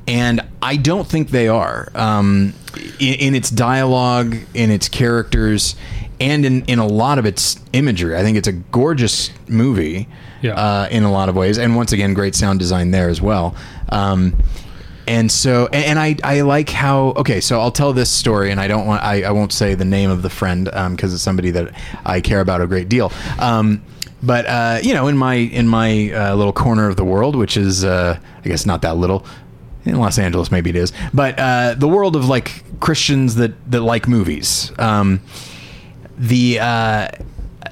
And 0.07 0.41
I 0.61 0.77
don't 0.77 1.07
think 1.07 1.29
they 1.29 1.47
are. 1.47 1.91
Um, 1.93 2.53
in, 2.99 3.13
in 3.13 3.35
its 3.35 3.49
dialogue, 3.49 4.35
in 4.53 4.71
its 4.71 4.89
characters, 4.89 5.75
and 6.21 6.45
in, 6.45 6.63
in 6.65 6.79
a 6.79 6.87
lot 6.87 7.17
of 7.19 7.25
its 7.25 7.59
imagery. 7.73 8.15
I 8.15 8.21
think 8.21 8.37
it's 8.37 8.47
a 8.47 8.53
gorgeous 8.53 9.29
movie 9.47 10.07
Yeah. 10.41 10.53
uh, 10.53 10.87
in 10.91 11.03
a 11.03 11.11
lot 11.11 11.27
of 11.29 11.35
ways. 11.35 11.57
And 11.57 11.75
once 11.75 11.91
again, 11.91 12.13
great 12.13 12.35
sound 12.35 12.59
design 12.59 12.91
there 12.91 13.09
as 13.09 13.21
well. 13.21 13.55
Um, 13.89 14.35
and 15.07 15.31
so, 15.31 15.67
and, 15.73 15.83
and 15.85 15.99
I, 15.99 16.15
I 16.23 16.41
like 16.41 16.69
how, 16.69 17.07
okay, 17.17 17.41
so 17.41 17.59
I'll 17.59 17.71
tell 17.71 17.91
this 17.93 18.09
story 18.09 18.51
and 18.51 18.59
I 18.61 18.67
don't 18.67 18.85
want, 18.85 19.03
I, 19.03 19.23
I 19.23 19.31
won't 19.31 19.51
say 19.51 19.73
the 19.73 19.83
name 19.85 20.09
of 20.11 20.21
the 20.21 20.29
friend 20.29 20.65
because 20.91 21.13
it's 21.13 21.23
somebody 21.23 21.49
that 21.51 21.73
I 22.05 22.21
care 22.21 22.39
about 22.39 22.61
a 22.61 22.67
great 22.67 22.87
deal. 22.87 23.11
Um, 23.39 23.81
but 24.23 24.45
uh, 24.45 24.77
you 24.83 24.93
know, 24.93 25.07
in 25.07 25.17
my 25.17 25.33
in 25.33 25.67
my 25.67 26.11
uh, 26.13 26.35
little 26.35 26.53
corner 26.53 26.87
of 26.87 26.95
the 26.95 27.03
world, 27.03 27.35
which 27.35 27.57
is 27.57 27.83
uh, 27.83 28.19
I 28.45 28.47
guess 28.47 28.67
not 28.67 28.83
that 28.83 28.95
little, 28.95 29.25
in 29.83 29.95
Los 29.97 30.19
Angeles 30.19 30.51
maybe 30.51 30.69
it 30.69 30.75
is, 30.75 30.93
but 31.11 31.39
uh, 31.39 31.73
the 31.75 31.87
world 31.87 32.15
of 32.15 32.29
like 32.29 32.63
Christians 32.79 33.33
that 33.35 33.53
that 33.71 33.81
like 33.81 34.07
movies. 34.07 34.71
The 36.21 36.59
uh, 36.59 37.07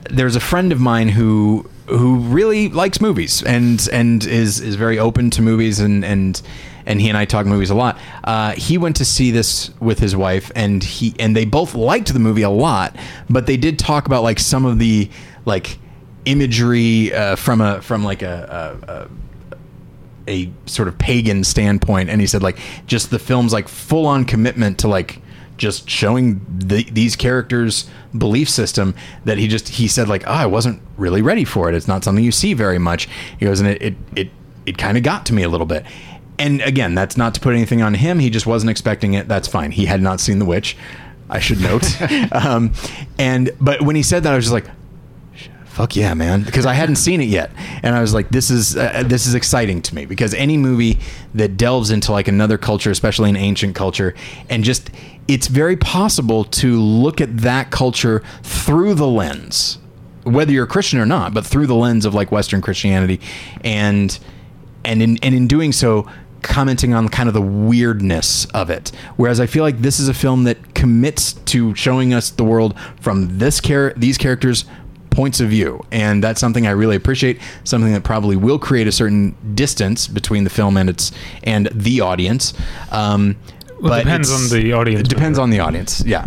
there's 0.10 0.36
a 0.36 0.39
friend 0.39 0.72
of 0.72 0.80
mine 0.80 1.10
who 1.10 1.70
who 1.88 2.18
really 2.18 2.70
likes 2.70 3.02
movies 3.02 3.41
and 3.43 3.88
and 3.91 4.24
is 4.26 4.60
is 4.60 4.76
very 4.76 5.00
open 5.00 5.30
to 5.32 5.41
movies 5.41 5.80
and 5.80 6.04
and 6.04 6.41
and 6.86 7.00
he 7.00 7.10
and 7.10 7.18
I 7.18 7.26
talk 7.26 7.45
movies 7.45 7.70
a 7.70 7.76
lot. 7.76 8.00
Uh, 8.24 8.54
he 8.54 8.78
went 8.78 8.95
to 8.97 9.06
see 9.06 9.32
this 9.32 9.72
with 9.80 10.00
his 10.00 10.16
wife 10.16 10.52
and 10.56 10.84
he 10.84 11.16
and 11.20 11.36
they 11.36 11.45
both 11.45 11.76
liked 11.76 12.12
the 12.14 12.20
movie 12.20 12.41
a 12.41 12.50
lot, 12.50 12.95
but 13.30 13.45
they 13.45 13.58
did 13.58 13.78
talk 13.78 14.08
about 14.08 14.24
like 14.24 14.39
some 14.39 14.66
of 14.66 14.80
the 14.80 15.10
like 15.45 15.78
imagery 16.26 17.14
uh, 17.14 17.36
from 17.36 17.62
a 17.62 17.82
from 17.82 18.04
like 18.04 18.22
a, 18.22 18.78
a, 18.88 18.91
a 18.91 19.08
a 20.28 20.52
sort 20.68 20.88
of 20.88 20.97
pagan 20.97 21.43
standpoint 21.43 22.10
and 22.10 22.22
he 22.22 22.28
said 22.28 22.43
like 22.43 22.60
just 22.86 23.10
the 23.10 23.18
film's 23.18 23.52
like 23.52 23.68
full 23.68 24.06
on 24.06 24.24
commitment 24.26 24.78
to 24.80 24.88
like 24.88 25.22
just 25.60 25.88
showing 25.88 26.43
the, 26.49 26.84
these 26.86 27.16
characters 27.16 27.88
belief 28.18 28.49
system 28.49 28.95
that 29.26 29.38
he 29.38 29.47
just 29.47 29.70
he 29.70 29.88
said 29.88 30.07
like 30.07 30.24
oh 30.26 30.32
i 30.32 30.45
wasn't 30.47 30.82
really 30.97 31.22
ready 31.22 31.45
for 31.45 31.70
it. 31.70 31.76
It's 31.76 31.88
not 31.88 32.03
something 32.03 32.24
you 32.24 32.32
see 32.32 32.53
very 32.53 32.78
much. 32.80 33.07
He 33.39 33.45
goes 33.45 33.60
and 33.60 33.70
it 33.70 33.82
it 33.82 33.95
it, 34.16 34.30
it 34.66 34.78
kind 34.78 34.97
of 34.97 35.03
got 35.03 35.26
to 35.28 35.34
me 35.34 35.43
a 35.43 35.49
little 35.49 35.68
bit. 35.68 35.86
And 36.38 36.62
again 36.62 36.95
that's 36.95 37.18
not 37.18 37.34
to 37.36 37.39
put 37.39 37.53
anything 37.53 37.82
on 37.82 37.93
him. 37.93 38.20
He 38.20 38.30
just 38.30 38.45
wasn't 38.47 38.72
expecting 38.72 39.14
it. 39.14 39.28
That's 39.28 39.47
fine. 39.47 39.72
He 39.72 39.86
had 39.86 40.01
not 40.01 40.20
seen 40.20 40.39
the 40.39 40.45
witch 40.45 40.78
i 41.30 41.39
should 41.39 41.62
note. 41.62 41.86
Um, 42.32 42.74
and 43.18 43.51
but 43.62 43.82
when 43.82 43.95
he 43.95 44.03
said 44.03 44.24
that 44.24 44.34
i 44.34 44.36
was 44.36 44.45
just 44.45 44.53
like 44.53 44.66
fuck 45.80 45.95
yeah 45.95 46.13
man. 46.13 46.43
Because 46.43 46.65
i 46.65 46.73
hadn't 46.73 46.97
seen 46.97 47.21
it 47.21 47.30
yet. 47.30 47.51
And 47.84 47.95
i 47.95 48.01
was 48.01 48.13
like 48.13 48.30
this 48.30 48.49
is 48.49 48.75
uh, 48.75 49.03
this 49.05 49.25
is 49.25 49.34
exciting 49.34 49.82
to 49.84 49.95
me. 49.95 50.05
Because 50.05 50.34
any 50.34 50.57
movie 50.57 50.99
that 51.34 51.55
delves 51.55 51.89
into 51.89 52.11
like 52.11 52.27
another 52.27 52.57
culture 52.57 52.91
especially 52.91 53.30
an 53.30 53.38
ancient 53.38 53.75
culture 53.75 54.13
and 54.49 54.65
just 54.65 54.89
it's 55.30 55.47
very 55.47 55.77
possible 55.77 56.43
to 56.43 56.82
look 56.82 57.21
at 57.21 57.38
that 57.38 57.71
culture 57.71 58.21
through 58.43 58.93
the 58.95 59.07
lens 59.07 59.77
whether 60.23 60.51
you're 60.51 60.65
a 60.65 60.67
christian 60.67 60.99
or 60.99 61.05
not 61.05 61.34
but 61.34 61.45
through 61.45 61.65
the 61.65 61.75
lens 61.75 62.03
of 62.05 62.13
like 62.13 62.30
western 62.30 62.61
christianity. 62.61 63.21
And 63.63 64.19
and 64.84 65.01
in 65.01 65.17
and 65.23 65.34
in 65.34 65.47
doing 65.47 65.71
so 65.71 66.09
commenting 66.41 66.93
on 66.93 67.07
kind 67.09 67.27
of 67.27 67.34
the 67.34 67.41
weirdness 67.41 68.45
of 68.47 68.69
it. 68.69 68.91
Whereas 69.15 69.39
i 69.39 69.45
feel 69.45 69.63
like 69.63 69.80
this 69.80 69.97
is 69.97 70.09
a 70.09 70.13
film 70.13 70.43
that 70.43 70.75
commits 70.75 71.34
to 71.53 71.73
showing 71.75 72.13
us 72.13 72.32
the 72.32 72.43
world 72.43 72.77
from 72.99 73.38
this 73.38 73.61
char- 73.61 73.93
these 73.95 74.17
characters 74.17 74.65
points 75.20 75.39
of 75.41 75.49
view 75.49 75.72
and 75.91 76.24
that's 76.24 76.39
something 76.39 76.65
i 76.65 76.72
really 76.84 76.95
appreciate 76.95 77.38
something 77.65 77.91
that 77.93 78.03
probably 78.03 78.38
will 78.47 78.59
create 78.67 78.88
a 78.88 78.91
certain 79.01 79.36
distance 79.53 80.07
between 80.07 80.43
the 80.45 80.49
film 80.49 80.78
and 80.78 80.89
its 80.89 81.11
and 81.43 81.67
the 81.88 81.99
audience 81.99 82.53
um 82.91 83.36
Well, 83.82 83.89
but 83.91 83.99
it 83.99 84.03
depends 84.05 84.30
on 84.32 84.41
the 84.57 84.72
audience. 84.80 85.01
it 85.01 85.09
depends 85.15 85.38
on 85.43 85.49
the 85.49 85.59
audience 85.59 85.91
yeah 86.05 86.26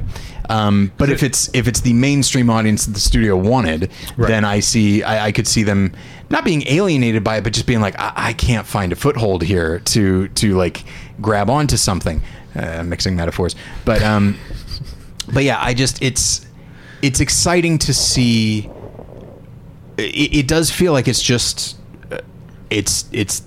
um, 0.51 0.90
but 0.99 1.09
if 1.09 1.22
it's 1.22 1.49
if 1.55 1.64
it's 1.68 1.80
the 1.80 1.93
mainstream 1.95 2.51
audience 2.51 2.84
that 2.86 2.93
the 2.93 3.01
studio 3.11 3.36
wanted, 3.36 3.80
Right. 4.16 4.28
then 4.28 4.45
I 4.45 4.61
see 4.61 5.03
I, 5.03 5.26
I 5.28 5.32
could 5.32 5.47
see 5.47 5.62
them 5.62 5.93
not 6.34 6.45
being 6.45 6.62
alienated 6.66 7.22
by 7.24 7.34
it, 7.38 7.45
but 7.45 7.53
just 7.55 7.66
being 7.66 7.80
like 7.80 7.97
I, 7.99 8.12
I 8.30 8.32
can't 8.34 8.66
find 8.66 8.93
a 8.93 8.97
foothold 8.97 9.43
here 9.53 9.78
to 9.95 10.28
to 10.40 10.47
like 10.64 10.84
grab 11.20 11.49
onto 11.49 11.76
something. 11.76 12.20
Uh, 12.55 12.82
mixing 12.84 13.14
metaphors, 13.16 13.55
but 13.84 14.03
um, 14.03 14.36
but 15.32 15.45
yeah, 15.45 15.59
I 15.68 15.72
just 15.74 16.03
it's 16.03 16.45
it's 17.01 17.20
exciting 17.20 17.78
to 17.86 17.95
see. 17.95 18.68
It, 19.99 20.34
it 20.34 20.49
does 20.49 20.70
feel 20.70 20.93
like 20.93 21.09
it's 21.09 21.22
just 21.22 21.78
uh, 22.11 22.18
it's 22.70 23.05
it's 23.12 23.43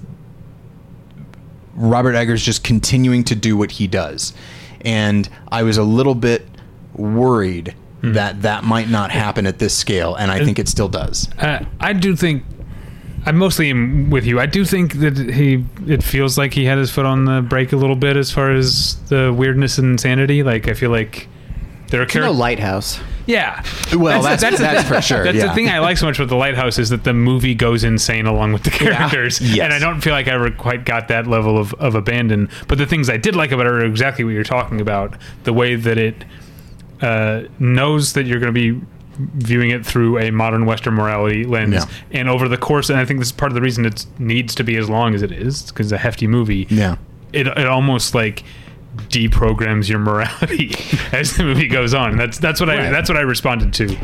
Robert 1.75 2.15
Eggers 2.15 2.43
just 2.43 2.63
continuing 2.63 3.23
to 3.25 3.35
do 3.35 3.57
what 3.57 3.71
he 3.71 3.87
does. 3.87 4.33
And 4.81 5.27
I 5.51 5.63
was 5.63 5.77
a 5.77 5.83
little 5.83 6.15
bit 6.15 6.45
worried 6.93 7.75
that 8.01 8.43
that 8.43 8.63
might 8.63 8.87
not 8.87 9.09
happen 9.11 9.47
at 9.47 9.57
this 9.57 9.75
scale, 9.75 10.13
and 10.15 10.29
I 10.31 10.43
think 10.45 10.59
it 10.59 10.67
still 10.67 10.87
does. 10.87 11.27
Uh, 11.39 11.65
I 11.79 11.93
do 11.93 12.15
think 12.15 12.43
I 13.25 13.31
mostly 13.31 13.71
am 13.71 14.11
with 14.11 14.25
you. 14.25 14.39
I 14.39 14.45
do 14.45 14.63
think 14.63 14.93
that 14.99 15.17
he 15.17 15.65
it 15.87 16.03
feels 16.03 16.37
like 16.37 16.53
he 16.53 16.65
had 16.65 16.77
his 16.77 16.91
foot 16.91 17.05
on 17.07 17.25
the 17.25 17.41
brake 17.41 17.73
a 17.73 17.77
little 17.77 17.95
bit 17.95 18.15
as 18.15 18.31
far 18.31 18.51
as 18.51 18.97
the 19.09 19.33
weirdness 19.33 19.79
and 19.79 19.93
insanity. 19.93 20.43
Like 20.43 20.67
I 20.67 20.73
feel 20.75 20.91
like 20.91 21.27
there 21.89 21.99
are 21.99 22.03
You 22.03 22.07
know, 22.07 22.11
characters. 22.13 22.37
Lighthouse. 22.39 22.99
Yeah. 23.27 23.63
Well, 23.95 24.21
that's- 24.21 24.41
the- 24.57 24.61
that's 24.63 24.83
the- 24.87 24.95
for 24.95 25.01
sure, 25.01 25.23
That's 25.23 25.37
yeah. 25.37 25.47
the 25.47 25.53
thing 25.53 25.69
I 25.69 25.79
like 25.79 25.97
so 25.97 26.05
much 26.05 26.19
with 26.19 26.29
the 26.29 26.35
Lighthouse 26.35 26.77
is 26.77 26.89
that 26.89 27.03
the 27.03 27.13
movie 27.13 27.55
goes 27.55 27.83
insane 27.83 28.25
along 28.27 28.53
with 28.53 28.63
the 28.63 28.69
characters, 28.71 29.41
Yes. 29.41 29.59
and 29.65 29.73
I 29.73 29.79
don't 29.79 30.01
feel 30.01 30.13
like 30.13 30.27
I 30.27 30.31
ever 30.31 30.51
quite 30.51 30.85
got 30.85 31.07
that 31.07 31.25
level 31.27 31.57
of, 31.57 31.73
of 31.75 31.95
abandon. 31.95 32.49
But 32.67 32.77
the 32.77 32.85
things 32.85 33.09
I 33.09 33.17
did 33.17 33.35
like 33.35 33.51
about 33.51 33.65
it 33.65 33.71
are 33.71 33.85
exactly 33.85 34.23
what 34.23 34.31
you're 34.33 34.43
talking 34.43 34.79
about. 34.81 35.15
The 35.43 35.53
way 35.53 35.75
that 35.75 35.97
it 35.97 36.23
uh, 37.01 37.43
knows 37.59 38.13
that 38.13 38.25
you're 38.25 38.39
going 38.39 38.53
to 38.53 38.79
be 38.79 38.85
viewing 39.17 39.69
it 39.69 39.85
through 39.85 40.17
a 40.19 40.29
modern 40.31 40.65
Western 40.65 40.93
morality 40.93 41.45
lens, 41.45 41.73
Yeah. 41.73 41.85
and 42.19 42.29
over 42.29 42.47
the 42.47 42.57
course, 42.57 42.89
and 42.89 42.99
I 42.99 43.05
think 43.05 43.19
this 43.19 43.29
is 43.29 43.31
part 43.31 43.51
of 43.51 43.55
the 43.55 43.61
reason 43.61 43.85
it 43.85 44.05
needs 44.19 44.53
to 44.55 44.63
be 44.63 44.75
as 44.77 44.89
long 44.89 45.15
as 45.15 45.21
it 45.21 45.31
is 45.31 45.63
because 45.63 45.87
it's 45.87 45.93
a 45.93 45.97
hefty 45.97 46.27
movie 46.27 46.67
Yeah. 46.69 46.97
it, 47.33 47.47
it 47.47 47.65
almost 47.65 48.13
like 48.13 48.43
deprograms 49.09 49.87
your 49.89 49.99
morality 49.99 50.75
as 51.11 51.35
the 51.37 51.43
movie 51.43 51.67
goes 51.67 51.93
on. 51.93 52.11
And 52.11 52.19
that's 52.19 52.37
that's 52.37 52.59
what 52.59 52.69
I 52.69 52.77
Right. 52.77 52.91
that's 52.91 53.09
what 53.09 53.17
I 53.17 53.21
responded 53.21 53.73
to 53.73 53.97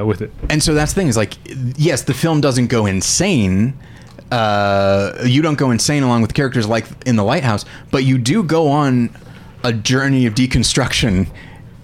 uh, 0.00 0.04
with 0.06 0.22
it. 0.22 0.30
And 0.50 0.62
so 0.62 0.74
that's 0.74 0.92
the 0.92 1.00
thing 1.00 1.08
is 1.08 1.16
like, 1.16 1.34
yes, 1.76 2.02
the 2.02 2.14
film 2.14 2.40
doesn't 2.40 2.66
go 2.68 2.86
insane. 2.86 3.74
Uh, 4.30 5.12
you 5.26 5.42
don't 5.42 5.58
go 5.58 5.70
insane 5.70 6.02
along 6.02 6.22
with 6.22 6.32
characters 6.34 6.66
like 6.66 6.86
in 7.06 7.16
the 7.16 7.24
lighthouse, 7.24 7.64
but 7.90 8.04
you 8.04 8.16
do 8.18 8.42
go 8.42 8.68
on 8.70 9.14
a 9.62 9.72
journey 9.72 10.24
of 10.26 10.34
deconstruction 10.34 11.28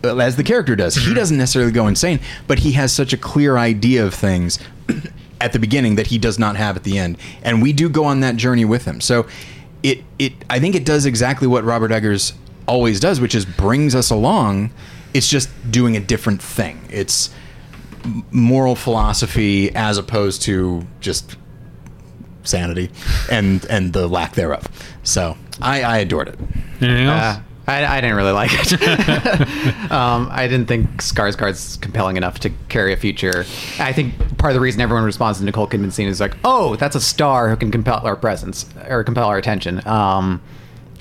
uh, 0.02 0.16
as 0.16 0.36
the 0.36 0.44
character 0.44 0.74
does. 0.74 0.94
He 0.96 1.12
doesn't 1.12 1.36
necessarily 1.36 1.72
go 1.72 1.86
insane, 1.86 2.20
but 2.46 2.60
he 2.60 2.72
has 2.72 2.92
such 2.92 3.12
a 3.12 3.16
clear 3.18 3.58
idea 3.58 4.04
of 4.06 4.14
things 4.14 4.58
at 5.40 5.52
the 5.52 5.58
beginning 5.58 5.96
that 5.96 6.06
he 6.08 6.16
does 6.18 6.38
not 6.38 6.56
have 6.56 6.74
at 6.76 6.84
the 6.84 6.98
end, 6.98 7.18
and 7.42 7.60
we 7.60 7.72
do 7.72 7.88
go 7.88 8.04
on 8.04 8.20
that 8.20 8.36
journey 8.36 8.64
with 8.64 8.84
him. 8.86 9.00
So 9.00 9.26
it 9.82 10.02
it 10.18 10.32
I 10.48 10.58
think 10.58 10.74
it 10.74 10.84
does 10.86 11.04
exactly 11.04 11.46
what 11.46 11.64
Robert 11.64 11.92
Eggers 11.92 12.32
always 12.68 13.00
does, 13.00 13.20
which 13.20 13.34
is 13.34 13.44
brings 13.44 13.94
us 13.94 14.10
along. 14.10 14.70
It's 15.14 15.28
just 15.28 15.48
doing 15.70 15.96
a 15.96 16.00
different 16.00 16.42
thing. 16.42 16.86
It's 16.90 17.30
moral 18.30 18.76
philosophy 18.76 19.74
as 19.74 19.98
opposed 19.98 20.42
to 20.42 20.86
just 21.00 21.36
sanity 22.44 22.90
and 23.30 23.64
and 23.66 23.92
the 23.92 24.06
lack 24.06 24.34
thereof. 24.34 24.66
So 25.02 25.36
I, 25.60 25.82
I 25.82 25.98
adored 25.98 26.28
it. 26.28 26.38
Anything 26.80 27.06
else? 27.06 27.38
Uh, 27.38 27.40
I, 27.68 27.98
I 27.98 28.00
didn't 28.00 28.16
really 28.16 28.32
like 28.32 28.50
it. 28.52 28.72
um, 29.92 30.28
I 30.32 30.48
didn't 30.48 30.68
think 30.68 30.88
Skarsgård's 31.02 31.76
compelling 31.76 32.16
enough 32.16 32.38
to 32.40 32.50
carry 32.70 32.94
a 32.94 32.96
feature. 32.96 33.44
I 33.78 33.92
think 33.92 34.38
part 34.38 34.52
of 34.52 34.54
the 34.54 34.60
reason 34.60 34.80
everyone 34.80 35.04
responds 35.04 35.38
to 35.38 35.44
Nicole 35.44 35.66
Kidman 35.66 35.92
scene 35.92 36.08
is 36.08 36.18
like, 36.18 36.34
"Oh, 36.44 36.76
that's 36.76 36.96
a 36.96 37.00
star 37.00 37.50
who 37.50 37.56
can 37.56 37.70
compel 37.70 38.06
our 38.06 38.16
presence 38.16 38.64
or 38.88 39.04
compel 39.04 39.26
our 39.26 39.36
attention." 39.36 39.86
Um, 39.86 40.40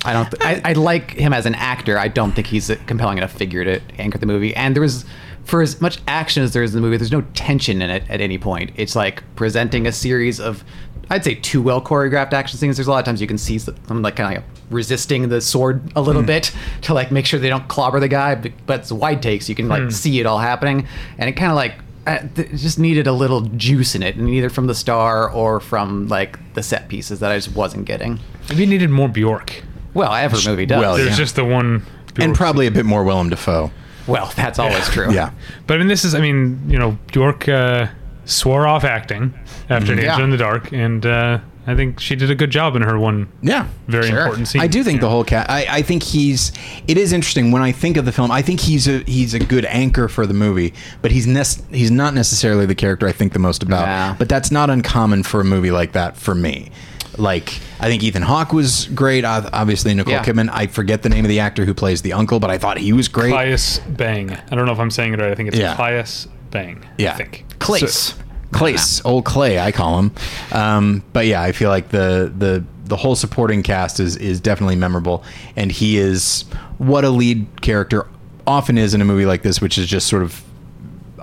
I 0.06 0.14
don't. 0.14 0.30
Th- 0.30 0.62
I, 0.64 0.70
I 0.72 0.74
like 0.74 1.12
him 1.12 1.34
as 1.34 1.46
an 1.46 1.56
actor. 1.56 1.98
I 1.98 2.08
don't 2.08 2.32
think 2.34 2.48
he's 2.48 2.70
a 2.70 2.76
compelling 2.76 3.18
enough 3.18 3.34
figure 3.34 3.64
to 3.66 3.82
anchor 4.00 4.18
the 4.18 4.26
movie. 4.26 4.56
And 4.56 4.76
there 4.76 4.82
was, 4.84 5.06
for 5.44 5.62
as 5.62 5.82
much 5.82 6.00
action 6.08 6.44
as 6.44 6.54
there 6.54 6.64
is 6.64 6.74
in 6.76 6.82
the 6.82 6.86
movie, 6.86 6.98
there's 6.98 7.12
no 7.12 7.22
tension 7.34 7.82
in 7.82 7.90
it 7.90 8.04
at 8.10 8.22
any 8.22 8.38
point. 8.38 8.72
It's 8.76 8.96
like 8.96 9.24
presenting 9.36 9.88
a 9.88 9.92
series 9.92 10.40
of, 10.40 10.64
I'd 11.10 11.24
say, 11.24 11.36
two 11.36 11.62
well 11.62 11.82
choreographed 11.82 12.34
action 12.34 12.58
scenes. 12.60 12.78
There's 12.78 12.88
a 12.88 12.92
lot 12.92 13.00
of 13.00 13.06
times 13.06 13.22
you 13.22 13.28
can 13.28 13.38
see 13.38 13.58
them 13.58 14.02
like 14.02 14.16
kind 14.16 14.38
of 14.38 14.44
like 14.44 14.50
resisting 14.70 15.30
the 15.30 15.42
sword 15.42 15.82
a 15.96 16.02
little 16.02 16.22
bit 16.24 16.52
to 16.84 16.94
like 16.94 17.12
make 17.12 17.26
sure 17.26 17.40
they 17.40 17.50
don't 17.50 17.68
clobber 17.68 18.00
the 18.00 18.08
guy. 18.08 18.36
But, 18.36 18.80
it's 18.82 18.92
wide 18.92 19.22
takes. 19.24 19.50
You 19.50 19.56
can 19.56 19.68
like 19.68 19.92
see 19.92 20.20
it 20.20 20.26
all 20.26 20.40
happening, 20.40 20.88
and 21.18 21.28
it 21.30 21.34
kind 21.34 21.52
of 21.52 21.56
like. 21.56 21.74
uh, 22.06 22.20
It 22.36 22.56
just 22.56 22.78
needed 22.80 23.08
a 23.08 23.14
little 23.14 23.42
juice 23.42 23.96
in 23.96 24.04
it, 24.04 24.16
and 24.16 24.30
either 24.30 24.50
from 24.50 24.68
the 24.68 24.76
star 24.76 25.30
or 25.30 25.60
from 25.60 26.08
like 26.08 26.38
the 26.54 26.62
set 26.64 26.88
pieces 26.88 27.20
that 27.22 27.32
I 27.32 27.38
just 27.38 27.56
wasn't 27.56 27.86
getting. 27.86 28.20
Maybe 28.50 28.64
it 28.64 28.68
needed 28.70 28.90
more 28.90 29.10
Bjork. 29.10 29.64
Well, 29.98 30.14
every 30.14 30.40
movie 30.50 30.66
does. 30.66 30.80
well, 30.80 30.96
There's 30.96 31.10
yeah. 31.10 31.16
just 31.16 31.36
the 31.36 31.44
one. 31.46 31.84
And 32.20 32.34
probably 32.36 32.68
a 32.68 32.72
bit 32.72 32.86
more 32.86 33.04
Willem 33.04 33.30
Dafoe. 33.30 33.72
Well, 34.08 34.32
that's 34.36 34.58
always 34.60 34.88
true. 34.90 35.12
Yeah. 35.12 35.32
But 35.68 35.76
I 35.76 35.78
mean, 35.80 35.88
this 35.88 36.06
is, 36.06 36.16
I 36.16 36.20
mean, 36.22 36.62
you 36.70 36.78
know, 36.80 36.98
Bjork 37.12 37.48
uh, 37.50 37.88
swore 38.26 38.66
off 38.66 38.84
acting 38.84 39.34
after 39.70 39.96
Dancer 39.96 40.02
Yeah. 40.20 40.24
in 40.24 40.30
the 40.30 40.38
Dark, 40.38 40.72
and 40.72 41.06
uh, 41.06 41.40
I 41.68 41.76
think 41.76 42.00
she 42.00 42.16
did 42.16 42.32
a 42.32 42.36
good 42.36 42.50
job 42.50 42.76
in 42.78 42.82
her 42.84 42.98
one 42.98 43.28
Yeah. 43.42 43.68
very 43.88 44.08
Sure. 44.08 44.22
important 44.22 44.48
scene. 44.48 44.62
I 44.62 44.68
do 44.68 44.84
think 44.84 44.96
Yeah. 44.98 45.02
the 45.02 45.10
whole 45.10 45.24
cat. 45.26 45.50
I, 45.50 45.66
I 45.70 45.82
think 45.82 46.04
he's. 46.04 46.54
It 46.88 46.98
is 46.98 47.12
interesting 47.12 47.52
when 47.52 47.62
I 47.62 47.72
think 47.74 47.98
of 47.98 48.06
the 48.06 48.12
film. 48.14 48.32
I 48.32 48.42
think 48.42 48.62
he's 48.62 48.88
a 48.88 49.00
he's 49.00 49.34
a 49.34 49.40
good 49.40 49.66
anchor 49.66 50.08
for 50.08 50.26
the 50.26 50.34
movie, 50.34 50.74
but 51.02 51.12
he's 51.12 51.28
nec- 51.28 51.70
he's 51.72 51.92
not 51.92 52.14
necessarily 52.14 52.66
the 52.66 52.76
character 52.76 53.08
I 53.08 53.12
think 53.12 53.34
the 53.34 53.40
most 53.40 53.62
about. 53.62 53.82
Yeah. 53.88 54.16
But 54.18 54.30
that's 54.30 54.52
not 54.52 54.70
uncommon 54.70 55.24
for 55.24 55.42
a 55.42 55.46
movie 55.46 55.72
like 55.72 55.92
that 55.92 56.16
for 56.18 56.34
me. 56.34 56.72
Like 57.18 57.60
I 57.80 57.88
think 57.88 58.04
Ethan 58.04 58.22
Hawke 58.24 58.54
was 58.54 58.86
great. 58.94 59.26
Obviously 59.26 59.94
Nicole 59.94 60.14
Yeah. 60.14 60.24
Kidman. 60.24 60.50
I 60.52 60.68
forget 60.68 61.04
the 61.04 61.10
name 61.10 61.26
of 61.26 61.30
the 61.30 61.40
actor 61.40 61.66
who 61.66 61.74
plays 61.74 62.02
the 62.02 62.14
uncle, 62.14 62.40
but 62.40 62.50
I 62.50 62.58
thought 62.58 62.78
he 62.78 62.94
was 62.94 63.08
great. 63.08 63.32
Claes 63.32 63.80
Bang. 63.90 64.32
I 64.32 64.56
don't 64.56 64.66
know 64.66 64.72
if 64.72 64.80
I'm 64.80 64.92
saying 64.92 65.14
it 65.14 65.20
right. 65.20 65.32
I 65.32 65.36
think 65.36 65.50
it's 65.50 65.58
Yeah. 65.58 65.76
Claes 65.76 66.28
Bang. 66.52 66.86
Yeah. 66.98 67.14
I 67.14 67.16
think. 67.18 67.46
Clace. 67.60 67.94
So- 67.96 68.16
Clace, 68.54 69.02
old 69.04 69.26
Clay, 69.26 69.60
I 69.60 69.74
call 69.74 70.00
him. 70.00 70.12
Um, 70.54 71.04
but 71.12 71.26
yeah, 71.26 71.42
I 71.42 71.52
feel 71.52 71.70
like 71.70 71.90
the 71.90 72.32
the 72.36 72.64
the 72.86 72.96
whole 72.96 73.14
supporting 73.14 73.62
cast 73.62 74.00
is 74.00 74.16
is 74.16 74.40
definitely 74.40 74.78
memorable, 74.78 75.22
and 75.58 75.70
he 75.70 75.98
is 75.98 76.46
what 76.78 77.04
a 77.04 77.10
lead 77.10 77.46
character 77.62 78.08
often 78.48 78.78
is 78.78 78.94
in 78.94 79.02
a 79.02 79.06
movie 79.06 79.26
like 79.26 79.42
this, 79.42 79.60
which 79.60 79.78
is 79.78 79.86
just 79.86 80.08
sort 80.08 80.24
of 80.24 80.42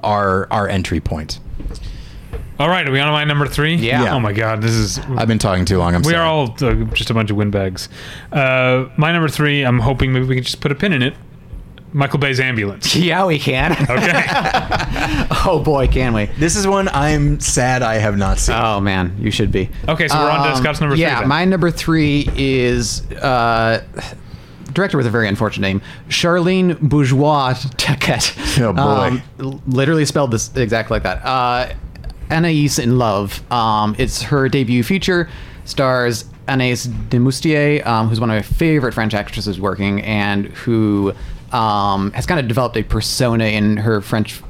our 0.03 0.47
our 0.51 0.69
entry 0.69 1.01
point. 1.01 1.39
All 2.59 2.69
right, 2.69 2.87
are 2.87 2.93
we 2.93 3.01
on 3.01 3.07
to 3.07 3.13
my 3.13 3.25
number 3.25 3.47
three? 3.47 3.75
Yeah. 3.75 4.05
Yeah. 4.05 4.15
Oh 4.15 4.21
my 4.21 4.33
God, 4.33 4.63
this 4.63 4.73
is. 4.73 4.99
I've 4.99 5.27
been 5.29 5.39
talking 5.41 5.65
too 5.65 5.79
long. 5.79 5.95
I'm 5.95 6.03
we 6.03 6.13
sorry. 6.13 6.17
are 6.19 6.27
all 6.27 6.55
uh, 6.63 6.75
just 6.95 7.11
a 7.11 7.15
bunch 7.15 7.31
of 7.31 7.37
windbags. 7.37 7.89
Uh, 8.31 8.89
my 8.97 9.13
number 9.13 9.29
three. 9.29 9.63
I'm 9.65 9.81
hoping 9.81 10.13
maybe 10.13 10.27
we 10.27 10.35
can 10.37 10.45
just 10.45 10.61
put 10.61 10.71
a 10.71 10.75
pin 10.77 10.93
in 10.93 11.03
it. 11.03 11.15
Michael 11.93 12.19
Bay's 12.19 12.41
ambulance. 12.41 12.95
Yeah, 13.05 13.25
we 13.27 13.39
can. 13.39 13.73
Okay. 13.73 14.25
oh 15.47 15.63
boy, 15.65 15.87
can 15.89 16.13
we? 16.13 16.27
This 16.27 16.57
is 16.57 16.67
one 16.67 16.89
I'm 16.89 17.39
sad 17.41 17.83
I 17.83 17.95
have 17.97 18.17
not 18.17 18.39
seen. 18.39 18.57
Oh 18.57 18.81
man, 18.81 19.17
you 19.21 19.31
should 19.31 19.51
be. 19.53 19.69
Okay, 19.89 20.09
so 20.09 20.17
we're 20.19 20.31
on 20.31 20.49
to 20.49 20.57
Scott's 20.57 20.81
number 20.81 20.97
three 20.97 21.03
Yeah, 21.03 21.21
then. 21.21 21.29
my 21.29 21.45
number 21.45 21.71
three 21.71 22.29
is 22.37 23.03
uh, 23.13 23.85
director 24.73 24.97
with 24.97 25.07
a 25.07 25.11
very 25.11 25.29
unfortunate 25.29 25.67
name, 25.69 25.83
Charline 26.09 26.81
Bourgeois 26.81 27.55
Tacquet. 27.77 28.33
Oh, 28.61 28.73
boy. 28.73 28.81
Um, 28.81 29.23
l- 29.41 29.61
literally 29.67 30.05
spelled 30.05 30.31
this 30.33 30.55
exactly 30.57 30.97
like 30.97 31.03
that. 31.05 31.25
Uh, 31.25 31.75
Anaïs 32.29 32.83
in 32.83 32.99
Love. 32.99 33.51
Um, 33.53 33.95
it's 33.99 34.23
her 34.23 34.49
debut 34.49 34.83
feature. 34.83 35.29
Stars 35.65 36.25
Anaïs 36.47 36.87
Demoustier, 37.09 37.85
um, 37.87 38.09
who's 38.09 38.21
one 38.21 38.31
of 38.31 38.37
my 38.37 38.43
favorite 38.43 38.93
French 38.93 39.15
actresses 39.15 39.59
working, 39.59 40.03
and 40.03 40.47
who 40.47 41.13
um, 41.53 42.13
has 42.13 42.27
kind 42.27 42.41
of 42.41 42.49
developed 42.49 42.77
a 42.77 42.83
persona 42.83 43.45
in 43.45 43.77
her 43.79 44.01
French 44.01 44.43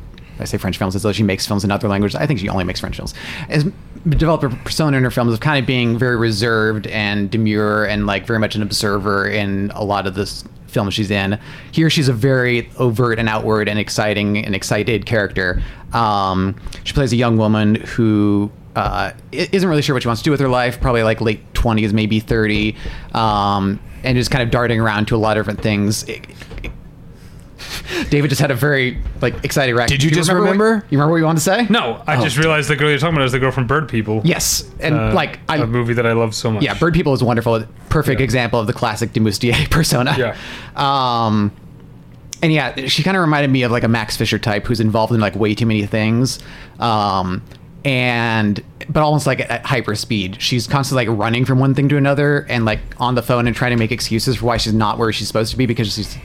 I 0.45 0.47
say 0.47 0.59
French 0.59 0.79
films 0.79 0.95
as 0.95 1.03
though 1.03 1.13
she 1.13 1.23
makes 1.23 1.47
films 1.47 1.65
in 1.65 1.71
other 1.73 1.89
languages. 1.89 2.15
I 2.15 2.27
think 2.27 2.39
she 2.39 2.49
only 2.49 2.65
makes 2.65 2.81
French 2.81 2.97
films. 2.97 3.13
Has 3.49 3.65
developed 4.09 4.45
a 4.45 4.51
persona 4.51 4.97
in 4.99 5.03
her 5.03 5.11
films 5.11 5.33
of 5.33 5.41
kind 5.41 5.59
of 5.59 5.67
being 5.67 5.99
very 5.99 6.17
reserved 6.17 6.87
and 6.89 7.31
demure 7.31 7.85
and 7.87 8.07
like 8.07 8.27
very 8.27 8.39
much 8.39 8.55
an 8.55 8.63
observer 8.63 9.27
in 9.27 9.73
a 9.75 9.83
lot 9.83 10.07
of 10.07 10.15
the 10.15 10.23
s- 10.23 10.45
films 10.67 10.93
she's 10.93 11.11
in. 11.11 11.39
Here, 11.73 11.89
she's 11.89 12.09
a 12.09 12.13
very 12.13 12.69
overt 12.79 13.19
and 13.19 13.29
outward 13.29 13.67
and 13.69 13.79
exciting 13.79 14.45
and 14.45 14.55
excited 14.55 15.07
character. 15.07 15.63
Um, 15.95 16.57
she 16.85 16.93
plays 16.93 17.13
a 17.13 17.17
young 17.17 17.39
woman 17.39 17.77
who 17.77 18.51
uh, 18.77 19.13
isn't 19.33 19.69
really 19.69 19.81
sure 19.83 19.95
what 19.95 20.03
she 20.03 20.09
wants 20.09 20.21
to 20.21 20.25
do 20.25 20.31
with 20.33 20.41
her 20.41 20.49
life. 20.49 20.81
Probably 20.81 21.03
like 21.03 21.21
late 21.23 21.41
twenties, 21.55 21.95
maybe 21.95 22.21
thirty, 22.21 22.77
um, 23.15 23.81
and 24.03 24.19
just 24.19 24.31
kind 24.31 24.43
of 24.43 24.51
darting 24.51 24.81
around 24.81 25.07
to 25.07 25.17
a 25.17 25.19
lot 25.19 25.39
of 25.39 25.45
different 25.47 25.63
things. 25.63 26.03
It- 26.05 26.27
it- 26.63 26.73
David 28.11 28.29
just 28.29 28.41
had 28.41 28.51
a 28.51 28.55
very 28.55 28.99
like 29.21 29.45
exciting 29.45 29.75
reaction. 29.75 29.97
Did 29.97 30.05
you 30.05 30.11
Do 30.11 30.17
just 30.17 30.31
what- 30.31 30.39
remember? 30.39 30.85
you 30.91 30.99
remember 30.99 31.13
what 31.13 31.19
you 31.19 31.25
wanted 31.25 31.39
to 31.41 31.45
say? 31.45 31.67
no, 31.71 32.03
I 32.07 32.23
just 32.23 32.37
realized 32.39 32.69
the 32.71 32.77
girl 32.77 32.89
you're 32.91 32.99
talking 32.99 33.17
about 33.17 33.27
is 33.27 33.33
the 33.33 33.39
girl 33.39 33.51
from 33.51 33.67
Bird 33.67 33.89
People. 33.89 34.21
Yes, 34.25 34.65
and 34.81 34.95
Uh, 34.95 35.13
like 35.15 35.41
I, 35.49 35.57
a 35.59 35.67
movie 35.67 35.95
that 35.95 36.07
I 36.07 36.13
love 36.13 36.35
so 36.35 36.51
much. 36.51 36.63
yeah, 36.63 36.75
Bird 36.75 36.95
People 36.95 37.13
is 37.15 37.23
wonderful. 37.23 37.65
Perfect 37.91 38.21
Yeah. 38.21 38.25
example 38.25 38.59
of 38.61 38.67
the 38.67 38.73
classic 38.73 39.13
Demoustier 39.13 39.55
persona. 39.71 40.15
Yeah. 40.19 40.35
Um, 40.77 41.53
and 42.43 42.53
yeah, 42.53 42.87
she 42.89 43.03
kind 43.03 43.17
of 43.17 43.21
reminded 43.23 43.51
me 43.51 43.63
of 43.63 43.71
like 43.73 43.85
a 43.85 43.89
Max 43.89 44.17
Fischer 44.17 44.39
type 44.39 44.67
who's 44.67 44.81
involved 44.81 45.13
in 45.13 45.21
like 45.21 45.35
way 45.37 45.55
too 45.55 45.67
many 45.67 45.87
things. 45.87 46.39
Um, 46.81 47.43
and 47.85 48.63
but 48.89 49.03
almost 49.03 49.27
like 49.27 49.41
at 49.41 49.65
hyper 49.65 49.95
speed. 49.95 50.37
She's 50.41 50.67
constantly 50.67 51.07
like 51.07 51.19
running 51.19 51.45
from 51.47 51.59
one 51.59 51.75
thing 51.75 51.89
to 51.91 51.97
another 51.97 52.41
and 52.51 52.65
like 52.65 52.81
on 52.99 53.15
the 53.15 53.23
phone 53.23 53.47
and 53.47 53.55
trying 53.57 53.71
to 53.71 53.77
make 53.79 53.93
excuses 53.93 54.37
for 54.37 54.47
why 54.47 54.57
she's 54.59 54.75
not 54.75 54.99
where 54.99 55.11
she's 55.13 55.27
supposed 55.27 55.51
to 55.53 55.57
be 55.57 55.65
because 55.67 55.95
she's 55.95 56.17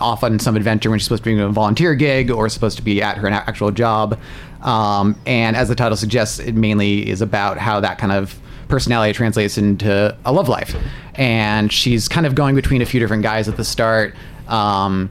off 0.00 0.22
on 0.22 0.38
some 0.38 0.56
adventure 0.56 0.90
when 0.90 0.98
she's 0.98 1.04
supposed 1.04 1.24
to 1.24 1.30
be 1.30 1.34
doing 1.34 1.48
a 1.48 1.52
volunteer 1.52 1.94
gig 1.94 2.30
or 2.30 2.48
supposed 2.48 2.76
to 2.76 2.82
be 2.82 3.02
at 3.02 3.16
her 3.16 3.28
actual 3.28 3.70
job. 3.70 4.18
Um, 4.62 5.18
and 5.26 5.56
as 5.56 5.68
the 5.68 5.74
title 5.74 5.96
suggests, 5.96 6.38
it 6.38 6.54
mainly 6.54 7.08
is 7.08 7.20
about 7.20 7.58
how 7.58 7.80
that 7.80 7.98
kind 7.98 8.12
of 8.12 8.38
personality 8.68 9.12
translates 9.12 9.58
into 9.58 10.16
a 10.24 10.32
love 10.32 10.48
life. 10.48 10.74
And 11.14 11.72
she's 11.72 12.08
kind 12.08 12.26
of 12.26 12.34
going 12.34 12.54
between 12.54 12.82
a 12.82 12.86
few 12.86 13.00
different 13.00 13.22
guys 13.22 13.48
at 13.48 13.56
the 13.56 13.64
start. 13.64 14.14
Um, 14.48 15.10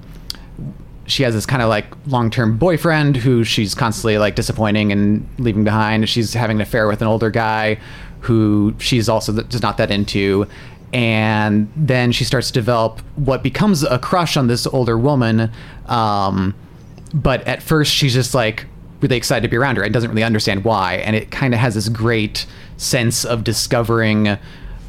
she 1.08 1.24
has 1.24 1.34
this 1.34 1.46
kind 1.46 1.62
of 1.62 1.70
like 1.70 1.86
long-term 2.08 2.58
boyfriend 2.58 3.16
who 3.16 3.44
she's 3.44 3.76
constantly 3.76 4.18
like 4.18 4.36
disappointing 4.36 4.92
and 4.92 5.28
leaving 5.38 5.64
behind. 5.64 6.10
She's 6.10 6.34
having 6.34 6.58
an 6.58 6.62
affair 6.62 6.88
with 6.88 7.02
an 7.02 7.08
older 7.08 7.30
guy 7.30 7.80
who 8.22 8.74
she's 8.80 9.08
also 9.08 9.44
just 9.44 9.62
not 9.62 9.78
that 9.78 9.92
into. 9.92 10.48
And 10.96 11.70
then 11.76 12.14
she 12.14 12.24
starts 12.24 12.48
to 12.48 12.54
develop 12.54 13.02
what 13.18 13.44
becomes 13.44 13.84
a 13.84 14.00
crush 14.00 14.38
on 14.38 14.48
this 14.48 14.66
older 14.66 14.98
woman. 14.98 15.52
Um, 15.88 16.56
but 17.14 17.46
at 17.46 17.62
first 17.62 17.94
she's 17.94 18.14
just 18.14 18.34
like 18.34 18.66
really 19.02 19.18
excited 19.18 19.42
to 19.42 19.50
be 19.50 19.58
around 19.58 19.76
her 19.76 19.84
and 19.84 19.94
doesn't 19.94 20.10
really 20.10 20.24
understand 20.24 20.64
why. 20.64 20.94
And 20.96 21.14
it 21.14 21.32
kind 21.32 21.54
of 21.54 21.60
has 21.60 21.76
this 21.76 21.90
great 21.90 22.46
sense 22.78 23.26
of 23.26 23.44
discovering 23.44 24.38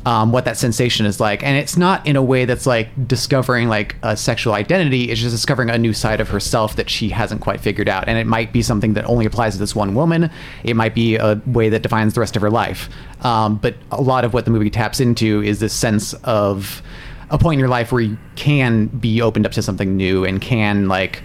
um, 0.06 0.30
what 0.30 0.44
that 0.44 0.56
sensation 0.56 1.04
is 1.04 1.18
like. 1.18 1.42
And 1.42 1.58
it's 1.58 1.76
not 1.76 2.06
in 2.06 2.14
a 2.14 2.22
way 2.22 2.44
that's 2.44 2.64
like 2.64 2.88
discovering 3.08 3.68
like 3.68 3.96
a 4.04 4.16
sexual 4.16 4.54
identity. 4.54 5.10
It's 5.10 5.20
just 5.20 5.34
discovering 5.34 5.68
a 5.68 5.76
new 5.76 5.92
side 5.92 6.20
of 6.20 6.28
herself 6.28 6.76
that 6.76 6.88
she 6.88 7.08
hasn't 7.08 7.40
quite 7.40 7.60
figured 7.60 7.88
out. 7.88 8.08
And 8.08 8.16
it 8.16 8.26
might 8.26 8.52
be 8.52 8.62
something 8.62 8.94
that 8.94 9.04
only 9.06 9.26
applies 9.26 9.54
to 9.54 9.58
this 9.58 9.74
one 9.74 9.96
woman. 9.96 10.30
It 10.62 10.76
might 10.76 10.94
be 10.94 11.16
a 11.16 11.42
way 11.46 11.68
that 11.70 11.82
defines 11.82 12.14
the 12.14 12.20
rest 12.20 12.36
of 12.36 12.42
her 12.42 12.50
life. 12.50 12.88
Um, 13.22 13.56
but 13.56 13.74
a 13.90 14.00
lot 14.00 14.24
of 14.24 14.32
what 14.32 14.44
the 14.44 14.52
movie 14.52 14.70
taps 14.70 15.00
into 15.00 15.42
is 15.42 15.58
this 15.58 15.72
sense 15.72 16.14
of 16.22 16.82
a 17.30 17.36
point 17.36 17.54
in 17.54 17.58
your 17.58 17.68
life 17.68 17.90
where 17.90 18.02
you 18.02 18.16
can 18.36 18.86
be 18.86 19.20
opened 19.20 19.44
up 19.44 19.52
to 19.52 19.62
something 19.62 19.96
new 19.96 20.24
and 20.24 20.40
can 20.40 20.86
like 20.86 21.20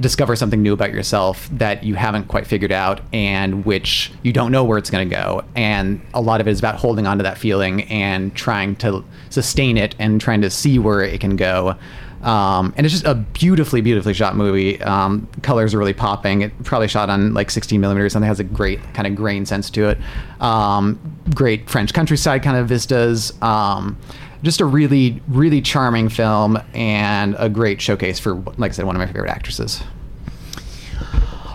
discover 0.00 0.36
something 0.36 0.62
new 0.62 0.72
about 0.72 0.92
yourself 0.92 1.48
that 1.52 1.82
you 1.82 1.94
haven't 1.94 2.28
quite 2.28 2.46
figured 2.46 2.72
out 2.72 3.00
and 3.12 3.64
which 3.64 4.12
you 4.22 4.32
don't 4.32 4.52
know 4.52 4.64
where 4.64 4.78
it's 4.78 4.90
going 4.90 5.08
to 5.08 5.14
go. 5.14 5.44
And 5.54 6.00
a 6.14 6.20
lot 6.20 6.40
of 6.40 6.48
it 6.48 6.50
is 6.50 6.58
about 6.58 6.76
holding 6.76 7.06
on 7.06 7.18
to 7.18 7.22
that 7.22 7.38
feeling 7.38 7.82
and 7.84 8.34
trying 8.34 8.76
to 8.76 9.04
sustain 9.30 9.76
it 9.76 9.94
and 9.98 10.20
trying 10.20 10.42
to 10.42 10.50
see 10.50 10.78
where 10.78 11.02
it 11.02 11.20
can 11.20 11.36
go. 11.36 11.76
Um, 12.22 12.74
and 12.76 12.84
it's 12.84 12.92
just 12.92 13.04
a 13.04 13.14
beautifully 13.14 13.80
beautifully 13.80 14.12
shot 14.12 14.36
movie. 14.36 14.82
Um, 14.82 15.28
colors 15.42 15.74
are 15.74 15.78
really 15.78 15.94
popping. 15.94 16.42
It 16.42 16.64
probably 16.64 16.88
shot 16.88 17.08
on 17.08 17.34
like 17.34 17.50
16 17.50 17.80
millimeters 17.80 18.16
it 18.16 18.22
has 18.22 18.40
a 18.40 18.44
great 18.44 18.80
kind 18.94 19.06
of 19.06 19.14
grain 19.14 19.46
sense 19.46 19.70
to 19.70 19.90
it. 19.90 19.98
Um, 20.40 20.98
great 21.34 21.70
french 21.70 21.94
countryside 21.94 22.42
kind 22.42 22.56
of 22.56 22.68
vistas. 22.68 23.32
Um, 23.42 23.96
just 24.42 24.60
a 24.60 24.64
really, 24.64 25.22
really 25.28 25.60
charming 25.60 26.08
film 26.08 26.58
and 26.74 27.36
a 27.38 27.48
great 27.48 27.80
showcase 27.80 28.18
for, 28.18 28.34
like 28.56 28.70
I 28.70 28.74
said, 28.74 28.84
one 28.84 28.96
of 28.96 29.00
my 29.00 29.06
favorite 29.06 29.30
actresses. 29.30 29.82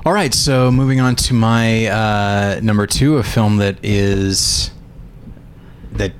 All 0.03 0.13
right, 0.13 0.33
so 0.33 0.71
moving 0.71 0.99
on 0.99 1.15
to 1.17 1.33
my 1.33 1.85
uh, 1.85 2.59
number 2.63 2.87
two, 2.87 3.17
a 3.17 3.23
film 3.23 3.57
that 3.57 3.77
is 3.83 4.71
that 5.91 6.13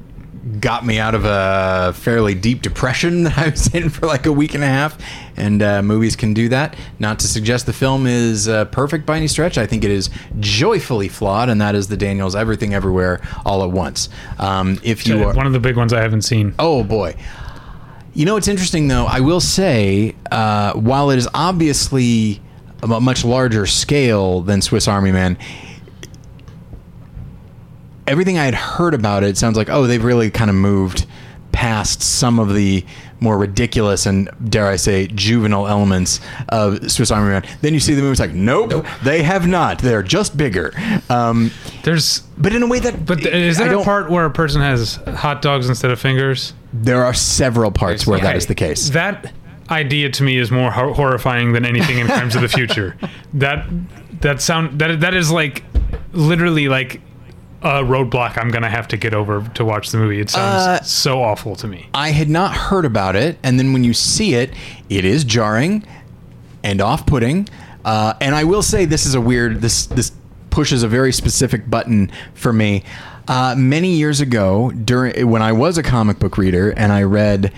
got 0.60 0.86
me 0.86 1.00
out 1.00 1.14
of 1.14 1.26
a 1.26 1.94
fairly 1.94 2.34
deep 2.34 2.62
depression 2.62 3.24
that 3.24 3.38
I 3.38 3.50
was 3.50 3.74
in 3.74 3.90
for 3.90 4.08
like 4.08 4.26
a 4.26 4.32
week 4.32 4.54
and 4.56 4.64
a 4.64 4.68
half, 4.68 4.98
and 5.38 5.62
uh, 5.62 5.82
movies 5.82 6.16
can 6.16 6.34
do 6.34 6.50
that. 6.50 6.76
Not 7.00 7.20
to 7.20 7.28
suggest 7.28 7.66
the 7.66 7.74
film 7.74 8.08
is 8.08 8.48
uh, 8.48 8.66
perfect 8.66 9.06
by 9.06 9.18
any 9.18 9.28
stretch. 9.28 9.58
I 9.58 9.68
think 9.68 9.84
it 9.84 9.92
is 9.92 10.10
joyfully 10.40 11.08
flawed, 11.08 11.50
and 11.50 11.62
that 11.62 11.76
is 11.76 11.88
the 11.88 11.98
Daniels 11.98 12.36
Everything 12.36 12.74
Everywhere 12.74 13.22
All 13.46 13.64
at 13.64 13.72
Once. 13.72 14.10
Um, 14.40 14.80
if 14.84 15.06
you 15.06 15.24
are 15.24 15.34
one 15.34 15.48
of 15.48 15.54
the 15.54 15.60
big 15.60 15.78
ones 15.78 15.94
I 15.94 16.02
haven't 16.02 16.24
seen. 16.24 16.56
Oh 16.60 16.84
boy. 16.84 17.16
You 18.14 18.26
know 18.26 18.34
what's 18.34 18.50
interesting 18.50 18.88
though? 18.88 19.06
I 19.06 19.22
will 19.22 19.40
say, 19.40 20.16
uh, 20.32 20.74
while 20.74 21.12
it 21.12 21.18
is 21.18 21.30
obviously 21.34 22.42
a 22.84 23.00
much 23.00 23.24
larger 23.24 23.66
scale 23.66 24.42
than 24.42 24.62
Swiss 24.62 24.88
Army 24.88 25.12
Man, 25.12 25.38
everything 28.12 28.38
I 28.38 28.44
had 28.44 28.56
heard 28.56 28.94
about 28.94 29.24
it 29.24 29.38
sounds 29.38 29.56
like 29.56 29.70
oh 29.70 29.88
they've 29.88 30.04
really 30.04 30.30
kind 30.30 30.50
of 30.50 30.56
moved 30.56 31.06
past 31.54 32.02
some 32.02 32.40
of 32.40 32.54
the 32.54 32.86
more 33.20 33.38
ridiculous 33.38 34.06
and 34.06 34.30
dare 34.50 34.68
I 34.68 34.76
say 34.76 35.08
juvenile 35.08 35.68
elements 35.68 36.20
of 36.50 36.92
Swiss 36.92 37.12
Army 37.12 37.30
Man. 37.30 37.48
Then 37.62 37.74
you 37.74 37.80
see 37.80 37.94
the 37.94 38.02
movie, 38.02 38.12
it's 38.12 38.20
like 38.20 38.34
nope, 38.34 38.72
nope. 38.72 38.86
they 39.04 39.22
have 39.22 39.48
not. 39.48 39.80
They're 39.80 40.04
just 40.04 40.36
bigger. 40.36 40.74
Um, 41.10 41.52
There's 41.84 42.20
but 42.38 42.54
in 42.54 42.64
a 42.64 42.68
way 42.68 42.80
that 42.80 43.06
but 43.06 43.26
is 43.26 43.58
there 43.58 43.74
a 43.74 43.84
part 43.84 44.10
where 44.10 44.26
a 44.26 44.32
person 44.32 44.62
has 44.62 44.96
hot 44.96 45.42
dogs 45.42 45.70
instead 45.70 45.92
of 45.92 46.00
fingers? 46.00 46.54
There 46.74 47.06
are 47.06 47.14
several 47.14 47.72
parts 47.72 48.08
where 48.08 48.18
okay. 48.18 48.28
that 48.28 48.36
is 48.36 48.48
the 48.48 48.56
case. 48.56 48.90
That 48.90 49.32
idea 49.70 50.10
to 50.10 50.24
me 50.24 50.38
is 50.38 50.52
more 50.52 50.72
horrifying 50.72 51.54
than 51.54 51.66
anything 51.66 52.00
in 52.00 52.08
Crimes 52.08 52.36
of 52.36 52.42
the 52.42 52.50
Future. 52.60 52.98
That 53.34 53.68
that 54.22 54.42
sound 54.42 54.80
that 54.80 55.00
that 55.02 55.14
is 55.14 55.32
like 55.32 55.64
literally 56.14 56.68
like 56.70 57.02
a 57.62 57.84
roadblock 57.84 58.38
I'm 58.38 58.50
gonna 58.50 58.70
have 58.70 58.88
to 58.90 58.98
get 58.98 59.14
over 59.14 59.48
to 59.56 59.66
watch 59.66 59.92
the 59.92 59.98
movie. 59.98 60.20
It 60.20 60.30
sounds 60.30 60.64
uh, 60.68 60.82
so 60.84 61.22
awful 61.22 61.56
to 61.58 61.68
me. 61.68 61.90
I 61.94 62.10
had 62.10 62.30
not 62.30 62.54
heard 62.56 62.86
about 62.86 63.16
it, 63.16 63.38
and 63.44 63.60
then 63.60 63.74
when 63.74 63.84
you 63.84 63.94
see 63.94 64.34
it, 64.34 64.54
it 64.90 65.06
is 65.06 65.24
jarring 65.24 65.86
and 66.64 66.82
off-putting. 66.82 67.48
Uh, 67.86 68.14
and 68.22 68.36
I 68.36 68.44
will 68.44 68.62
say 68.62 68.86
this 68.86 69.06
is 69.06 69.16
a 69.16 69.22
weird. 69.22 69.62
This 69.62 69.86
this 69.86 70.12
pushes 70.50 70.84
a 70.84 70.88
very 70.88 71.14
specific 71.14 71.70
button 71.70 72.12
for 72.34 72.52
me. 72.52 72.84
Uh, 73.28 73.56
many 73.58 73.90
years 73.90 74.20
ago, 74.20 74.72
during 74.72 75.30
when 75.30 75.42
I 75.42 75.52
was 75.52 75.78
a 75.78 75.84
comic 75.84 76.20
book 76.20 76.38
reader, 76.38 76.72
and 76.72 76.92
I 76.92 77.04
read 77.04 77.54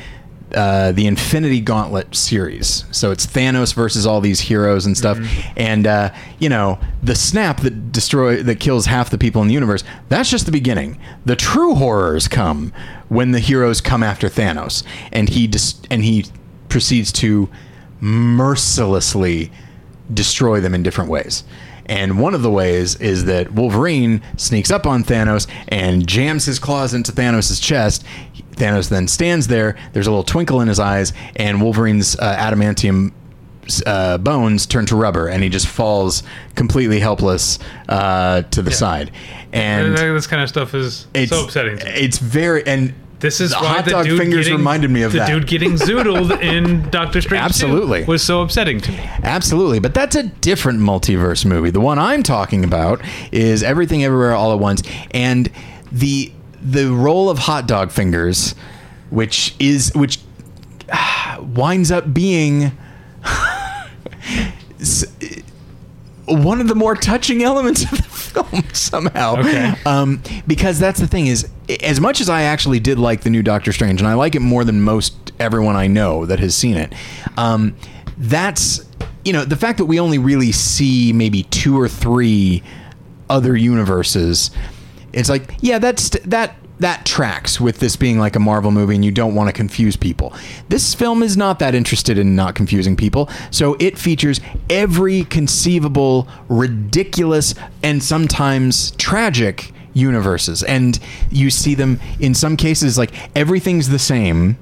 uh, 0.53 0.91
the 0.91 1.07
Infinity 1.07 1.61
Gauntlet 1.61 2.15
series. 2.15 2.85
So 2.91 3.11
it's 3.11 3.25
Thanos 3.25 3.73
versus 3.73 4.05
all 4.05 4.21
these 4.21 4.41
heroes 4.41 4.85
and 4.85 4.97
stuff. 4.97 5.17
Mm-hmm. 5.17 5.53
And 5.57 5.87
uh, 5.87 6.13
you 6.39 6.49
know, 6.49 6.79
the 7.01 7.15
snap 7.15 7.61
that 7.61 7.91
destroy 7.91 8.43
that 8.43 8.59
kills 8.59 8.85
half 8.85 9.09
the 9.09 9.17
people 9.17 9.41
in 9.41 9.47
the 9.47 9.53
universe. 9.53 9.83
That's 10.09 10.29
just 10.29 10.45
the 10.45 10.51
beginning. 10.51 10.99
The 11.25 11.35
true 11.35 11.75
horrors 11.75 12.27
come 12.27 12.73
when 13.09 13.31
the 13.31 13.39
heroes 13.39 13.81
come 13.81 14.03
after 14.03 14.27
Thanos, 14.27 14.83
and 15.11 15.29
he 15.29 15.47
dis- 15.47 15.81
and 15.89 16.03
he 16.03 16.25
proceeds 16.69 17.11
to 17.13 17.49
mercilessly 17.99 19.51
destroy 20.13 20.59
them 20.59 20.73
in 20.73 20.83
different 20.83 21.09
ways. 21.09 21.43
And 21.85 22.19
one 22.19 22.33
of 22.33 22.41
the 22.41 22.49
ways 22.49 22.95
is 22.95 23.25
that 23.25 23.51
Wolverine 23.53 24.21
sneaks 24.37 24.71
up 24.71 24.85
on 24.87 25.03
Thanos 25.03 25.47
and 25.67 26.07
jams 26.07 26.45
his 26.45 26.59
claws 26.59 26.93
into 26.93 27.11
Thanos' 27.11 27.61
chest. 27.61 28.05
Thanos 28.55 28.89
then 28.89 29.07
stands 29.07 29.47
there. 29.47 29.75
There's 29.93 30.07
a 30.07 30.11
little 30.11 30.23
twinkle 30.23 30.61
in 30.61 30.67
his 30.67 30.79
eyes, 30.79 31.13
and 31.35 31.61
Wolverine's 31.61 32.17
uh, 32.17 32.35
adamantium 32.35 33.11
uh, 33.85 34.17
bones 34.17 34.65
turn 34.65 34.85
to 34.87 34.95
rubber, 34.95 35.27
and 35.27 35.43
he 35.43 35.49
just 35.49 35.67
falls 35.67 36.23
completely 36.55 36.99
helpless 36.99 37.59
uh, 37.89 38.41
to 38.43 38.61
the 38.61 38.71
yeah. 38.71 38.77
side. 38.77 39.11
And 39.51 39.97
this 39.97 40.27
kind 40.27 40.41
of 40.41 40.49
stuff 40.49 40.73
is 40.73 41.07
so 41.27 41.45
upsetting. 41.45 41.77
It's 41.81 42.17
very 42.17 42.65
and 42.65 42.93
this 43.23 43.39
is 43.39 43.51
the 43.51 43.57
why 43.57 43.67
hot 43.67 43.85
the 43.85 43.91
dog 43.91 44.05
dude 44.05 44.19
fingers 44.19 44.47
getting, 44.47 44.57
reminded 44.57 44.91
me 44.91 45.03
of 45.03 45.13
the 45.13 45.19
that. 45.19 45.27
dude 45.27 45.47
getting 45.47 45.73
zoodled 45.73 46.41
in 46.43 46.89
Doctor 46.89 47.21
Strange. 47.21 47.41
Absolutely, 47.41 48.03
was 48.03 48.21
so 48.21 48.41
upsetting 48.41 48.81
to 48.81 48.91
me. 48.91 48.99
Absolutely, 49.23 49.79
but 49.79 49.93
that's 49.93 50.15
a 50.15 50.23
different 50.23 50.79
multiverse 50.79 51.45
movie. 51.45 51.69
The 51.69 51.79
one 51.79 51.99
I'm 51.99 52.21
talking 52.21 52.65
about 52.65 53.01
is 53.31 53.63
Everything 53.63 54.03
Everywhere 54.03 54.33
All 54.33 54.51
at 54.51 54.59
Once, 54.59 54.83
and 55.11 55.49
the 55.91 56.33
the 56.63 56.91
role 56.91 57.29
of 57.29 57.39
hot 57.39 57.67
dog 57.67 57.91
fingers, 57.91 58.55
which 59.09 59.55
is 59.59 59.91
which 59.95 60.19
winds 61.39 61.91
up 61.91 62.13
being 62.13 62.71
one 66.25 66.61
of 66.61 66.67
the 66.67 66.75
more 66.75 66.95
touching 66.95 67.43
elements 67.43 67.83
of 67.83 67.91
the 67.91 68.03
film 68.03 68.63
somehow. 68.73 69.37
Okay. 69.37 69.73
Um, 69.85 70.21
because 70.47 70.79
that's 70.79 70.99
the 70.99 71.07
thing 71.07 71.27
is, 71.27 71.47
as 71.81 71.99
much 71.99 72.21
as 72.21 72.29
I 72.29 72.43
actually 72.43 72.79
did 72.79 72.99
like 72.99 73.21
the 73.21 73.29
new 73.29 73.43
Doctor 73.43 73.71
Strange, 73.71 74.01
and 74.01 74.07
I 74.07 74.13
like 74.13 74.35
it 74.35 74.41
more 74.41 74.63
than 74.63 74.81
most 74.81 75.31
everyone 75.39 75.75
I 75.75 75.87
know 75.87 76.25
that 76.25 76.39
has 76.39 76.55
seen 76.55 76.77
it, 76.77 76.93
um, 77.37 77.75
that's 78.17 78.85
you 79.25 79.33
know 79.33 79.45
the 79.45 79.55
fact 79.55 79.77
that 79.77 79.85
we 79.85 79.99
only 79.99 80.17
really 80.17 80.51
see 80.51 81.13
maybe 81.13 81.43
two 81.43 81.79
or 81.79 81.87
three 81.87 82.63
other 83.29 83.55
universes. 83.55 84.51
It's 85.13 85.29
like, 85.29 85.55
yeah, 85.61 85.79
that's 85.79 86.09
that 86.09 86.55
that 86.79 87.05
tracks 87.05 87.61
with 87.61 87.79
this 87.79 87.95
being 87.95 88.19
like 88.19 88.35
a 88.35 88.39
Marvel 88.39 88.71
movie 88.71 88.95
and 88.95 89.05
you 89.05 89.11
don't 89.11 89.35
want 89.35 89.47
to 89.47 89.53
confuse 89.53 89.95
people. 89.95 90.33
This 90.69 90.93
film 90.93 91.23
is 91.23 91.37
not 91.37 91.59
that 91.59 91.75
interested 91.75 92.17
in 92.17 92.35
not 92.35 92.55
confusing 92.55 92.95
people, 92.95 93.29
so 93.51 93.77
it 93.79 93.97
features 93.97 94.41
every 94.69 95.23
conceivable, 95.25 96.27
ridiculous, 96.49 97.53
and 97.83 98.03
sometimes 98.03 98.91
tragic 98.91 99.71
universes. 99.93 100.63
And 100.63 100.99
you 101.29 101.49
see 101.49 101.75
them 101.75 101.99
in 102.19 102.33
some 102.33 102.57
cases 102.57 102.97
like 102.97 103.11
everything's 103.35 103.89
the 103.89 103.99
same 103.99 104.57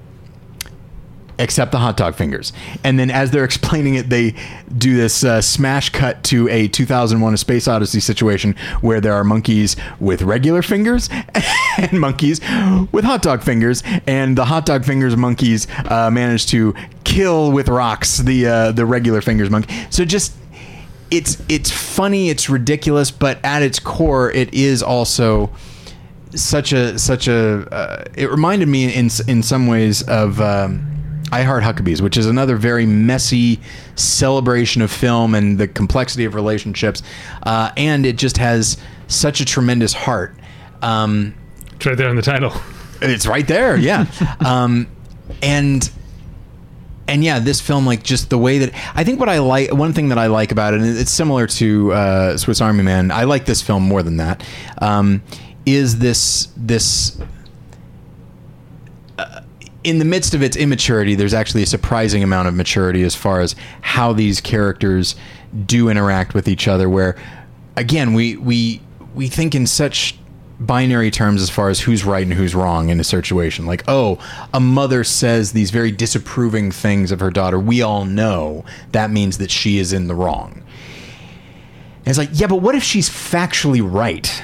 except 1.41 1.71
the 1.71 1.79
hot 1.79 1.97
dog 1.97 2.15
fingers. 2.15 2.53
And 2.83 2.97
then 2.99 3.11
as 3.11 3.31
they're 3.31 3.43
explaining 3.51 3.95
it, 3.95 4.09
they 4.09 4.35
do 4.77 4.95
this 4.95 5.23
uh, 5.23 5.41
smash 5.41 5.89
cut 5.89 6.23
to 6.25 6.47
a 6.49 6.67
2001: 6.67 7.33
A 7.33 7.37
Space 7.37 7.67
Odyssey 7.67 7.99
situation 7.99 8.55
where 8.81 9.01
there 9.01 9.13
are 9.13 9.23
monkeys 9.23 9.75
with 9.99 10.21
regular 10.21 10.61
fingers 10.61 11.09
and 11.77 11.99
monkeys 11.99 12.39
with 12.91 13.03
hot 13.03 13.21
dog 13.21 13.41
fingers, 13.41 13.83
and 14.07 14.37
the 14.37 14.45
hot 14.45 14.65
dog 14.65 14.85
fingers 14.85 15.17
monkeys 15.17 15.67
uh, 15.89 16.09
manage 16.11 16.47
to 16.47 16.73
kill 17.03 17.51
with 17.51 17.67
rocks 17.67 18.19
the 18.19 18.47
uh, 18.47 18.71
the 18.71 18.85
regular 18.85 19.21
fingers 19.21 19.49
monkey. 19.49 19.73
So 19.89 20.05
just 20.05 20.33
it's 21.09 21.41
it's 21.49 21.69
funny, 21.69 22.29
it's 22.29 22.49
ridiculous, 22.49 23.11
but 23.11 23.43
at 23.43 23.61
its 23.61 23.79
core, 23.79 24.31
it 24.31 24.53
is 24.53 24.81
also 24.81 25.51
such 26.35 26.71
a 26.71 26.97
such 26.97 27.27
a. 27.27 27.67
Uh, 27.71 28.05
it 28.15 28.29
reminded 28.31 28.67
me 28.67 28.93
in 28.93 29.09
in 29.27 29.43
some 29.43 29.67
ways 29.67 30.01
of. 30.03 30.39
Um, 30.39 30.87
I 31.31 31.43
Heart 31.43 31.63
Huckabees, 31.63 32.01
which 32.01 32.17
is 32.17 32.25
another 32.25 32.55
very 32.55 32.85
messy 32.85 33.59
celebration 33.95 34.81
of 34.81 34.91
film 34.91 35.33
and 35.33 35.57
the 35.57 35.67
complexity 35.67 36.25
of 36.25 36.35
relationships, 36.35 37.03
uh, 37.43 37.71
and 37.77 38.05
it 38.05 38.17
just 38.17 38.37
has 38.37 38.77
such 39.07 39.39
a 39.39 39.45
tremendous 39.45 39.93
heart. 39.93 40.35
Um, 40.81 41.33
it's 41.75 41.85
right 41.85 41.97
there 41.97 42.09
in 42.09 42.15
the 42.15 42.21
title. 42.21 42.53
It's 43.01 43.25
right 43.25 43.47
there, 43.47 43.77
yeah. 43.77 44.05
um, 44.45 44.87
and 45.41 45.89
and 47.07 47.23
yeah, 47.23 47.39
this 47.39 47.59
film, 47.59 47.85
like 47.85 48.03
just 48.03 48.29
the 48.29 48.37
way 48.37 48.59
that 48.59 48.73
I 48.95 49.03
think 49.03 49.19
what 49.19 49.29
I 49.29 49.39
like, 49.39 49.73
one 49.73 49.93
thing 49.93 50.09
that 50.09 50.17
I 50.17 50.27
like 50.27 50.51
about 50.51 50.73
it, 50.73 50.81
and 50.81 50.97
it's 50.97 51.11
similar 51.11 51.47
to 51.47 51.91
uh, 51.93 52.37
Swiss 52.37 52.61
Army 52.61 52.83
Man. 52.83 53.11
I 53.11 53.23
like 53.25 53.45
this 53.45 53.61
film 53.61 53.83
more 53.83 54.03
than 54.03 54.17
that. 54.17 54.43
Um, 54.79 55.21
is 55.65 55.99
this 55.99 56.49
this 56.55 57.19
in 59.83 59.99
the 59.99 60.05
midst 60.05 60.33
of 60.33 60.43
its 60.43 60.55
immaturity, 60.55 61.15
there's 61.15 61.33
actually 61.33 61.63
a 61.63 61.67
surprising 61.67 62.23
amount 62.23 62.47
of 62.47 62.53
maturity 62.53 63.03
as 63.03 63.15
far 63.15 63.41
as 63.41 63.55
how 63.81 64.13
these 64.13 64.39
characters 64.39 65.15
do 65.65 65.89
interact 65.89 66.33
with 66.33 66.47
each 66.47 66.67
other. 66.67 66.89
Where, 66.89 67.17
again, 67.75 68.13
we 68.13 68.35
we 68.37 68.81
we 69.15 69.27
think 69.27 69.55
in 69.55 69.65
such 69.67 70.17
binary 70.59 71.09
terms 71.09 71.41
as 71.41 71.49
far 71.49 71.69
as 71.69 71.79
who's 71.79 72.05
right 72.05 72.23
and 72.23 72.33
who's 72.33 72.53
wrong 72.53 72.89
in 72.89 72.99
a 72.99 73.03
situation. 73.03 73.65
Like, 73.65 73.83
oh, 73.87 74.19
a 74.53 74.59
mother 74.59 75.03
says 75.03 75.53
these 75.53 75.71
very 75.71 75.91
disapproving 75.91 76.71
things 76.71 77.11
of 77.11 77.19
her 77.19 77.31
daughter. 77.31 77.59
We 77.59 77.81
all 77.81 78.05
know 78.05 78.63
that 78.91 79.09
means 79.09 79.39
that 79.39 79.49
she 79.49 79.79
is 79.79 79.91
in 79.91 80.07
the 80.07 80.15
wrong. 80.15 80.63
And 81.99 82.07
it's 82.07 82.17
like, 82.17 82.29
yeah, 82.33 82.47
but 82.47 82.57
what 82.57 82.75
if 82.75 82.83
she's 82.83 83.09
factually 83.09 83.81
right? 83.83 84.43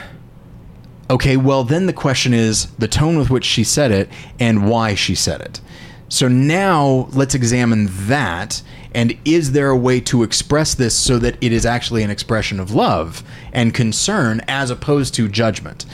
Okay, 1.10 1.38
well, 1.38 1.64
then 1.64 1.86
the 1.86 1.94
question 1.94 2.34
is 2.34 2.68
the 2.72 2.88
tone 2.88 3.18
with 3.18 3.30
which 3.30 3.46
she 3.46 3.64
said 3.64 3.92
it 3.92 4.10
and 4.40 4.70
why 4.70 4.94
she 4.94 5.16
said 5.16 5.40
it. 5.40 5.62
So 6.10 6.28
now 6.28 7.08
let's 7.12 7.36
examine 7.36 7.88
that. 8.08 8.62
And 8.94 9.18
is 9.24 9.52
there 9.52 9.70
a 9.70 9.78
way 9.78 10.00
to 10.02 10.24
express 10.24 10.74
this 10.74 10.96
so 10.96 11.18
that 11.20 11.38
it 11.42 11.52
is 11.54 11.66
actually 11.66 12.04
an 12.04 12.10
expression 12.10 12.60
of 12.60 12.72
love 12.72 13.24
and 13.54 13.74
concern 13.74 14.42
as 14.48 14.70
opposed 14.70 15.14
to 15.16 15.28
judgment? 15.28 15.86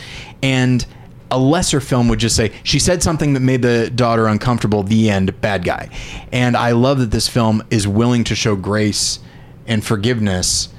And 0.42 0.86
a 1.30 1.38
lesser 1.38 1.80
film 1.80 2.08
would 2.10 2.20
just 2.20 2.36
say, 2.36 2.52
she 2.64 2.80
said 2.80 3.02
something 3.02 3.34
that 3.34 3.40
made 3.40 3.62
the 3.62 3.92
daughter 3.94 4.28
uncomfortable, 4.28 4.84
the 4.84 5.10
end, 5.10 5.40
bad 5.42 5.64
guy. 5.64 5.90
And 6.32 6.56
I 6.56 6.72
love 6.72 7.00
that 7.00 7.12
this 7.12 7.28
film 7.28 7.64
is 7.70 7.88
willing 7.88 8.24
to 8.26 8.36
show 8.36 8.56
grace 8.56 9.20
and 9.68 9.84
forgiveness 9.84 10.70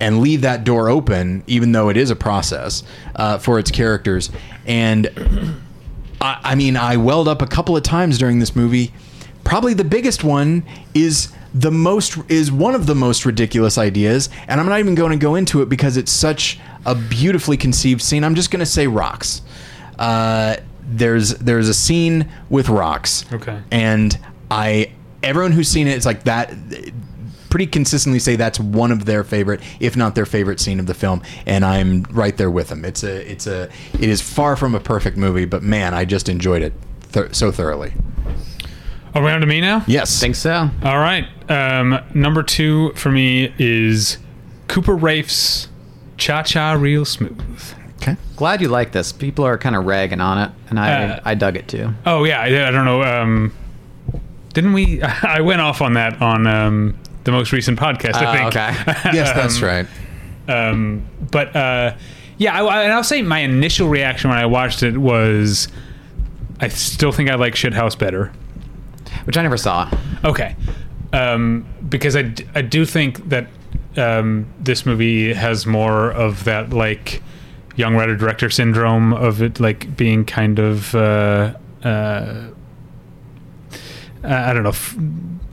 and 0.00 0.20
leave 0.20 0.40
that 0.40 0.64
door 0.64 0.88
open, 0.88 1.44
even 1.46 1.72
though 1.72 1.88
it 1.88 1.96
is 1.96 2.10
a 2.10 2.16
process 2.16 2.82
uh, 3.16 3.38
for 3.38 3.58
its 3.58 3.70
characters. 3.70 4.30
And 4.66 5.08
I, 6.20 6.40
I 6.42 6.54
mean, 6.54 6.76
I 6.76 6.96
welled 6.96 7.28
up 7.28 7.42
a 7.42 7.46
couple 7.46 7.76
of 7.76 7.82
times 7.82 8.18
during 8.18 8.38
this 8.38 8.56
movie. 8.56 8.92
Probably 9.44 9.74
the 9.74 9.84
biggest 9.84 10.24
one 10.24 10.64
is 10.94 11.32
the 11.54 11.70
most 11.70 12.18
is 12.28 12.50
one 12.50 12.74
of 12.74 12.86
the 12.86 12.94
most 12.94 13.26
ridiculous 13.26 13.76
ideas, 13.76 14.30
and 14.48 14.60
I'm 14.60 14.68
not 14.68 14.78
even 14.78 14.94
going 14.94 15.12
to 15.12 15.18
go 15.18 15.34
into 15.34 15.62
it 15.62 15.68
because 15.68 15.96
it's 15.96 16.12
such 16.12 16.58
a 16.86 16.94
beautifully 16.94 17.56
conceived 17.56 18.00
scene. 18.00 18.24
I'm 18.24 18.34
just 18.34 18.50
going 18.50 18.60
to 18.60 18.66
say 18.66 18.86
rocks. 18.86 19.42
Uh, 19.98 20.56
there's 20.88 21.34
there's 21.36 21.68
a 21.68 21.74
scene 21.74 22.28
with 22.48 22.68
rocks. 22.68 23.24
Okay. 23.32 23.60
And 23.70 24.18
I 24.50 24.92
everyone 25.22 25.52
who's 25.52 25.68
seen 25.68 25.86
it, 25.86 25.96
it's 25.96 26.06
like 26.06 26.24
that 26.24 26.50
pretty 27.52 27.66
consistently 27.66 28.18
say 28.18 28.34
that's 28.34 28.58
one 28.58 28.90
of 28.90 29.04
their 29.04 29.22
favorite, 29.22 29.60
if 29.78 29.94
not 29.94 30.14
their 30.14 30.24
favorite 30.24 30.58
scene 30.58 30.80
of 30.80 30.86
the 30.86 30.94
film, 30.94 31.20
and 31.44 31.66
I'm 31.66 32.04
right 32.04 32.34
there 32.38 32.50
with 32.50 32.68
them. 32.68 32.82
It's 32.82 33.04
a, 33.04 33.30
it's 33.30 33.46
a, 33.46 33.68
it 33.92 34.08
is 34.08 34.22
far 34.22 34.56
from 34.56 34.74
a 34.74 34.80
perfect 34.80 35.18
movie, 35.18 35.44
but 35.44 35.62
man, 35.62 35.92
I 35.92 36.06
just 36.06 36.30
enjoyed 36.30 36.62
it 36.62 36.72
th- 37.12 37.34
so 37.34 37.52
thoroughly. 37.52 37.92
Around 39.14 39.42
to 39.42 39.46
me 39.46 39.60
now. 39.60 39.84
Yes, 39.86 40.18
Think 40.18 40.34
so? 40.34 40.70
All 40.82 40.96
right. 40.98 41.26
Um, 41.50 42.00
number 42.14 42.42
two 42.42 42.94
for 42.94 43.10
me 43.10 43.52
is 43.58 44.16
Cooper 44.68 44.96
Raiff's 44.96 45.68
Cha 46.16 46.42
Cha 46.44 46.72
Real 46.72 47.04
Smooth. 47.04 47.74
Okay. 48.00 48.16
Glad 48.36 48.62
you 48.62 48.68
like 48.68 48.92
this. 48.92 49.12
People 49.12 49.44
are 49.44 49.58
kind 49.58 49.76
of 49.76 49.84
ragging 49.84 50.22
on 50.22 50.38
it, 50.38 50.50
and 50.70 50.80
I 50.80 51.02
Uh, 51.04 51.20
I 51.26 51.34
dug 51.34 51.58
it 51.58 51.68
too. 51.68 51.92
Oh 52.06 52.24
yeah, 52.24 52.40
I, 52.40 52.68
I 52.68 52.70
don't 52.70 52.86
know. 52.86 53.02
Um, 53.02 53.52
didn't 54.54 54.72
we? 54.72 55.02
I 55.22 55.42
went 55.42 55.60
off 55.60 55.82
on 55.82 55.92
that 55.92 56.22
on 56.22 56.46
um, 56.46 56.94
the 57.24 57.32
most 57.32 57.52
recent 57.52 57.78
podcast. 57.78 58.14
I 58.14 58.26
Oh, 58.26 58.50
think. 58.50 58.56
okay. 58.56 59.10
Yes, 59.16 59.32
that's 59.34 59.60
right. 59.60 59.86
Um, 60.48 61.06
but 61.30 61.54
uh, 61.54 61.94
yeah, 62.38 62.54
I, 62.60 62.64
I- 62.64 62.82
and 62.84 62.92
I'll 62.92 63.04
say 63.04 63.22
my 63.22 63.38
initial 63.40 63.88
reaction 63.88 64.30
when 64.30 64.38
I 64.38 64.46
watched 64.46 64.82
it 64.82 64.96
was, 64.98 65.68
I 66.60 66.68
still 66.68 67.12
think 67.12 67.30
I 67.30 67.34
like 67.36 67.54
Shithouse 67.54 67.98
better. 67.98 68.32
Which 69.24 69.36
I 69.36 69.42
never 69.42 69.56
saw. 69.56 69.88
Okay, 70.24 70.56
um, 71.12 71.64
because 71.88 72.16
I 72.16 72.22
do 72.22 72.84
think 72.84 73.28
that 73.28 73.46
um, 73.96 74.46
this 74.58 74.84
movie 74.86 75.32
has 75.34 75.64
more 75.66 76.10
of 76.10 76.44
that 76.44 76.70
like 76.70 77.22
young 77.76 77.94
writer 77.94 78.16
director 78.16 78.50
syndrome 78.50 79.12
of 79.12 79.40
it 79.42 79.60
like 79.60 79.96
being 79.96 80.24
kind 80.24 80.58
of 80.58 80.94
uh, 80.94 81.54
uh, 81.84 82.48
I 84.24 84.52
don't 84.52 84.62
know. 84.62 84.68
F- 84.70 84.96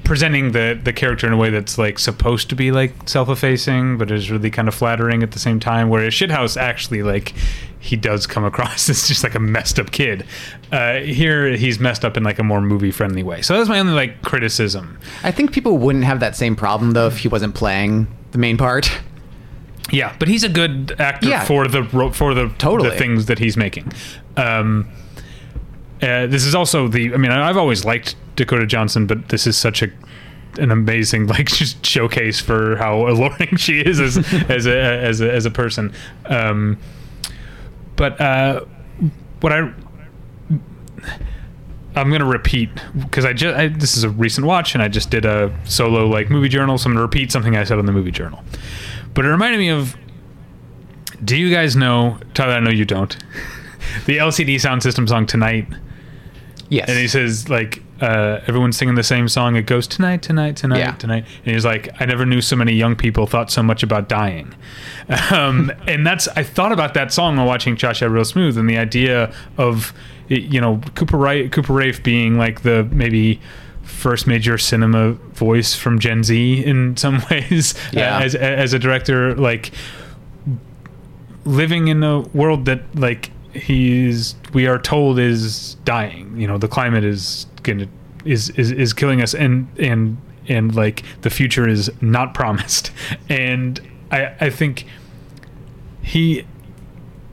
presenting 0.10 0.53
the 0.53 0.80
the 0.84 0.91
character 0.91 1.28
in 1.28 1.34
a 1.34 1.38
way 1.38 1.51
that's 1.51 1.78
like 1.78 1.99
supposed 1.99 2.49
to 2.49 2.55
be 2.55 2.72
like 2.72 2.91
self-effacing 3.07 3.95
but 3.95 4.10
is 4.10 4.32
really 4.32 4.49
kind 4.49 4.68
of 4.68 4.74
flattering 4.74 5.22
at 5.22 5.34
the 5.34 5.38
same 5.39 5.60
time 5.60 5.88
whereas 5.88 6.12
shithouse 6.12 6.57
actually 6.57 7.03
like 7.03 7.32
he 7.80 7.95
does 7.95 8.26
come 8.26 8.43
across 8.43 8.89
as 8.93 9.07
just 9.07 9.24
like 9.24 9.36
a 9.36 9.39
messed 9.39 9.78
up 9.80 9.91
kid 9.91 10.26
uh, 10.72 10.95
here 10.95 11.55
he's 11.55 11.80
messed 11.80 12.03
up 12.03 12.18
in 12.18 12.24
like 12.24 12.39
a 12.39 12.43
more 12.43 12.60
movie 12.60 12.89
friendly 12.89 13.22
way 13.22 13.39
so 13.43 13.55
that's 13.55 13.70
my 13.70 13.78
only 13.80 13.93
like 13.93 14.20
criticism 14.24 14.97
I 15.24 15.30
think 15.30 15.51
people 15.51 15.78
wouldn't 15.78 16.05
have 16.05 16.20
that 16.22 16.36
same 16.36 16.55
problem 16.55 16.93
though 16.93 17.05
if 17.05 17.20
he 17.20 17.28
wasn't 17.28 17.53
playing 17.53 18.07
the 18.32 18.39
main 18.39 18.57
part. 18.57 18.89
yeah 19.91 20.16
but 20.18 20.28
he's 20.28 20.43
a 20.43 20.49
good 20.49 20.95
actor 20.99 21.30
Yeah. 21.30 21.45
for 21.45 21.68
the 21.68 21.84
for 22.14 22.34
the 22.34 22.49
Totally. 22.57 22.89
the 22.89 22.95
things 22.95 23.28
that 23.28 23.38
he's 23.38 23.55
making 23.55 23.93
um 24.38 24.89
uh, 26.01 26.26
this 26.26 26.45
is 26.45 26.55
also 26.55 26.88
the 26.88 27.14
i 27.14 27.18
mean 27.18 27.30
i've 27.30 27.57
always 27.57 27.86
liked 27.86 28.16
dakota 28.39 28.65
johnson 28.65 29.05
but 29.05 29.29
this 29.29 29.45
is 29.45 29.55
such 29.57 29.81
a 29.83 29.87
an 30.57 30.71
amazing 30.71 31.27
like 31.35 31.47
just 31.47 31.85
showcase 31.85 32.39
for 32.39 32.75
how 32.77 33.07
alluring 33.09 33.55
she 33.57 33.79
is 33.81 33.99
as 33.99 34.17
as 34.49 34.65
a 34.65 34.77
as 34.81 35.21
a 35.21 35.31
as 35.31 35.45
a 35.45 35.51
person 35.51 35.93
um 36.25 36.77
but 37.95 38.19
uh 38.19 38.61
what 39.41 39.53
i 39.53 39.71
I'm 41.95 42.11
gonna 42.11 42.25
repeat 42.25 42.69
because 42.97 43.25
I 43.25 43.33
just 43.33 43.57
I, 43.57 43.67
this 43.67 43.97
is 43.97 44.03
a 44.03 44.09
recent 44.09 44.45
watch 44.45 44.73
and 44.73 44.81
I 44.83 44.87
just 44.87 45.09
did 45.09 45.25
a 45.25 45.53
solo 45.65 46.05
like 46.07 46.29
movie 46.29 46.47
journal, 46.47 46.77
so 46.77 46.85
I'm 46.87 46.93
gonna 46.93 47.01
repeat 47.01 47.31
something 47.31 47.57
I 47.57 47.63
said 47.63 47.79
on 47.79 47.85
the 47.85 47.91
movie 47.91 48.11
journal. 48.11 48.43
But 49.13 49.25
it 49.25 49.29
reminded 49.29 49.57
me 49.57 49.69
of. 49.69 49.95
Do 51.23 51.35
you 51.35 51.53
guys 51.53 51.75
know 51.75 52.17
Tyler? 52.33 52.53
I 52.53 52.59
know 52.59 52.69
you 52.69 52.85
don't. 52.85 53.11
the 54.05 54.17
LCD 54.17 54.55
Soundsystem 54.55 55.09
song 55.09 55.25
"Tonight," 55.25 55.67
Yes. 56.69 56.87
and 56.87 56.97
he 56.97 57.07
says 57.07 57.49
like 57.49 57.81
uh, 58.02 58.39
everyone's 58.47 58.78
singing 58.78 58.95
the 58.95 59.04
same 59.04 59.28
song. 59.28 59.56
It 59.56 59.64
goes 59.66 59.88
tonight, 59.88 60.22
tonight, 60.22 60.56
tonight, 60.58 60.80
Yeah. 60.80 60.91
tonight, 60.93 61.26
and 61.45 61.54
he's 61.54 61.66
like, 61.66 61.89
I 62.00 62.06
never 62.06 62.26
knew 62.26 62.41
so 62.41 62.56
many 62.56 62.74
young 62.74 62.95
people 62.95 63.28
thought 63.28 63.52
so 63.52 63.62
much 63.64 63.84
about 63.84 64.08
dying. 64.10 64.54
Um, 65.32 65.72
and 65.88 66.06
that's 66.06 66.28
I 66.30 66.43
thought 66.43 66.72
about 66.72 66.93
that 66.93 67.12
song 67.12 67.38
while 67.38 67.47
watching 67.47 67.76
Cha 67.76 67.93
Cha 67.93 68.06
Real 68.06 68.24
Smooth, 68.26 68.60
and 68.60 68.70
the 68.70 68.78
idea 68.78 69.34
of 69.58 69.91
you 70.28 70.62
know 70.62 70.80
Cooper 70.93 71.18
Wright, 71.18 71.52
Cooper 71.52 71.74
Raiff 71.74 72.04
being 72.04 72.38
like 72.38 72.62
the 72.62 72.84
maybe 72.91 73.41
first 73.82 74.28
major 74.28 74.60
cinema 74.60 75.14
voice 75.34 75.74
from 75.74 75.97
Gen 75.97 76.24
Z 76.24 76.64
in 76.64 76.95
some 77.04 77.24
ways 77.32 77.74
Yeah. 77.91 78.20
as 78.22 78.36
as 78.36 78.74
a 78.74 78.78
director 78.80 79.34
like 79.34 79.72
living 81.45 81.88
in 81.88 82.04
a 82.04 82.20
world 82.34 82.66
that 82.66 82.82
like 82.95 83.32
he's 83.54 84.36
we 84.54 84.68
are 84.68 84.78
told 84.78 85.18
is 85.18 85.74
dying 85.86 86.38
you 86.38 86.47
know 86.47 86.58
the 86.60 86.68
climate 86.68 87.04
is 87.04 87.47
is 88.26 88.49
is, 88.51 88.72
is 88.72 88.93
killing 88.93 89.22
us 89.22 89.34
and 89.34 89.67
and 89.80 90.17
and 90.47 90.76
like 90.76 91.03
the 91.22 91.30
future 91.30 91.67
is 91.67 91.91
not 92.01 92.34
promised 92.39 92.91
and 93.30 93.82
i 94.11 94.34
i 94.39 94.49
think 94.49 94.86
he 96.01 96.45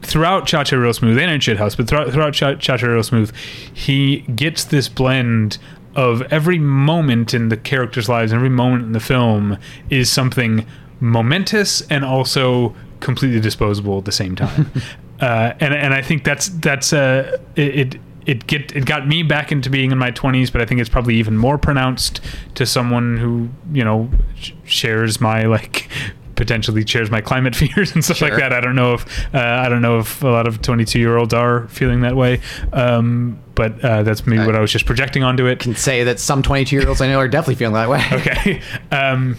throughout 0.02 0.46
Cha 0.46 0.62
Cha 0.62 0.76
Real 0.76 0.92
Smooth 0.92 1.18
and 1.18 1.30
in 1.30 1.40
Shithouse, 1.40 1.76
but 1.76 1.88
throughout, 1.88 2.12
throughout 2.12 2.32
Cha 2.32 2.54
Cha 2.54 2.74
Real 2.86 3.02
Smooth, 3.02 3.34
he 3.74 4.18
gets 4.34 4.64
this 4.64 4.88
blend 4.88 5.58
of 5.96 6.22
every 6.30 6.58
moment 6.58 7.34
in 7.34 7.48
the 7.48 7.56
characters' 7.56 8.08
lives, 8.08 8.32
every 8.32 8.50
moment 8.50 8.84
in 8.84 8.92
the 8.92 9.00
film 9.00 9.58
is 9.90 10.10
something 10.10 10.66
momentous 11.00 11.80
and 11.90 12.04
also 12.04 12.74
completely 13.00 13.40
disposable 13.40 13.98
at 13.98 14.04
the 14.04 14.12
same 14.12 14.36
time. 14.36 14.70
uh, 15.20 15.54
and 15.58 15.74
and 15.74 15.92
I 15.92 16.02
think 16.02 16.22
that's 16.22 16.48
that's 16.48 16.92
uh, 16.92 17.38
it. 17.56 17.94
it 17.94 18.00
it 18.26 18.46
get 18.46 18.74
it 18.74 18.84
got 18.84 19.06
me 19.06 19.22
back 19.22 19.52
into 19.52 19.70
being 19.70 19.92
in 19.92 19.98
my 19.98 20.10
20s, 20.10 20.52
but 20.52 20.60
I 20.60 20.66
think 20.66 20.80
it's 20.80 20.90
probably 20.90 21.14
even 21.16 21.36
more 21.38 21.58
pronounced 21.58 22.20
to 22.56 22.66
someone 22.66 23.16
who 23.16 23.48
you 23.72 23.84
know 23.84 24.10
sh- 24.34 24.52
shares 24.64 25.20
my 25.20 25.44
like 25.44 25.88
potentially 26.34 26.84
shares 26.84 27.10
my 27.10 27.20
climate 27.20 27.56
fears 27.56 27.92
and 27.94 28.04
stuff 28.04 28.20
like 28.20 28.36
that. 28.36 28.52
I 28.52 28.60
don't 28.60 28.74
know 28.74 28.94
if 28.94 29.34
uh, 29.34 29.38
I 29.38 29.68
don't 29.68 29.80
know 29.80 30.00
if 30.00 30.22
a 30.22 30.28
lot 30.28 30.46
of 30.46 30.60
22 30.60 30.98
year 30.98 31.16
olds 31.16 31.32
are 31.32 31.68
feeling 31.68 32.00
that 32.00 32.16
way, 32.16 32.40
um, 32.72 33.38
but 33.54 33.82
uh, 33.84 34.02
that's 34.02 34.26
maybe 34.26 34.44
what 34.44 34.56
I 34.56 34.60
was 34.60 34.72
just 34.72 34.86
projecting 34.86 35.22
onto 35.22 35.46
it. 35.46 35.60
can 35.60 35.76
say 35.76 36.04
that 36.04 36.18
some 36.20 36.42
22 36.42 36.76
year 36.76 36.88
olds 36.88 37.00
I 37.00 37.08
know 37.08 37.18
are 37.18 37.28
definitely 37.28 37.54
feeling 37.54 37.74
that 37.74 37.88
way. 37.88 38.04
Okay, 38.16 38.60
um, 38.90 39.36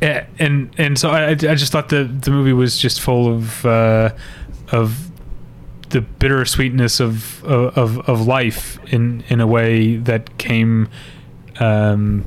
and 0.00 0.74
and 0.78 0.98
so 0.98 1.10
I, 1.10 1.30
I 1.30 1.34
just 1.34 1.72
thought 1.72 1.88
the 1.88 2.04
the 2.04 2.30
movie 2.30 2.52
was 2.52 2.78
just 2.78 3.00
full 3.00 3.32
of 3.32 3.64
uh, 3.66 4.10
of 4.72 5.07
the 5.90 6.00
bittersweetness 6.00 7.00
of 7.00 7.42
of 7.44 7.98
of 8.08 8.26
life 8.26 8.78
in 8.92 9.24
in 9.28 9.40
a 9.40 9.46
way 9.46 9.96
that 9.96 10.36
came 10.38 10.88
um, 11.60 12.24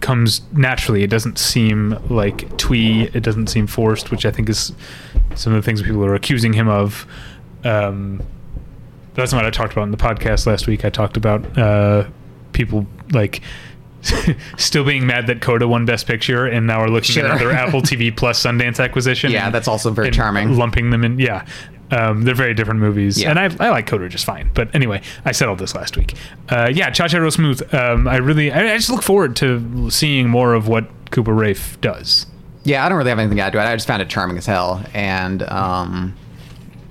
comes 0.00 0.42
naturally. 0.52 1.02
It 1.02 1.10
doesn't 1.10 1.38
seem 1.38 1.98
like 2.08 2.56
twee. 2.56 3.02
It 3.14 3.22
doesn't 3.22 3.48
seem 3.48 3.66
forced, 3.66 4.10
which 4.10 4.24
I 4.26 4.30
think 4.30 4.48
is 4.48 4.72
some 5.34 5.52
of 5.54 5.62
the 5.62 5.64
things 5.64 5.82
people 5.82 6.04
are 6.04 6.14
accusing 6.14 6.52
him 6.52 6.68
of. 6.68 7.06
Um, 7.64 8.22
that's 9.14 9.32
not 9.32 9.38
what 9.38 9.46
I 9.46 9.50
talked 9.50 9.72
about 9.72 9.82
in 9.84 9.90
the 9.90 9.96
podcast 9.96 10.46
last 10.46 10.66
week. 10.66 10.84
I 10.84 10.90
talked 10.90 11.16
about 11.16 11.58
uh, 11.58 12.08
people 12.52 12.86
like 13.12 13.42
still 14.56 14.84
being 14.84 15.06
mad 15.06 15.26
that 15.26 15.40
Coda 15.42 15.68
won 15.68 15.84
Best 15.84 16.06
Picture, 16.06 16.46
and 16.46 16.66
now 16.66 16.80
are 16.80 16.88
looking 16.88 17.14
Sure. 17.14 17.26
at 17.26 17.30
another 17.30 17.50
Apple 17.52 17.82
TV 17.82 18.14
Plus 18.16 18.42
Sundance 18.42 18.82
acquisition. 18.82 19.30
Yeah, 19.30 19.46
and- 19.46 19.54
that's 19.54 19.68
also 19.68 19.90
very 19.90 20.10
charming. 20.10 20.56
Lumping 20.56 20.90
them 20.90 21.04
in, 21.04 21.18
yeah. 21.18 21.44
Um, 21.90 22.22
they're 22.22 22.34
very 22.36 22.54
different 22.54 22.78
movies, 22.80 23.20
Yeah. 23.20 23.30
and 23.30 23.38
I, 23.38 23.44
I 23.58 23.70
like 23.70 23.86
Coda 23.86 24.08
just 24.08 24.24
fine. 24.24 24.50
But 24.54 24.72
anyway, 24.74 25.02
I 25.24 25.32
settled 25.32 25.58
this 25.58 25.74
last 25.74 25.96
week. 25.96 26.14
Uh, 26.48 26.70
yeah, 26.72 26.90
Cha 26.90 27.08
Cha 27.08 27.18
Real 27.18 27.30
Smooth. 27.30 27.74
Um, 27.74 28.06
I 28.06 28.16
really, 28.18 28.52
I, 28.52 28.72
I 28.74 28.76
just 28.76 28.90
look 28.90 29.02
forward 29.02 29.34
to 29.36 29.90
seeing 29.90 30.28
more 30.28 30.54
of 30.54 30.68
what 30.68 30.88
Cooper 31.10 31.34
Raiff 31.34 31.80
does. 31.80 32.26
Yeah, 32.62 32.84
I 32.84 32.88
don't 32.88 32.98
really 32.98 33.10
have 33.10 33.18
anything 33.18 33.38
to 33.38 33.42
add 33.42 33.52
to 33.54 33.58
it. 33.58 33.62
I 33.62 33.74
just 33.74 33.86
found 33.88 34.02
it 34.02 34.08
charming 34.08 34.38
as 34.38 34.46
hell, 34.46 34.84
and 34.94 35.42
um, 35.44 36.14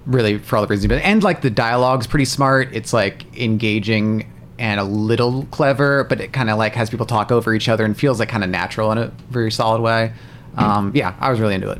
really 0.05 0.37
for 0.37 0.57
all 0.57 0.63
the 0.63 0.67
reasons. 0.67 0.87
But 0.87 1.01
and 1.03 1.23
like 1.23 1.41
the 1.41 1.49
dialogue's 1.49 2.07
pretty 2.07 2.25
smart. 2.25 2.69
It's 2.75 2.91
like 2.91 3.23
engaging 3.39 4.29
and 4.57 4.79
a 4.79 4.83
little 4.83 5.45
clever, 5.51 6.03
but 6.05 6.19
it 6.19 6.33
kind 6.33 6.49
of 6.49 6.57
like 6.57 6.75
has 6.75 6.89
people 6.89 7.05
talk 7.05 7.31
over 7.31 7.53
each 7.53 7.69
other 7.69 7.85
and 7.85 7.95
feels 7.97 8.19
like 8.19 8.27
kind 8.27 8.43
of 8.43 8.49
natural 8.49 8.91
in 8.91 8.97
a 8.97 9.07
very 9.29 9.51
solid 9.51 9.81
way. 9.81 10.11
Um, 10.57 10.91
yeah, 10.93 11.15
I 11.21 11.29
was 11.29 11.39
really 11.39 11.55
into 11.55 11.69
it. 11.69 11.79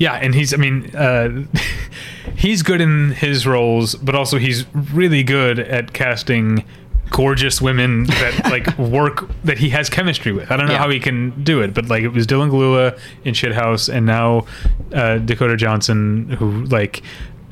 Yeah, 0.00 0.14
and 0.14 0.34
he's, 0.34 0.52
I 0.52 0.56
mean, 0.56 0.90
uh, 0.96 1.44
he's 2.36 2.62
good 2.62 2.80
in 2.80 3.12
his 3.12 3.46
roles, 3.46 3.94
but 3.94 4.14
also 4.16 4.38
he's 4.38 4.64
really 4.74 5.22
good 5.22 5.58
at 5.60 5.92
casting 5.92 6.64
gorgeous 7.10 7.60
women 7.60 8.04
that 8.04 8.44
like 8.50 8.78
work 8.78 9.28
that 9.44 9.58
he 9.58 9.68
has 9.70 9.90
chemistry 9.90 10.32
with. 10.32 10.50
I 10.50 10.56
don't 10.56 10.66
know 10.66 10.72
Yeah. 10.72 10.78
how 10.78 10.88
he 10.90 11.00
can 11.00 11.42
do 11.44 11.60
it, 11.60 11.74
but 11.74 11.88
like 11.88 12.02
it 12.02 12.08
was 12.08 12.26
Dylan 12.26 12.50
Gelula 12.50 12.98
in 13.24 13.34
Shithouse, 13.34 13.92
and 13.92 14.06
now 14.06 14.46
uh, 14.92 15.18
Dakota 15.18 15.56
Johnson, 15.56 16.30
who 16.30 16.64
like. 16.64 17.02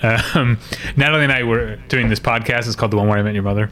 Um, 0.03 0.59
Natalie 0.97 1.25
and 1.25 1.33
I 1.33 1.43
were 1.43 1.77
doing 1.89 2.09
this 2.09 2.21
podcast. 2.21 2.67
It's 2.67 2.77
called 2.77 2.93
"The 2.93 2.97
One 2.97 3.09
Where 3.09 3.19
I 3.19 3.23
Met 3.23 3.35
Your 3.35 3.43
Mother," 3.43 3.71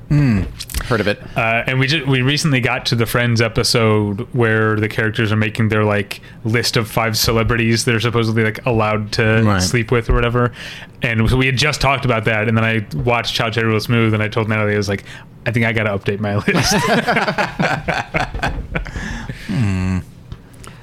Heard 0.87 1.01
of 1.01 1.07
it? 1.09 1.21
uh, 1.37 1.63
and 1.67 1.79
we 1.79 1.87
just 1.87 2.07
we 2.07 2.23
recently 2.23 2.61
got 2.61 2.87
to 2.87 2.95
the 2.97 3.07
Friends 3.07 3.41
episode 3.41 4.21
where 4.35 4.77
the 4.77 4.89
characters 4.89 5.31
are 5.31 5.37
making 5.37 5.69
their 5.69 5.85
like 5.85 6.21
list 6.45 6.77
of 6.77 6.91
five 6.91 7.17
celebrities 7.17 7.85
they're 7.85 8.01
supposedly 8.01 8.43
like 8.45 8.65
allowed 8.67 9.13
to 9.13 9.43
Right. 9.45 9.63
sleep 9.63 9.91
with 9.93 10.11
or 10.11 10.15
whatever. 10.15 10.53
And 11.03 11.29
so 11.31 11.37
we 11.37 11.47
had 11.47 11.57
just 11.57 11.81
talked 11.81 12.05
about 12.05 12.25
that, 12.25 12.49
and 12.49 12.57
then 12.57 12.65
I 12.65 12.87
watched 12.99 13.35
Cha 13.35 13.51
Cha 13.51 13.61
Real 13.61 13.79
Smooth, 13.81 14.13
and 14.15 14.23
I 14.23 14.29
told 14.29 14.49
Natalie 14.49 14.75
I 14.75 14.77
was 14.79 14.89
like, 14.89 15.05
I 15.47 15.53
think 15.53 15.65
I 15.67 15.73
got 15.73 15.85
to 15.85 15.91
update 15.97 16.19
my 16.19 16.37
list. 16.37 16.75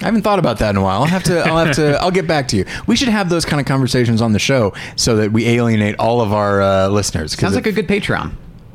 I 0.03 0.07
haven't 0.07 0.21
thought 0.23 0.39
about 0.39 0.59
that 0.59 0.69
in 0.71 0.77
a 0.77 0.81
while. 0.81 0.99
I'll 1.01 1.05
have 1.07 1.23
to. 1.23 1.39
I'll 1.41 1.65
have 1.65 1.75
to. 1.77 1.97
I'll 2.01 2.11
get 2.11 2.27
back 2.27 2.47
to 2.49 2.57
you. 2.57 2.65
We 2.87 2.95
should 2.95 3.07
have 3.09 3.29
those 3.29 3.45
kind 3.45 3.59
of 3.59 3.65
conversations 3.65 4.21
on 4.21 4.33
the 4.33 4.39
show 4.39 4.73
so 4.95 5.15
that 5.17 5.31
we 5.31 5.47
alienate 5.47 5.95
all 5.99 6.21
of 6.21 6.33
our 6.33 6.61
uh, 6.61 6.87
listeners. 6.89 7.35
'cause 7.35 7.41
Sounds 7.41 7.55
like 7.55 7.65
it- 7.67 7.69
a 7.77 7.81
good 7.81 7.87
Patreon. 7.87 8.33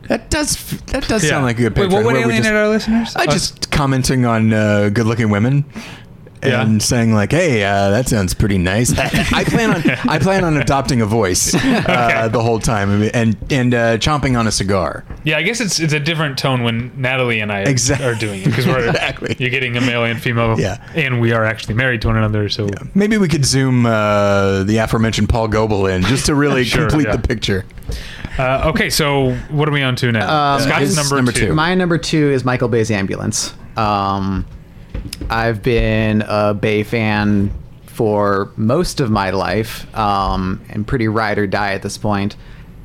that 0.09 0.31
does. 0.31 0.57
That 0.87 1.07
does 1.07 1.23
Yeah. 1.23 1.31
sound 1.31 1.45
like 1.45 1.59
a 1.59 1.63
good. 1.63 1.75
Patreon. 1.75 1.79
Wait, 1.79 1.93
what 1.93 2.01
Patreon, 2.03 2.05
would 2.07 2.15
where 2.15 2.15
we 2.15 2.33
alienate 2.35 2.43
just- 2.45 2.55
our 2.55 2.69
listeners? 2.69 3.17
I 3.17 3.25
Us? 3.27 3.33
just 3.35 3.71
commenting 3.71 4.25
on 4.25 4.53
uh, 4.53 4.89
good-looking 4.91 5.29
women. 5.31 5.65
Yeah. 6.43 6.63
And 6.63 6.83
saying 6.83 7.13
like, 7.15 7.33
"Hey, 7.33 7.65
uh, 7.65 7.91
that 7.91 8.09
sounds 8.09 8.35
pretty 8.35 8.59
nice." 8.59 8.97
I 9.33 9.45
plan 9.45 9.71
on 9.75 9.83
I 10.09 10.19
plan 10.19 10.45
on 10.45 10.57
adopting 10.57 11.01
a 11.01 11.07
voice 11.07 11.55
uh, 11.57 12.29
the 12.29 12.43
whole 12.43 12.59
time 12.61 13.03
and 13.15 13.37
and 13.51 13.75
uh, 13.75 13.99
chomping 13.99 14.39
on 14.39 14.47
a 14.47 14.53
cigar. 14.53 15.05
Yeah, 15.25 15.39
I 15.39 15.43
guess 15.43 15.61
it's 15.61 15.81
it's 15.81 15.93
a 15.93 16.01
different 16.01 16.39
tone 16.39 16.63
when 16.63 16.93
Natalie 17.01 17.41
and 17.41 17.51
I 17.53 17.61
Exact- 17.63 18.03
are 18.03 18.15
doing 18.15 18.43
it 18.43 18.45
because 18.47 18.67
we're 18.67 18.79
Exactly. 18.89 19.37
you're 19.39 19.51
getting 19.51 19.77
a 19.77 19.81
male 19.81 20.05
and 20.05 20.21
female, 20.21 20.59
Yeah. 20.59 20.83
and 20.95 21.21
we 21.21 21.33
are 21.33 21.45
actually 21.45 21.75
married 21.75 22.03
to 22.03 22.09
one 22.09 22.17
another. 22.17 22.49
So 22.49 22.69
Maybe 22.95 23.19
we 23.19 23.29
could 23.29 23.45
zoom 23.45 23.87
uh, 23.87 24.63
the 24.65 24.79
aforementioned 24.79 25.29
Paul 25.29 25.49
Goebel 25.49 25.87
in 25.87 26.03
just 26.03 26.27
to 26.27 26.35
really 26.35 26.65
Sure, 26.65 26.89
complete 26.89 27.07
yeah. 27.09 27.17
the 27.17 27.27
picture. 27.27 27.65
uh, 28.39 28.71
okay, 28.71 28.91
so 28.91 29.33
what 29.51 29.69
are 29.69 29.73
we 29.73 29.83
on 29.83 29.97
to 29.97 30.13
now? 30.13 30.55
Um, 30.55 30.61
Scott's 30.61 30.95
number, 30.97 31.17
number 31.17 31.33
two. 31.33 31.47
two. 31.49 31.55
My 31.55 31.75
number 31.75 31.99
two 31.99 32.31
is 32.31 32.45
Michael 32.45 32.69
Bay's 32.69 32.91
Ambulance. 32.91 33.55
Um, 33.77 34.45
I've 35.31 35.63
been 35.63 36.23
a 36.27 36.55
Bay 36.55 36.83
fan 36.83 37.53
for 37.87 38.51
most 38.57 39.01
of 39.01 39.11
my 39.11 39.31
life, 39.31 39.93
um, 39.97 40.61
and 40.71 40.87
pretty 40.87 41.09
ride 41.09 41.39
or 41.39 41.47
die 41.47 41.73
at 41.73 41.83
this 41.83 41.99
point. 41.99 42.37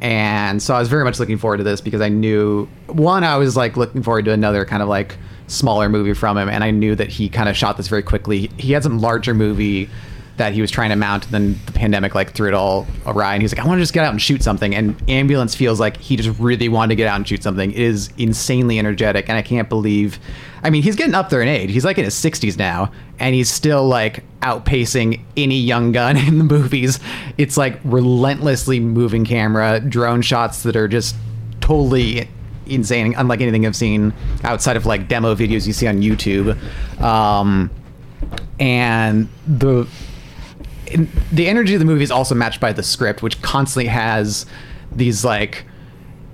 And 0.02 0.62
so 0.62 0.76
I 0.76 0.80
was 0.80 0.90
very 0.90 1.06
much 1.06 1.20
looking 1.20 1.38
forward 1.38 1.58
to 1.58 1.64
this 1.64 1.80
because 1.80 2.02
I 2.02 2.10
knew 2.10 2.68
one, 2.88 3.24
I 3.24 3.38
was 3.38 3.56
like 3.56 3.78
looking 3.78 4.04
forward 4.04 4.26
to 4.26 4.32
another 4.32 4.66
kind 4.66 4.84
of 4.84 4.90
like 4.90 5.18
smaller 5.48 5.88
movie 5.88 6.14
from 6.14 6.38
him, 6.38 6.50
and 6.50 6.64
I 6.64 6.72
knew 6.72 6.96
that 6.96 7.10
he 7.10 7.30
kind 7.30 7.48
of 7.48 7.56
shot 7.56 7.78
this 7.78 7.88
very 7.88 8.04
quickly. 8.04 8.50
He 8.58 8.74
had 8.74 8.84
some 8.84 9.00
larger 9.00 9.34
movie 9.34 9.90
that 10.38 10.54
he 10.54 10.62
was 10.62 10.72
trying 10.72 10.90
to 10.90 10.96
mount, 10.96 11.26
and 11.26 11.34
then 11.34 11.60
the 11.68 11.72
pandemic 11.74 12.16
like 12.16 12.32
threw 12.32 12.48
it 12.48 12.54
all 12.54 12.88
awry. 13.06 13.34
And 13.34 13.42
he's 13.42 13.54
like, 13.54 13.64
I 13.64 13.68
want 13.68 13.78
to 13.78 13.84
just 13.84 13.94
get 13.94 14.04
out 14.04 14.12
and 14.12 14.22
shoot 14.22 14.42
something. 14.42 14.74
And 14.74 15.02
Ambulance 15.10 15.54
feels 15.54 15.80
like 15.80 15.98
he 15.98 16.16
just 16.16 16.40
really 16.40 16.70
wanted 16.70 16.90
to 16.90 16.96
get 16.96 17.08
out 17.08 17.18
and 17.18 17.28
shoot 17.28 17.44
something. 17.44 17.72
It 17.72 17.78
is 17.78 18.10
insanely 18.18 18.80
energetic, 18.80 19.30
and 19.30 19.38
I 19.38 19.42
can't 19.42 19.70
believe. 19.70 20.20
I 20.64 20.70
mean, 20.70 20.82
he's 20.82 20.96
getting 20.96 21.14
up 21.14 21.30
there 21.30 21.42
in 21.42 21.48
age. 21.48 21.72
He's 21.72 21.86
like 21.86 21.98
in 21.98 22.06
his 22.06 22.16
60s 22.16 22.58
now, 22.58 22.92
and 23.20 23.36
he's 23.36 23.52
still 23.52 23.86
like 23.86 24.24
outpacing 24.40 25.22
any 25.38 25.60
young 25.60 25.92
gun 25.92 26.18
in 26.28 26.40
the 26.40 26.44
movies. 26.46 27.00
It's 27.38 27.58
like 27.58 27.80
relentlessly 27.84 28.80
moving 28.80 29.26
camera, 29.26 29.80
drone 29.80 30.22
shots 30.22 30.64
that 30.64 30.76
are 30.76 30.88
just 30.88 31.16
totally 31.62 32.28
insane, 32.66 33.14
unlike 33.18 33.42
anything 33.42 33.66
I've 33.66 33.76
seen 33.76 34.14
outside 34.44 34.78
of 34.78 34.86
like 34.86 35.08
demo 35.08 35.36
videos 35.36 35.68
you 35.68 35.74
see 35.74 35.86
on 35.86 36.02
YouTube. 36.02 36.58
Um, 37.02 37.70
and 38.60 39.30
the 39.48 39.88
the 41.32 41.48
energy 41.48 41.74
of 41.74 41.80
the 41.80 41.86
movie 41.86 42.04
is 42.04 42.12
also 42.12 42.36
matched 42.36 42.60
by 42.60 42.74
the 42.74 42.84
script, 42.84 43.22
which 43.22 43.42
constantly 43.42 43.88
has 43.88 44.46
these 44.92 45.26
like 45.26 45.66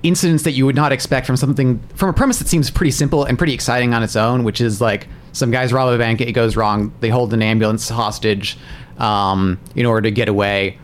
incidents 0.04 0.44
that 0.44 0.52
you 0.52 0.66
would 0.66 0.76
not 0.76 0.92
expect 0.92 1.28
from 1.28 1.36
something 1.36 1.80
from 1.96 2.10
a 2.10 2.14
premise 2.14 2.40
that 2.40 2.48
seems 2.48 2.72
pretty 2.72 2.92
simple 2.92 3.26
and 3.26 3.38
pretty 3.38 3.54
exciting 3.54 3.94
on 3.94 4.04
its 4.04 4.16
own, 4.16 4.44
which 4.44 4.62
is 4.62 4.80
like 4.80 5.08
some 5.32 5.52
guys 5.52 5.72
rob 5.74 5.94
a 5.94 5.98
bank, 5.98 6.22
it 6.22 6.32
goes 6.32 6.56
wrong, 6.56 6.94
they 7.00 7.10
hold 7.10 7.34
an 7.34 7.42
ambulance 7.42 7.90
hostage 7.90 8.58
um, 8.98 9.60
in 9.76 9.86
order 9.86 10.02
to 10.02 10.12
get 10.12 10.28
away. 10.28 10.78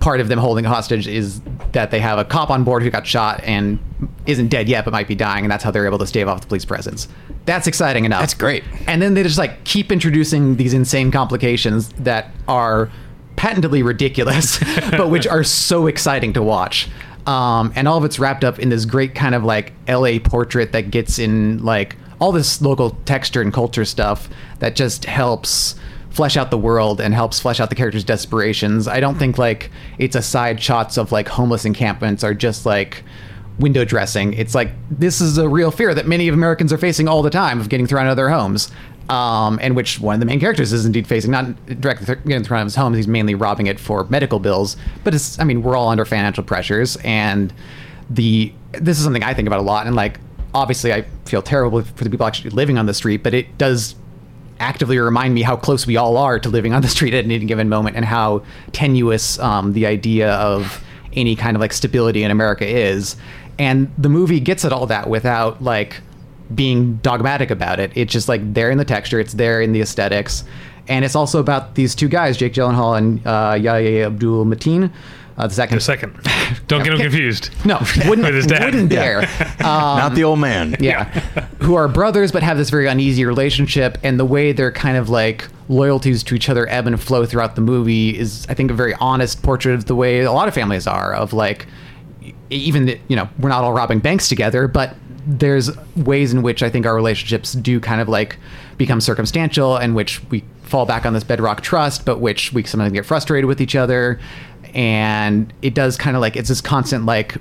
Part 0.00 0.20
of 0.20 0.28
them 0.28 0.38
holding 0.38 0.64
hostage 0.64 1.08
is 1.08 1.40
that 1.72 1.90
they 1.90 2.00
have 2.00 2.18
a 2.18 2.24
cop 2.24 2.50
on 2.50 2.64
board 2.64 2.82
who 2.82 2.90
got 2.90 3.06
shot 3.06 3.42
and 3.44 3.78
isn't 4.26 4.48
dead 4.48 4.68
yet 4.68 4.84
but 4.84 4.92
might 4.92 5.08
be 5.08 5.14
dying, 5.14 5.44
and 5.44 5.50
that's 5.50 5.64
how 5.64 5.70
they're 5.70 5.86
able 5.86 5.98
to 5.98 6.06
stave 6.06 6.28
off 6.28 6.42
the 6.42 6.46
police 6.46 6.64
presence. 6.64 7.08
That's 7.46 7.66
exciting 7.66 8.04
enough. 8.04 8.20
That's 8.20 8.34
great. 8.34 8.64
And 8.86 9.02
then 9.02 9.14
they 9.14 9.22
just 9.22 9.38
like 9.38 9.64
keep 9.64 9.92
introducing 9.92 10.56
these 10.56 10.72
insane 10.72 11.10
complications 11.10 11.90
that 11.90 12.30
are 12.48 12.90
patently 13.36 13.82
ridiculous, 13.82 14.58
but 14.90 15.10
which 15.10 15.26
are 15.26 15.44
so 15.44 15.86
exciting 15.86 16.32
to 16.34 16.42
watch. 16.42 16.88
Um, 17.26 17.72
and 17.74 17.88
all 17.88 17.98
of 17.98 18.04
it's 18.04 18.18
wrapped 18.18 18.44
up 18.44 18.58
in 18.58 18.68
this 18.68 18.84
great 18.84 19.14
kind 19.14 19.34
of 19.34 19.44
like 19.44 19.72
LA 19.88 20.18
portrait 20.22 20.72
that 20.72 20.90
gets 20.90 21.18
in 21.18 21.64
like 21.64 21.96
all 22.20 22.32
this 22.32 22.60
local 22.62 22.90
texture 23.06 23.40
and 23.40 23.52
culture 23.52 23.84
stuff 23.84 24.28
that 24.58 24.76
just 24.76 25.04
helps 25.04 25.74
flesh 26.10 26.36
out 26.36 26.50
the 26.50 26.58
world 26.58 27.00
and 27.00 27.12
helps 27.12 27.40
flesh 27.40 27.58
out 27.60 27.70
the 27.70 27.74
characters' 27.74 28.04
desperations. 28.04 28.86
I 28.86 29.00
don't 29.00 29.18
think 29.18 29.36
like 29.36 29.70
it's 29.98 30.14
aside 30.14 30.62
shots 30.62 30.96
of 30.96 31.12
like 31.12 31.28
homeless 31.28 31.64
encampments 31.64 32.22
are 32.22 32.34
just 32.34 32.64
like 32.64 33.02
window 33.58 33.84
dressing. 33.84 34.34
It's 34.34 34.54
like 34.54 34.70
this 34.90 35.20
is 35.20 35.38
a 35.38 35.48
real 35.48 35.70
fear 35.70 35.94
that 35.94 36.06
many 36.06 36.28
of 36.28 36.34
Americans 36.34 36.72
are 36.72 36.78
facing 36.78 37.08
all 37.08 37.22
the 37.22 37.30
time 37.30 37.60
of 37.60 37.68
getting 37.68 37.86
thrown 37.86 38.06
out 38.06 38.10
of 38.10 38.16
their 38.16 38.30
homes. 38.30 38.70
Um, 39.08 39.58
and 39.60 39.76
which 39.76 40.00
one 40.00 40.14
of 40.14 40.20
the 40.20 40.26
main 40.26 40.40
characters 40.40 40.72
is 40.72 40.86
indeed 40.86 41.06
facing, 41.06 41.30
not 41.30 41.44
directly 41.78 42.06
th- 42.06 42.24
getting 42.24 42.42
thrown 42.42 42.60
out 42.60 42.62
of 42.62 42.66
his 42.68 42.74
home. 42.74 42.94
He's 42.94 43.06
mainly 43.06 43.34
robbing 43.34 43.66
it 43.66 43.78
for 43.78 44.04
medical 44.04 44.38
bills. 44.38 44.78
But 45.04 45.14
it's, 45.14 45.38
I 45.38 45.44
mean, 45.44 45.62
we're 45.62 45.76
all 45.76 45.88
under 45.88 46.06
financial 46.06 46.42
pressures, 46.42 46.96
and 47.04 47.52
the 48.08 48.50
this 48.72 48.96
is 48.96 49.04
something 49.04 49.22
I 49.22 49.34
think 49.34 49.46
about 49.46 49.60
a 49.60 49.62
lot. 49.62 49.86
And 49.86 49.94
like, 49.94 50.20
obviously, 50.54 50.90
I 50.90 51.02
feel 51.26 51.42
terrible 51.42 51.82
for 51.82 52.04
the 52.04 52.08
people 52.08 52.26
actually 52.26 52.50
living 52.50 52.78
on 52.78 52.86
the 52.86 52.94
street, 52.94 53.22
but 53.22 53.34
it 53.34 53.58
does 53.58 53.94
actively 54.58 54.98
remind 54.98 55.34
me 55.34 55.42
how 55.42 55.56
close 55.56 55.86
we 55.86 55.98
all 55.98 56.16
are 56.16 56.38
to 56.38 56.48
living 56.48 56.72
on 56.72 56.80
the 56.80 56.88
street 56.88 57.12
at 57.12 57.24
any 57.24 57.38
given 57.40 57.68
moment 57.68 57.96
and 57.96 58.06
how 58.06 58.42
tenuous 58.72 59.38
um, 59.38 59.74
the 59.74 59.84
idea 59.84 60.32
of 60.34 60.82
any 61.12 61.36
kind 61.36 61.56
of 61.56 61.60
like 61.60 61.72
stability 61.72 62.22
in 62.22 62.30
America 62.30 62.66
is. 62.66 63.16
And 63.58 63.92
the 63.98 64.08
movie 64.08 64.40
gets 64.40 64.64
at 64.64 64.72
all 64.72 64.86
that 64.86 65.08
without 65.08 65.62
like 65.62 66.00
being 66.54 66.96
dogmatic 66.96 67.50
about 67.50 67.80
it. 67.80 67.92
It's 67.94 68.12
just 68.12 68.28
like 68.28 68.54
there 68.54 68.70
in 68.70 68.78
the 68.78 68.84
texture, 68.84 69.18
it's 69.20 69.34
there 69.34 69.60
in 69.62 69.72
the 69.72 69.80
aesthetics. 69.80 70.44
And 70.88 71.04
it's 71.04 71.16
also 71.16 71.40
about 71.40 71.74
these 71.76 71.94
two 71.94 72.08
guys, 72.08 72.36
Jake 72.36 72.52
Gyllenhaal 72.52 72.98
and 72.98 73.26
uh, 73.26 73.56
Yahya 73.58 74.06
Abdul 74.06 74.44
Mateen. 74.44 74.92
Uh, 75.36 75.48
the 75.48 75.54
second. 75.54 75.78
a 75.78 75.80
second. 75.80 76.12
Don't 76.68 76.84
get 76.84 76.92
him 76.92 77.00
confused. 77.00 77.50
No, 77.66 77.78
wouldn't, 78.06 78.24
With 78.26 78.34
his 78.36 78.46
dad. 78.46 78.66
wouldn't 78.66 78.88
dare. 78.90 79.22
Not 79.60 80.14
the 80.14 80.22
old 80.22 80.38
man. 80.38 80.76
Yeah. 80.78 81.04
who 81.60 81.74
are 81.74 81.88
brothers 81.88 82.30
but 82.30 82.44
have 82.44 82.56
this 82.56 82.70
very 82.70 82.86
uneasy 82.86 83.24
relationship 83.24 83.98
and 84.04 84.20
the 84.20 84.24
way 84.24 84.52
their 84.52 84.70
kind 84.70 84.96
of 84.96 85.08
like 85.08 85.48
loyalties 85.68 86.22
to 86.24 86.34
each 86.36 86.48
other 86.48 86.68
ebb 86.68 86.86
and 86.86 87.00
flow 87.02 87.26
throughout 87.26 87.56
the 87.56 87.62
movie 87.62 88.16
is 88.16 88.46
I 88.48 88.54
think 88.54 88.70
a 88.70 88.74
very 88.74 88.94
honest 89.00 89.42
portrait 89.42 89.74
of 89.74 89.86
the 89.86 89.96
way 89.96 90.20
a 90.20 90.30
lot 90.30 90.46
of 90.46 90.54
families 90.54 90.86
are 90.86 91.12
of 91.14 91.32
like 91.32 91.66
even 92.54 93.00
you 93.08 93.16
know 93.16 93.28
we're 93.38 93.48
not 93.48 93.64
all 93.64 93.72
robbing 93.72 93.98
banks 93.98 94.28
together 94.28 94.68
but 94.68 94.94
there's 95.26 95.70
ways 95.96 96.32
in 96.32 96.42
which 96.42 96.62
I 96.62 96.70
think 96.70 96.86
our 96.86 96.94
relationships 96.94 97.52
do 97.52 97.80
kind 97.80 98.00
of 98.00 98.08
like 98.08 98.36
become 98.76 99.00
circumstantial, 99.00 99.76
and 99.76 99.94
which 99.94 100.22
we 100.30 100.44
fall 100.62 100.86
back 100.86 101.06
on 101.06 101.12
this 101.12 101.24
bedrock 101.24 101.62
trust, 101.62 102.04
but 102.04 102.20
which 102.20 102.52
we 102.52 102.64
sometimes 102.64 102.92
get 102.92 103.06
frustrated 103.06 103.46
with 103.46 103.60
each 103.60 103.74
other, 103.74 104.20
and 104.74 105.52
it 105.62 105.74
does 105.74 105.96
kind 105.96 106.16
of 106.16 106.20
like 106.20 106.36
it's 106.36 106.48
this 106.48 106.60
constant 106.60 107.06
like 107.06 107.36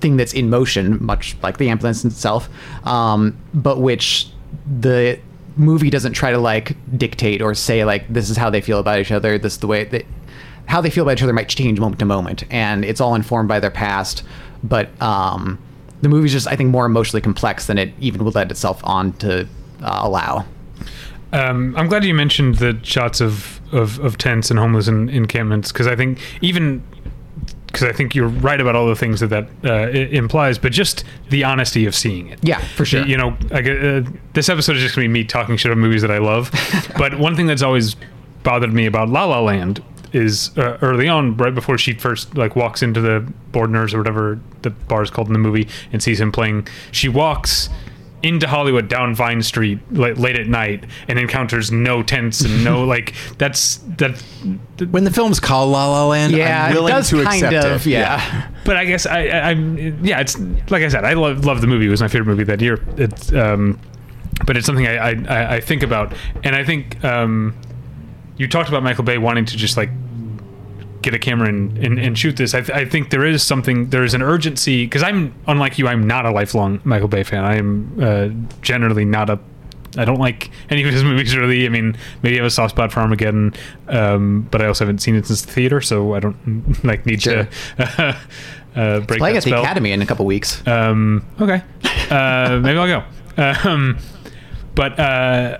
thing 0.00 0.16
that's 0.16 0.32
in 0.32 0.50
motion, 0.50 1.04
much 1.04 1.36
like 1.42 1.58
the 1.58 1.68
ambulance 1.68 2.04
itself, 2.04 2.48
um, 2.86 3.36
but 3.52 3.80
which 3.80 4.28
the 4.80 5.18
movie 5.56 5.90
doesn't 5.90 6.12
try 6.12 6.30
to 6.30 6.38
like 6.38 6.76
dictate 6.96 7.40
or 7.40 7.54
say 7.54 7.84
like 7.84 8.06
this 8.12 8.28
is 8.28 8.36
how 8.36 8.50
they 8.50 8.60
feel 8.60 8.78
about 8.78 8.98
each 8.98 9.12
other. 9.12 9.38
This 9.38 9.54
is 9.54 9.58
the 9.60 9.66
way 9.66 9.84
that 9.84 10.04
how 10.66 10.80
they 10.80 10.90
feel 10.90 11.02
about 11.02 11.18
each 11.18 11.22
other 11.22 11.32
might 11.32 11.48
change 11.48 11.80
moment 11.80 11.98
to 11.98 12.04
moment, 12.04 12.44
and 12.50 12.84
it's 12.84 13.00
all 13.00 13.14
informed 13.14 13.48
by 13.48 13.60
their 13.60 13.70
past. 13.70 14.22
But 14.64 15.00
um, 15.00 15.62
the 16.02 16.08
movie's 16.08 16.32
just 16.32 16.48
I 16.48 16.56
think 16.56 16.70
more 16.70 16.86
emotionally 16.86 17.20
complex 17.20 17.66
than 17.66 17.78
it 17.78 17.92
even 18.00 18.24
would 18.24 18.34
let 18.34 18.50
itself 18.50 18.80
on 18.84 19.12
to 19.14 19.46
uh, 19.82 20.00
allow. 20.02 20.44
Um, 21.32 21.74
I'm 21.76 21.88
glad 21.88 22.04
you 22.04 22.14
mentioned 22.14 22.56
the 22.56 22.78
shots 22.82 23.20
of, 23.20 23.60
of, 23.72 23.98
of 23.98 24.18
tents 24.18 24.50
and 24.50 24.58
homeless 24.58 24.86
en- 24.86 25.08
encampments 25.08 25.72
because 25.72 25.88
I 25.88 25.96
think 25.96 26.20
even 26.40 26.82
because 27.66 27.82
I 27.88 27.92
think 27.92 28.14
you're 28.14 28.28
right 28.28 28.60
about 28.60 28.76
all 28.76 28.86
the 28.86 28.94
things 28.94 29.18
that 29.18 29.30
that 29.30 29.48
uh, 29.64 29.88
implies, 29.90 30.58
but 30.58 30.70
just 30.70 31.02
the 31.30 31.42
honesty 31.42 31.86
of 31.86 31.94
seeing 31.94 32.28
it. 32.28 32.38
Yeah, 32.42 32.58
for 32.58 32.84
sure. 32.84 33.04
You 33.04 33.16
know, 33.16 33.36
I, 33.50 33.62
uh, 33.62 34.04
this 34.32 34.48
episode 34.48 34.76
is 34.76 34.82
just 34.82 34.94
gonna 34.94 35.08
be 35.08 35.12
me 35.12 35.24
talking 35.24 35.56
shit 35.56 35.72
about 35.72 35.80
movies 35.80 36.02
that 36.02 36.10
I 36.10 36.18
love. 36.18 36.52
but 36.98 37.18
one 37.18 37.34
thing 37.34 37.48
that's 37.48 37.62
always 37.62 37.96
bothered 38.44 38.72
me 38.72 38.86
about 38.86 39.08
La 39.08 39.24
La 39.24 39.40
Land 39.40 39.82
is 40.14 40.56
uh, 40.56 40.78
early 40.80 41.08
on, 41.08 41.36
right 41.36 41.54
before 41.54 41.76
she 41.76 41.92
first 41.94 42.36
like 42.36 42.54
walks 42.56 42.82
into 42.82 43.00
the 43.00 43.30
Bordners 43.52 43.92
or 43.94 43.98
whatever 43.98 44.38
the 44.62 44.70
bar 44.70 45.02
is 45.02 45.10
called 45.10 45.26
in 45.26 45.32
the 45.32 45.38
movie, 45.38 45.68
and 45.92 46.02
sees 46.02 46.20
him 46.20 46.30
playing. 46.32 46.66
She 46.92 47.08
walks 47.08 47.68
into 48.22 48.48
Hollywood 48.48 48.88
down 48.88 49.14
Vine 49.14 49.42
Street 49.42 49.78
like 49.92 50.16
late 50.16 50.34
at 50.36 50.46
night 50.46 50.84
and 51.08 51.18
encounters 51.18 51.70
no 51.70 52.02
tents 52.02 52.40
and 52.40 52.64
no 52.64 52.82
like 52.94 53.12
that's 53.36 53.76
that 53.98 54.18
When 54.90 55.04
the 55.04 55.10
film's 55.10 55.38
called 55.40 55.70
La 55.70 55.86
La 55.90 56.06
Land, 56.08 56.32
Yeah, 56.32 56.64
I'm 56.64 56.72
it 56.72 56.74
willing 56.74 56.94
does 56.94 57.10
to 57.10 57.22
kind 57.22 57.42
accept 57.44 57.66
of, 57.66 57.86
it. 57.86 57.90
yeah. 57.90 58.50
but 58.64 58.78
I 58.78 58.86
guess 58.86 59.04
I, 59.04 59.26
I 59.26 59.50
I'm 59.50 60.02
yeah 60.02 60.20
it's 60.20 60.38
like 60.70 60.82
I 60.82 60.88
said 60.88 61.04
I 61.04 61.12
love 61.12 61.44
love 61.44 61.60
the 61.60 61.66
movie 61.66 61.84
it 61.84 61.90
was 61.90 62.00
my 62.00 62.08
favorite 62.08 62.24
movie 62.34 62.44
that 62.44 62.62
year 62.62 62.82
it's 62.96 63.30
um 63.34 63.78
but 64.46 64.56
it's 64.56 64.64
something 64.64 64.86
I 64.86 64.96
I, 64.96 65.10
I- 65.28 65.54
I 65.56 65.60
think 65.60 65.82
about 65.82 66.14
and 66.44 66.56
I 66.56 66.64
think 66.64 67.04
um 67.04 67.54
you 68.38 68.48
talked 68.48 68.70
about 68.70 68.82
Michael 68.82 69.04
Bay 69.04 69.18
wanting 69.18 69.44
to 69.44 69.56
just 69.58 69.76
like 69.76 69.90
get 71.04 71.14
a 71.14 71.18
camera 71.18 71.48
and, 71.48 71.78
and, 71.78 71.98
and 71.98 72.18
shoot 72.18 72.36
this 72.36 72.54
I, 72.54 72.60
th- 72.62 72.76
I 72.76 72.84
think 72.84 73.10
there 73.10 73.24
is 73.24 73.42
something 73.42 73.90
there 73.90 74.02
is 74.04 74.14
an 74.14 74.22
urgency 74.22 74.84
because 74.86 75.02
I'm 75.02 75.34
unlike 75.46 75.78
you 75.78 75.86
I'm 75.86 76.06
not 76.06 76.24
a 76.26 76.30
lifelong 76.30 76.80
Michael 76.84 77.08
Bay 77.08 77.22
fan 77.22 77.44
I 77.44 77.56
am 77.56 77.98
uh, 78.02 78.28
generally 78.62 79.04
not 79.04 79.30
a 79.30 79.38
I 79.96 80.04
don't 80.04 80.18
like 80.18 80.50
any 80.70 80.82
of 80.82 80.92
his 80.92 81.04
movies 81.10 81.36
really. 81.36 81.66
I 81.66 81.68
mean, 81.68 81.96
maybe 82.22 82.34
I 82.34 82.38
have 82.38 82.46
a 82.46 82.50
soft 82.50 82.74
spot 82.74 82.90
for 82.90 82.98
Armageddon, 82.98 83.54
um, 83.86 84.48
but 84.50 84.60
I 84.60 84.66
also 84.66 84.84
haven't 84.84 84.98
seen 84.98 85.14
it 85.14 85.24
since 85.26 85.42
the 85.42 85.52
theater, 85.52 85.80
so 85.80 86.14
I 86.14 86.18
don't 86.18 86.84
like 86.84 87.06
need 87.06 87.22
Sure. 87.22 87.44
to 87.44 87.48
uh, 88.74 89.00
break 89.02 89.20
Playing 89.20 89.34
that 89.36 89.46
at 89.46 89.50
the. 89.52 89.60
Academy 89.60 89.92
in 89.92 90.02
a 90.02 90.06
couple 90.06 90.26
weeks. 90.26 90.66
Um, 90.66 91.24
okay, 91.40 91.62
uh, 92.10 92.58
maybe 92.60 92.76
I'll 92.76 92.88
go. 92.88 93.04
Um, 93.68 93.98
but 94.74 94.98
uh, 94.98 95.58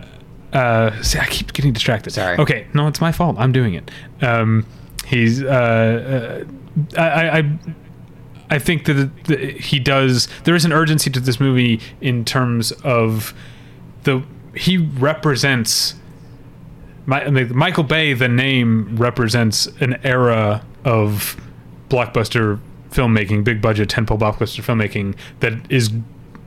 uh, 0.53 1.01
see, 1.03 1.21
I 1.21 1.27
keep 1.27 1.53
getting 1.53 1.73
distracted. 1.73 2.11
Sorry. 2.11 2.37
Okay, 2.37 2.67
no, 2.75 2.89
it's 2.89 3.01
my 3.01 3.13
fault. 3.13 3.37
I'm 3.39 3.53
doing 3.53 3.75
it. 3.75 3.89
He's. 5.15 5.43
Uh, 5.43 6.45
uh, 6.97 7.01
I, 7.01 7.39
I 7.39 7.59
I 8.51 8.59
think 8.59 8.85
that 8.85 9.59
he 9.61 9.79
does. 9.79 10.29
There 10.45 10.55
is 10.55 10.65
an 10.65 10.73
urgency 10.73 11.11
to 11.11 11.21
this 11.21 11.41
movie 11.41 11.81
in 12.01 12.25
terms 12.25 12.73
of 12.83 13.33
the 14.03 14.23
he 14.55 14.77
represents. 14.77 15.95
My, 17.07 17.29
Michael 17.29 17.85
Bay, 17.85 18.15
the 18.15 18.29
name 18.29 18.97
represents 18.97 19.67
an 19.81 19.99
era 20.05 20.65
of 20.85 21.39
blockbuster 21.91 22.59
filmmaking, 22.91 23.45
big 23.45 23.61
budget 23.61 23.89
tentpole 23.91 24.19
blockbuster 24.19 24.63
filmmaking 24.63 25.15
that 25.41 25.53
is 25.71 25.91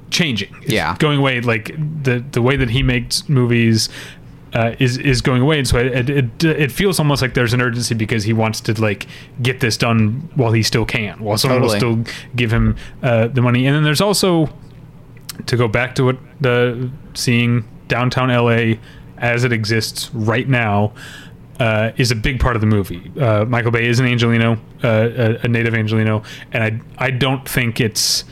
changing. 0.09 0.55
It's 0.61 0.71
Yeah. 0.73 0.95
going 0.97 1.19
away. 1.19 1.41
Like 1.41 1.75
the 2.03 2.23
the 2.31 2.41
way 2.41 2.55
that 2.57 2.69
he 2.71 2.81
makes 2.83 3.27
movies. 3.29 3.89
Uh, 4.53 4.75
is 4.79 4.97
is 4.97 5.21
going 5.21 5.41
away, 5.41 5.57
and 5.57 5.67
so 5.67 5.77
it, 5.77 6.09
it 6.09 6.43
it 6.43 6.71
feels 6.71 6.99
almost 6.99 7.21
like 7.21 7.33
there's 7.33 7.53
an 7.53 7.61
urgency 7.61 7.93
because 7.93 8.23
he 8.23 8.31
wants 8.31 8.61
to 8.61 8.81
like 8.81 9.05
get 9.41 9.59
this 9.59 9.75
done 9.75 10.29
while 10.35 10.53
he 10.53 10.63
still 10.63 10.85
can, 10.85 11.19
while 11.19 11.37
someone 11.37 11.61
will 11.61 11.69
still 11.69 12.01
give 12.35 12.51
him 12.51 12.77
uh, 13.03 13.27
the 13.27 13.41
money. 13.41 13.67
And 13.67 13.75
then 13.75 13.83
there's 13.83 13.99
also 13.99 14.49
to 15.45 15.57
go 15.57 15.67
back 15.67 15.95
to 15.95 16.05
what 16.05 16.17
the 16.39 16.89
seeing 17.13 17.65
downtown 17.89 18.29
LA 18.29 18.75
as 19.17 19.43
it 19.43 19.51
exists 19.51 20.09
right 20.13 20.47
now 20.47 20.93
uh, 21.59 21.91
is 21.97 22.11
a 22.11 22.15
big 22.15 22.39
part 22.39 22.55
of 22.55 22.61
the 22.61 22.67
movie. 22.67 23.11
Uh, 23.19 23.45
Michael 23.45 23.71
Bay 23.71 23.85
is 23.87 23.99
an 23.99 24.05
Angelino, 24.05 24.53
uh, 24.83 24.87
a, 24.87 25.39
a 25.43 25.47
native 25.47 25.73
Angelino, 25.73 26.23
and 26.53 26.63
I 26.97 27.05
I 27.07 27.11
don't 27.11 27.47
think 27.47 27.81
it's 27.81 28.23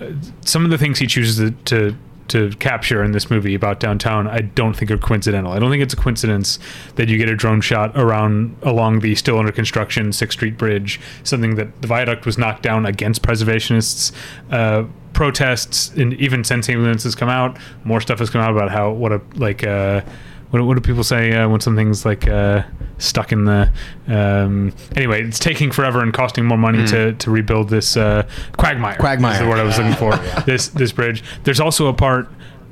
uh, 0.00 0.12
some 0.40 0.64
of 0.64 0.70
the 0.70 0.78
things 0.78 0.98
he 0.98 1.06
chooses 1.06 1.36
to, 1.36 1.50
to 1.66 1.96
to 2.28 2.50
capture 2.56 3.02
in 3.02 3.12
this 3.12 3.30
movie 3.30 3.54
about 3.54 3.80
downtown. 3.80 4.26
I 4.26 4.40
don't 4.40 4.74
think 4.76 4.90
are 4.90 4.98
coincidental. 4.98 5.52
I 5.52 5.58
don't 5.58 5.70
think 5.70 5.82
it's 5.82 5.94
a 5.94 5.96
coincidence 5.96 6.58
that 6.96 7.08
you 7.08 7.18
get 7.18 7.28
a 7.28 7.36
drone 7.36 7.60
shot 7.60 7.92
around 7.94 8.56
along 8.62 9.00
the 9.00 9.14
still 9.14 9.38
under 9.38 9.52
construction 9.52 10.12
Sixth 10.12 10.38
Street 10.38 10.58
Bridge, 10.58 11.00
something 11.24 11.56
that 11.56 11.82
the 11.82 11.88
viaduct 11.88 12.26
was 12.26 12.38
knocked 12.38 12.62
down 12.62 12.86
against 12.86 13.22
preservationists. 13.22 14.12
Uh, 14.50 14.84
protests 15.12 15.88
and 15.94 16.12
even 16.14 16.44
since 16.44 16.68
ambulance 16.68 17.02
has 17.02 17.14
come 17.14 17.30
out 17.30 17.56
more 17.84 18.02
stuff 18.02 18.18
has 18.18 18.28
come 18.28 18.42
out 18.42 18.50
about 18.50 18.70
how 18.70 18.90
what 18.90 19.12
a 19.12 19.20
like 19.36 19.64
uh 19.64 20.02
what, 20.50 20.64
what 20.64 20.74
do 20.74 20.80
people 20.80 21.04
say 21.04 21.32
uh, 21.32 21.48
when 21.48 21.60
something's 21.60 22.04
like 22.04 22.26
uh, 22.28 22.62
stuck 22.98 23.32
in 23.32 23.44
the 23.44 23.70
um, 24.08 24.72
anyway 24.94 25.22
it's 25.22 25.38
taking 25.38 25.70
forever 25.70 26.02
and 26.02 26.12
costing 26.14 26.44
more 26.44 26.58
money 26.58 26.86
to, 26.86 27.12
to 27.14 27.30
rebuild 27.30 27.68
this 27.68 27.96
uh, 27.96 28.28
quagmire 28.56 28.96
Quagmire. 28.96 29.32
is 29.32 29.38
the 29.40 29.48
word 29.48 29.58
I 29.58 29.64
was 29.64 29.78
looking 29.78 29.94
for. 29.94 30.16
This 30.46 30.68
this 30.68 30.92
bridge. 30.92 31.24
There's 31.44 31.60
also 31.60 31.86
a 31.86 31.92
part 31.92 32.28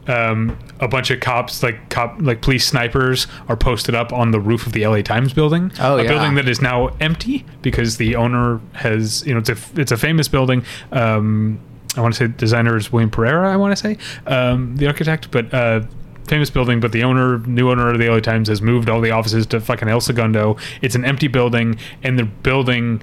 um, 0.06 0.58
a 0.80 0.88
bunch 0.88 1.10
of 1.10 1.20
cops 1.20 1.62
like 1.62 1.88
cop 1.88 2.16
like 2.20 2.42
police 2.42 2.66
snipers 2.66 3.26
are 3.48 3.56
posted 3.56 3.94
up 3.94 4.12
on 4.12 4.30
the 4.30 4.40
roof 4.40 4.66
of 4.66 4.72
the 4.72 4.86
LA 4.86 5.02
Times 5.02 5.32
building. 5.32 5.72
Oh, 5.80 5.96
a 5.96 6.02
yeah. 6.02 6.08
building 6.08 6.34
that 6.34 6.48
is 6.48 6.60
now 6.60 6.88
empty 7.00 7.44
because 7.62 7.96
the 7.96 8.16
owner 8.16 8.60
has 8.74 9.26
you 9.26 9.32
know 9.32 9.40
it's 9.40 9.48
a 9.48 9.56
it's 9.80 9.92
a 9.92 9.96
famous 9.96 10.28
building. 10.28 10.64
Um, 10.92 11.58
I 11.96 12.00
want 12.00 12.14
to 12.14 12.18
say 12.28 12.34
designer 12.36 12.76
is 12.76 12.92
William 12.92 13.10
Pereira 13.10 13.52
I 13.52 13.56
want 13.56 13.76
to 13.76 13.80
say 13.80 13.96
um, 14.26 14.76
the 14.76 14.88
architect 14.88 15.30
but 15.30 15.52
uh, 15.54 15.82
famous 16.26 16.50
building 16.50 16.80
but 16.80 16.92
the 16.92 17.02
owner 17.02 17.38
new 17.40 17.70
owner 17.70 17.90
of 17.90 17.98
the 17.98 18.08
LA 18.08 18.20
Times 18.20 18.48
has 18.48 18.62
moved 18.62 18.88
all 18.88 19.00
the 19.00 19.10
offices 19.10 19.46
to 19.46 19.60
fucking 19.60 19.88
El 19.88 20.00
Segundo 20.00 20.56
it's 20.80 20.94
an 20.94 21.04
empty 21.04 21.28
building 21.28 21.76
and 22.02 22.18
they're 22.18 22.26
building 22.26 23.02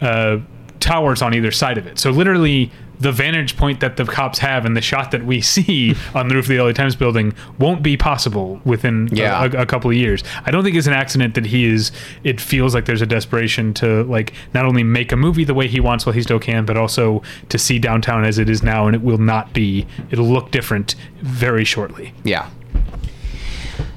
uh, 0.00 0.38
towers 0.84 1.22
on 1.22 1.34
either 1.34 1.50
side 1.50 1.78
of 1.78 1.86
it. 1.86 1.98
So 1.98 2.10
literally, 2.10 2.70
the 3.00 3.10
vantage 3.12 3.56
point 3.56 3.80
that 3.80 3.96
the 3.96 4.04
cops 4.04 4.38
have 4.38 4.64
and 4.64 4.76
the 4.76 4.80
shot 4.80 5.10
that 5.10 5.24
we 5.24 5.40
see 5.54 5.94
on 6.14 6.28
the 6.28 6.34
roof 6.34 6.44
of 6.44 6.48
the 6.50 6.58
LA 6.60 6.72
Times 6.72 6.94
building 6.96 7.34
won't 7.58 7.82
be 7.82 7.96
possible 7.96 8.60
within 8.64 9.08
a- 9.12 9.14
Yeah. 9.16 9.44
a, 9.44 9.62
a 9.62 9.66
couple 9.66 9.90
of 9.90 9.96
years. 9.96 10.22
I 10.46 10.50
don't 10.50 10.62
think 10.64 10.76
it's 10.76 10.86
an 10.86 10.92
accident 10.92 11.34
that 11.34 11.46
he 11.46 11.64
is. 11.66 11.92
It 12.22 12.40
feels 12.40 12.74
like 12.74 12.84
there's 12.86 13.02
a 13.02 13.06
desperation 13.06 13.74
to 13.74 14.04
like 14.04 14.32
not 14.54 14.64
only 14.64 14.82
make 14.84 15.12
a 15.12 15.16
movie 15.16 15.44
the 15.44 15.54
way 15.54 15.66
he 15.68 15.80
wants 15.80 16.06
while 16.06 16.12
he 16.12 16.22
still 16.22 16.38
can, 16.38 16.64
but 16.64 16.76
also 16.76 17.22
to 17.48 17.58
see 17.58 17.78
downtown 17.78 18.24
as 18.24 18.38
it 18.38 18.48
is 18.48 18.62
now, 18.62 18.86
and 18.86 18.94
it 18.94 19.02
will 19.02 19.18
not 19.18 19.52
be. 19.52 19.86
It'll 20.10 20.26
look 20.28 20.50
different 20.50 20.94
very 21.20 21.64
shortly. 21.64 22.14
Yeah. 22.24 22.48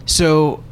So, 0.05 0.63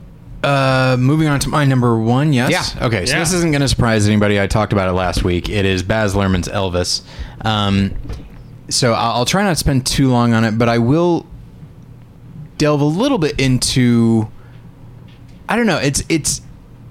uh, 0.46 0.96
moving 1.00 1.28
on 1.28 1.40
to 1.42 1.50
my 1.50 1.66
number 1.66 1.98
one. 1.98 2.32
Yes. 2.34 2.76
Yeah. 2.76 2.86
Okay. 2.86 3.06
So 3.06 3.14
Yeah. 3.14 3.20
this 3.20 3.34
isn't 3.34 3.52
going 3.52 3.62
to 3.62 3.68
surprise 3.68 4.08
anybody. 4.08 4.40
I 4.40 4.48
talked 4.48 4.74
about 4.74 4.88
it 4.90 4.94
last 4.94 5.24
week. 5.24 5.50
It 5.50 5.66
is 5.66 5.82
Baz 5.84 6.14
Luhrmann's 6.14 6.48
Elvis. 6.48 7.02
Um, 7.44 7.94
so 8.70 8.94
I'll, 8.94 9.12
I'll 9.18 9.26
try 9.26 9.44
not 9.44 9.50
to 9.50 9.56
spend 9.56 9.86
too 9.86 10.10
long 10.10 10.34
on 10.34 10.44
it, 10.44 10.58
but 10.58 10.70
I 10.70 10.78
will 10.78 11.26
delve 12.58 12.82
a 12.82 12.86
little 12.86 13.18
bit 13.18 13.40
into. 13.40 14.28
I 15.50 15.56
don't 15.56 15.68
know. 15.68 15.78
It's 15.78 16.04
it's 16.10 16.42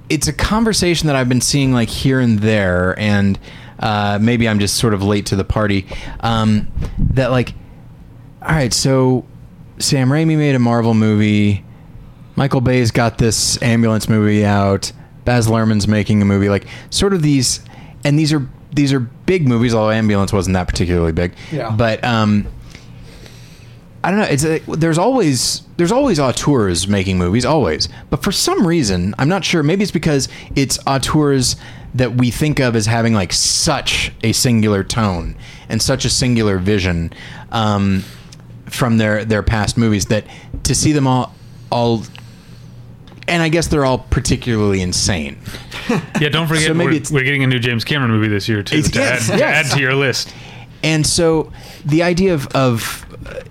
it's 0.09 0.29
a 0.29 0.33
conversation 0.33 1.07
that 1.07 1.17
I've 1.17 1.29
been 1.29 1.41
seeing 1.41 1.73
like 1.73 1.89
here 1.89 2.21
and 2.21 2.39
there, 2.39 2.99
and 2.99 3.39
uh, 3.81 4.19
maybe 4.21 4.49
I'm 4.49 4.59
just 4.59 4.77
sort 4.77 4.95
of 4.95 5.03
late 5.03 5.27
to 5.27 5.37
the 5.37 5.45
party. 5.45 5.87
Um, 6.21 6.69
that 7.15 7.31
like, 7.31 7.53
all 8.43 8.49
right, 8.55 8.73
so 8.73 9.25
Sam 9.79 10.09
Raimi 10.11 10.37
made 10.37 10.55
a 10.55 10.59
Marvel 10.61 10.95
movie. 10.95 11.65
Michael 12.37 12.61
Bay's 12.61 12.91
got 12.91 13.19
this 13.19 13.61
ambulance 13.63 14.09
movie 14.09 14.45
out. 14.45 14.93
Baz 15.25 15.47
Luhrmann's 15.47 15.89
making 15.89 16.21
a 16.21 16.25
movie. 16.25 16.49
Like 16.49 16.67
sort 16.91 17.15
of 17.15 17.23
these, 17.23 17.61
and 18.05 18.19
these 18.19 18.33
are 18.33 18.47
these 18.73 18.93
are 18.93 19.01
big 19.01 19.49
movies. 19.49 19.75
Although 19.75 19.93
ambulance 19.93 20.33
wasn't 20.33 20.55
that 20.55 20.69
particularly 20.69 21.13
big. 21.13 21.35
Yeah. 21.51 21.71
But 21.71 22.03
um, 22.05 22.47
I 24.03 24.11
don't 24.11 24.21
know. 24.21 24.27
It's 24.27 24.45
a, 24.45 24.59
there's 24.77 24.99
always 24.99 25.63
there's 25.77 25.93
always 25.93 26.21
auteurs 26.21 26.87
making 26.89 27.19
movies, 27.19 27.45
always. 27.45 27.89
But 28.11 28.23
for 28.23 28.33
some 28.33 28.67
reason, 28.67 29.15
I'm 29.19 29.29
not 29.29 29.45
sure. 29.45 29.63
Maybe 29.63 29.83
it's 29.83 29.93
because 29.93 30.29
it's 30.55 30.79
auteurs 30.87 31.57
that 31.95 32.15
we 32.17 32.31
think 32.31 32.59
of 32.59 32.75
as 32.75 32.87
having 32.87 33.15
like 33.15 33.33
such 33.33 34.13
a 34.23 34.33
singular 34.33 34.83
tone, 34.83 35.37
and 35.69 35.75
and 35.75 35.83
such 35.83 36.05
a 36.05 36.11
singular 36.11 36.59
vision 36.59 37.13
um, 37.51 38.05
from 38.67 38.99
their 38.99 39.25
their 39.25 39.43
past 39.43 39.77
movies 39.77 40.07
that 40.07 40.25
to 40.65 40.75
see 40.75 40.93
them 40.93 41.07
all 41.07 41.35
all 41.71 42.05
and 43.29 43.43
I 43.43 43.49
guess 43.49 43.69
they're 43.69 43.85
all 43.85 43.99
particularly 43.99 44.81
insane. 44.81 45.39
Yeah, 46.19 46.31
don't 46.31 46.47
forget 46.47 46.69
So 46.69 46.73
maybe 46.75 46.99
we're, 46.99 47.19
we're 47.19 47.25
getting 47.25 47.45
a 47.45 47.47
new 47.47 47.59
James 47.59 47.85
Cameron 47.85 48.11
movie 48.13 48.29
this 48.29 48.49
year 48.49 48.63
too. 48.63 48.81
To, 48.81 48.99
yes, 48.99 49.29
add, 49.29 49.39
to 49.39 49.45
add 49.45 49.67
to 49.73 49.81
your 49.81 49.95
list. 49.95 50.33
And 50.83 51.07
so 51.07 51.53
the 51.85 52.03
idea 52.03 52.33
of, 52.33 52.47
of 52.49 53.05
uh, 53.27 53.43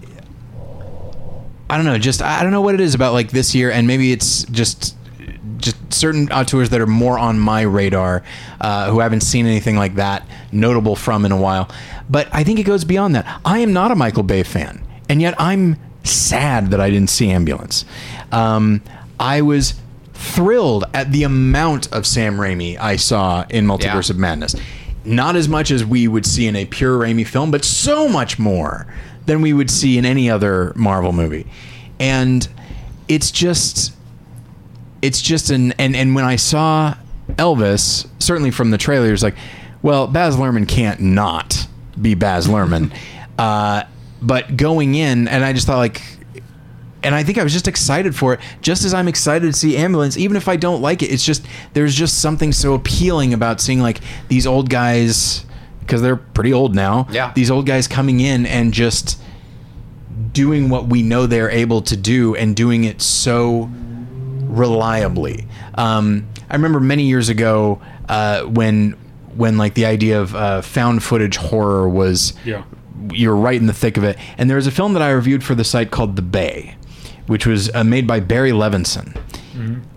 I 1.70 1.78
don't 1.78 1.86
know, 1.86 1.98
just 1.98 2.22
I 2.22 2.42
don't 2.42 2.52
know 2.52 2.62
what 2.62 2.74
it 2.74 2.82
is 2.82 2.96
about 2.96 3.14
like 3.14 3.32
this 3.32 3.54
year, 3.54 3.72
and 3.72 3.86
maybe 3.86 4.12
it's 4.12 4.46
just 4.46 4.96
just 5.58 5.94
certain 5.94 6.32
auteurs 6.32 6.70
that 6.72 6.82
are 6.82 6.88
more 6.88 7.18
on 7.18 7.40
my 7.40 7.62
radar, 7.62 8.24
uh, 8.62 8.92
who 8.92 9.00
haven't 9.00 9.22
seen 9.22 9.46
anything 9.46 9.76
like 9.76 9.96
that 9.96 10.28
notable 10.52 10.96
from 10.96 11.26
in 11.26 11.32
a 11.32 11.40
while. 11.40 11.70
But 12.10 12.28
I 12.32 12.44
think 12.44 12.60
it 12.60 12.64
goes 12.64 12.84
beyond 12.84 13.16
that. 13.16 13.42
I 13.46 13.60
am 13.60 13.74
not 13.74 13.92
a 13.92 13.96
Michael 13.96 14.24
Bay 14.24 14.44
fan, 14.44 14.84
and 15.10 15.22
yet 15.22 15.36
I'm 15.40 15.78
sad 16.04 16.72
that 16.72 16.82
I 16.82 16.90
didn't 16.90 17.10
see 17.10 17.30
Ambulance. 17.32 17.86
Um, 18.32 18.82
I 19.20 19.42
was 19.42 19.76
thrilled 20.14 20.86
at 20.94 21.12
the 21.12 21.24
amount 21.24 21.92
of 21.92 22.06
Sam 22.06 22.38
Raimi 22.38 22.78
I 22.80 22.96
saw 22.96 23.46
in 23.50 23.66
Multiverse 23.66 24.10
Yeah. 24.10 24.14
of 24.14 24.18
Madness. 24.18 24.56
Not 25.06 25.36
as 25.36 25.50
much 25.50 25.70
as 25.72 25.84
we 25.84 26.08
would 26.08 26.26
see 26.26 26.48
in 26.48 26.56
a 26.56 26.66
pure 26.66 26.98
Raimi 27.00 27.26
film, 27.28 27.52
but 27.52 27.66
so 27.66 28.08
much 28.08 28.40
more 28.40 28.88
than 29.26 29.42
we 29.42 29.54
would 29.54 29.70
see 29.70 29.98
in 29.98 30.06
any 30.06 30.30
other 30.30 30.72
Marvel 30.76 31.12
movie. 31.12 31.46
And 32.00 32.48
it's 33.08 33.32
just 33.32 33.94
it's 35.02 35.22
just 35.22 35.50
an 35.50 35.74
and 35.74 35.96
and 35.96 36.16
when 36.16 36.24
I 36.26 36.38
saw 36.38 36.96
Elvis, 37.32 38.08
certainly 38.20 38.52
from 38.52 38.72
the 38.72 38.78
trailers, 38.78 39.24
like, 39.24 39.36
well, 39.82 40.08
Baz 40.08 40.36
Luhrmann 40.38 40.68
can't 40.68 41.00
not 41.02 41.68
be 42.02 42.16
Baz 42.16 42.48
Luhrmann. 42.48 42.92
uh, 43.38 43.84
but 44.22 44.56
going 44.56 44.96
in, 44.96 45.28
and 45.28 45.44
I 45.44 45.52
just 45.54 45.68
thought 45.68 45.78
like, 45.78 46.02
and 47.04 47.14
I 47.16 47.24
think 47.24 47.38
I 47.38 47.44
was 47.44 47.54
just 47.54 47.68
excited 47.68 48.16
for 48.16 48.34
it, 48.34 48.40
just 48.62 48.84
as 48.86 48.94
I'm 48.94 49.08
excited 49.08 49.46
to 49.54 49.58
see 49.58 49.78
Ambulance, 49.78 50.18
even 50.18 50.38
if 50.38 50.48
I 50.48 50.56
don't 50.56 50.82
like 50.82 51.02
it. 51.04 51.08
It's 51.12 51.24
just 51.26 51.46
there's 51.74 51.94
just 51.96 52.22
something 52.22 52.52
so 52.52 52.74
appealing 52.74 53.34
about 53.34 53.60
seeing 53.62 53.80
like 53.82 54.00
these 54.30 54.48
old 54.48 54.70
guys 54.70 55.46
because 55.82 56.02
they're 56.02 56.16
pretty 56.16 56.54
old 56.54 56.74
now. 56.76 57.08
Yeah. 57.12 57.32
these 57.36 57.52
old 57.52 57.66
guys 57.66 57.88
coming 57.88 58.20
in 58.22 58.46
and 58.46 58.74
just 58.74 59.20
doing 60.32 60.70
what 60.70 60.88
we 60.88 61.04
know 61.04 61.28
they're 61.28 61.50
able 61.50 61.82
to 61.82 61.98
do 61.98 62.36
and 62.36 62.56
doing 62.56 62.84
it 62.86 63.02
so 63.02 63.70
reliably. 64.48 65.48
Um, 65.76 66.28
I 66.50 66.56
remember 66.56 66.80
many 66.80 67.04
years 67.04 67.30
ago 67.30 67.82
uh, 68.10 68.44
when 68.44 68.96
when 69.36 69.58
like 69.58 69.74
the 69.74 69.86
idea 69.86 70.22
of 70.22 70.36
uh, 70.36 70.62
found 70.62 71.02
footage 71.04 71.38
horror 71.38 71.90
was 71.90 72.34
Yeah. 72.46 72.64
you're 73.12 73.36
right 73.36 73.60
in 73.60 73.66
the 73.66 73.74
thick 73.74 73.98
of 73.98 74.04
it. 74.04 74.18
And 74.38 74.48
there 74.50 74.58
was 74.58 74.68
a 74.68 74.72
film 74.72 74.94
that 74.94 75.02
I 75.02 75.10
reviewed 75.10 75.44
for 75.44 75.56
the 75.56 75.64
site 75.64 75.90
called 75.90 76.16
The 76.16 76.22
Bay, 76.22 76.76
which 77.28 77.46
was 77.46 77.74
uh, 77.74 77.84
made 77.84 78.06
by 78.08 78.20
Barry 78.20 78.52
Levinson. 78.52 79.16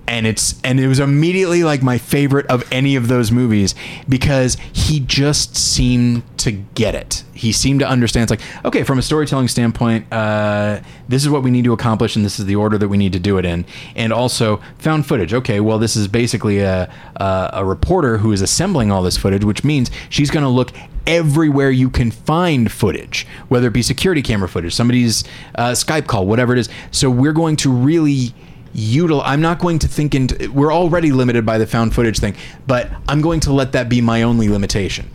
And 0.09 0.27
it's 0.27 0.61
and 0.63 0.79
it 0.79 0.87
was 0.87 1.01
immediately 1.01 1.65
like 1.65 1.83
my 1.83 1.99
favorite 1.99 2.47
of 2.47 2.65
any 2.73 2.97
of 2.97 3.09
those 3.09 3.33
movies 3.33 3.75
because 4.09 4.57
he 4.73 5.01
just 5.01 5.57
seemed 5.57 6.23
to 6.39 6.53
get 6.53 6.95
it. 6.95 7.25
He 7.35 7.53
seemed 7.53 7.81
to 7.81 7.89
understand. 7.89 8.31
It's 8.31 8.41
like 8.41 8.65
okay, 8.65 8.85
from 8.85 8.99
a 8.99 9.03
storytelling 9.03 9.49
standpoint, 9.49 10.07
uh, 10.13 10.81
this 11.09 11.25
is 11.25 11.31
what 11.31 11.43
we 11.43 11.51
need 11.51 11.65
to 11.65 11.73
accomplish, 11.73 12.15
and 12.15 12.25
this 12.25 12.39
is 12.39 12.47
the 12.47 12.57
order 12.57 12.79
that 12.79 12.89
we 12.89 12.97
need 12.97 13.13
to 13.15 13.19
do 13.19 13.37
it 13.39 13.45
in. 13.45 13.67
And 13.97 14.13
also 14.13 14.61
found 14.79 15.07
footage. 15.07 15.35
Okay, 15.35 15.61
well, 15.61 15.79
this 15.79 15.97
is 15.97 16.07
basically 16.07 16.61
a 16.61 16.93
a, 17.17 17.51
a 17.55 17.65
reporter 17.65 18.19
who 18.19 18.33
is 18.33 18.43
assembling 18.43 18.93
all 18.93 19.03
this 19.03 19.17
footage, 19.17 19.45
which 19.45 19.65
means 19.65 19.91
she's 20.09 20.31
going 20.31 20.45
to 20.45 20.49
look 20.49 20.71
everywhere 21.07 21.71
you 21.71 21.89
can 21.89 22.11
find 22.11 22.71
footage, 22.71 23.27
whether 23.49 23.69
it 23.69 23.73
be 23.73 23.83
security 23.83 24.23
camera 24.23 24.49
footage, 24.49 24.75
somebody's 24.75 25.25
uh, 25.55 25.71
Skype 25.71 26.07
call, 26.07 26.27
whatever 26.27 26.53
it 26.53 26.59
is. 26.59 26.69
So 26.91 27.11
we're 27.11 27.33
going 27.33 27.57
to 27.57 27.71
really 27.71 28.35
I'm 28.79 29.41
not 29.41 29.59
going 29.59 29.79
to 29.81 29.89
think 29.89 30.15
into. 30.15 30.51
We're 30.53 30.73
already 30.73 31.11
limited 31.11 31.47
by 31.47 31.59
the 31.59 31.67
found 31.67 31.95
footage 31.95 32.19
thing, 32.19 32.37
but 32.67 32.91
I'm 33.09 33.21
going 33.21 33.41
to 33.41 33.53
let 33.53 33.73
that 33.73 33.89
be 33.89 34.01
my 34.01 34.23
only 34.23 34.49
limitation. 34.49 35.11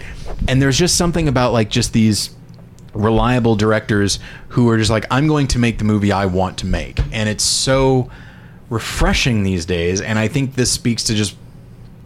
And 0.48 0.62
there's 0.62 0.78
just 0.78 0.98
something 0.98 1.28
about 1.28 1.54
like 1.54 1.70
just 1.70 1.94
these 1.94 2.32
reliable 2.94 3.56
directors 3.56 4.20
who 4.50 4.68
are 4.70 4.78
just 4.78 4.90
like 4.90 5.06
I'm 5.12 5.28
going 5.28 5.48
to 5.48 5.60
make 5.60 5.78
the 5.78 5.84
movie 5.84 6.12
I 6.12 6.26
want 6.26 6.58
to 6.60 6.66
make, 6.66 7.00
and 7.12 7.30
it's 7.30 7.44
so 7.44 8.10
refreshing 8.70 9.44
these 9.44 9.66
days. 9.66 10.02
And 10.02 10.18
I 10.18 10.28
think 10.28 10.56
this 10.56 10.72
speaks 10.72 11.04
to 11.04 11.14
just 11.14 11.36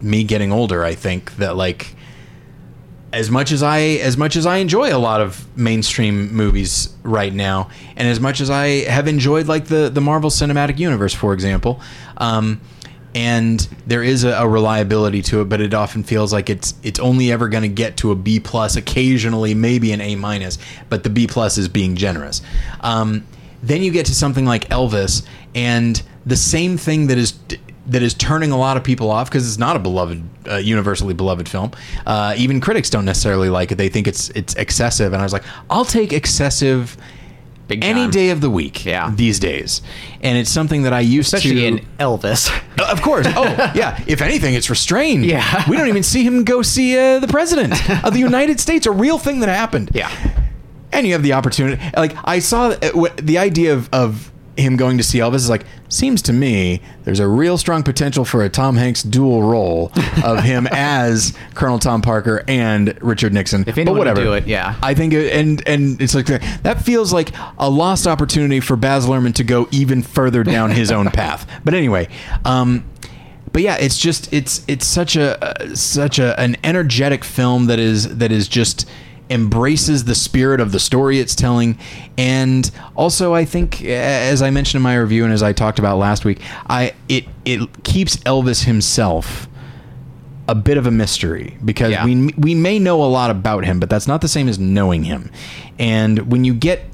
me 0.02 0.24
getting 0.24 0.52
older. 0.52 0.84
I 0.84 0.94
think 0.94 1.36
that 1.36 1.56
like 1.56 1.94
as 3.12 3.30
much 3.30 3.52
as 3.52 3.62
I 3.62 3.78
as 3.78 4.16
much 4.16 4.36
as 4.36 4.46
I 4.46 4.58
enjoy 4.58 4.94
a 4.94 4.98
lot 4.98 5.20
of 5.20 5.46
mainstream 5.56 6.34
movies 6.34 6.94
right 7.02 7.32
now, 7.32 7.70
and 7.96 8.08
as 8.08 8.20
much 8.20 8.40
as 8.40 8.50
I 8.50 8.84
have 8.90 9.08
enjoyed 9.08 9.46
like 9.46 9.66
the 9.66 9.88
the 9.88 10.00
Marvel 10.00 10.30
Cinematic 10.30 10.78
Universe, 10.78 11.14
for 11.14 11.32
example, 11.32 11.80
um, 12.16 12.60
and 13.14 13.66
there 13.86 14.02
is 14.02 14.24
a, 14.24 14.32
a 14.32 14.48
reliability 14.48 15.22
to 15.22 15.40
it, 15.40 15.48
but 15.48 15.60
it 15.60 15.72
often 15.72 16.02
feels 16.02 16.32
like 16.32 16.50
it's 16.50 16.74
it's 16.82 16.98
only 17.00 17.32
ever 17.32 17.48
going 17.48 17.62
to 17.62 17.68
get 17.68 17.96
to 17.98 18.10
a 18.10 18.14
B 18.14 18.40
plus, 18.40 18.76
occasionally 18.76 19.54
maybe 19.54 19.92
an 19.92 20.00
A 20.00 20.16
minus, 20.16 20.58
but 20.90 21.02
the 21.02 21.10
B 21.10 21.26
plus 21.26 21.56
is 21.56 21.68
being 21.68 21.96
generous. 21.96 22.42
Um, 22.80 23.26
then 23.62 23.82
you 23.82 23.90
get 23.90 24.06
to 24.06 24.14
something 24.14 24.44
like 24.44 24.68
Elvis, 24.68 25.26
and 25.54 26.02
the 26.26 26.36
same 26.36 26.76
thing 26.76 27.06
that 27.06 27.18
is 27.18 27.38
that 27.86 28.02
is 28.02 28.14
turning 28.14 28.50
a 28.50 28.56
lot 28.58 28.76
of 28.76 28.84
people 28.84 29.10
off 29.10 29.28
because 29.30 29.46
it's 29.46 29.58
not 29.58 29.76
a 29.76 29.78
beloved, 29.78 30.22
uh, 30.48 30.56
universally 30.56 31.14
beloved 31.14 31.48
film. 31.48 31.70
Uh, 32.04 32.34
even 32.36 32.60
critics 32.60 32.90
don't 32.90 33.04
necessarily 33.04 33.48
like 33.48 33.72
it; 33.72 33.76
they 33.76 33.88
think 33.88 34.06
it's 34.08 34.30
it's 34.30 34.54
excessive. 34.54 35.12
And 35.12 35.22
I 35.22 35.24
was 35.24 35.32
like, 35.32 35.44
I'll 35.70 35.84
take 35.84 36.12
excessive 36.12 36.96
Big 37.68 37.82
any 37.84 38.08
day 38.08 38.30
of 38.30 38.40
the 38.40 38.48
week. 38.50 38.84
Yeah. 38.84 39.10
these 39.14 39.40
days, 39.40 39.82
and 40.20 40.38
it's 40.38 40.50
something 40.50 40.82
that 40.82 40.92
I 40.92 41.00
used 41.00 41.34
especially 41.34 41.62
to 41.62 41.66
in 41.66 41.86
Elvis. 41.98 42.48
uh, 42.78 42.86
Of 42.92 43.02
course. 43.02 43.26
Oh, 43.28 43.42
yeah. 43.74 44.02
If 44.06 44.22
anything, 44.22 44.54
it's 44.54 44.70
restrained. 44.70 45.24
Yeah. 45.24 45.68
We 45.68 45.76
don't 45.76 45.88
even 45.88 46.04
see 46.04 46.22
him 46.24 46.44
go 46.44 46.62
see 46.62 46.96
uh, 46.96 47.18
the 47.18 47.26
president 47.26 47.72
of 48.04 48.12
the 48.14 48.20
United 48.20 48.60
States, 48.60 48.86
a 48.86 48.92
real 48.92 49.18
thing 49.18 49.40
that 49.40 49.48
happened. 49.48 49.90
yeah, 49.94 50.10
And 50.92 51.08
you 51.08 51.12
have 51.14 51.24
the 51.24 51.32
opportunity. 51.32 51.82
Like, 51.96 52.14
I 52.24 52.38
saw 52.38 52.68
uh, 52.68 53.08
the 53.16 53.38
idea 53.38 53.74
of, 53.74 53.88
of 53.92 54.30
him 54.56 54.76
going 54.76 54.98
to 54.98 55.04
see 55.04 55.18
Elvis 55.18 55.36
is 55.36 55.50
like, 55.50 55.64
seems 55.88 56.22
to 56.22 56.32
me 56.32 56.80
there's 57.04 57.20
a 57.20 57.28
real 57.28 57.58
strong 57.58 57.82
potential 57.82 58.24
for 58.24 58.42
a 58.42 58.48
Tom 58.48 58.76
Hanks 58.76 59.02
dual 59.02 59.42
role 59.42 59.92
of 60.24 60.42
him 60.42 60.66
as 60.72 61.36
Colonel 61.54 61.78
Tom 61.78 62.02
Parker 62.02 62.42
and 62.48 62.96
Richard 63.02 63.32
Nixon. 63.32 63.62
If 63.66 63.78
anyone 63.78 63.86
but 63.86 63.92
would 63.92 63.98
whatever. 63.98 64.22
do 64.22 64.32
it, 64.32 64.46
yeah. 64.46 64.76
I 64.82 64.94
think, 64.94 65.12
it, 65.12 65.32
and 65.32 65.66
and 65.66 66.00
it's 66.00 66.14
like 66.14 66.26
that 66.26 66.82
feels 66.82 67.12
like 67.12 67.32
a 67.58 67.68
lost 67.68 68.06
opportunity 68.06 68.60
for 68.60 68.76
Baz 68.76 69.06
Luhrmann 69.06 69.34
to 69.34 69.44
go 69.44 69.68
even 69.70 70.02
further 70.02 70.42
down 70.42 70.70
his 70.70 70.90
own 70.90 71.06
path. 71.10 71.48
But 71.64 71.74
anyway, 71.74 72.08
um, 72.44 72.84
but 73.52 73.62
yeah, 73.62 73.76
it's 73.76 73.98
just 73.98 74.32
it's 74.32 74.64
it's 74.68 74.86
such 74.86 75.16
a 75.16 75.42
uh, 75.42 75.74
such 75.74 76.18
a 76.18 76.38
an 76.38 76.56
energetic 76.64 77.24
film 77.24 77.66
that 77.66 77.78
is 77.78 78.18
that 78.18 78.32
is 78.32 78.48
just 78.48 78.88
embraces 79.28 80.04
the 80.04 80.14
spirit 80.14 80.60
of 80.60 80.70
the 80.72 80.78
story 80.78 81.18
it's 81.18 81.34
telling 81.34 81.76
and 82.16 82.70
also 82.94 83.34
I 83.34 83.44
think 83.44 83.82
as 83.84 84.40
I 84.40 84.50
mentioned 84.50 84.78
in 84.78 84.82
my 84.82 84.94
review 84.96 85.24
and 85.24 85.32
as 85.32 85.42
I 85.42 85.52
talked 85.52 85.78
about 85.80 85.98
last 85.98 86.24
week 86.24 86.40
I 86.68 86.94
it 87.08 87.24
it 87.44 87.82
keeps 87.82 88.16
Elvis 88.18 88.64
himself 88.64 89.48
a 90.48 90.54
bit 90.54 90.76
of 90.76 90.86
a 90.86 90.92
mystery 90.92 91.56
because 91.64 91.90
Yeah. 91.90 92.04
we 92.04 92.32
we 92.38 92.54
may 92.54 92.78
know 92.78 93.02
a 93.02 93.10
lot 93.10 93.30
about 93.30 93.64
him, 93.64 93.80
but 93.80 93.90
that's 93.90 94.06
not 94.06 94.20
the 94.20 94.28
same 94.28 94.48
as 94.48 94.60
knowing 94.60 95.02
him. 95.02 95.30
And 95.76 96.30
when 96.30 96.44
you 96.44 96.54
get 96.54 96.84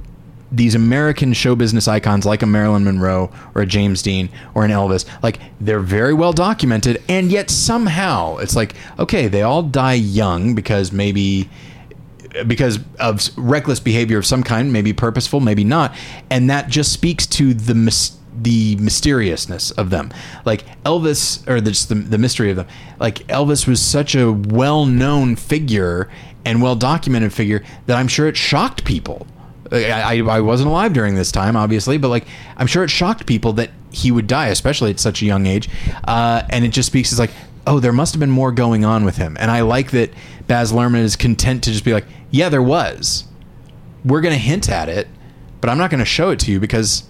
these 0.50 0.74
American 0.74 1.32
show 1.34 1.54
business 1.54 1.86
icons 1.88 2.24
like 2.26 2.42
a 2.42 2.46
Marilyn 2.46 2.84
Monroe 2.84 3.30
or 3.54 3.62
a 3.62 3.66
James 3.66 4.00
Dean 4.02 4.30
or 4.54 4.64
an 4.64 4.70
Elvis, 4.70 5.04
like 5.22 5.38
they're 5.60 5.80
very 5.80 6.14
well 6.14 6.32
documented, 6.32 7.02
and 7.10 7.30
yet 7.30 7.50
somehow 7.50 8.38
it's 8.38 8.56
like 8.56 8.74
okay, 8.98 9.28
they 9.28 9.42
all 9.42 9.62
die 9.62 9.94
young 9.94 10.54
because 10.54 10.90
maybe 10.90 11.50
because 12.46 12.78
of 12.98 13.28
reckless 13.36 13.80
behavior 13.80 14.18
of 14.18 14.26
some 14.26 14.42
kind, 14.42 14.72
maybe 14.72 14.92
purposeful, 14.92 15.40
maybe 15.40 15.64
not, 15.64 15.94
and 16.30 16.48
that 16.50 16.68
just 16.68 16.92
speaks 16.92 17.26
to 17.26 17.54
the 17.54 17.74
mys- 17.74 18.18
the 18.34 18.76
mysteriousness 18.76 19.70
of 19.72 19.90
them. 19.90 20.12
Like 20.44 20.64
Elvis, 20.84 21.46
or 21.48 21.60
just 21.60 21.88
the, 21.88 21.94
the 21.94 22.18
mystery 22.18 22.50
of 22.50 22.56
them. 22.56 22.66
Like 22.98 23.26
Elvis 23.28 23.66
was 23.66 23.80
such 23.80 24.14
a 24.14 24.32
well 24.32 24.86
known 24.86 25.36
figure 25.36 26.08
and 26.44 26.62
well 26.62 26.76
documented 26.76 27.32
figure 27.32 27.62
that 27.86 27.96
I'm 27.96 28.08
sure 28.08 28.26
it 28.26 28.36
shocked 28.36 28.84
people. 28.84 29.26
I, 29.70 29.90
I, 29.90 30.16
I 30.18 30.40
wasn't 30.40 30.68
alive 30.68 30.92
during 30.92 31.14
this 31.14 31.32
time, 31.32 31.56
obviously, 31.56 31.98
but 31.98 32.08
like 32.08 32.26
I'm 32.56 32.66
sure 32.66 32.84
it 32.84 32.90
shocked 32.90 33.26
people 33.26 33.52
that 33.54 33.70
he 33.90 34.10
would 34.10 34.26
die, 34.26 34.48
especially 34.48 34.90
at 34.90 35.00
such 35.00 35.22
a 35.22 35.26
young 35.26 35.46
age. 35.46 35.68
Uh, 36.04 36.42
and 36.50 36.64
it 36.64 36.68
just 36.68 36.86
speaks 36.86 37.12
as 37.12 37.18
like, 37.18 37.30
oh, 37.66 37.78
there 37.78 37.92
must 37.92 38.12
have 38.14 38.20
been 38.20 38.30
more 38.30 38.52
going 38.52 38.84
on 38.84 39.04
with 39.04 39.16
him. 39.16 39.36
And 39.38 39.50
I 39.50 39.62
like 39.62 39.92
that 39.92 40.10
Baz 40.52 40.70
Luhrmann 40.70 41.00
is 41.00 41.16
content 41.16 41.64
to 41.64 41.70
just 41.70 41.82
be 41.82 41.94
like, 41.94 42.04
yeah, 42.30 42.50
there 42.50 42.62
was. 42.62 43.24
We're 44.04 44.20
going 44.20 44.34
to 44.34 44.38
hint 44.38 44.68
at 44.68 44.90
it, 44.90 45.08
but 45.62 45.70
I'm 45.70 45.78
not 45.78 45.88
going 45.90 46.00
to 46.00 46.04
show 46.04 46.28
it 46.28 46.40
to 46.40 46.52
you 46.52 46.60
because 46.60 47.04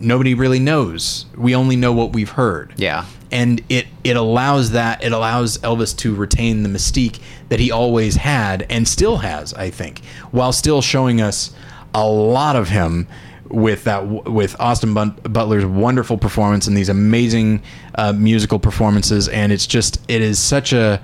nobody 0.00 0.34
really 0.34 0.58
knows. 0.58 1.26
We 1.36 1.54
only 1.54 1.76
know 1.76 1.92
what 1.92 2.12
we've 2.12 2.30
heard. 2.30 2.74
Yeah. 2.76 3.04
and 3.30 3.62
it 3.68 3.86
it 4.02 4.16
allows 4.16 4.72
that 4.72 5.04
it 5.04 5.12
allows 5.12 5.58
Elvis 5.58 5.96
to 5.98 6.12
retain 6.12 6.64
the 6.64 6.68
mystique 6.68 7.20
that 7.50 7.60
he 7.60 7.70
always 7.70 8.16
had 8.16 8.66
and 8.68 8.88
still 8.88 9.18
has, 9.18 9.54
I 9.54 9.70
think, 9.70 10.04
while 10.32 10.52
still 10.52 10.82
showing 10.82 11.20
us 11.20 11.54
a 11.94 12.04
lot 12.04 12.56
of 12.56 12.68
him 12.68 13.06
with 13.48 13.84
that 13.84 14.00
with 14.28 14.56
Austin 14.58 14.92
Butler's 14.92 15.64
wonderful 15.64 16.18
performance 16.18 16.66
and 16.66 16.76
these 16.76 16.88
amazing 16.88 17.62
uh, 17.94 18.12
musical 18.12 18.58
performances, 18.58 19.28
and 19.28 19.52
it's 19.52 19.68
just 19.68 20.00
it 20.08 20.20
is 20.20 20.40
such 20.40 20.72
a 20.72 21.00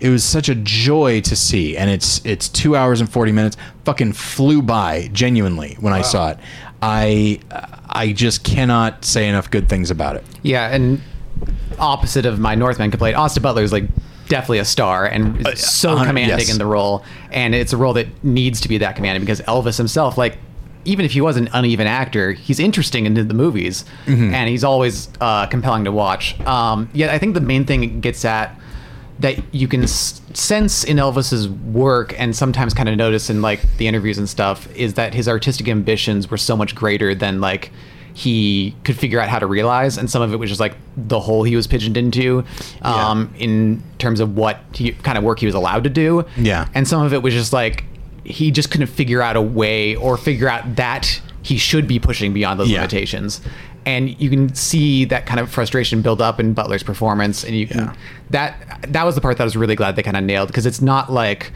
it 0.00 0.10
was 0.10 0.24
such 0.24 0.48
a 0.48 0.54
joy 0.54 1.20
to 1.22 1.36
see, 1.36 1.76
and 1.76 1.90
it's 1.90 2.24
it's 2.24 2.48
two 2.48 2.76
hours 2.76 3.00
and 3.00 3.10
forty 3.10 3.32
minutes. 3.32 3.56
Fucking 3.84 4.12
flew 4.12 4.62
by 4.62 5.08
genuinely 5.12 5.76
when 5.80 5.92
I 5.92 6.02
saw 6.02 6.30
it. 6.30 6.38
I 6.82 7.40
I 7.88 8.12
just 8.12 8.44
cannot 8.44 9.04
say 9.04 9.28
enough 9.28 9.50
good 9.50 9.68
things 9.68 9.90
about 9.90 10.16
it. 10.16 10.24
Yeah, 10.42 10.74
and 10.74 11.00
opposite 11.78 12.26
of 12.26 12.38
my 12.38 12.54
Northman 12.54 12.90
complaint, 12.90 13.16
Austin 13.16 13.42
Butler 13.42 13.62
is 13.62 13.72
like 13.72 13.84
definitely 14.28 14.58
a 14.58 14.64
star 14.64 15.06
and 15.06 15.46
is 15.46 15.64
so 15.64 15.96
uh, 15.96 16.04
commanding 16.04 16.38
yes. 16.38 16.50
in 16.50 16.58
the 16.58 16.66
role, 16.66 17.04
and 17.30 17.54
it's 17.54 17.72
a 17.72 17.76
role 17.76 17.92
that 17.94 18.24
needs 18.24 18.60
to 18.62 18.68
be 18.68 18.78
that 18.78 18.96
commanding 18.96 19.22
because 19.22 19.40
Elvis 19.42 19.78
himself, 19.78 20.18
like. 20.18 20.38
Even 20.86 21.06
if 21.06 21.12
he 21.12 21.22
was 21.22 21.38
an 21.38 21.48
uneven 21.54 21.86
actor, 21.86 22.32
he's 22.32 22.60
interesting 22.60 23.06
in 23.06 23.14
the 23.14 23.32
movies, 23.32 23.86
and 24.06 24.50
he's 24.50 24.62
always 24.62 25.08
uh, 25.18 25.46
compelling 25.46 25.84
to 25.84 25.90
watch. 25.90 26.38
Um, 26.42 26.90
yeah, 26.92 27.10
I 27.10 27.18
think 27.18 27.32
the 27.32 27.40
main 27.40 27.64
thing 27.64 27.82
it 27.84 28.02
gets 28.02 28.22
at 28.26 28.54
that 29.20 29.36
you 29.54 29.68
can 29.68 29.84
s- 29.84 30.20
sense 30.32 30.82
in 30.84 30.96
Elvis's 30.96 31.48
work 31.48 32.14
and 32.18 32.34
sometimes 32.34 32.74
kind 32.74 32.88
of 32.88 32.96
notice 32.96 33.30
in 33.30 33.40
like 33.42 33.60
the 33.76 33.86
interviews 33.86 34.18
and 34.18 34.28
stuff 34.28 34.68
is 34.76 34.94
that 34.94 35.14
his 35.14 35.28
artistic 35.28 35.68
ambitions 35.68 36.30
were 36.30 36.36
so 36.36 36.56
much 36.56 36.74
greater 36.74 37.14
than 37.14 37.40
like 37.40 37.70
he 38.12 38.74
could 38.84 38.96
figure 38.96 39.20
out 39.20 39.28
how 39.28 39.38
to 39.38 39.46
realize 39.46 39.98
and 39.98 40.08
some 40.10 40.22
of 40.22 40.32
it 40.32 40.36
was 40.36 40.48
just 40.48 40.60
like 40.60 40.76
the 40.96 41.18
hole 41.18 41.42
he 41.42 41.56
was 41.56 41.66
pigeoned 41.66 41.96
into 41.96 42.44
um, 42.82 43.32
in 43.38 43.82
terms 43.98 44.20
of 44.20 44.36
what 44.36 44.60
he, 44.72 44.92
kind 44.92 45.18
of 45.18 45.24
work 45.24 45.38
he 45.40 45.46
was 45.46 45.54
allowed 45.54 45.84
to 45.84 45.90
do 45.90 46.24
Yeah. 46.36 46.68
and 46.74 46.86
some 46.86 47.02
of 47.02 47.12
it 47.12 47.22
was 47.22 47.34
just 47.34 47.52
like 47.52 47.84
he 48.24 48.50
just 48.50 48.70
couldn't 48.70 48.86
figure 48.86 49.20
out 49.20 49.36
a 49.36 49.42
way 49.42 49.96
or 49.96 50.16
figure 50.16 50.48
out 50.48 50.76
that 50.76 51.20
he 51.42 51.58
should 51.58 51.86
be 51.86 51.98
pushing 51.98 52.32
beyond 52.32 52.58
those 52.58 52.70
Yeah. 52.70 52.78
limitations 52.78 53.40
and 53.86 54.18
you 54.20 54.30
can 54.30 54.54
see 54.54 55.04
that 55.06 55.26
kind 55.26 55.40
of 55.40 55.50
frustration 55.50 56.00
build 56.02 56.20
up 56.22 56.40
in 56.40 56.54
Butler's 56.54 56.82
performance 56.82 57.44
and 57.44 57.54
you 57.54 57.66
can 57.66 57.78
Yeah. 57.80 57.94
that 58.30 58.86
that 58.88 59.04
was 59.04 59.14
the 59.14 59.20
part 59.20 59.36
that 59.38 59.44
I 59.44 59.46
was 59.46 59.56
really 59.56 59.76
glad 59.76 59.96
they 59.96 60.02
kind 60.02 60.16
of 60.16 60.24
nailed 60.24 60.48
because 60.48 60.66
it's 60.66 60.80
not 60.80 61.12
like 61.12 61.52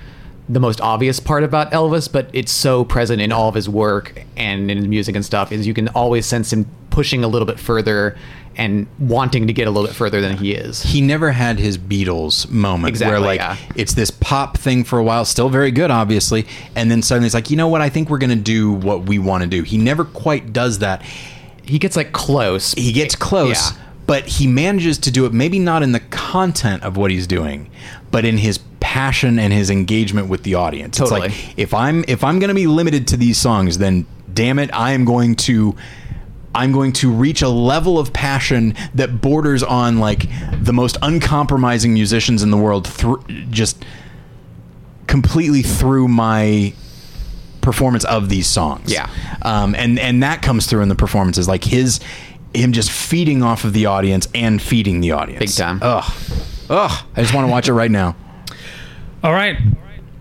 the 0.49 0.61
most 0.61 0.81
obvious 0.81 1.21
part 1.21 1.45
about 1.45 1.73
Elvis 1.73 2.11
but 2.11 2.29
it's 2.33 2.53
so 2.53 2.85
present 2.85 3.21
in 3.21 3.33
all 3.33 3.49
of 3.49 3.55
his 3.55 3.69
work 3.69 4.25
and 4.37 4.71
in 4.71 4.79
his 4.79 4.87
music 4.89 5.15
and 5.15 5.25
stuff 5.25 5.53
is 5.53 5.67
you 5.67 5.75
can 5.75 5.89
always 5.89 6.27
sense 6.27 6.53
him 6.53 6.67
pushing 6.91 7.23
a 7.25 7.29
little 7.29 7.47
bit 7.47 7.59
further 7.61 8.17
and 8.57 8.89
wanting 8.99 9.47
to 9.47 9.53
get 9.53 9.69
a 9.69 9.71
little 9.71 9.87
bit 9.87 9.95
further 9.95 10.21
than 10.21 10.37
he 10.37 10.53
is 10.53 10.83
he 10.83 11.01
never 11.01 11.31
had 11.31 11.59
his 11.61 11.79
Beatles 11.79 12.51
moment 12.51 12.89
Exactly, 12.89 13.13
where 13.13 13.21
like 13.21 13.39
yeah. 13.41 13.57
it's 13.77 13.95
this 13.95 14.11
pop 14.11 14.57
thing 14.59 14.83
for 14.85 14.99
a 14.99 15.05
while, 15.05 15.25
still 15.25 15.49
very 15.49 15.71
good, 15.71 15.91
obviously, 15.93 16.45
and 16.75 16.91
then 16.91 17.01
suddenly 17.03 17.27
it's 17.27 17.35
like, 17.35 17.51
you 17.51 17.57
know 17.57 17.69
what? 17.69 17.83
I 17.83 17.89
think 17.89 18.11
we're 18.11 18.19
gonna 18.19 18.35
do 18.35 18.73
what 18.73 19.03
we 19.05 19.19
want 19.21 19.45
to 19.45 19.49
do. 19.49 19.63
He 19.63 19.79
never 19.79 20.05
quite 20.05 20.53
does 20.53 20.81
that. 20.81 21.03
He 21.69 21.79
gets 21.79 21.97
like 21.97 22.13
close 22.13 22.73
He 22.75 22.93
gets 22.93 23.15
close, 23.15 23.73
Yeah. 23.73 23.83
but 24.07 24.27
he 24.27 24.47
manages 24.47 24.99
to 24.99 25.11
do 25.11 25.27
it. 25.27 25.33
Maybe 25.33 25.59
not 25.59 25.83
in 25.83 25.93
the 25.93 26.01
content 26.01 26.83
of 26.83 26.97
what 26.97 27.11
he's 27.11 27.27
doing, 27.27 27.71
but 28.11 28.25
in 28.25 28.39
his 28.39 28.59
passion 28.81 29.39
and 29.39 29.53
his 29.53 29.71
engagement 29.71 30.29
with 30.29 30.43
the 30.45 30.55
audience. 30.55 30.97
Totally. 30.97 31.27
It's 31.27 31.37
like 31.49 31.59
if 31.59 31.75
I'm 31.75 32.05
if 32.09 32.25
I'm 32.25 32.39
gonna 32.39 32.55
be 32.55 32.67
limited 32.67 33.07
to 33.09 33.17
these 33.17 33.37
songs, 33.39 33.79
then 33.79 34.07
damn 34.33 34.59
it, 34.59 34.71
I 34.73 34.93
am 34.93 35.05
going 35.05 35.37
to. 35.37 35.77
I'm 36.55 36.73
going 36.73 36.93
to 36.95 37.13
reach 37.13 37.43
a 37.43 37.49
level 37.49 37.99
of 37.99 38.13
passion 38.13 38.75
that 38.95 39.21
borders 39.21 39.63
on 39.63 39.99
like 39.99 40.27
the 40.65 40.73
most 40.73 40.97
uncompromising 41.03 41.93
musicians 41.93 42.43
in 42.43 42.51
the 42.51 42.57
world 42.57 42.89
through 42.89 43.23
just 43.51 43.85
completely 45.07 45.63
through 45.63 46.09
my 46.09 46.73
performance 47.73 48.05
of 48.07 48.29
these 48.29 48.47
songs. 48.47 48.91
Yeah. 48.93 49.09
Um, 49.43 49.75
and 49.75 49.99
and 49.99 50.23
that 50.23 50.41
comes 50.43 50.67
through 50.67 50.83
in 50.83 50.89
the 50.89 50.95
performances, 50.95 51.47
like 51.49 51.65
his 51.65 52.01
him 52.55 52.73
just 52.73 52.91
feeding 52.91 53.43
off 53.43 53.65
of 53.65 53.73
the 53.75 53.87
audience 53.87 54.27
and 54.35 54.61
feeding 54.63 55.01
the 55.01 55.13
audience. 55.13 55.39
Big 55.41 55.51
time. 55.55 55.79
Ugh. 55.83 56.05
Ugh. 56.71 57.05
I 57.17 57.21
just 57.23 57.35
want 57.35 57.47
to 57.47 57.51
watch 57.51 57.69
it 57.69 57.75
right 57.75 57.91
now. 57.91 58.17
All 59.23 59.33
right. 59.33 59.57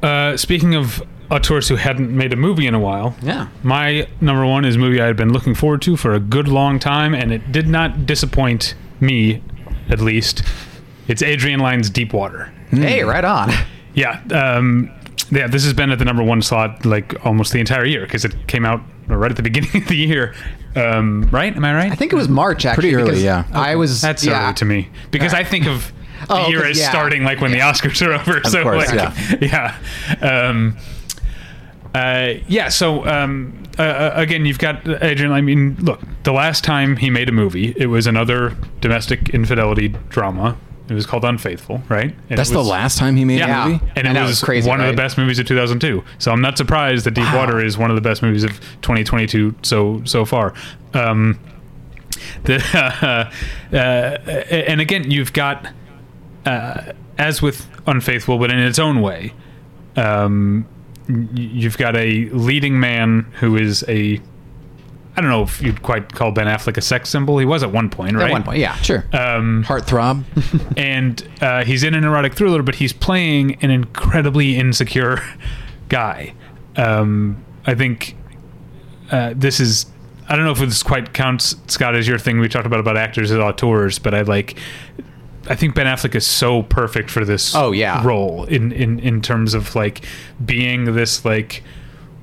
Uh, 0.03 0.35
speaking 0.37 0.75
of 0.75 1.01
auteurs 1.31 1.67
who 1.69 1.75
hadn't 1.75 2.09
made 2.15 2.33
a 2.33 2.35
movie 2.35 2.67
in 2.67 2.73
a 2.73 2.79
while, 2.79 3.15
Yeah. 3.21 3.47
my 3.63 4.07
number 4.21 4.45
one 4.45 4.65
is 4.65 4.75
a 4.75 4.79
movie 4.79 5.01
I 5.01 5.05
had 5.07 5.15
been 5.17 5.31
looking 5.33 5.55
forward 5.55 5.81
to 5.83 5.95
for 5.97 6.13
a 6.13 6.19
good 6.19 6.47
long 6.47 6.79
time, 6.79 7.13
and 7.13 7.31
it 7.31 7.51
did 7.51 7.67
not 7.67 8.05
disappoint 8.05 8.75
me, 8.99 9.41
at 9.89 9.99
least. 10.01 10.43
It's 11.07 11.21
Adrian 11.21 11.59
Lyne's 11.59 11.89
Deep 11.89 12.13
Water. 12.13 12.51
hey 12.71 13.03
right 13.03 13.23
on 13.25 13.51
Yeah, 13.93 14.19
um, 14.31 14.89
yeah. 15.31 15.48
This 15.48 15.64
has 15.64 15.73
been 15.73 15.91
at 15.91 15.99
the 15.99 16.06
number 16.06 16.23
one 16.23 16.41
slot 16.41 16.85
like 16.85 17.14
almost 17.26 17.52
the 17.53 17.60
entire 17.60 17.85
year 17.85 18.02
because 18.02 18.26
it 18.26 18.35
came 18.48 18.65
out 18.65 18.81
right 19.07 19.31
at 19.31 19.38
the 19.38 19.44
beginning 19.49 19.81
of 19.84 19.88
the 19.88 19.95
year. 19.98 20.34
Um, 20.76 21.27
right? 21.31 21.56
Am 21.56 21.65
I 21.65 21.73
right? 21.73 21.91
I 21.91 21.95
think 21.95 22.14
it 22.14 22.15
was 22.15 22.30
March 22.30 22.65
actually 22.65 22.91
Pretty 22.91 22.95
early, 22.95 23.23
yeah. 23.23 23.45
I 23.52 23.76
was 23.76 23.99
That's 24.02 24.23
yeah. 24.26 24.45
early 24.45 24.53
to 24.56 24.65
me 24.65 24.89
because 25.11 25.34
I 25.34 25.44
think 25.44 25.65
of 25.65 25.91
the 26.27 26.34
Oh, 26.34 26.48
year 26.49 26.61
'cause- 26.61 26.72
as 26.72 26.80
yeah. 26.80 26.89
starting 26.89 27.23
like 27.23 27.41
when 27.41 27.52
the 27.52 27.60
Oscars 27.60 28.06
are 28.06 28.14
over. 28.14 28.41
so 28.48 28.61
course, 28.64 28.91
like, 28.94 29.41
yeah, 29.41 29.76
Um, 30.22 30.77
uh, 31.95 32.34
yeah. 32.48 32.69
So 32.69 33.06
um, 33.07 33.64
uh, 33.80 33.81
uh, 33.84 34.11
again, 34.15 34.45
you've 34.45 34.60
got 34.60 34.88
Adrian. 35.03 35.31
I 35.31 35.41
mean, 35.41 35.77
look, 35.80 35.99
the 36.23 36.31
last 36.34 36.64
time 36.64 36.98
he 36.98 37.10
made 37.10 37.30
a 37.30 37.31
movie, 37.31 37.73
it 37.77 37.88
was 37.88 38.06
another 38.07 38.56
domestic 38.81 39.30
infidelity 39.30 39.89
drama. 40.10 40.57
It 40.89 40.93
was 40.93 41.05
called 41.05 41.26
Unfaithful, 41.26 41.81
right? 41.89 42.15
And 42.30 42.38
That's 42.38 42.49
it 42.49 42.53
the 42.53 42.64
last 42.64 42.97
time 42.97 43.18
he 43.18 43.26
made 43.26 43.39
yeah. 43.39 43.65
a 43.65 43.69
movie. 43.69 43.85
And 43.95 44.07
I 44.07 44.11
it 44.11 44.14
know, 44.14 44.22
was 44.23 44.31
it's 44.31 44.43
crazy, 44.43 44.69
one 44.69 44.80
of 44.80 44.88
the 44.88 44.93
best 44.93 45.18
movies 45.18 45.38
of 45.38 45.45
2002. 45.45 46.03
So 46.18 46.31
I'm 46.31 46.41
not 46.41 46.57
surprised 46.57 47.05
that 47.05 47.11
Deep 47.11 47.34
Water 47.34 47.59
is 47.64 47.77
one 47.77 47.89
of 47.89 47.95
the 47.95 48.01
best 48.01 48.22
movies 48.22 48.43
of 48.43 48.51
2022 48.81 49.55
so 49.64 50.01
so 50.05 50.23
far. 50.23 50.53
Um, 50.93 51.39
the 52.43 52.64
uh, 53.73 53.76
and 54.49 54.80
again, 54.80 55.11
you've 55.11 55.34
got 55.34 55.68
uh, 56.45 56.93
as 57.18 57.41
with 57.41 57.68
Unfaithful, 57.85 58.38
but 58.38 58.51
in 58.51 58.59
its 58.59 58.80
own 58.80 59.01
way. 59.01 59.34
Um, 59.95 60.68
you've 61.07 61.77
got 61.77 61.95
a 61.95 62.30
leading 62.30 62.80
man 62.80 63.31
who 63.39 63.55
is 63.55 63.84
a 63.88 64.22
I 65.18 65.22
don't 65.22 65.31
know 65.31 65.41
if 65.41 65.64
you'd 65.64 65.81
quite 65.81 66.14
call 66.14 66.31
Ben 66.31 66.45
Affleck 66.45 66.77
a 66.77 66.81
sex 66.81 67.10
symbol. 67.10 67.39
He 67.39 67.45
was 67.45 67.64
at 67.64 67.72
one 67.72 67.89
point, 67.89 68.15
right? 68.15 68.27
at 68.27 68.31
one 68.31 68.44
point 68.44 68.60
yeah 68.60 68.76
Sure. 68.76 69.03
Um, 69.11 69.64
Heartthrob. 69.64 70.23
and 70.77 71.27
uh, 71.41 71.65
he's 71.65 71.84
in 71.84 71.95
an 71.95 72.03
erotic 72.03 72.35
thriller, 72.35 72.61
but 72.61 72.76
he's 72.76 72.94
playing 72.94 73.56
an 73.64 73.72
incredibly 73.72 74.56
insecure 74.56 75.19
guy. 75.89 76.35
Um, 76.76 77.44
I 77.65 77.73
think 77.73 78.15
uh, 79.11 79.34
this 79.35 79.60
is. 79.60 79.88
I 80.30 80.35
don't 80.35 80.45
know 80.45 80.52
if 80.52 80.60
this 80.60 80.84
quite 80.84 81.14
counts, 81.14 81.56
Scott, 81.68 81.95
as 81.95 82.07
your 82.07 82.19
thing. 82.19 82.39
We 82.39 82.48
talked 82.48 82.68
about 82.68 82.80
about 82.80 82.98
actors 82.98 83.31
as 83.31 83.39
auteurs, 83.39 83.98
but 83.98 84.14
I 84.14 84.22
like. 84.22 84.57
I 85.49 85.56
think 85.56 85.73
Ben 85.73 85.88
Affleck 85.88 86.14
is 86.14 86.27
so 86.27 86.61
perfect 86.64 87.10
for 87.10 87.23
this. 87.26 87.56
Oh, 87.56 87.72
yeah. 87.72 88.06
role 88.06 88.44
in 88.44 88.72
in 88.72 88.99
in 88.99 89.22
terms 89.22 89.53
of 89.56 89.73
like 89.76 90.06
being 90.45 90.94
this 90.94 91.26
like 91.26 91.64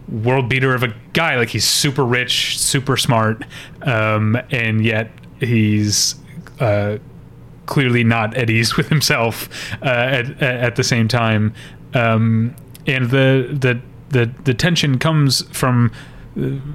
world 0.09 0.49
beater 0.49 0.75
of 0.75 0.83
a 0.83 0.95
guy. 1.13 1.37
Like 1.37 1.51
he's 1.51 1.65
super 1.65 2.05
rich, 2.05 2.59
super 2.59 2.97
smart, 2.97 3.45
um, 3.83 4.37
and 4.51 4.85
yet 4.85 5.11
he's 5.41 6.17
uh, 6.61 6.99
clearly 7.67 8.05
not 8.05 8.35
at 8.35 8.51
ease 8.51 8.77
with 8.77 8.89
himself 8.89 9.49
uh, 9.83 9.87
at 9.87 10.43
at 10.43 10.77
the 10.77 10.85
same 10.85 11.09
time. 11.09 11.55
Um, 11.95 12.55
and 12.87 13.11
the 13.11 13.49
the 13.53 13.81
the 14.11 14.31
the 14.45 14.55
tension 14.55 14.99
comes 14.99 15.43
from 15.57 15.93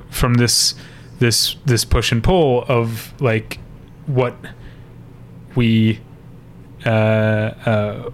from 0.10 0.35
this 0.35 0.76
this 1.19 1.56
this 1.65 1.85
push 1.85 2.11
and 2.11 2.23
pull 2.23 2.64
of 2.68 3.14
like 3.22 3.60
what 4.06 4.35
we 5.56 5.99
uh, 6.85 6.89
uh, 6.89 8.10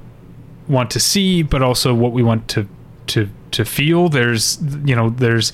want 0.68 0.90
to 0.92 1.00
see, 1.00 1.44
but 1.44 1.62
also 1.62 1.94
what 1.94 2.12
we 2.12 2.24
want 2.24 2.48
to 2.50 2.68
to 3.08 3.30
to 3.52 3.66
feel. 3.66 4.10
There's 4.10 4.60
you 4.86 4.96
know 4.96 5.10
there's 5.10 5.52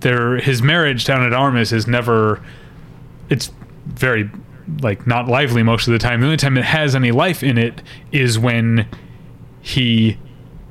there 0.00 0.36
his 0.36 0.62
marriage 0.62 1.04
down 1.04 1.22
at 1.22 1.32
Armas 1.32 1.72
is 1.72 1.86
never 1.86 2.42
it's 3.28 3.50
very 3.86 4.30
like 4.80 5.06
not 5.06 5.28
lively 5.28 5.62
most 5.62 5.86
of 5.86 5.92
the 5.92 5.98
time. 5.98 6.20
The 6.20 6.26
only 6.26 6.36
time 6.36 6.56
it 6.56 6.64
has 6.64 6.94
any 6.94 7.12
life 7.12 7.42
in 7.42 7.58
it 7.58 7.82
is 8.12 8.38
when 8.38 8.86
he 9.60 10.18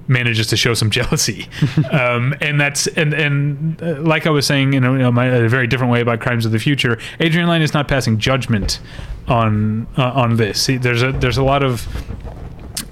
manages 0.07 0.47
to 0.47 0.57
show 0.57 0.73
some 0.73 0.89
jealousy, 0.91 1.47
um, 1.91 2.35
and 2.41 2.59
that's 2.59 2.87
and 2.87 3.13
and 3.13 3.81
uh, 3.81 4.01
like 4.01 4.27
I 4.27 4.29
was 4.29 4.45
saying 4.45 4.73
in 4.73 4.83
a, 4.83 4.91
you 4.91 4.97
know, 4.99 5.11
my, 5.11 5.25
a 5.25 5.49
very 5.49 5.67
different 5.67 5.91
way 5.91 6.01
about 6.01 6.19
Crimes 6.19 6.45
of 6.45 6.51
the 6.51 6.59
Future. 6.59 6.99
Adrian 7.19 7.47
Lyne 7.47 7.61
is 7.61 7.73
not 7.73 7.87
passing 7.87 8.19
judgment 8.19 8.79
on 9.27 9.87
uh, 9.97 10.11
on 10.11 10.37
this. 10.37 10.67
He, 10.67 10.77
there's 10.77 11.01
a 11.01 11.11
there's 11.11 11.37
a 11.37 11.43
lot 11.43 11.63
of 11.63 11.87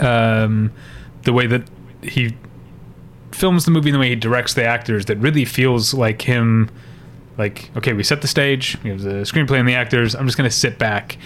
um, 0.02 0.72
the 1.24 1.34
way 1.34 1.48
that 1.48 1.64
he 2.04 2.36
films 3.32 3.66
the 3.66 3.72
movie 3.72 3.92
the 3.92 4.00
way 4.00 4.10
he 4.10 4.16
directs 4.16 4.54
the 4.54 4.64
actors 4.64 5.06
that 5.06 5.18
really 5.18 5.44
feels 5.44 5.94
like 5.94 6.22
him 6.22 6.70
like 7.38 7.72
okay 7.76 7.94
we 7.94 8.04
set 8.04 8.22
the 8.22 8.28
stage 8.28 8.78
we 8.84 8.92
have 8.92 9.02
the 9.02 9.22
screenplay 9.22 9.60
and 9.60 9.68
the 9.68 9.74
actors 9.74 10.14
i'm 10.14 10.28
just 10.28 10.38
going 10.38 10.48
to 10.48 10.56
sit 10.56 10.78
back 10.78 11.18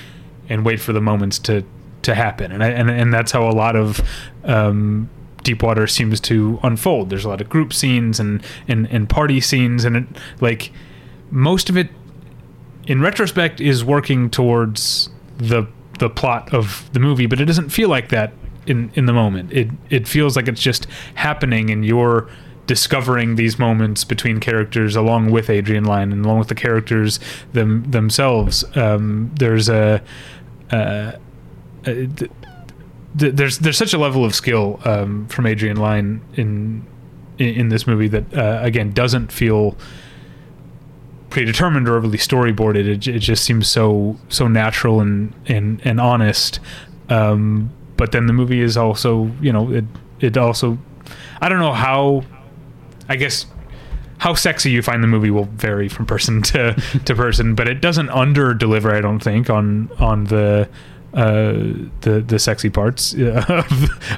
and 0.48 0.66
wait 0.66 0.80
for 0.80 0.94
the 0.94 1.02
moments 1.02 1.38
to 1.38 1.66
to 2.08 2.16
happen. 2.16 2.52
And 2.52 2.64
I, 2.64 2.70
and 2.70 2.90
and 2.90 3.14
that's 3.14 3.32
how 3.32 3.48
a 3.48 3.52
lot 3.52 3.76
of 3.76 4.02
um, 4.46 5.10
Deepwater 5.44 5.88
seems 5.88 6.20
to 6.22 6.60
unfold. 6.64 7.10
There's 7.10 7.26
a 7.26 7.30
lot 7.30 7.42
of 7.42 7.50
group 7.50 7.74
scenes 7.74 8.20
and 8.20 8.44
and, 8.68 8.88
and 8.90 9.08
party 9.08 9.40
scenes, 9.40 9.86
and 9.86 9.98
it, 9.98 10.06
like 10.42 10.72
most 11.30 11.70
of 11.70 11.78
it, 11.78 11.90
in 12.88 13.02
retrospect, 13.02 13.62
is 13.62 13.84
working 13.84 14.30
towards 14.30 15.10
the 15.38 15.68
the 16.00 16.10
plot 16.10 16.54
of 16.54 16.90
the 16.94 17.00
movie, 17.00 17.26
but 17.26 17.42
it 17.42 17.46
doesn't 17.46 17.70
feel 17.70 17.90
like 17.90 18.10
that 18.10 18.32
in 18.68 18.92
in 18.96 19.06
the 19.06 19.14
moment. 19.14 19.52
It 19.52 19.70
it 19.90 20.08
feels 20.08 20.36
like 20.36 20.48
it's 20.48 20.62
just 20.62 20.86
happening, 21.16 21.70
and 21.70 21.86
you're 21.86 22.30
discovering 22.68 23.36
these 23.36 23.58
moments 23.58 24.04
between 24.04 24.40
characters 24.40 24.96
along 24.96 25.32
with 25.32 25.50
Adrian 25.50 25.86
Lyne 25.86 26.12
and 26.12 26.26
along 26.26 26.40
with 26.40 26.50
the 26.50 26.56
characters 26.56 27.20
them 27.54 27.90
themselves. 27.90 28.64
Um, 28.76 29.32
there's 29.40 29.70
a 29.70 30.04
uh, 30.72 30.76
uh, 30.76 31.16
th- 31.86 32.32
th- 33.18 33.34
there's 33.34 33.60
there's 33.60 33.78
such 33.78 33.94
a 33.94 33.98
level 33.98 34.26
of 34.26 34.36
skill 34.36 34.80
um, 34.86 35.28
from 35.28 35.48
Adrian 35.48 35.78
Lyne 35.78 36.22
in 36.36 36.86
in, 37.38 37.48
in 37.48 37.70
this 37.70 37.88
movie 37.88 38.10
that 38.10 38.34
uh, 38.38 38.60
again 38.62 38.92
doesn't 38.92 39.32
feel 39.32 39.78
predetermined 41.30 41.88
or 41.88 41.98
overly 41.98 42.18
storyboarded. 42.18 42.88
It, 42.88 43.08
it 43.08 43.20
just 43.20 43.44
seems 43.44 43.68
so 43.68 44.18
so 44.30 44.48
natural 44.48 45.00
and 45.00 45.34
and 45.48 45.82
and 45.86 46.02
honest. 46.02 46.60
Um, 47.10 47.72
but 47.98 48.12
then 48.12 48.28
the 48.28 48.34
movie 48.34 48.62
is 48.62 48.78
also 48.78 49.32
you 49.42 49.52
know 49.52 49.72
it 49.72 49.86
it 50.20 50.38
also 50.38 50.78
I 51.42 51.50
don't 51.50 51.60
know 51.60 51.74
how 51.74 52.24
I 53.10 53.16
guess 53.16 53.46
how 54.20 54.34
sexy 54.34 54.72
you 54.72 54.82
find 54.82 55.04
the 55.04 55.08
movie 55.08 55.30
will 55.30 55.46
vary 55.46 55.88
from 55.88 56.06
person 56.06 56.42
to, 56.54 56.74
to 57.06 57.16
person, 57.16 57.56
but 57.56 57.68
it 57.68 57.82
doesn't 57.82 58.10
under 58.10 58.54
deliver. 58.54 58.94
I 58.94 59.02
don't 59.02 59.20
think 59.20 59.50
on 59.50 59.90
on 60.00 60.26
the 60.26 60.70
uh, 61.14 61.54
the 62.02 62.24
the 62.28 62.38
sexy 62.38 62.70
parts 62.70 63.14
of, 63.18 63.20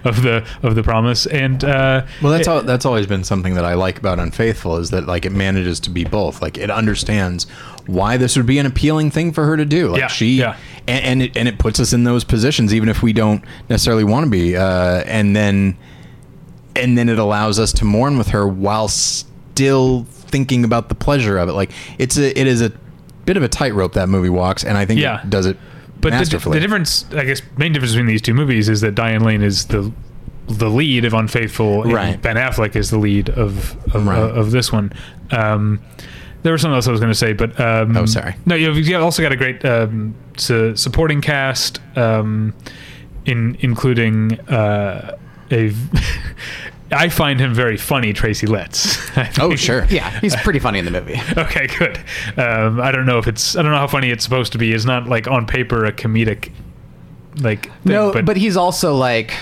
of 0.06 0.22
the 0.24 0.46
of 0.64 0.76
the 0.76 0.84
promise. 0.84 1.26
And 1.26 1.64
uh, 1.64 2.06
Well, 2.22 2.32
that's 2.32 2.48
it- 2.48 2.52
all, 2.52 2.62
that's 2.64 2.86
always 2.86 3.08
been 3.08 3.24
something 3.24 3.54
that 3.56 3.66
I 3.66 3.76
like 3.76 3.98
about 4.00 4.20
Unfaithful 4.20 4.78
is 4.78 4.90
that 4.90 5.06
like 5.08 5.26
it 5.26 5.32
manages 5.32 5.80
to 5.82 5.90
be 5.90 6.04
both. 6.04 6.42
Like 6.42 6.58
it 6.58 6.70
understands 6.72 7.46
why 7.86 8.18
this 8.18 8.36
would 8.38 8.46
be 8.46 8.60
an 8.60 8.66
appealing 8.66 9.12
thing 9.12 9.32
for 9.32 9.46
her 9.46 9.56
to 9.58 9.66
do. 9.66 9.90
Like 9.90 10.02
Yeah, 10.02 10.08
she 10.08 10.28
yeah. 10.36 10.58
and, 10.88 11.06
and 11.06 11.22
it 11.24 11.38
and 11.38 11.48
it 11.48 11.58
puts 11.60 11.80
us 11.80 11.94
in 11.94 12.04
those 12.04 12.24
positions 12.24 12.74
even 12.74 12.90
if 12.90 13.02
we 13.04 13.14
don't 13.14 13.44
necessarily 13.70 14.04
want 14.04 14.26
to 14.26 14.30
be. 14.30 14.58
Uh, 14.58 15.04
and 15.06 15.36
then 15.36 15.78
and 16.76 16.98
then 16.98 17.10
it 17.10 17.20
allows 17.20 17.60
us 17.60 17.72
to 17.74 17.86
mourn 17.86 18.18
with 18.18 18.30
her 18.30 18.48
while 18.48 18.88
still 18.88 20.06
thinking 20.10 20.64
about 20.64 20.90
the 20.90 20.96
pleasure 20.96 21.38
of 21.38 21.50
it. 21.50 21.54
Like 21.54 21.72
it's 21.98 22.18
a 22.18 22.38
it 22.40 22.48
is 22.48 22.62
a 22.62 22.72
bit 23.26 23.38
of 23.38 23.44
a 23.44 23.48
tightrope 23.48 23.94
that 23.94 24.10
movie 24.10 24.30
walks, 24.30 24.64
and 24.64 24.78
I 24.78 24.86
think 24.86 25.00
Yeah. 25.00 25.22
it 25.22 25.30
does 25.30 25.46
it 25.46 25.58
but 26.02 26.12
the, 26.12 26.38
the 26.52 26.60
difference, 26.60 27.06
I 27.14 27.26
guess, 27.26 27.42
main 27.58 27.74
difference 27.74 27.94
between 27.94 28.08
these 28.08 28.22
two 28.22 28.34
movies 28.34 28.70
is 28.70 28.82
that 28.82 28.96
Diane 28.96 29.22
Lane 29.24 29.42
is 29.42 29.66
the 29.68 29.92
the 30.48 30.70
lead 30.70 31.06
of 31.06 31.14
Unfaithful, 31.14 31.84
and 31.84 31.94
Right. 31.94 32.22
Ben 32.22 32.36
Affleck 32.36 32.76
is 32.76 32.90
the 32.90 32.98
lead 32.98 33.30
of 33.30 33.76
of, 33.94 34.06
Right. 34.08 34.18
uh, 34.18 34.28
of 34.30 34.52
this 34.52 34.72
one. 34.72 34.92
Um, 35.32 35.80
there 36.42 36.52
was 36.54 36.62
something 36.62 36.76
else 36.76 36.88
I 36.88 36.92
was 36.92 37.00
going 37.02 37.12
to 37.12 37.18
say, 37.18 37.34
but 37.34 37.60
um, 37.60 37.96
Oh, 37.98 38.06
sorry. 38.06 38.34
No, 38.46 38.56
you've, 38.56 38.78
you've 38.88 39.02
also 39.04 39.22
got 39.22 39.32
a 39.34 39.36
great 39.36 39.64
um, 39.66 40.16
su- 40.38 40.76
supporting 40.76 41.20
cast, 41.22 41.80
um, 41.98 42.54
in 43.26 43.58
including 43.60 44.40
uh, 44.50 45.18
a. 45.52 45.72
I 46.92 47.10
find 47.10 47.40
him 47.40 47.54
very 47.54 47.78
funny, 47.78 48.14
Tracy 48.14 48.48
Letts. 48.48 48.98
Oh 49.40 49.56
sure, 49.56 49.86
Yeah, 49.86 50.20
he's 50.20 50.36
pretty 50.38 50.60
funny 50.60 50.80
in 50.80 50.86
the 50.86 50.92
movie. 50.92 51.20
Okay, 51.38 51.68
good. 51.68 51.98
Um, 52.38 52.80
I 52.80 52.92
don't 52.92 53.06
know 53.06 53.18
if 53.18 53.28
it's. 53.28 53.56
I 53.56 53.62
don't 53.62 53.72
know 53.72 53.78
how 53.78 53.88
funny 53.88 54.10
it's 54.10 54.24
supposed 54.24 54.52
to 54.54 54.58
be. 54.58 54.74
It's 54.74 54.86
not 54.86 55.08
like 55.08 55.28
on 55.28 55.46
paper 55.46 55.86
a 55.86 55.92
comedic, 55.92 56.52
like. 57.42 57.64
Thing, 57.66 57.74
No, 57.86 58.12
but, 58.12 58.38
he's 58.38 58.58
also 58.58 58.96
like 58.96 59.34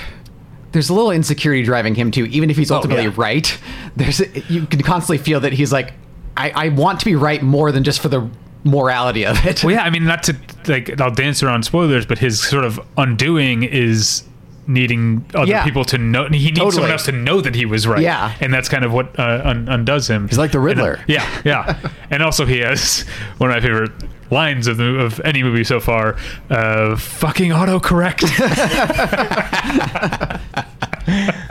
there's 0.72 0.90
a 0.90 0.94
little 0.94 1.12
insecurity 1.12 1.64
driving 1.64 1.96
him 1.96 2.12
too. 2.12 2.26
Even 2.26 2.50
if 2.50 2.58
he's 2.58 2.72
ultimately 2.72 3.06
yeah. 3.06 3.14
right, 3.16 3.58
there's 3.96 4.20
you 4.50 4.66
can 4.66 4.82
constantly 4.82 5.18
feel 5.18 5.40
that 5.40 5.54
he's 5.54 5.72
like, 5.72 5.94
I, 6.36 6.52
I 6.52 6.70
want 6.70 7.00
to 7.00 7.06
be 7.06 7.16
right 7.16 7.42
more 7.42 7.72
than 7.72 7.84
just 7.84 8.00
for 8.00 8.10
the 8.10 8.30
morality 8.64 9.26
of 9.26 9.44
it. 9.46 9.64
Well, 9.64 9.74
yeah. 9.74 9.84
I 9.84 9.90
mean, 9.90 10.06
not 10.06 10.24
to 10.24 10.36
like. 10.68 11.00
I'll 11.00 11.12
dance 11.12 11.42
around 11.42 11.64
spoilers, 11.64 12.06
but 12.06 12.20
his 12.20 12.42
sort 12.42 12.66
of 12.66 12.80
undoing 12.98 13.64
is 13.64 14.24
needing 14.68 15.26
other 15.34 15.50
Yeah. 15.50 15.64
people 15.64 15.84
to 15.86 15.98
know. 15.98 16.26
He 16.26 16.30
needs 16.46 16.60
Totally. 16.60 16.72
someone 16.74 16.92
else 16.92 17.06
to 17.06 17.12
know 17.14 17.40
that 17.42 17.56
he 17.56 17.66
was 17.66 17.88
right. 17.88 18.02
Yeah. 18.02 18.34
and 18.42 18.54
that's 18.54 18.68
kind 18.70 18.84
of 18.86 18.92
what 18.94 19.18
uh, 19.20 19.42
un- 19.46 19.68
undoes 19.70 20.08
him. 20.10 20.28
He's 20.28 20.38
like 20.38 20.52
the 20.52 20.60
And, 20.60 20.68
uh, 20.80 20.84
Riddler. 20.84 21.00
yeah, 21.08 21.26
yeah. 21.46 21.78
and 22.12 22.22
also, 22.22 22.46
he 22.46 22.60
has 22.60 23.06
one 23.38 23.50
of 23.50 23.56
my 23.56 23.62
favorite 23.62 23.92
lines 24.30 24.68
of 24.68 24.76
the 24.78 25.00
of 25.00 25.22
any 25.24 25.42
movie 25.42 25.64
so 25.64 25.80
far. 25.80 26.18
Uh, 26.50 26.98
fucking 26.98 27.52
autocorrect. 27.52 28.24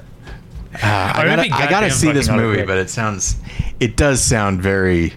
I 0.82 0.82
I 0.82 1.24
gotta, 1.24 1.54
I 1.54 1.70
gotta 1.70 1.90
see 1.90 2.12
this 2.12 2.28
movie, 2.28 2.62
but 2.64 2.78
it 2.78 2.90
sounds, 2.90 3.36
it 3.80 3.96
does 3.96 4.22
sound 4.22 4.62
very 4.62 5.14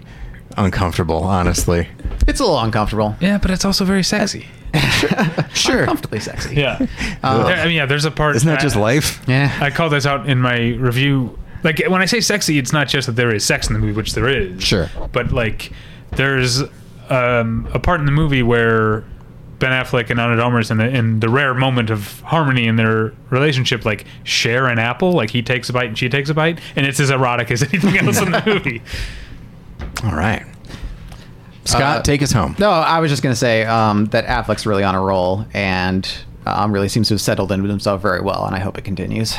uncomfortable, 0.56 1.22
honestly. 1.22 1.88
It's 2.26 2.40
a 2.40 2.44
little 2.44 2.60
uncomfortable. 2.60 3.16
yeah, 3.20 3.38
but 3.38 3.50
it's 3.50 3.64
also 3.64 3.84
very 3.84 4.02
sexy. 4.02 4.46
Sure, 5.54 5.84
Comfortably 5.84 6.20
sexy. 6.20 6.54
Yeah. 6.56 6.78
I 7.22 7.64
mean, 7.66 7.74
yeah. 7.76 7.86
There's 7.86 8.04
a 8.04 8.10
part. 8.10 8.36
isn't 8.36 8.46
that 8.48 8.60
I- 8.60 8.62
just 8.62 8.76
life? 8.76 9.22
Yeah. 9.28 9.56
I 9.60 9.70
call 9.70 9.88
this 9.90 10.06
out 10.06 10.28
in 10.28 10.38
my 10.40 10.70
review. 10.74 11.38
Like 11.62 11.82
when 11.88 12.00
I 12.00 12.06
say 12.06 12.20
sexy, 12.20 12.58
it's 12.58 12.72
not 12.72 12.88
just 12.88 13.06
that 13.06 13.16
there 13.16 13.34
is 13.34 13.44
sex 13.44 13.66
in 13.68 13.74
the 13.74 13.78
movie, 13.80 13.92
which 13.92 14.14
there 14.14 14.28
is. 14.28 14.62
Sure. 14.62 14.88
But 15.12 15.32
like, 15.32 15.72
there's 16.12 16.62
um, 17.10 17.68
a 17.74 17.78
part 17.78 18.00
in 18.00 18.06
the 18.06 18.12
movie 18.12 18.42
where 18.42 19.04
Ben 19.58 19.70
Affleck 19.72 20.08
and 20.08 20.18
Ana 20.18 20.36
de 20.36 20.42
Armas, 20.42 20.70
in 20.70 20.78
the, 20.78 20.88
in 20.88 21.20
the 21.20 21.28
rare 21.28 21.52
moment 21.52 21.90
of 21.90 22.20
harmony 22.20 22.66
in 22.66 22.76
their 22.76 23.12
relationship, 23.28 23.84
like 23.84 24.06
share 24.24 24.68
an 24.68 24.78
apple. 24.78 25.12
Like 25.12 25.28
he 25.30 25.42
takes 25.42 25.68
a 25.68 25.74
bite 25.74 25.88
and 25.88 25.98
she 25.98 26.08
takes 26.08 26.30
a 26.30 26.34
bite, 26.34 26.58
and 26.76 26.86
it's 26.86 26.98
as 27.00 27.10
erotic 27.10 27.50
as 27.50 27.62
anything 27.62 27.98
else 27.98 28.18
in 28.22 28.30
the 28.30 28.42
movie. 28.46 28.80
All 30.04 30.14
right, 30.16 30.46
Scott, 31.70 31.98
Uh, 31.98 32.02
take 32.02 32.22
us 32.22 32.32
home. 32.32 32.56
No, 32.58 32.70
I 32.70 33.00
was 33.00 33.10
just 33.10 33.22
gonna 33.22 33.34
say 33.36 33.64
um, 33.64 34.06
that 34.06 34.26
Affleck's 34.26 34.66
really 34.66 34.82
on 34.84 34.94
a 34.94 35.00
roll 35.00 35.46
and 35.54 36.08
um, 36.46 36.72
really 36.72 36.88
seems 36.88 37.08
to 37.08 37.14
have 37.14 37.20
settled 37.20 37.52
in 37.52 37.62
with 37.62 37.70
himself 37.70 38.02
very 38.02 38.20
well, 38.20 38.46
and 38.46 38.54
I 38.54 38.58
hope 38.58 38.78
it 38.78 38.84
continues. 38.84 39.34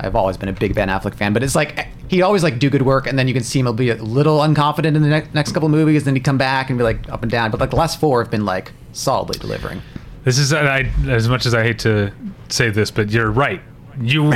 I've 0.00 0.14
always 0.14 0.36
been 0.36 0.48
a 0.48 0.52
big 0.52 0.74
Ben 0.76 0.88
Affleck 0.88 1.14
fan, 1.14 1.32
but 1.32 1.42
it's 1.42 1.56
like 1.56 1.88
he 2.08 2.22
always 2.22 2.42
like 2.44 2.58
do 2.60 2.70
good 2.70 2.82
work, 2.82 3.06
and 3.06 3.18
then 3.18 3.26
you 3.28 3.34
can 3.34 3.42
see 3.42 3.58
him 3.60 3.74
be 3.74 3.90
a 3.90 3.96
little 3.96 4.38
unconfident 4.38 4.94
in 4.94 5.02
the 5.02 5.08
ne- 5.08 5.28
next 5.34 5.52
couple 5.52 5.68
movies, 5.68 6.02
and 6.02 6.06
then 6.08 6.14
he'd 6.14 6.24
come 6.24 6.38
back 6.38 6.70
and 6.70 6.78
be 6.78 6.84
like 6.84 7.08
up 7.10 7.22
and 7.22 7.30
down. 7.32 7.50
But 7.50 7.58
like 7.60 7.70
the 7.70 7.76
last 7.76 7.98
four 7.98 8.22
have 8.22 8.30
been 8.30 8.44
like 8.44 8.72
solidly 8.92 9.38
delivering. 9.38 9.82
This 10.24 10.38
is 10.38 10.52
I, 10.52 10.90
as 11.08 11.28
much 11.28 11.46
as 11.46 11.54
I 11.54 11.62
hate 11.64 11.78
to 11.80 12.12
say 12.48 12.70
this, 12.70 12.90
but 12.90 13.10
you're 13.10 13.30
right. 13.30 13.60
You 14.00 14.34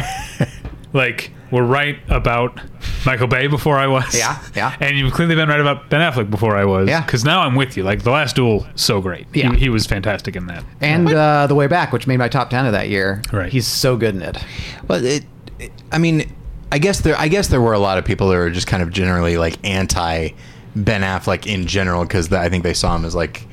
like 0.93 1.31
were 1.53 1.63
right 1.63 1.99
about 2.09 2.59
Michael 3.07 3.29
Bay 3.29 3.47
before 3.47 3.77
I 3.79 3.87
was. 3.87 4.13
Yeah, 4.19 4.43
yeah. 4.57 4.77
And 4.81 4.97
you've 4.99 5.13
clearly 5.13 5.35
been 5.37 5.49
right 5.49 5.61
about 5.61 5.89
Ben 5.91 6.01
Affleck 6.01 6.31
before 6.31 6.57
I 6.57 6.65
was. 6.65 6.89
Yeah. 6.89 7.05
Because 7.05 7.25
now 7.25 7.43
I'm 7.43 7.55
with 7.55 7.77
you. 7.77 7.85
Like 7.85 8.03
the 8.03 8.11
last 8.11 8.35
duel, 8.35 8.67
so 8.75 9.01
great. 9.01 9.27
Yeah. 9.35 9.53
He, 9.53 9.61
he 9.61 9.69
was 9.69 9.87
fantastic 9.87 10.35
in 10.35 10.47
that. 10.47 10.65
And 10.81 11.13
uh, 11.13 11.47
the 11.47 11.55
way 11.55 11.69
back, 11.69 11.93
which 11.93 12.07
made 12.09 12.17
my 12.17 12.29
top 12.29 12.51
ten 12.51 12.67
of 12.67 12.73
that 12.73 12.89
year. 12.89 13.23
Right. 13.33 13.53
He's 13.53 13.67
so 13.69 13.97
good 13.97 14.15
in 14.17 14.23
it. 14.23 14.39
But 14.87 15.05
it, 15.05 15.25
it- 15.61 15.73
I 15.93 15.99
mean, 15.99 16.33
I 16.73 16.79
guess 16.79 17.03
there, 17.03 17.17
I 17.19 17.29
guess 17.29 17.49
there 17.49 17.61
were 17.61 17.75
a 17.75 17.79
lot 17.79 17.99
of 17.99 18.05
people 18.07 18.29
that 18.31 18.37
were 18.37 18.51
just 18.51 18.67
kind 18.67 18.83
of 18.83 18.91
generally 18.91 19.37
like 19.37 19.59
anti 19.63 20.31
Ben 20.75 21.03
Affleck 21.03 21.47
in 21.47 21.67
general 21.67 22.03
because 22.03 22.33
I 22.33 22.49
think 22.49 22.65
they 22.65 22.73
saw 22.75 22.97
him 22.97 23.05
as 23.05 23.15
like, 23.15 23.47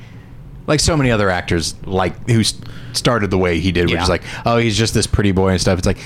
like 0.66 0.80
so 0.80 0.96
many 0.96 1.10
other 1.10 1.28
actors 1.28 1.74
like 1.84 2.30
who 2.30 2.42
started 2.94 3.30
the 3.30 3.36
way 3.36 3.60
he 3.60 3.72
did, 3.72 3.84
which 3.86 3.92
Yeah. 3.92 4.02
is 4.04 4.08
like, 4.08 4.22
oh, 4.46 4.56
he's 4.56 4.76
just 4.78 4.94
this 4.94 5.06
pretty 5.06 5.32
boy 5.32 5.50
and 5.50 5.60
stuff. 5.60 5.76
It's 5.78 5.86
like, 5.86 5.98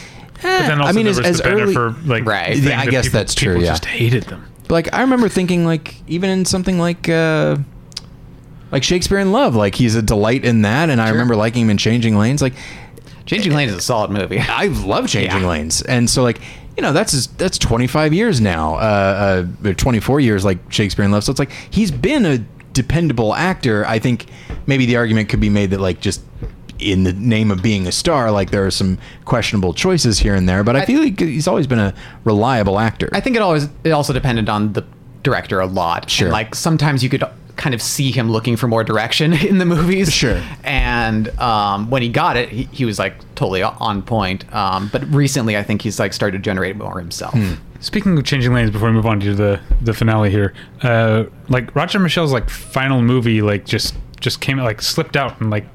But 0.44 0.66
then 0.68 0.80
also 0.80 0.90
I 0.90 0.92
mean, 0.92 1.04
there 1.06 1.10
as, 1.10 1.18
was 1.18 1.26
as 1.26 1.38
the 1.38 1.50
early, 1.50 1.74
Bennifer, 1.74 2.06
like 2.06 2.24
Right. 2.24 2.56
Yeah, 2.56 2.80
I 2.80 2.86
guess 2.86 3.06
people- 3.06 3.18
that's 3.20 3.34
true, 3.34 3.54
People 3.54 3.64
yeah. 3.64 3.70
just 3.72 3.84
hated 3.86 4.24
them. 4.24 4.44
like 4.68 4.92
I 4.94 5.00
remember 5.00 5.28
thinking 5.28 5.64
like 5.64 5.96
even 6.08 6.30
in 6.30 6.44
something 6.44 6.78
like 6.78 7.08
uh 7.08 7.56
like 8.72 8.82
Shakespeare 8.82 9.18
in 9.18 9.30
Love, 9.32 9.54
like 9.54 9.74
he's 9.74 9.94
a 9.94 10.02
delight 10.02 10.44
in 10.44 10.62
that, 10.62 10.90
and 10.90 11.00
I 11.00 11.10
remember 11.10 11.36
liking 11.36 11.62
him 11.62 11.70
in 11.70 11.78
Changing 11.78 12.16
Lanes. 12.18 12.42
Like 12.42 12.54
Changing 13.26 13.52
Lanes 13.54 13.70
is 13.72 13.78
a 13.78 13.80
solid 13.82 14.10
movie. 14.10 14.38
I 14.40 14.66
love 14.66 15.06
Changing 15.08 15.42
Yeah. 15.42 15.48
Lanes, 15.48 15.82
and 15.82 16.08
so 16.10 16.22
like 16.22 16.40
you 16.76 16.82
know 16.82 16.92
that's 16.92 17.26
that's 17.28 17.56
25 17.58 18.12
years 18.12 18.40
now, 18.40 18.74
uh, 18.74 19.46
uh, 19.64 19.72
24 19.74 20.20
years 20.20 20.44
like 20.44 20.58
Shakespeare 20.72 21.04
in 21.04 21.10
Love. 21.12 21.22
So 21.24 21.30
it's 21.30 21.38
like 21.38 21.52
he's 21.70 21.90
been 21.92 22.26
a 22.26 22.38
dependable 22.72 23.32
actor. 23.34 23.86
I 23.86 24.00
think 24.00 24.26
maybe 24.66 24.84
the 24.86 24.96
argument 24.96 25.28
could 25.28 25.40
be 25.40 25.48
made 25.50 25.70
that 25.70 25.80
like 25.80 26.00
just 26.00 26.20
in 26.78 27.04
the 27.04 27.12
name 27.12 27.50
of 27.50 27.62
being 27.62 27.86
a 27.86 27.92
star, 27.92 28.30
like 28.30 28.50
there 28.50 28.66
are 28.66 28.70
some 28.70 28.98
questionable 29.24 29.72
choices 29.74 30.18
here 30.18 30.34
and 30.34 30.48
there, 30.48 30.62
but 30.64 30.76
I, 30.76 30.80
I- 30.80 30.84
feel 30.86 31.00
like 31.02 31.18
he's 31.20 31.48
always 31.48 31.66
been 31.66 31.78
a 31.78 31.94
reliable 32.24 32.78
actor. 32.78 33.08
I 33.12 33.20
think 33.20 33.36
it 33.36 33.42
always 33.42 33.68
it 33.84 33.90
also 33.90 34.12
depended 34.12 34.48
on 34.48 34.72
the 34.72 34.84
director 35.22 35.60
a 35.60 35.66
lot. 35.66 36.10
Sure. 36.10 36.26
And, 36.28 36.32
like 36.32 36.54
sometimes 36.54 37.02
you 37.02 37.08
could 37.08 37.24
kind 37.56 37.72
of 37.72 37.80
see 37.80 38.10
him 38.10 38.30
looking 38.30 38.56
for 38.56 38.66
more 38.66 38.82
direction 38.82 39.32
in 39.48 39.58
the 39.58 39.64
movies. 39.64 40.12
Sure. 40.12 40.42
And 40.64 41.28
um, 41.38 41.88
when 41.88 42.02
he 42.02 42.08
got 42.08 42.36
it, 42.36 42.48
he, 42.48 42.64
he 42.72 42.84
was 42.84 42.98
like 42.98 43.14
totally 43.36 43.62
on 43.62 44.02
point. 44.02 44.52
Um, 44.54 44.88
but 44.92 45.04
recently, 45.14 45.56
I 45.56 45.62
think 45.62 45.80
he's 45.82 45.98
like 46.00 46.12
started 46.12 46.38
to 46.38 46.42
generate 46.42 46.76
more 46.76 46.98
himself. 46.98 47.34
Speaking 47.80 48.16
of 48.18 48.24
changing 48.24 48.52
lanes, 48.54 48.70
before 48.70 48.88
we 48.88 48.94
move 48.94 49.06
on 49.06 49.20
to 49.20 49.34
the 49.34 49.60
the 49.82 49.92
finale 49.94 50.30
here, 50.30 50.52
uh, 50.82 51.24
like 51.48 51.74
Roger 51.76 51.98
Michell's 51.98 52.32
like 52.32 52.48
final 52.50 53.02
movie, 53.02 53.40
like 53.42 53.64
just 53.66 53.94
just 54.20 54.40
came 54.40 54.56
like 54.58 54.80
slipped 54.82 55.16
out 55.16 55.38
and 55.40 55.50
like 55.50 55.66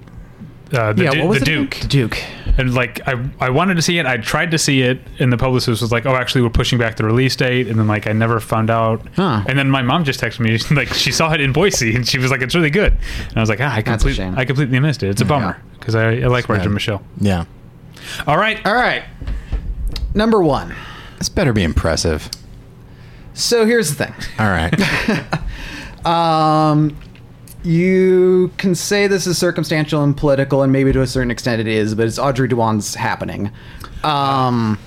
uh, 0.73 0.93
the, 0.93 1.03
yeah, 1.03 1.11
Du- 1.11 1.19
what 1.19 1.29
was 1.29 1.39
the 1.41 1.51
it 1.51 1.55
again? 1.55 1.61
Duke. 1.63 1.75
The 1.81 1.87
Duke. 1.87 2.17
and 2.57 2.73
like 2.73 3.07
I, 3.07 3.29
I 3.39 3.49
wanted 3.49 3.75
to 3.75 3.81
see 3.81 3.97
it. 3.99 4.05
I 4.05 4.17
tried 4.17 4.51
to 4.51 4.57
see 4.57 4.81
it, 4.81 4.99
and 5.19 5.31
the 5.33 5.37
publicist 5.37 5.81
was 5.81 5.91
like, 5.91 6.05
"Oh, 6.05 6.15
actually, 6.15 6.41
we're 6.43 6.49
pushing 6.49 6.77
back 6.77 6.95
the 6.97 7.03
release 7.05 7.35
date." 7.35 7.67
And 7.67 7.79
then 7.79 7.87
like 7.87 8.07
I 8.07 8.11
never 8.13 8.39
found 8.39 8.69
out. 8.69 9.01
Huh. 9.15 9.43
And 9.47 9.57
then 9.57 9.69
my 9.69 9.81
mom 9.81 10.03
just 10.03 10.19
texted 10.21 10.41
me 10.41 10.57
like 10.75 10.89
she 10.93 11.11
saw 11.11 11.33
it 11.33 11.41
in 11.41 11.53
Boise, 11.53 11.95
and 11.95 12.07
she 12.07 12.17
was 12.19 12.29
like, 12.31 12.41
"It's 12.41 12.55
really 12.55 12.69
good." 12.69 12.93
And 13.29 13.37
I 13.37 13.39
was 13.39 13.49
like, 13.49 13.59
"Ah, 13.61 13.73
I 13.75 13.81
That's 13.81 14.03
completely. 14.03 14.33
I 14.37 14.45
completely 14.45 14.79
missed 14.79 15.03
it. 15.03 15.09
It's 15.09 15.21
a 15.21 15.25
bummer 15.25 15.61
because 15.79 15.95
I, 15.95 16.17
I 16.21 16.27
like 16.27 16.47
Roger 16.49 16.63
bad. 16.69 16.71
Michell." 16.73 17.01
Yeah. 17.19 17.45
All 18.27 18.37
right, 18.37 18.65
All 18.65 18.73
right. 18.73 19.03
Number 20.15 20.41
one. 20.41 20.73
This 21.17 21.29
better 21.29 21.53
be 21.53 21.63
impressive. 21.63 22.29
So 23.33 23.65
here's 23.65 23.93
the 23.93 24.05
thing. 24.05 24.13
All 24.39 24.49
right. 24.49 24.73
Um, 26.05 26.97
you 27.63 28.51
can 28.57 28.75
say 28.75 29.07
this 29.07 29.27
is 29.27 29.37
circumstantial 29.37 30.03
and 30.03 30.15
political, 30.15 30.63
and 30.63 30.71
maybe 30.71 30.91
to 30.93 31.01
a 31.01 31.07
certain 31.07 31.31
extent 31.31 31.59
it 31.61 31.67
is, 31.67 31.95
but 31.95 32.07
it's 32.07 32.19
Audrey 32.19 32.47
Diwan's 32.47 32.95
happening. 32.95 33.51
Um, 34.03 34.79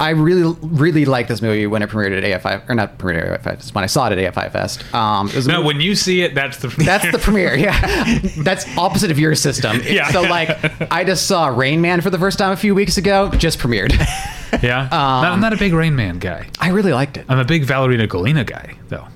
I 0.00 0.10
really, 0.10 0.56
really 0.62 1.04
like 1.04 1.28
this 1.28 1.40
movie 1.42 1.66
when 1.66 1.82
it 1.82 1.90
premiered 1.90 2.16
at 2.16 2.42
AFI, 2.42 2.68
or 2.68 2.74
not 2.74 2.98
premiered 2.98 3.30
at 3.32 3.40
AFI 3.40 3.44
Fest, 3.58 3.74
when 3.74 3.84
I 3.84 3.86
saw 3.86 4.08
it 4.10 4.18
at 4.18 4.34
AFI 4.34 4.50
Fest. 4.52 4.94
Um, 4.94 5.28
it 5.28 5.36
was 5.36 5.46
no, 5.46 5.58
movie- 5.58 5.66
when 5.66 5.80
you 5.80 5.94
see 5.94 6.22
it, 6.22 6.34
that's 6.34 6.58
the 6.58 6.68
premiere. 6.68 6.86
that's 6.98 7.12
the 7.12 7.18
premiere, 7.18 7.54
yeah. 7.56 8.18
That's 8.42 8.66
opposite 8.76 9.10
of 9.10 9.18
your 9.18 9.34
system. 9.34 9.80
Yeah. 9.92 10.10
So, 10.10 10.22
like, 10.22 10.90
I 10.92 11.04
just 11.04 11.26
saw 11.26 11.48
Rain 11.48 11.80
Man 11.80 12.00
for 12.00 12.08
the 12.10 12.18
first 12.18 12.38
time 12.38 12.52
a 12.52 12.56
few 12.56 12.74
weeks 12.74 12.96
ago, 12.96 13.30
just 13.30 13.58
premiered. 13.58 13.92
yeah. 14.62 14.82
Um, 14.84 14.90
I'm 15.32 15.40
not 15.40 15.52
a 15.52 15.56
big 15.56 15.72
Rain 15.72 15.94
Man 15.94 16.18
guy. 16.18 16.48
I 16.58 16.68
really 16.70 16.92
liked 16.92 17.16
it. 17.18 17.26
I'm 17.28 17.38
a 17.38 17.44
big 17.44 17.64
Valerina 17.64 18.06
Golina 18.08 18.44
guy, 18.46 18.74
though. 18.88 19.06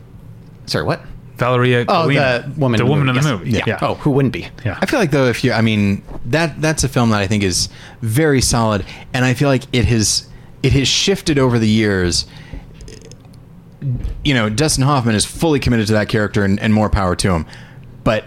Sorry, 0.66 0.84
what? 0.84 1.00
Valeria 1.36 1.84
Oh, 1.88 2.06
Golino, 2.08 2.54
the 2.54 2.60
woman. 2.60 2.78
the 2.78 2.84
in 2.84 2.90
woman 2.90 3.08
in 3.08 3.14
the 3.14 3.20
yes. 3.20 3.30
movie. 3.30 3.50
Yeah. 3.50 3.64
Yeah. 3.66 3.78
Oh, 3.82 3.94
who 3.96 4.10
wouldn't 4.10 4.32
be? 4.32 4.48
yeah. 4.64 4.78
I 4.80 4.86
feel 4.86 4.98
like 4.98 5.10
though, 5.10 5.26
if 5.26 5.44
you, 5.44 5.52
I 5.52 5.60
mean, 5.60 6.02
that 6.26 6.60
that's 6.60 6.82
a 6.84 6.88
film 6.88 7.10
that 7.10 7.20
I 7.20 7.26
think 7.26 7.42
is 7.42 7.68
very 8.02 8.40
solid, 8.40 8.84
and 9.12 9.24
I 9.24 9.34
feel 9.34 9.48
like 9.48 9.64
it 9.72 9.84
has 9.86 10.28
it 10.62 10.72
has 10.72 10.88
shifted 10.88 11.38
over 11.38 11.58
the 11.58 11.68
years. 11.68 12.26
You 14.24 14.34
know, 14.34 14.48
Dustin 14.48 14.84
Hoffman 14.84 15.14
is 15.14 15.24
fully 15.24 15.60
committed 15.60 15.86
to 15.88 15.92
that 15.92 16.08
character, 16.08 16.44
and, 16.44 16.58
and 16.60 16.72
more 16.72 16.88
power 16.90 17.14
to 17.16 17.30
him. 17.32 17.46
But 18.02 18.24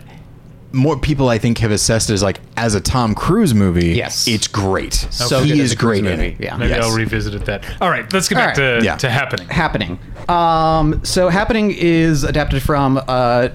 more 0.72 0.98
people, 1.00 1.30
I 1.30 1.38
think, 1.40 1.58
have 1.60 1.72
assessed 1.72 2.10
it 2.10 2.14
as 2.14 2.22
like 2.24 2.40
as 2.58 2.76
a 2.76 2.82
Tom 2.82 3.16
Cruise 3.16 3.54
movie. 3.54 3.94
Yes. 3.94 4.28
it's 4.28 4.48
great. 4.48 4.94
So 4.94 5.44
he 5.44 5.60
is 5.60 5.72
a 5.74 5.76
Cruise 5.76 6.02
great 6.02 6.06
in 6.14 6.20
it. 6.20 6.40
yeah. 6.40 6.56
Maybe 6.58 6.70
Yes. 6.70 6.84
I'll 6.86 6.96
revisit 6.96 7.34
it 7.34 7.46
that. 7.46 7.64
All 7.82 7.90
right, 7.90 8.12
let's 8.14 8.28
get 8.30 8.38
All 8.38 8.46
back 8.46 8.58
right. 8.58 8.80
to, 8.80 8.86
Yeah. 8.86 8.96
to 8.98 9.10
happening. 9.10 9.48
happening. 9.48 10.00
Um, 10.28 11.04
so 11.04 11.30
happening 11.30 11.72
is 11.72 12.24
adapted 12.24 12.62
from 12.62 13.02
uh, 13.08 13.48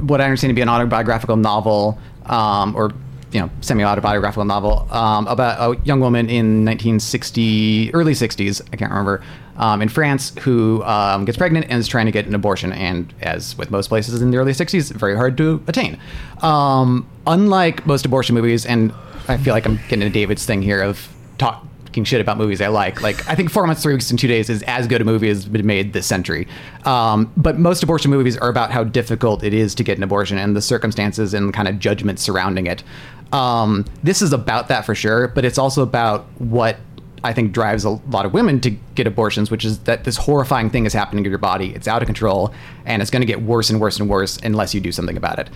what 0.00 0.20
I 0.20 0.24
understand 0.24 0.50
to 0.50 0.54
be 0.54 0.60
an 0.60 0.68
autobiographical 0.68 1.36
novel, 1.36 1.98
um, 2.26 2.76
or 2.76 2.92
you 3.32 3.40
know, 3.40 3.50
semi-autobiographical 3.60 4.44
novel 4.46 4.88
um, 4.90 5.26
about 5.26 5.58
a 5.76 5.80
young 5.84 6.00
woman 6.00 6.30
in 6.30 6.64
1960, 6.64 7.90
early 7.94 8.12
60s, 8.12 8.62
I 8.72 8.76
can't 8.76 8.90
remember, 8.90 9.22
um, 9.58 9.82
in 9.82 9.88
France 9.88 10.32
who 10.40 10.82
um, 10.84 11.24
gets 11.24 11.36
pregnant 11.36 11.66
and 11.68 11.78
is 11.78 11.88
trying 11.88 12.06
to 12.06 12.12
get 12.12 12.26
an 12.26 12.34
abortion, 12.34 12.72
and 12.72 13.12
as 13.20 13.58
with 13.58 13.70
most 13.70 13.88
places 13.88 14.22
in 14.22 14.30
the 14.30 14.36
early 14.36 14.52
60s, 14.52 14.92
very 14.92 15.16
hard 15.16 15.36
to 15.36 15.62
attain. 15.66 15.98
Um, 16.42 17.08
unlike 17.26 17.86
most 17.86 18.06
abortion 18.06 18.34
movies, 18.34 18.64
and 18.64 18.92
I 19.28 19.36
feel 19.36 19.52
like 19.52 19.66
I'm 19.66 19.76
getting 19.88 20.02
into 20.02 20.10
David's 20.10 20.46
thing 20.46 20.62
here 20.62 20.80
of 20.80 21.08
talking 21.36 22.04
shit 22.04 22.20
about 22.20 22.38
movies 22.38 22.60
I 22.60 22.68
like. 22.68 23.02
Like 23.02 23.28
I 23.28 23.34
think 23.34 23.50
Four 23.50 23.66
Months, 23.66 23.82
Three 23.82 23.94
Weeks, 23.94 24.10
and 24.10 24.18
Two 24.18 24.28
Days 24.28 24.48
is 24.48 24.62
as 24.64 24.86
good 24.86 25.00
a 25.00 25.04
movie 25.04 25.28
as 25.28 25.46
been 25.46 25.66
made 25.66 25.92
this 25.92 26.06
century. 26.06 26.46
Um, 26.84 27.32
but 27.36 27.58
most 27.58 27.82
abortion 27.82 28.10
movies 28.10 28.36
are 28.36 28.48
about 28.48 28.70
how 28.70 28.84
difficult 28.84 29.42
it 29.42 29.52
is 29.52 29.74
to 29.76 29.82
get 29.82 29.96
an 29.96 30.04
abortion 30.04 30.38
and 30.38 30.54
the 30.54 30.62
circumstances 30.62 31.34
and 31.34 31.52
kind 31.52 31.66
of 31.66 31.78
judgment 31.78 32.20
surrounding 32.20 32.66
it. 32.66 32.84
Um, 33.32 33.84
this 34.02 34.22
is 34.22 34.32
about 34.32 34.68
that 34.68 34.86
for 34.86 34.94
sure, 34.94 35.28
but 35.28 35.44
it's 35.44 35.58
also 35.58 35.82
about 35.82 36.26
what 36.38 36.78
I 37.24 37.32
think 37.32 37.52
drives 37.52 37.84
a 37.84 37.90
lot 37.90 38.26
of 38.26 38.32
women 38.32 38.60
to 38.60 38.70
get 38.94 39.06
abortions, 39.06 39.50
which 39.50 39.64
is 39.64 39.80
that 39.80 40.04
this 40.04 40.16
horrifying 40.16 40.70
thing 40.70 40.86
is 40.86 40.92
happening 40.92 41.24
to 41.24 41.30
your 41.30 41.38
body. 41.38 41.74
It's 41.74 41.88
out 41.88 42.02
of 42.02 42.06
control, 42.06 42.52
and 42.84 43.02
it's 43.02 43.10
going 43.10 43.22
to 43.22 43.26
get 43.26 43.42
worse 43.42 43.70
and 43.70 43.80
worse 43.80 43.98
and 43.98 44.08
worse 44.08 44.38
unless 44.38 44.74
you 44.74 44.80
do 44.80 44.92
something 44.92 45.16
about 45.16 45.38
it. 45.38 45.50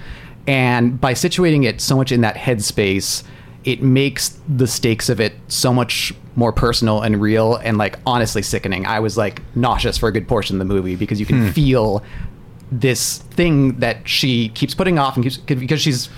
And 0.47 1.01
by 1.01 1.15
situating 1.15 1.65
it 1.65 1.81
so 1.81 1.97
much 1.97 2.11
in 2.11 2.23
that 2.23 2.37
headspace, 2.37 3.23
it 3.65 3.83
makes 3.83 4.41
the 4.49 4.67
stakes 4.67 5.09
of 5.09 5.21
it 5.21 5.35
so 5.49 5.73
much 5.73 6.13
more 6.35 6.53
personal 6.53 7.03
and 7.03 7.21
real 7.21 7.57
and 7.57 7.79
like 7.79 7.99
honestly 8.07 8.43
sickening. 8.43 8.87
I 8.87 9.01
was 9.01 9.17
like 9.17 9.41
nauseous 9.55 9.99
for 9.99 10.09
a 10.09 10.13
good 10.13 10.27
portion 10.27 10.57
of 10.57 10.67
the 10.67 10.75
movie 10.75 10.97
because 10.97 11.21
you 11.21 11.27
can 11.27 11.47
hmm. 11.47 11.51
feel 11.51 12.03
this 12.73 13.19
thing 13.19 13.79
that 13.81 14.09
she 14.09 14.49
keeps 14.49 14.75
putting 14.75 14.99
off 14.99 15.17
and 15.17 15.23
keeps 15.25 15.37
because 15.37 15.81
she's 15.81 16.09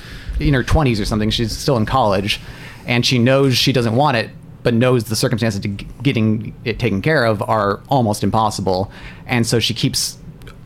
in 0.40 0.54
her 0.54 0.62
20s 0.62 1.00
or 1.00 1.04
something. 1.04 1.30
She's 1.30 1.56
still 1.56 1.76
in 1.76 1.84
college 1.84 2.40
and 2.86 3.04
she 3.04 3.18
knows 3.18 3.56
she 3.56 3.72
doesn't 3.72 3.96
want 3.96 4.16
it 4.16 4.30
but 4.64 4.74
knows 4.74 5.04
the 5.04 5.14
circumstances 5.14 5.60
to 5.60 5.68
getting 5.68 6.52
it 6.64 6.80
taken 6.80 7.00
care 7.00 7.24
of 7.24 7.40
are 7.42 7.80
almost 7.88 8.24
impossible. 8.24 8.90
And 9.26 9.46
so 9.46 9.60
she 9.60 9.74
keeps 9.74 10.18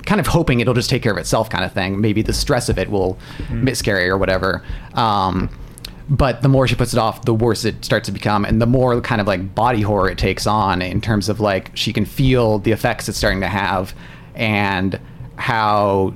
kind 0.07 0.21
of 0.21 0.29
hoping 0.29 0.61
it'll 0.61 0.73
just 0.73 0.89
take 0.89 1.03
care 1.03 1.13
of 1.13 1.19
itself 1.19 1.51
kind 1.51 1.65
of 1.65 1.73
thing. 1.73 2.01
Maybe 2.01 2.23
the 2.23 2.33
stress 2.33 2.71
of 2.71 2.79
it 2.79 2.91
will 2.91 3.19
miscarry 3.51 4.09
or 4.09 4.17
whatever. 4.17 4.63
Um, 4.95 5.51
but 6.09 6.41
the 6.41 6.49
more 6.49 6.67
she 6.67 6.75
puts 6.75 6.95
it 6.95 6.99
off, 6.99 7.27
the 7.27 7.35
worse 7.35 7.67
it 7.67 7.85
starts 7.85 8.07
to 8.07 8.13
become, 8.13 8.47
and 8.47 8.63
the 8.63 8.67
more 8.67 8.99
kind 9.03 9.21
of 9.21 9.27
like 9.27 9.55
body 9.55 9.83
horror 9.83 10.09
it 10.09 10.17
takes 10.17 10.47
on 10.47 10.81
in 10.81 11.03
terms 11.03 11.29
of 11.29 11.41
like 11.41 11.71
she 11.77 11.93
can 11.93 12.07
feel 12.07 12.61
the 12.61 12.73
effects 12.73 13.09
it's 13.11 13.19
starting 13.19 13.43
to 13.43 13.49
have, 13.49 13.95
and 14.35 14.99
how 15.37 16.15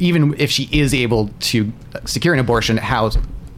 even 0.00 0.34
if 0.38 0.50
she 0.50 0.68
is 0.72 0.92
able 0.92 1.30
to 1.38 1.72
secure 2.04 2.34
an 2.34 2.40
abortion, 2.40 2.76
how 2.76 3.10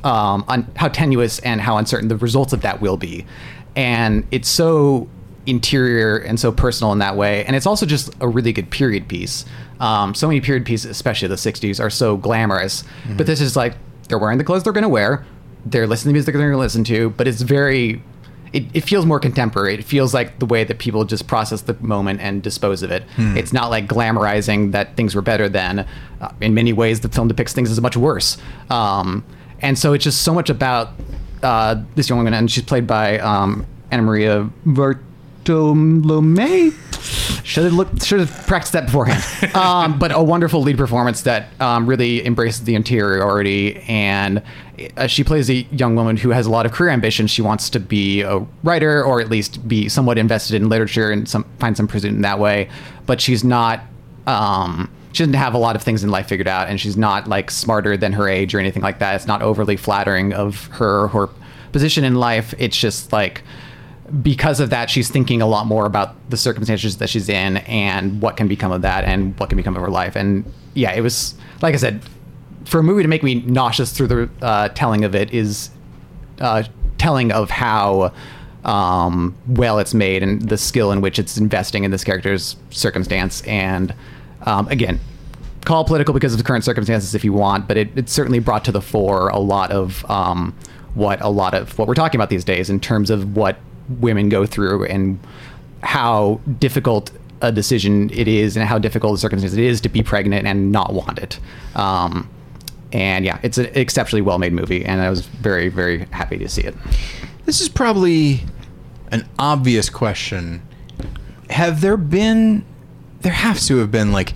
um, 0.05 0.45
un- 0.49 0.71
how 0.77 0.89
tenuous 0.89 1.39
and 1.41 1.61
how 1.61 1.77
uncertain 1.79 2.09
the 2.09 2.17
results 2.17 2.53
of 2.53 2.61
that 2.63 2.81
will 2.81 2.97
be, 2.97 3.27
and 3.75 4.25
it's 4.31 4.49
so 4.49 5.09
interior 5.47 6.17
and 6.17 6.39
so 6.41 6.51
personal 6.53 6.93
in 6.93 6.99
that 7.01 7.17
way, 7.17 7.45
and 7.45 7.57
it's 7.57 7.67
also 7.67 7.85
just 7.87 8.11
a 8.21 8.29
really 8.29 8.53
good 8.53 8.71
period 8.71 9.09
piece. 9.09 9.45
Um, 9.81 10.15
so 10.15 10.27
many 10.29 10.41
period 10.41 10.65
pieces, 10.65 10.91
especially 10.91 11.29
the 11.29 11.35
'60s, 11.35 11.81
are 11.81 11.91
so 11.91 12.17
glamorous, 12.17 12.85
but 13.17 13.27
this 13.27 13.41
is 13.41 13.57
like 13.57 13.75
they're 14.09 14.19
wearing 14.19 14.39
the 14.39 14.45
clothes 14.45 14.63
they're 14.63 14.73
going 14.73 14.83
to 14.83 14.89
wear, 14.89 15.27
they're 15.67 15.87
listening 15.87 16.11
to 16.11 16.13
the 16.13 16.13
music 16.15 16.33
they're 16.35 16.43
going 16.43 16.53
to 16.53 16.59
listen 16.59 16.85
to, 16.85 17.11
but 17.11 17.27
it's 17.27 17.43
very 17.43 18.03
it, 18.53 18.65
it 18.73 18.81
feels 18.83 19.05
more 19.05 19.19
contemporary. 19.19 19.75
It 19.75 19.83
feels 19.85 20.15
like 20.15 20.39
the 20.39 20.47
way 20.47 20.63
that 20.63 20.79
people 20.79 21.05
just 21.05 21.27
process 21.27 21.63
the 21.63 21.75
moment 21.81 22.21
and 22.21 22.41
dispose 22.41 22.85
of 22.85 22.93
it. 22.93 23.03
It's 23.37 23.53
not 23.53 23.69
like 23.69 23.89
glamorizing 23.89 24.71
that 24.71 24.97
things 24.97 25.17
were 25.17 25.23
better 25.23 25.49
then. 25.49 25.85
Uh, 26.21 26.31
in 26.41 26.55
many 26.55 26.73
ways, 26.73 27.01
the 27.01 27.09
film 27.09 27.27
depicts 27.27 27.53
things 27.53 27.69
as 27.69 27.81
much 27.81 27.97
worse. 27.97 28.37
Um, 28.71 29.25
and 29.65 29.79
so 29.79 29.95
it's 29.95 30.05
just 30.05 30.23
so 30.23 30.35
much 30.35 30.51
about 30.51 30.91
uh, 31.43 31.83
this 31.95 32.11
young 32.11 32.19
woman, 32.19 32.35
and 32.35 32.51
she's 32.51 32.65
played 32.65 32.87
by 32.87 33.19
um, 33.19 33.67
Anna 33.91 34.03
Maria 34.03 34.51
Bartolome. 34.67 36.73
Should 37.45 37.65
have 37.65 37.73
looked, 37.73 38.05
should 38.05 38.21
have 38.21 38.47
practiced 38.47 38.75
that 38.75 38.87
beforehand. 38.87 39.55
um, 39.57 39.99
but 39.99 40.13
a 40.13 40.23
wonderful 40.23 40.61
lead 40.61 40.77
performance 40.77 41.23
that 41.23 41.49
um, 41.61 41.87
really 41.87 42.25
embraces 42.27 42.65
the 42.65 42.75
interiority, 42.75 43.77
and 43.89 44.43
uh, 44.99 45.07
she 45.07 45.25
plays 45.25 45.49
a 45.49 45.63
young 45.71 45.97
woman 45.97 46.19
who 46.19 46.29
has 46.29 46.45
a 46.45 46.51
lot 46.51 46.67
of 46.67 46.73
career 46.73 46.91
ambitions. 46.91 47.31
She 47.31 47.41
wants 47.41 47.71
to 47.71 47.81
be 47.81 48.21
a 48.21 48.47
writer, 48.65 49.03
or 49.03 49.23
at 49.23 49.31
least 49.31 49.67
be 49.67 49.89
somewhat 49.89 50.19
invested 50.19 50.57
in 50.57 50.69
literature 50.69 51.11
and 51.11 51.27
some 51.27 51.45
find 51.59 51.75
some 51.75 51.89
pursuit 51.89 52.13
in 52.13 52.21
that 52.21 52.39
way. 52.39 52.69
But 53.07 53.21
she's 53.21 53.43
not. 53.43 53.81
Um, 54.27 54.91
she 55.15 55.23
doesn't 55.23 55.35
have 55.35 55.55
a 55.55 55.59
lot 55.59 55.77
of 55.77 55.83
things 55.83 56.03
in 56.03 56.11
life 56.11 56.27
figured 56.27 56.49
out, 56.49 56.69
and 56.69 56.81
she's 56.81 56.97
not 56.97 57.29
like 57.29 57.49
smarter 57.49 57.97
than 57.97 58.13
her 58.13 58.29
age 58.29 58.53
or 58.53 58.59
anything 58.59 58.83
like 58.83 58.99
that. 58.99 59.15
It's 59.15 59.27
not 59.27 59.43
overly 59.43 59.77
flattering 59.77 60.33
of 60.33 60.67
her 60.67 61.07
her 61.09 61.29
position 61.71 62.03
in 62.03 62.17
life. 62.17 62.53
It's 62.59 62.77
just 62.77 63.13
like 63.13 63.43
because 64.23 64.59
of 64.59 64.71
that, 64.71 64.91
she's 64.91 65.09
thinking 65.09 65.41
a 65.41 65.47
lot 65.47 65.67
more 65.67 65.87
about 65.87 66.17
the 66.31 66.37
circumstances 66.37 66.97
that 66.99 67.09
she's 67.09 67.29
in 67.29 67.59
and 67.59 68.21
what 68.21 68.37
can 68.37 68.49
become 68.49 68.73
of 68.73 68.83
that 68.83 69.05
and 69.05 69.39
what 69.39 69.49
can 69.49 69.57
become 69.57 69.77
of 69.77 69.83
her 69.83 69.89
life. 69.89 70.17
And 70.17 70.53
yeah, 70.75 70.93
it 70.93 71.01
was 71.01 71.37
like 71.63 71.75
I 71.75 71.79
said, 71.79 72.03
for 72.65 72.81
a 72.81 72.83
movie 72.83 73.03
to 73.03 73.09
make 73.09 73.23
me 73.23 73.37
nauseous 73.37 73.93
through 73.93 74.09
the 74.09 74.31
uh, 74.43 74.69
telling 74.71 75.05
of 75.05 75.15
it 75.15 75.33
is 75.33 75.71
uh, 76.41 76.65
telling 76.99 77.31
of 77.31 77.51
how 77.51 78.13
um, 78.65 79.37
well 79.47 79.79
it's 79.79 79.95
made 79.95 80.25
and 80.25 80.43
the 80.49 80.59
skill 80.59 80.91
in 80.91 81.01
which 81.01 81.21
it's 81.21 81.37
investing 81.37 81.85
in 81.85 81.93
this 81.93 82.03
character's 82.03 82.57
circumstance. 82.71 83.43
And 83.43 83.95
um, 84.45 84.69
again, 84.69 85.01
call 85.65 85.85
political 85.85 86.15
because 86.15 86.33
of 86.33 86.39
the 86.39 86.45
current 86.45 86.65
circumstances 86.65 87.15
if 87.15 87.25
you 87.25 87.33
want, 87.33 87.67
but 87.67 87.77
it, 87.77 87.97
it 87.97 88.09
certainly 88.09 88.39
brought 88.39 88.65
to 88.65 88.73
the 88.73 88.83
fore 88.83 89.29
a 89.29 89.39
lot 89.39 89.71
of 89.71 90.09
um, 90.11 90.55
what 90.95 91.21
a 91.21 91.29
lot 91.29 91.55
of 91.55 91.77
what 91.79 91.89
we're 91.89 91.95
talking 91.95 92.19
about 92.19 92.31
these 92.31 92.45
days 92.45 92.71
in 92.71 92.79
terms 92.81 93.11
of 93.11 93.37
what 93.37 93.59
women 93.89 94.29
go 94.29 94.47
through 94.47 94.85
and 94.85 95.19
how 95.83 96.41
difficult 96.59 97.11
a 97.43 97.53
decision 97.53 98.11
it 98.11 98.29
is 98.29 98.57
and 98.57 98.67
how 98.67 98.79
difficult 98.79 99.15
the 99.15 99.19
circumstance 99.19 99.53
it 99.53 99.59
is 99.59 99.81
to 99.81 99.89
be 99.89 100.03
pregnant 100.03 100.47
and 100.47 100.73
not 100.73 100.95
want 100.95 101.19
it. 101.19 101.39
Um, 101.75 102.29
and 102.93 103.25
yeah, 103.25 103.39
it's 103.43 103.59
an 103.59 103.67
exceptionally 103.75 104.23
well 104.23 104.39
made 104.39 104.53
movie, 104.53 104.85
and 104.85 105.01
I 105.01 105.11
was 105.11 105.27
very, 105.27 105.69
very 105.69 106.07
happy 106.07 106.39
to 106.39 106.49
see 106.49 106.63
it. 106.63 106.75
This 107.45 107.61
is 107.61 107.69
probably 107.69 108.41
an 109.11 109.29
obvious 109.39 109.91
question. 109.91 110.63
Have 111.51 111.81
there 111.81 111.97
been 111.97 112.65
there 113.25 113.33
has 113.33 113.67
to 113.67 113.79
have 113.79 113.91
been 113.91 114.13
like 114.13 114.35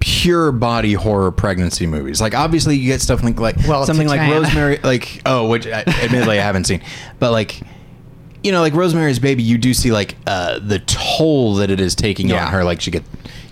pure 0.00 0.50
body 0.52 0.94
horror 0.94 1.30
pregnancy 1.30 1.86
movies. 1.86 2.20
Like 2.20 2.34
obviously 2.34 2.76
you 2.76 2.86
get 2.86 3.00
stuff 3.00 3.22
like 3.22 3.38
like 3.38 3.56
Well, 3.68 3.84
something 3.84 4.08
like 4.08 4.20
Titane. 4.20 4.42
Rosemary, 4.42 4.78
like 4.82 5.20
oh, 5.26 5.48
which 5.48 5.66
I, 5.66 5.82
admittedly 5.82 6.38
I 6.38 6.42
haven't 6.42 6.64
seen, 6.64 6.82
but 7.18 7.32
like. 7.32 7.60
You 8.42 8.52
know, 8.52 8.62
like 8.62 8.72
Rosemary's 8.72 9.18
Baby, 9.18 9.42
you 9.42 9.58
do 9.58 9.74
see 9.74 9.92
like 9.92 10.16
uh, 10.26 10.60
the 10.60 10.78
toll 10.78 11.56
that 11.56 11.68
it 11.70 11.78
is 11.78 11.94
taking 11.94 12.30
Yeah. 12.30 12.46
on 12.46 12.52
her. 12.52 12.64
Like 12.64 12.80
she 12.80 12.90
get 12.90 13.02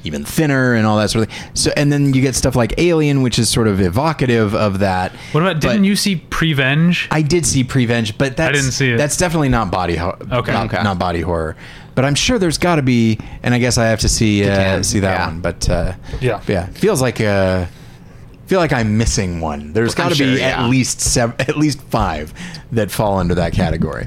even 0.02 0.24
thinner 0.24 0.72
and 0.72 0.86
all 0.86 0.96
that 0.96 1.10
sort 1.10 1.28
of 1.28 1.34
thing. 1.34 1.50
So, 1.52 1.70
and 1.76 1.92
then 1.92 2.14
you 2.14 2.22
get 2.22 2.34
stuff 2.34 2.56
like 2.56 2.72
Alien, 2.78 3.20
which 3.20 3.38
is 3.38 3.50
sort 3.50 3.68
of 3.68 3.82
evocative 3.82 4.55
of 4.55 4.78
that. 4.78 5.12
What 5.32 5.42
about? 5.42 5.60
Didn't 5.60 5.82
But- 5.82 5.86
you 5.86 5.94
see 5.94 6.16
Prevenge? 6.16 7.06
I 7.10 7.20
did 7.20 7.44
see 7.44 7.64
Prevenge, 7.64 8.16
but 8.16 8.38
that's 8.38 8.56
didn't 8.59 8.72
see 8.72 8.92
it. 8.92 8.96
That's 8.96 9.18
definitely 9.18 9.50
not 9.50 9.70
body 9.70 9.94
horror. 9.96 10.16
Okay. 10.32 10.52
not, 10.52 10.72
Okay. 10.72 10.82
not 10.82 10.98
body 10.98 11.20
horror. 11.20 11.55
But 11.98 12.04
I'm 12.04 12.14
sure 12.14 12.38
there's 12.38 12.58
got 12.58 12.76
to 12.76 12.82
be, 12.82 13.18
and 13.42 13.52
I 13.52 13.58
guess 13.58 13.76
I 13.76 13.86
have 13.86 13.98
to 14.02 14.08
see 14.08 14.48
uh, 14.48 14.84
see 14.84 15.00
that 15.00 15.18
yeah. 15.18 15.26
one. 15.26 15.40
But 15.40 15.68
uh, 15.68 15.94
Yeah. 16.20 16.40
yeah, 16.46 16.66
feels 16.66 17.02
like 17.02 17.20
uh, 17.20 17.66
feel 18.46 18.60
like 18.60 18.72
I'm 18.72 18.96
missing 18.96 19.40
one. 19.40 19.72
There's 19.72 19.96
got 19.96 20.10
to 20.10 20.14
sure, 20.14 20.28
be 20.28 20.38
yeah. 20.38 20.62
at 20.62 20.70
least 20.70 21.00
seven, 21.00 21.34
at 21.40 21.56
least 21.56 21.80
five 21.82 22.32
that 22.70 22.92
fall 22.92 23.18
under 23.18 23.34
that 23.34 23.52
category. 23.52 24.06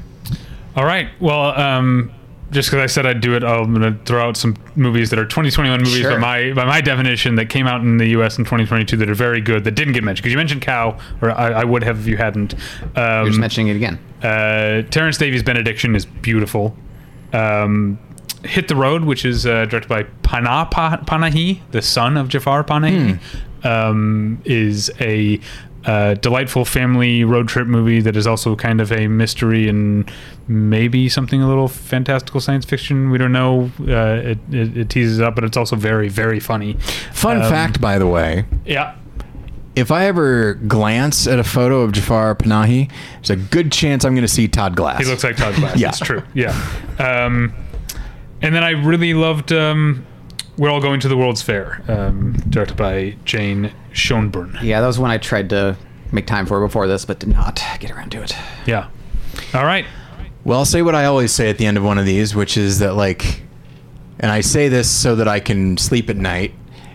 All 0.74 0.86
right. 0.86 1.10
Well, 1.20 1.50
um, 1.60 2.10
just 2.50 2.70
because 2.70 2.82
I 2.82 2.86
said 2.86 3.04
I'd 3.04 3.20
do 3.20 3.36
it, 3.36 3.44
I'm 3.44 3.74
going 3.74 3.92
to 3.92 4.02
throw 4.06 4.26
out 4.26 4.38
some 4.38 4.56
movies 4.74 5.10
that 5.10 5.18
are 5.18 5.26
2021 5.26 5.80
movies 5.80 5.96
Sure. 5.98 6.12
by 6.12 6.16
my 6.16 6.52
by 6.54 6.64
my 6.64 6.80
definition 6.80 7.34
that 7.34 7.50
came 7.50 7.66
out 7.66 7.82
in 7.82 7.98
the 7.98 8.06
U.S. 8.16 8.38
in 8.38 8.44
2022 8.44 8.96
that 8.96 9.10
are 9.10 9.14
very 9.14 9.42
good 9.42 9.64
that 9.64 9.72
didn't 9.72 9.92
get 9.92 10.02
mentioned 10.02 10.22
because 10.22 10.32
you 10.32 10.38
mentioned 10.38 10.62
Cow, 10.62 10.98
or 11.20 11.30
I, 11.30 11.48
I 11.60 11.64
would 11.64 11.84
have 11.84 12.00
if 12.00 12.06
you 12.06 12.16
hadn't. 12.16 12.54
Um, 12.54 12.60
You're 12.96 13.26
just 13.26 13.38
mentioning 13.38 13.68
it 13.68 13.76
again. 13.76 13.98
uh, 14.22 14.80
Terence 14.88 15.18
Davies' 15.18 15.42
Benediction 15.42 15.94
is 15.94 16.06
beautiful. 16.06 16.74
Um, 17.32 17.98
Hit 18.44 18.66
the 18.68 18.74
Road, 18.76 19.04
which 19.04 19.24
is 19.24 19.46
uh, 19.46 19.66
directed 19.66 19.88
by 19.88 20.02
Panah 20.24 20.68
Pa- 20.70 20.96
Panahi, 21.06 21.60
the 21.70 21.80
son 21.80 22.16
of 22.16 22.28
Jafar 22.28 22.64
Panahi, 22.64 23.20
um, 23.64 24.40
is 24.44 24.90
a 25.00 25.38
uh, 25.84 26.14
delightful 26.14 26.64
family 26.64 27.22
road 27.24 27.46
trip 27.48 27.66
movie 27.68 28.00
that 28.00 28.16
is 28.16 28.26
also 28.26 28.54
kind 28.56 28.80
of 28.80 28.90
a 28.92 29.06
mystery 29.08 29.68
and 29.68 30.10
maybe 30.48 31.08
something 31.08 31.40
a 31.42 31.48
little 31.48 31.68
fantastical 31.68 32.40
science 32.40 32.64
fiction. 32.64 33.10
We 33.10 33.18
don't 33.18 33.32
know. 33.32 33.70
Uh, 33.80 34.30
it, 34.30 34.38
it, 34.50 34.76
it 34.76 34.88
teases 34.90 35.20
up, 35.20 35.34
but 35.36 35.44
it's 35.44 35.56
also 35.56 35.76
very, 35.76 36.08
very 36.08 36.40
funny. 36.40 36.74
Fun 37.12 37.42
Um, 37.42 37.50
fact, 37.50 37.80
by 37.80 37.98
the 37.98 38.06
way, 38.08 38.44
Yeah. 38.64 38.94
If 39.74 39.90
I 39.90 40.06
ever 40.06 40.54
glance 40.54 41.26
at 41.26 41.38
a 41.38 41.44
photo 41.44 41.80
of 41.80 41.92
Jafar 41.92 42.34
Panahi, 42.34 42.90
there's 43.14 43.30
a 43.30 43.36
good 43.36 43.72
chance 43.72 44.04
I'm 44.04 44.14
going 44.14 44.22
to 44.22 44.28
see 44.28 44.46
Todd 44.46 44.76
Glass. 44.76 45.00
He 45.00 45.06
looks 45.06 45.24
like 45.24 45.36
Todd 45.36 45.54
Glass. 45.54 45.78
Yeah. 45.78 45.88
It's 45.88 45.98
true. 45.98 46.22
Yeah. 46.34 46.50
Um, 46.98 47.54
and 48.42 48.54
then 48.54 48.62
I 48.64 48.70
really 48.70 49.14
loved 49.14 49.50
um, 49.50 50.04
We're 50.58 50.68
All 50.68 50.80
Going 50.80 51.00
to 51.00 51.08
the 51.08 51.16
World's 51.16 51.40
Fair, 51.40 51.82
um, 51.88 52.34
directed 52.50 52.76
by 52.76 53.16
Jane 53.24 53.72
Schoenbrun. 53.92 54.62
Yeah, 54.62 54.80
that 54.82 54.86
was 54.86 54.98
one 54.98 55.10
I 55.10 55.16
tried 55.16 55.48
to 55.50 55.76
make 56.10 56.26
time 56.26 56.44
for 56.44 56.60
before 56.60 56.86
this, 56.86 57.06
but 57.06 57.20
did 57.20 57.30
not 57.30 57.62
get 57.80 57.90
around 57.90 58.10
to 58.12 58.22
it. 58.22 58.36
Yeah. 58.66 58.88
All 59.54 59.64
right. 59.64 59.86
Well, 60.44 60.58
I'll 60.58 60.64
say 60.66 60.82
what 60.82 60.94
I 60.94 61.06
always 61.06 61.32
say 61.32 61.48
at 61.48 61.56
the 61.56 61.64
end 61.64 61.78
of 61.78 61.84
one 61.84 61.98
of 61.98 62.04
these, 62.04 62.34
which 62.34 62.58
is 62.58 62.80
that 62.80 62.94
like, 62.94 63.42
and 64.18 64.30
I 64.30 64.42
say 64.42 64.68
this 64.68 64.90
so 64.90 65.16
that 65.16 65.28
I 65.28 65.40
can 65.40 65.78
sleep 65.78 66.10
at 66.10 66.16
night, 66.16 66.52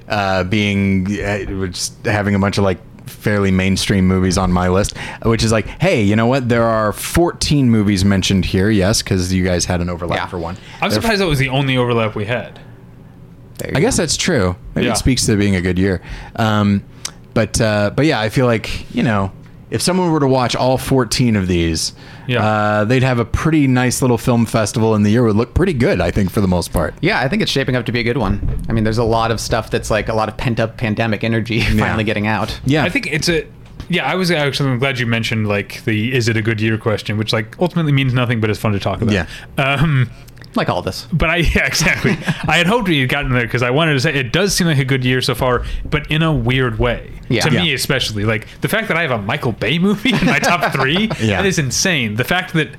uh, 0.08 0.44
being 0.44 1.06
uh, 1.22 1.68
just 1.68 2.06
having 2.06 2.36
a 2.36 2.40
bunch 2.40 2.58
of 2.58 2.64
like 2.64 2.80
fairly 3.08 3.52
mainstream 3.52 4.06
movies 4.08 4.38
on 4.38 4.52
my 4.52 4.68
list, 4.70 4.98
which 5.24 5.44
is 5.44 5.52
like, 5.52 5.66
hey, 5.82 6.02
you 6.04 6.16
know 6.16 6.28
what? 6.28 6.50
There 6.50 6.64
are 6.64 6.92
14 6.94 7.70
movies 7.70 8.04
mentioned 8.06 8.46
here, 8.46 8.70
yes, 8.70 9.02
because 9.02 9.34
you 9.34 9.44
guys 9.44 9.66
had 9.66 9.82
an 9.82 9.90
overlap 9.90 10.18
Yeah. 10.20 10.26
for 10.28 10.38
one. 10.40 10.58
I'm 10.82 10.90
There- 10.90 11.02
surprised 11.02 11.22
that 11.22 11.28
was 11.28 11.40
the 11.40 11.50
only 11.50 11.78
overlap 11.78 12.16
we 12.16 12.26
had. 12.26 12.60
I 13.64 13.72
go. 13.72 13.80
guess 13.80 13.98
that's 13.98 14.18
true. 14.18 14.56
Maybe 14.76 14.86
Yeah. 14.88 14.94
it 14.94 14.98
speaks 14.98 15.26
to 15.26 15.36
being 15.36 15.56
a 15.56 15.62
good 15.62 15.80
year. 15.80 16.02
Um, 16.36 16.84
but 17.34 17.60
uh, 17.60 17.92
but 17.96 18.06
yeah, 18.06 18.20
I 18.20 18.30
feel 18.30 18.46
like 18.46 18.94
you 18.96 19.04
know, 19.04 19.32
if 19.70 19.82
someone 19.82 20.12
were 20.12 20.20
to 20.20 20.28
watch 20.28 20.56
all 20.56 20.78
14 20.78 21.36
of 21.36 21.48
these, 21.48 21.94
Yeah. 22.28 22.46
uh, 22.46 22.86
they'd 22.86 23.04
have 23.04 23.20
a 23.20 23.26
pretty 23.26 23.68
nice 23.68 24.02
little 24.02 24.18
film 24.18 24.46
festival, 24.46 24.96
and 24.96 25.06
the 25.06 25.10
year 25.10 25.24
would 25.24 25.36
look 25.36 25.54
pretty 25.54 25.74
good. 25.74 26.00
I 26.02 26.12
think 26.12 26.30
for 26.32 26.42
the 26.42 26.48
most 26.48 26.72
part. 26.74 26.94
Yeah, 27.02 27.20
I 27.20 27.28
think 27.28 27.42
it's 27.42 27.52
shaping 27.52 27.76
up 27.76 27.86
to 27.88 27.92
be 27.92 28.00
a 28.00 28.04
good 28.04 28.18
one. 28.18 28.64
I 28.70 28.74
mean, 28.74 28.84
there's 28.84 28.98
a 28.98 29.04
lot 29.04 29.32
of 29.32 29.40
stuff 29.40 29.70
that's 29.70 29.90
like 29.92 30.08
a 30.10 30.14
lot 30.14 30.30
of 30.30 30.38
pent 30.38 30.60
up 30.60 30.78
pandemic 30.78 31.24
energy 31.24 31.62
finally 31.78 32.04
getting 32.04 32.28
out. 32.28 32.60
Yeah, 32.66 32.84
I 32.84 32.90
think 32.90 33.08
it's 33.08 33.30
a. 33.30 33.46
Yeah, 33.90 34.06
I 34.06 34.16
was 34.16 34.32
actually 34.32 34.70
I'm 34.72 34.80
glad 34.80 35.00
you 35.00 35.06
mentioned 35.08 35.48
like 35.48 35.84
the 35.86 36.14
is 36.14 36.28
it 36.28 36.36
a 36.36 36.42
good 36.42 36.60
year 36.60 36.78
question, 36.78 37.18
which 37.18 37.32
like 37.32 37.56
ultimately 37.60 37.92
means 37.94 38.14
nothing, 38.14 38.42
but 38.42 38.50
it's 38.50 38.60
fun 38.60 38.74
to 38.74 38.80
talk 38.80 39.02
about. 39.02 39.14
Yeah. 39.14 39.28
Um, 39.58 40.10
Like 40.58 40.70
all 40.70 40.82
this. 40.82 41.08
But 41.14 41.30
I 41.30 41.36
yeah 41.56 41.66
exactly. 41.66 42.12
I 42.48 42.58
had 42.58 42.68
hoped 42.68 42.90
we 42.90 43.00
had 43.00 43.10
gotten 43.10 43.32
there 43.32 43.44
because 43.44 43.64
I 43.64 43.70
wanted 43.70 43.94
to 43.94 44.00
say 44.00 44.14
it 44.14 44.34
does 44.34 44.54
seem 44.56 44.68
like 44.68 44.80
a 44.80 44.86
good 44.86 45.06
year 45.06 45.22
so 45.22 45.36
far, 45.36 45.64
but 45.90 46.10
in 46.12 46.22
a 46.24 46.34
weird 46.34 46.80
way. 46.80 47.14
Yeah. 47.30 47.42
To 47.42 47.52
me 47.52 47.74
especially, 47.74 48.24
like 48.26 48.48
the 48.62 48.68
fact 48.70 48.88
that 48.88 48.98
I 48.98 49.02
have 49.04 49.12
a 49.12 49.18
Michael 49.22 49.52
Bay 49.52 49.80
movie 49.80 50.14
in 50.14 50.26
my 50.26 50.40
top 50.40 50.74
three, 50.74 51.10
Yeah. 51.20 51.42
that 51.42 51.46
is 51.46 51.60
insane. 51.60 52.16
The 52.16 52.24
fact 52.24 52.54
that 52.54 52.70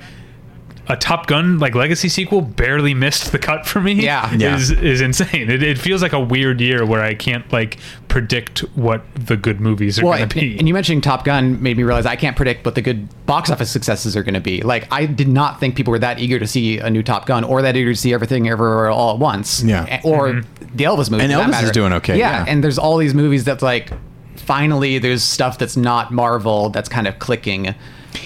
a 0.88 0.96
Top 0.96 1.26
Gun 1.26 1.58
like 1.58 1.74
legacy 1.74 2.08
sequel 2.08 2.40
barely 2.40 2.94
missed 2.94 3.30
the 3.32 3.38
cut 3.38 3.66
for 3.66 3.80
me 3.80 3.92
Yeah. 3.92 4.32
Yeah. 4.34 4.56
is 4.56 4.70
is 4.70 5.00
insane. 5.00 5.50
It, 5.50 5.62
it 5.62 5.78
feels 5.78 6.00
like 6.02 6.12
a 6.12 6.20
weird 6.20 6.60
year 6.60 6.86
where 6.86 7.02
I 7.02 7.14
can't 7.14 7.50
like 7.52 7.78
predict 8.08 8.60
what 8.74 9.02
the 9.14 9.36
good 9.36 9.60
movies 9.60 9.98
are 9.98 10.04
Well, 10.04 10.12
going 10.12 10.22
and, 10.22 10.30
to 10.30 10.40
be. 10.40 10.58
and 10.58 10.66
you 10.66 10.72
mentioning 10.74 11.00
Top 11.00 11.24
Gun 11.24 11.62
made 11.62 11.76
me 11.76 11.82
realize 11.82 12.06
I 12.06 12.16
can't 12.16 12.36
predict 12.36 12.64
what 12.64 12.74
the 12.74 12.82
good 12.82 13.08
box 13.26 13.50
office 13.50 13.70
successes 13.70 14.16
are 14.16 14.22
going 14.22 14.34
to 14.34 14.40
be. 14.40 14.62
Like, 14.62 14.88
I 14.90 15.04
did 15.06 15.28
not 15.28 15.60
think 15.60 15.76
people 15.76 15.90
were 15.90 15.98
that 15.98 16.18
eager 16.18 16.38
to 16.38 16.46
see 16.46 16.78
a 16.78 16.88
new 16.88 17.02
Top 17.02 17.26
Gun 17.26 17.44
or 17.44 17.60
that 17.62 17.76
eager 17.76 17.92
to 17.92 17.98
see 17.98 18.14
everything 18.14 18.48
everywhere 18.48 18.88
all 18.90 19.12
at 19.14 19.18
once. 19.20 19.62
Yeah. 19.62 19.84
A- 20.02 20.06
Or 20.08 20.28
mm-hmm. 20.30 20.76
the 20.76 20.84
Elvis 20.84 21.10
movie. 21.10 21.24
And 21.24 21.32
for 21.32 21.50
that 21.50 21.60
Elvis 21.60 21.64
is 21.64 21.70
doing 21.72 21.92
okay, 21.94 22.18
yeah. 22.18 22.44
And 22.48 22.64
there's 22.64 22.78
all 22.78 22.96
these 22.96 23.12
movies 23.14 23.44
that's 23.44 23.62
like, 23.62 23.92
finally, 24.36 24.98
there's 24.98 25.22
stuff 25.22 25.58
that's 25.58 25.76
not 25.76 26.12
Marvel 26.12 26.70
that's 26.70 26.88
kind 26.88 27.06
of 27.06 27.18
clicking. 27.18 27.74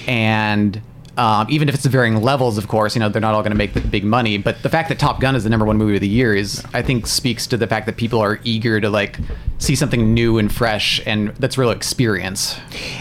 And. 0.06 0.80
Um, 1.18 1.46
even 1.50 1.68
if 1.68 1.74
it's 1.74 1.84
varying 1.84 2.22
levels, 2.22 2.56
of 2.56 2.68
course, 2.68 2.94
you 2.96 3.00
know 3.00 3.08
they're 3.10 3.20
not 3.20 3.34
all 3.34 3.42
going 3.42 3.52
to 3.52 3.56
make 3.58 3.74
the 3.74 3.80
big 3.82 4.02
money. 4.02 4.38
But 4.38 4.62
the 4.62 4.70
fact 4.70 4.88
that 4.88 4.98
Top 4.98 5.20
Gun 5.20 5.36
is 5.36 5.44
the 5.44 5.50
number 5.50 5.66
one 5.66 5.76
movie 5.76 5.94
of 5.96 6.00
the 6.00 6.08
year 6.08 6.34
is, 6.34 6.64
I 6.72 6.80
think, 6.80 7.06
speaks 7.06 7.46
to 7.48 7.56
the 7.58 7.66
fact 7.66 7.84
that 7.86 7.96
people 7.98 8.18
are 8.20 8.40
eager 8.44 8.80
to 8.80 8.88
like 8.88 9.18
see 9.58 9.74
something 9.76 10.14
new 10.14 10.38
and 10.38 10.50
fresh, 10.52 11.02
and 11.06 11.28
that's 11.36 11.58
real 11.58 11.70
experience. 11.70 12.58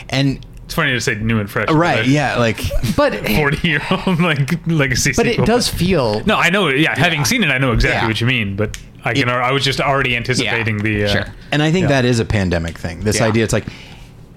and 0.10 0.46
it's 0.66 0.76
funny 0.76 0.92
to 0.94 1.02
say 1.02 1.16
new 1.16 1.40
and 1.40 1.50
fresh. 1.50 1.70
right, 1.70 1.98
but 1.98 2.08
yeah, 2.08 2.38
like 2.38 2.62
But 2.96 3.28
Forty 3.36 3.68
year 3.68 3.82
old 4.06 4.20
like 4.22 4.66
legacy 4.68 5.12
stuff. 5.12 5.26
but 5.26 5.32
it 5.34 5.46
does 5.46 5.68
feel 5.68 6.22
No, 6.26 6.38
I 6.38 6.50
know. 6.50 6.70
Yeah, 6.70 6.98
having 6.98 7.26
seen 7.26 7.44
it, 7.44 7.48
I 7.50 7.58
know 7.58 7.72
exactly 7.74 8.02
Yeah. 8.02 8.08
what 8.08 8.22
you 8.22 8.28
mean. 8.28 8.56
But 8.56 8.78
I 9.04 9.14
can. 9.14 9.28
I 9.30 9.52
was 9.52 9.64
just 9.66 9.82
already 9.82 10.16
anticipating 10.16 10.78
the. 10.78 11.06
Uh, 11.06 11.08
sure. 11.10 11.26
And 11.52 11.62
I 11.64 11.72
think 11.72 11.84
Yeah. 11.84 12.02
that 12.02 12.06
is 12.06 12.20
a 12.20 12.26
pandemic 12.26 12.78
thing. 12.78 13.02
This 13.02 13.20
Yeah. 13.20 13.26
idea, 13.26 13.44
it's 13.44 13.52
like, 13.54 13.66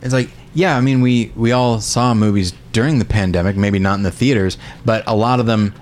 it's 0.05 0.13
like, 0.15 0.29
yeah. 0.55 0.77
I 0.77 0.81
mean, 0.81 1.01
we 1.01 1.33
we 1.35 1.51
all 1.53 1.81
saw 1.81 2.15
movies 2.15 2.53
during 2.73 2.99
the 3.01 3.05
pandemic, 3.05 3.57
maybe 3.57 3.79
not 3.79 3.95
in 3.95 4.03
the 4.05 4.11
theaters, 4.13 4.59
but 4.85 5.03
a 5.07 5.17
lot 5.17 5.41
of 5.41 5.47
them. 5.47 5.75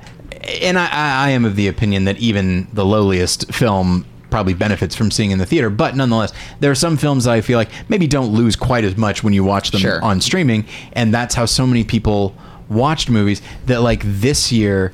And 0.63 0.79
I, 0.79 0.89
I, 0.91 1.31
am 1.31 1.45
of 1.45 1.55
the 1.57 1.69
opinion 1.69 2.05
that 2.07 2.19
even 2.19 2.67
the 2.73 2.85
lowliest 2.85 3.53
film 3.53 4.05
probably 4.31 4.55
benefits 4.55 4.97
from 4.97 5.11
seeing 5.11 5.31
in 5.31 5.39
the 5.39 5.47
theater. 5.47 5.71
But 5.71 5.95
nonetheless, 5.95 6.33
there 6.59 6.71
are 6.71 6.75
some 6.75 6.97
films 6.97 7.25
that 7.25 7.33
I 7.33 7.43
feel 7.43 7.59
like 7.59 7.69
maybe 7.89 8.07
don't 8.09 8.33
lose 8.33 8.57
quite 8.57 8.83
as 8.83 8.97
much 8.97 9.23
when 9.23 9.35
you 9.35 9.45
watch 9.45 9.71
them 9.71 9.81
Sure. 9.83 10.03
on 10.03 10.21
streaming, 10.21 10.65
and 10.95 11.13
that's 11.15 11.35
how 11.35 11.45
so 11.45 11.67
many 11.67 11.85
people 11.85 12.35
watched 12.69 13.09
movies. 13.11 13.43
That 13.67 13.83
like 13.83 14.03
this 14.05 14.51
year. 14.53 14.93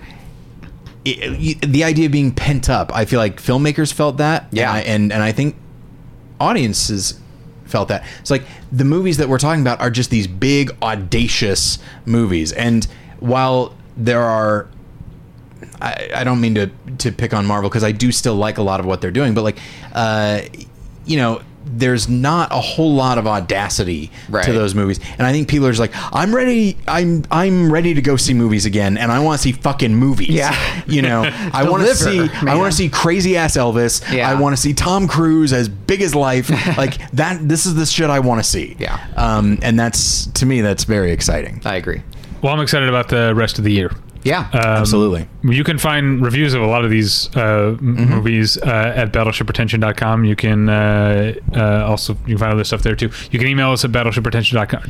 it- 1.04 1.62
the 1.62 1.84
idea 1.84 2.06
of 2.06 2.12
being 2.12 2.32
pent 2.32 2.68
up, 2.68 2.94
I 2.94 3.04
feel 3.06 3.18
like 3.20 3.40
filmmakers 3.40 3.90
felt 3.92 4.18
that, 4.18 4.48
Yeah. 4.50 4.68
and 4.68 4.76
I, 4.76 4.80
and, 4.82 5.12
and 5.12 5.22
I 5.22 5.32
think 5.32 5.56
audiences 6.40 7.18
felt 7.68 7.88
that. 7.88 8.04
It's 8.20 8.30
like 8.30 8.42
the 8.72 8.84
movies 8.84 9.16
that 9.18 9.28
we're 9.28 9.38
talking 9.38 9.60
about 9.60 9.80
are 9.80 9.90
just 9.90 10.10
these 10.10 10.26
big, 10.26 10.70
audacious 10.82 11.78
movies. 12.04 12.52
And 12.52 12.86
while 13.20 13.74
there 13.96 14.22
are, 14.22 14.68
I, 15.80 16.10
I 16.14 16.24
don't 16.24 16.40
mean 16.40 16.54
to 16.54 16.70
to 16.98 17.12
pick 17.12 17.32
on 17.32 17.46
Marvel 17.46 17.70
because 17.70 17.84
I 17.84 17.92
do 17.92 18.10
still 18.12 18.34
like 18.34 18.58
a 18.58 18.62
lot 18.62 18.80
of 18.80 18.86
what 18.86 19.00
they're 19.00 19.10
doing, 19.10 19.34
but 19.34 19.42
like, 19.42 19.58
uh, 19.92 20.40
you 21.06 21.16
know. 21.16 21.42
There's 21.70 22.08
not 22.08 22.50
a 22.52 22.60
whole 22.60 22.94
lot 22.94 23.18
of 23.18 23.26
audacity 23.26 24.10
Right. 24.28 24.44
to 24.44 24.52
those 24.52 24.74
movies, 24.74 25.00
and 25.18 25.26
I 25.26 25.32
think 25.32 25.48
people 25.48 25.66
are 25.66 25.70
just 25.70 25.80
like, 25.80 25.92
"I'm 26.12 26.34
ready. 26.34 26.76
I'm 26.86 27.24
I'm 27.30 27.70
ready 27.72 27.94
to 27.94 28.02
go 28.02 28.16
see 28.16 28.34
movies 28.34 28.66
again, 28.66 28.96
and 28.98 29.10
I 29.12 29.20
want 29.20 29.38
to 29.40 29.42
see 29.42 29.52
fucking 29.52 29.94
movies." 29.94 30.28
Yeah. 30.30 30.54
you 30.86 31.02
know, 31.02 31.22
I 31.52 31.68
want 31.68 31.86
to 31.86 31.94
Deliver, 31.94 32.28
see. 32.34 32.46
I 32.48 32.54
want 32.56 32.70
to 32.72 32.76
see 32.76 32.88
crazy 32.88 33.36
ass 33.36 33.56
Elvis. 33.56 34.02
Yeah. 34.12 34.28
I 34.28 34.34
want 34.40 34.54
to 34.56 34.60
see 34.60 34.72
Tom 34.74 35.06
Cruise 35.08 35.52
as 35.52 35.68
big 35.68 36.02
as 36.02 36.14
life. 36.14 36.50
like 36.78 37.10
that. 37.12 37.46
This 37.48 37.66
is 37.66 37.74
the 37.74 37.86
shit 37.86 38.10
I 38.10 38.20
want 38.20 38.42
to 38.42 38.48
see. 38.48 38.76
Yeah. 38.78 38.98
Um, 39.16 39.58
and 39.62 39.78
that's 39.78 40.26
to 40.26 40.46
me, 40.46 40.60
that's 40.60 40.84
very 40.84 41.12
exciting. 41.12 41.60
I 41.64 41.76
agree. 41.76 42.02
Well, 42.42 42.52
I'm 42.54 42.60
excited 42.60 42.88
about 42.88 43.08
the 43.08 43.34
rest 43.34 43.58
of 43.58 43.64
the 43.64 43.72
year. 43.72 43.90
Yeah. 44.28 44.40
Um, 44.52 44.60
Absolutely. 44.82 45.26
You 45.42 45.64
can 45.64 45.78
find 45.78 46.22
reviews 46.22 46.52
of 46.54 46.62
a 46.62 46.66
lot 46.66 46.84
of 46.84 46.90
these 46.90 47.28
uh, 47.36 47.76
Mm-hmm. 47.78 48.10
movies 48.10 48.58
uh, 48.58 48.92
at 49.02 49.12
battleshippretension.com. 49.12 50.24
You 50.24 50.36
can 50.36 50.68
uh, 50.68 51.34
uh, 51.56 51.86
also 51.88 52.12
you 52.26 52.34
can 52.34 52.38
find 52.38 52.52
other 52.52 52.64
stuff 52.64 52.82
there 52.82 52.94
too. 52.96 53.10
You 53.30 53.38
can 53.38 53.48
email 53.48 53.70
us 53.70 53.84
at 53.84 53.90
battleshippretension.com. 53.92 54.82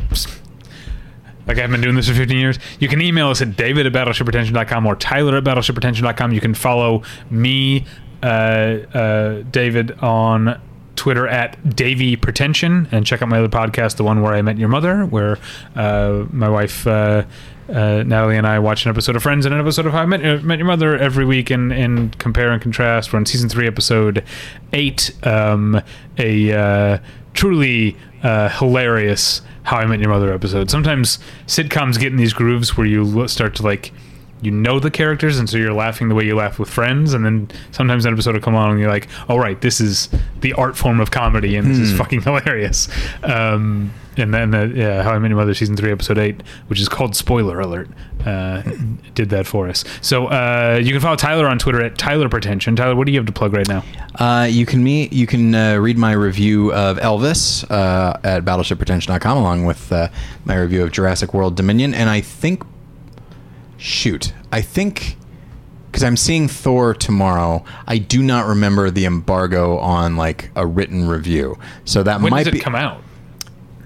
Like 1.47 1.59
I've 1.59 1.71
been 1.71 1.81
doing 1.81 1.95
this 1.97 2.09
for 2.09 2.15
15 2.15 2.37
years. 2.37 2.59
You 2.79 2.89
can 2.89 3.01
email 3.01 3.29
us 3.29 3.41
at 3.41 3.57
david 3.57 3.87
at 3.87 3.93
battleshippretension.com 3.93 4.87
or 4.87 4.97
tyler 4.97 5.37
at 5.39 5.45
battleshippretension.com. 5.45 6.33
You 6.33 6.41
can 6.41 6.53
follow 6.55 7.03
me, 7.31 7.87
uh, 8.23 8.27
uh, 8.27 9.43
David, 9.51 9.93
on 10.01 10.61
Twitter 10.97 11.27
at 11.29 11.77
Davy 11.77 12.17
Pretension, 12.17 12.89
and 12.91 13.07
check 13.07 13.23
out 13.23 13.29
my 13.29 13.39
other 13.39 13.49
podcast, 13.49 13.97
the 13.97 14.05
one 14.05 14.21
where 14.21 14.35
I 14.35 14.43
met 14.43 14.59
your 14.59 14.69
mother, 14.69 15.07
where 15.07 15.39
uh, 15.77 16.25
my 16.33 16.49
wife. 16.49 16.87
Uh, 16.87 17.23
uh, 17.69 18.03
Natalie 18.03 18.37
and 18.37 18.47
I 18.47 18.59
watch 18.59 18.85
an 18.85 18.91
episode 18.91 19.17
of 19.17 19.23
Friends 19.23 19.45
and 19.45 19.55
an 19.55 19.61
episode 19.61 19.87
of 19.87 19.93
How 19.93 20.03
I 20.03 20.07
Met, 20.07 20.25
uh, 20.25 20.39
Met 20.43 20.59
Your 20.59 20.67
Mother 20.67 20.97
every 20.97 21.25
week 21.25 21.51
and, 21.51 21.73
and 21.73 22.19
compare 22.19 22.51
and 22.51 22.61
contrast. 22.63 23.13
We're 23.13 23.19
on 23.19 23.27
season 23.27 23.49
three, 23.49 23.67
episode 23.67 24.25
eight. 24.73 25.11
Um, 25.27 25.83
a 26.17 26.53
uh, 26.53 26.99
truly 27.35 27.97
uh, 28.23 28.49
hilarious 28.49 29.43
How 29.65 29.79
I 29.79 29.87
Met 29.87 30.01
Your 30.01 30.11
Mother 30.11 30.33
episode. 30.33 30.71
Sometimes 30.71 31.19
sitcoms 31.47 31.99
get 31.99 32.11
in 32.13 32.17
these 32.17 32.33
grooves 32.33 32.77
where 32.77 32.87
you 32.87 33.29
start 33.29 33.55
to 33.57 33.63
like 33.63 33.93
you 34.41 34.51
know 34.51 34.79
the 34.79 34.91
characters 34.91 35.39
and 35.39 35.49
so 35.49 35.57
you're 35.57 35.73
laughing 35.73 36.09
the 36.09 36.15
way 36.15 36.25
you 36.25 36.35
laugh 36.35 36.59
with 36.59 36.69
friends 36.69 37.15
and 37.15 37.25
then 37.25 37.51
sometimes 37.73 38.05
an 38.05 38.13
episode 38.13 38.35
will 38.35 38.41
come 38.41 38.55
on 38.55 38.71
and 38.71 38.81
you're 38.81 38.91
like 38.91 39.09
all 39.29 39.39
right 39.39 39.61
this 39.61 39.81
is 39.81 40.09
the 40.41 40.53
art 40.55 40.77
form 40.77 41.01
of 41.01 41.11
comedy 41.11 41.57
and 41.57 41.69
this 41.71 41.79
is 41.79 41.97
fucking 41.97 42.23
hilarious. 42.29 42.89
Um, 43.23 43.93
and 44.17 44.35
then 44.35 44.51
the, 44.51 44.73
yeah 44.75 45.03
how 45.03 45.13
i 45.13 45.19
met 45.19 45.29
your 45.29 45.39
mother 45.39 45.55
season 45.55 45.77
3 45.77 45.93
episode 45.93 46.19
8 46.19 46.43
which 46.67 46.81
is 46.81 46.89
called 46.89 47.15
spoiler 47.15 47.61
alert 47.61 47.89
uh, 48.27 48.63
did 49.15 49.31
that 49.31 49.47
for 49.47 49.69
us. 49.69 49.85
So 50.01 50.27
uh, 50.27 50.81
you 50.83 50.91
can 50.91 51.01
follow 51.01 51.17
tyler 51.17 51.47
on 51.47 51.59
twitter 51.59 51.83
at 51.83 51.97
tyler 51.97 52.29
pretension 52.29 52.75
tyler 52.77 52.97
what 52.97 53.07
do 53.07 53.13
you 53.13 53.19
have 53.19 53.27
to 53.27 53.33
plug 53.33 53.53
right 53.53 53.69
now? 53.69 53.85
Uh, 54.19 54.49
you 54.51 54.67
can 54.67 54.83
meet, 54.83 55.13
you 55.13 55.27
can 55.27 55.55
uh, 55.55 55.77
read 55.77 55.97
my 55.97 56.13
review 56.13 56.73
of 56.73 56.99
Elvis 56.99 57.65
uh, 57.71 58.19
at 58.25 58.45
battleshippretension.com 58.45 59.39
along 59.39 59.65
with 59.65 59.93
uh, 59.93 60.09
my 60.45 60.57
review 60.57 60.83
of 60.83 60.91
Jurassic 60.91 61.33
World 61.33 61.57
Dominion. 61.57 61.95
And 61.95 62.11
I 62.11 62.21
think, 62.21 62.65
shoot, 63.79 64.33
I 64.53 64.61
think 64.61 65.17
because 65.87 66.05
I'm 66.05 66.19
seeing 66.19 66.49
Thor 66.49 66.93
tomorrow, 66.93 67.65
I 67.87 67.97
do 67.97 68.23
not 68.23 68.47
remember 68.47 68.91
the 68.91 69.07
embargo 69.07 69.79
on 69.79 70.17
like 70.17 70.51
a 70.55 70.67
written 70.67 71.09
review. 71.09 71.59
So 71.87 72.03
that 72.03 72.21
when 72.21 72.31
might 72.31 72.41
does 72.41 72.49
it 72.49 72.53
be 72.53 72.61
come 72.61 72.75
out 72.75 73.03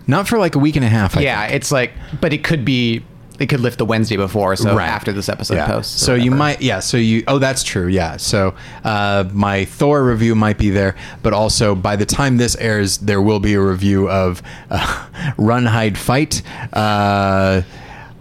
not 0.07 0.27
for 0.27 0.37
like 0.39 0.55
a 0.57 0.59
week 0.59 0.75
and 0.77 0.85
a 0.85 0.89
half. 0.89 1.17
I 1.17 1.21
yeah, 1.21 1.43
think. 1.47 1.55
it's 1.55 1.71
like, 1.71 1.93
but 2.21 2.33
it 2.33 2.43
could 2.43 2.65
be, 2.65 3.05
it 3.39 3.47
could 3.47 3.61
lift 3.61 3.79
the 3.79 3.85
Wednesday 3.85 4.17
before, 4.17 4.57
so 4.57 4.77
Right. 4.77 4.89
after 4.89 5.13
this 5.13 5.29
episode 5.29 5.55
Yeah. 5.55 5.67
posts. 5.69 6.03
or 6.03 6.07
So 6.07 6.15
you 6.15 6.33
might, 6.33 6.61
yeah. 6.61 6.81
So 6.81 6.97
you, 6.97 7.23
oh, 7.29 7.39
that's 7.39 7.63
true. 7.63 7.87
Yeah. 7.87 8.17
So 8.17 8.55
uh, 8.85 9.25
my 9.33 9.65
Thor 9.65 10.03
review 10.05 10.35
might 10.35 10.59
be 10.59 10.71
there, 10.71 10.97
but 11.23 11.33
also 11.33 11.75
by 11.75 11.97
the 11.97 12.05
time 12.05 12.37
this 12.37 12.57
airs, 12.57 12.99
there 12.99 13.23
will 13.23 13.41
be 13.41 13.55
a 13.55 13.61
review 13.61 14.09
of 14.09 14.43
uh, 14.71 15.07
Run, 15.37 15.67
Hide, 15.67 15.97
Fight. 15.97 16.43
Uh, 16.73 17.63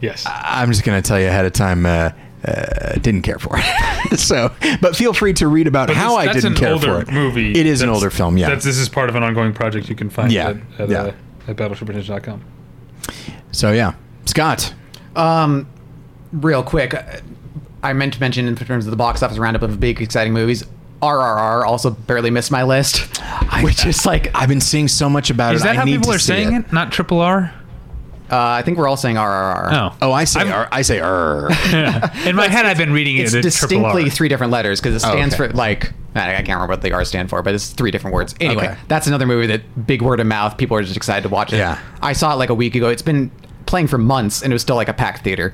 yes 0.02 0.26
I'm 0.28 0.70
just 0.72 0.84
gonna 0.84 1.02
tell 1.02 1.20
you 1.20 1.28
ahead 1.28 1.46
of 1.46 1.54
time. 1.54 1.86
Uh, 1.86 2.12
uh, 2.44 2.94
didn't 2.96 3.22
care 3.22 3.38
for 3.38 3.56
it. 3.60 4.18
so, 4.20 4.52
but 4.82 4.96
feel 4.96 5.14
free 5.14 5.32
to 5.34 5.48
read 5.48 5.68
about 5.68 5.88
But 5.90 5.96
how 5.96 6.18
this- 6.20 6.30
I 6.30 6.34
didn't 6.34 6.56
care 6.56 6.78
for 6.80 7.00
it. 7.02 7.12
movie 7.12 7.52
It 7.52 7.68
is 7.68 7.84
an 7.84 7.90
older 7.90 8.10
film. 8.10 8.36
Yeah. 8.36 8.50
that's, 8.50 8.66
this 8.66 8.80
is 8.80 8.90
part 8.90 9.10
of 9.10 9.16
an 9.16 9.22
ongoing 9.22 9.54
project 9.54 9.90
you 9.90 9.96
can 9.96 10.10
find 10.10 10.32
Yeah, 10.32 10.50
at, 10.50 10.58
at, 10.82 10.90
yeah. 10.90 11.02
uh, 11.04 11.14
at 11.50 11.56
battleshippretension.com 11.56 12.44
so 13.52 13.72
yeah, 13.72 13.94
Scott. 14.26 14.74
Um, 15.16 15.68
real 16.32 16.64
quick, 16.64 16.94
uh, 16.94 17.04
I 17.84 17.94
meant 17.94 18.14
to 18.14 18.20
mention 18.20 18.48
in 18.48 18.56
terms 18.56 18.86
of 18.88 18.92
the 18.92 18.98
box 18.98 19.22
office 19.22 19.38
roundup 19.38 19.62
of 19.62 19.80
big 19.80 20.02
exciting 20.02 20.34
movies. 20.34 20.64
RRR 21.02 21.66
also 21.66 21.90
barely 21.92 22.30
missed 22.30 22.52
my 22.52 22.62
list, 22.64 23.18
which 23.64 23.86
is 23.86 24.06
like 24.06 24.34
I've 24.36 24.50
been 24.50 24.62
seeing 24.62 24.88
so 24.88 25.10
much 25.10 25.30
about 25.32 25.56
is 25.56 25.62
it. 25.62 25.66
that 25.66 25.72
I 25.72 25.80
how 25.80 25.84
need 25.86 25.98
people 25.98 26.12
are 26.14 26.20
see 26.20 26.28
saying 26.28 26.54
it. 26.54 26.72
not 26.72 26.92
triple 26.92 27.20
r 27.22 27.54
I 28.38 28.62
think 28.64 28.78
we're 28.78 28.88
all 28.88 28.98
saying 28.98 29.16
RRR. 29.18 29.74
oh 29.74 29.96
Oh, 30.02 30.12
I 30.12 30.24
say, 30.24 30.42
I've- 30.42 30.52
er, 30.52 30.84
say, 30.84 31.00
er. 31.02 31.50
in 32.26 32.36
my 32.36 32.48
head 32.50 32.66
i've 32.66 32.78
been 32.78 32.94
reading 32.94 33.18
It's 33.18 33.34
it 33.34 33.46
as 33.46 33.56
triple 33.58 33.80
distinctly 33.82 34.10
three 34.10 34.30
different 34.30 34.52
letters 34.52 34.80
because 34.80 34.96
it 35.04 35.08
Oh, 35.08 35.12
stands 35.12 35.36
okay. 35.36 35.48
for 35.50 35.54
like 35.54 35.94
I 36.16 36.32
I 36.32 36.36
can't 36.38 36.50
remember 36.50 36.68
what 36.74 36.82
the 36.82 36.92
R 36.92 37.06
stand 37.06 37.30
for, 37.30 37.42
but 37.42 37.54
it's 37.56 37.70
three 37.70 37.92
different 37.92 38.14
words. 38.14 38.36
Anyway, 38.42 38.66
Okay. 38.68 38.78
that's 38.88 39.08
another 39.08 39.26
movie 39.26 39.48
that 39.48 39.88
big 39.88 40.02
word 40.02 40.20
of 40.20 40.28
mouth. 40.28 40.58
People 40.58 40.76
are 40.78 40.84
just 40.84 40.98
excited 40.98 41.24
to 41.24 41.30
watch 41.30 41.54
it. 41.54 41.58
Yeah. 41.58 41.80
I 42.02 42.14
saw 42.14 42.34
it 42.34 42.36
like 42.36 42.50
a 42.50 42.54
week 42.56 42.76
ago. 42.76 42.90
It's 42.90 43.02
been 43.02 43.32
playing 43.66 43.88
for 43.88 43.98
months, 43.98 44.42
and 44.44 44.52
it 44.52 44.56
was 44.56 44.62
still 44.62 44.76
like 44.76 44.90
a 44.90 44.94
packed 44.94 45.24
theater. 45.24 45.54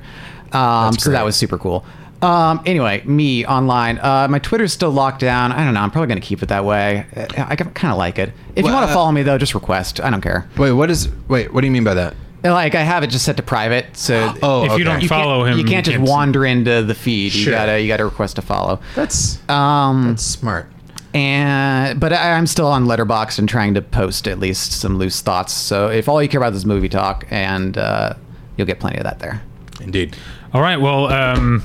Um, 0.52 0.94
so 0.94 1.10
that 1.10 1.24
was 1.24 1.36
super 1.36 1.58
cool. 1.58 1.84
Um, 2.22 2.60
anyway, 2.66 3.02
me 3.04 3.46
online. 3.46 3.98
Uh, 3.98 4.26
my 4.28 4.40
Twitter's 4.40 4.72
still 4.72 4.90
locked 4.90 5.20
down. 5.20 5.52
I 5.52 5.64
don't 5.64 5.74
know. 5.74 5.80
I'm 5.80 5.92
probably 5.92 6.08
gonna 6.08 6.20
keep 6.20 6.42
it 6.42 6.46
that 6.48 6.64
way. 6.64 7.06
Uh, 7.16 7.26
I 7.46 7.54
kind 7.54 7.92
of 7.92 7.98
like 7.98 8.18
it. 8.18 8.32
If 8.56 8.66
you 8.66 8.72
want 8.72 8.86
to 8.86 8.90
uh, 8.90 8.94
follow 8.94 9.12
me 9.12 9.22
though, 9.22 9.38
just 9.38 9.54
request. 9.54 10.00
I 10.00 10.10
don't 10.10 10.20
care. 10.22 10.48
Wait, 10.56 10.72
what 10.72 10.90
is? 10.90 11.08
Wait, 11.28 11.52
what 11.54 11.60
do 11.60 11.68
you 11.68 11.72
mean 11.72 11.84
by 11.84 11.94
that? 11.94 12.14
Like 12.44 12.74
I 12.74 12.82
have 12.82 13.02
it 13.02 13.08
just 13.08 13.24
set 13.24 13.36
to 13.38 13.42
private, 13.42 13.96
so 13.96 14.32
Oh, 14.42 14.64
If 14.64 14.78
you 14.78 14.84
don't 14.84 15.04
follow 15.06 15.44
can't, 15.44 15.54
him, 15.54 15.58
you 15.58 15.64
can't 15.64 15.84
just 15.84 15.96
can't 15.96 16.06
see. 16.06 16.10
wander 16.12 16.44
into 16.46 16.82
the 16.82 16.94
feed. 16.94 17.34
You 17.34 17.50
gotta 17.50 17.80
you 17.80 17.88
gotta 17.88 18.04
request 18.04 18.36
to 18.36 18.42
follow. 18.42 18.80
That's 18.94 19.38
Um, 19.50 20.08
that's 20.08 20.22
smart. 20.22 20.70
and 21.14 21.98
but 21.98 22.12
I, 22.12 22.32
I'm 22.32 22.46
still 22.46 22.68
on 22.68 22.84
Letterboxd 22.86 23.40
and 23.40 23.48
trying 23.48 23.74
to 23.74 23.82
post 23.82 24.28
at 24.28 24.38
least 24.38 24.72
some 24.72 24.98
loose 24.98 25.20
thoughts. 25.20 25.52
So 25.52 25.88
if 25.88 26.08
all 26.08 26.22
you 26.22 26.28
care 26.28 26.40
about 26.40 26.54
is 26.54 26.64
movie 26.64 26.88
talk, 26.88 27.26
and 27.30 27.76
uh, 27.76 28.14
you'll 28.56 28.66
get 28.66 28.78
plenty 28.78 28.98
of 28.98 29.04
that 29.04 29.18
there. 29.18 29.42
Indeed. 29.80 30.16
all 30.52 30.60
right 30.60 30.80
well 30.80 31.06
um, 31.06 31.62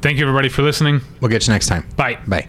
thank 0.00 0.18
you 0.18 0.24
everybody 0.24 0.48
for 0.48 0.62
listening 0.62 1.00
We'll 1.20 1.30
get 1.30 1.46
you 1.46 1.52
next 1.52 1.66
time. 1.68 1.86
bye 1.96 2.18
Bye. 2.26 2.48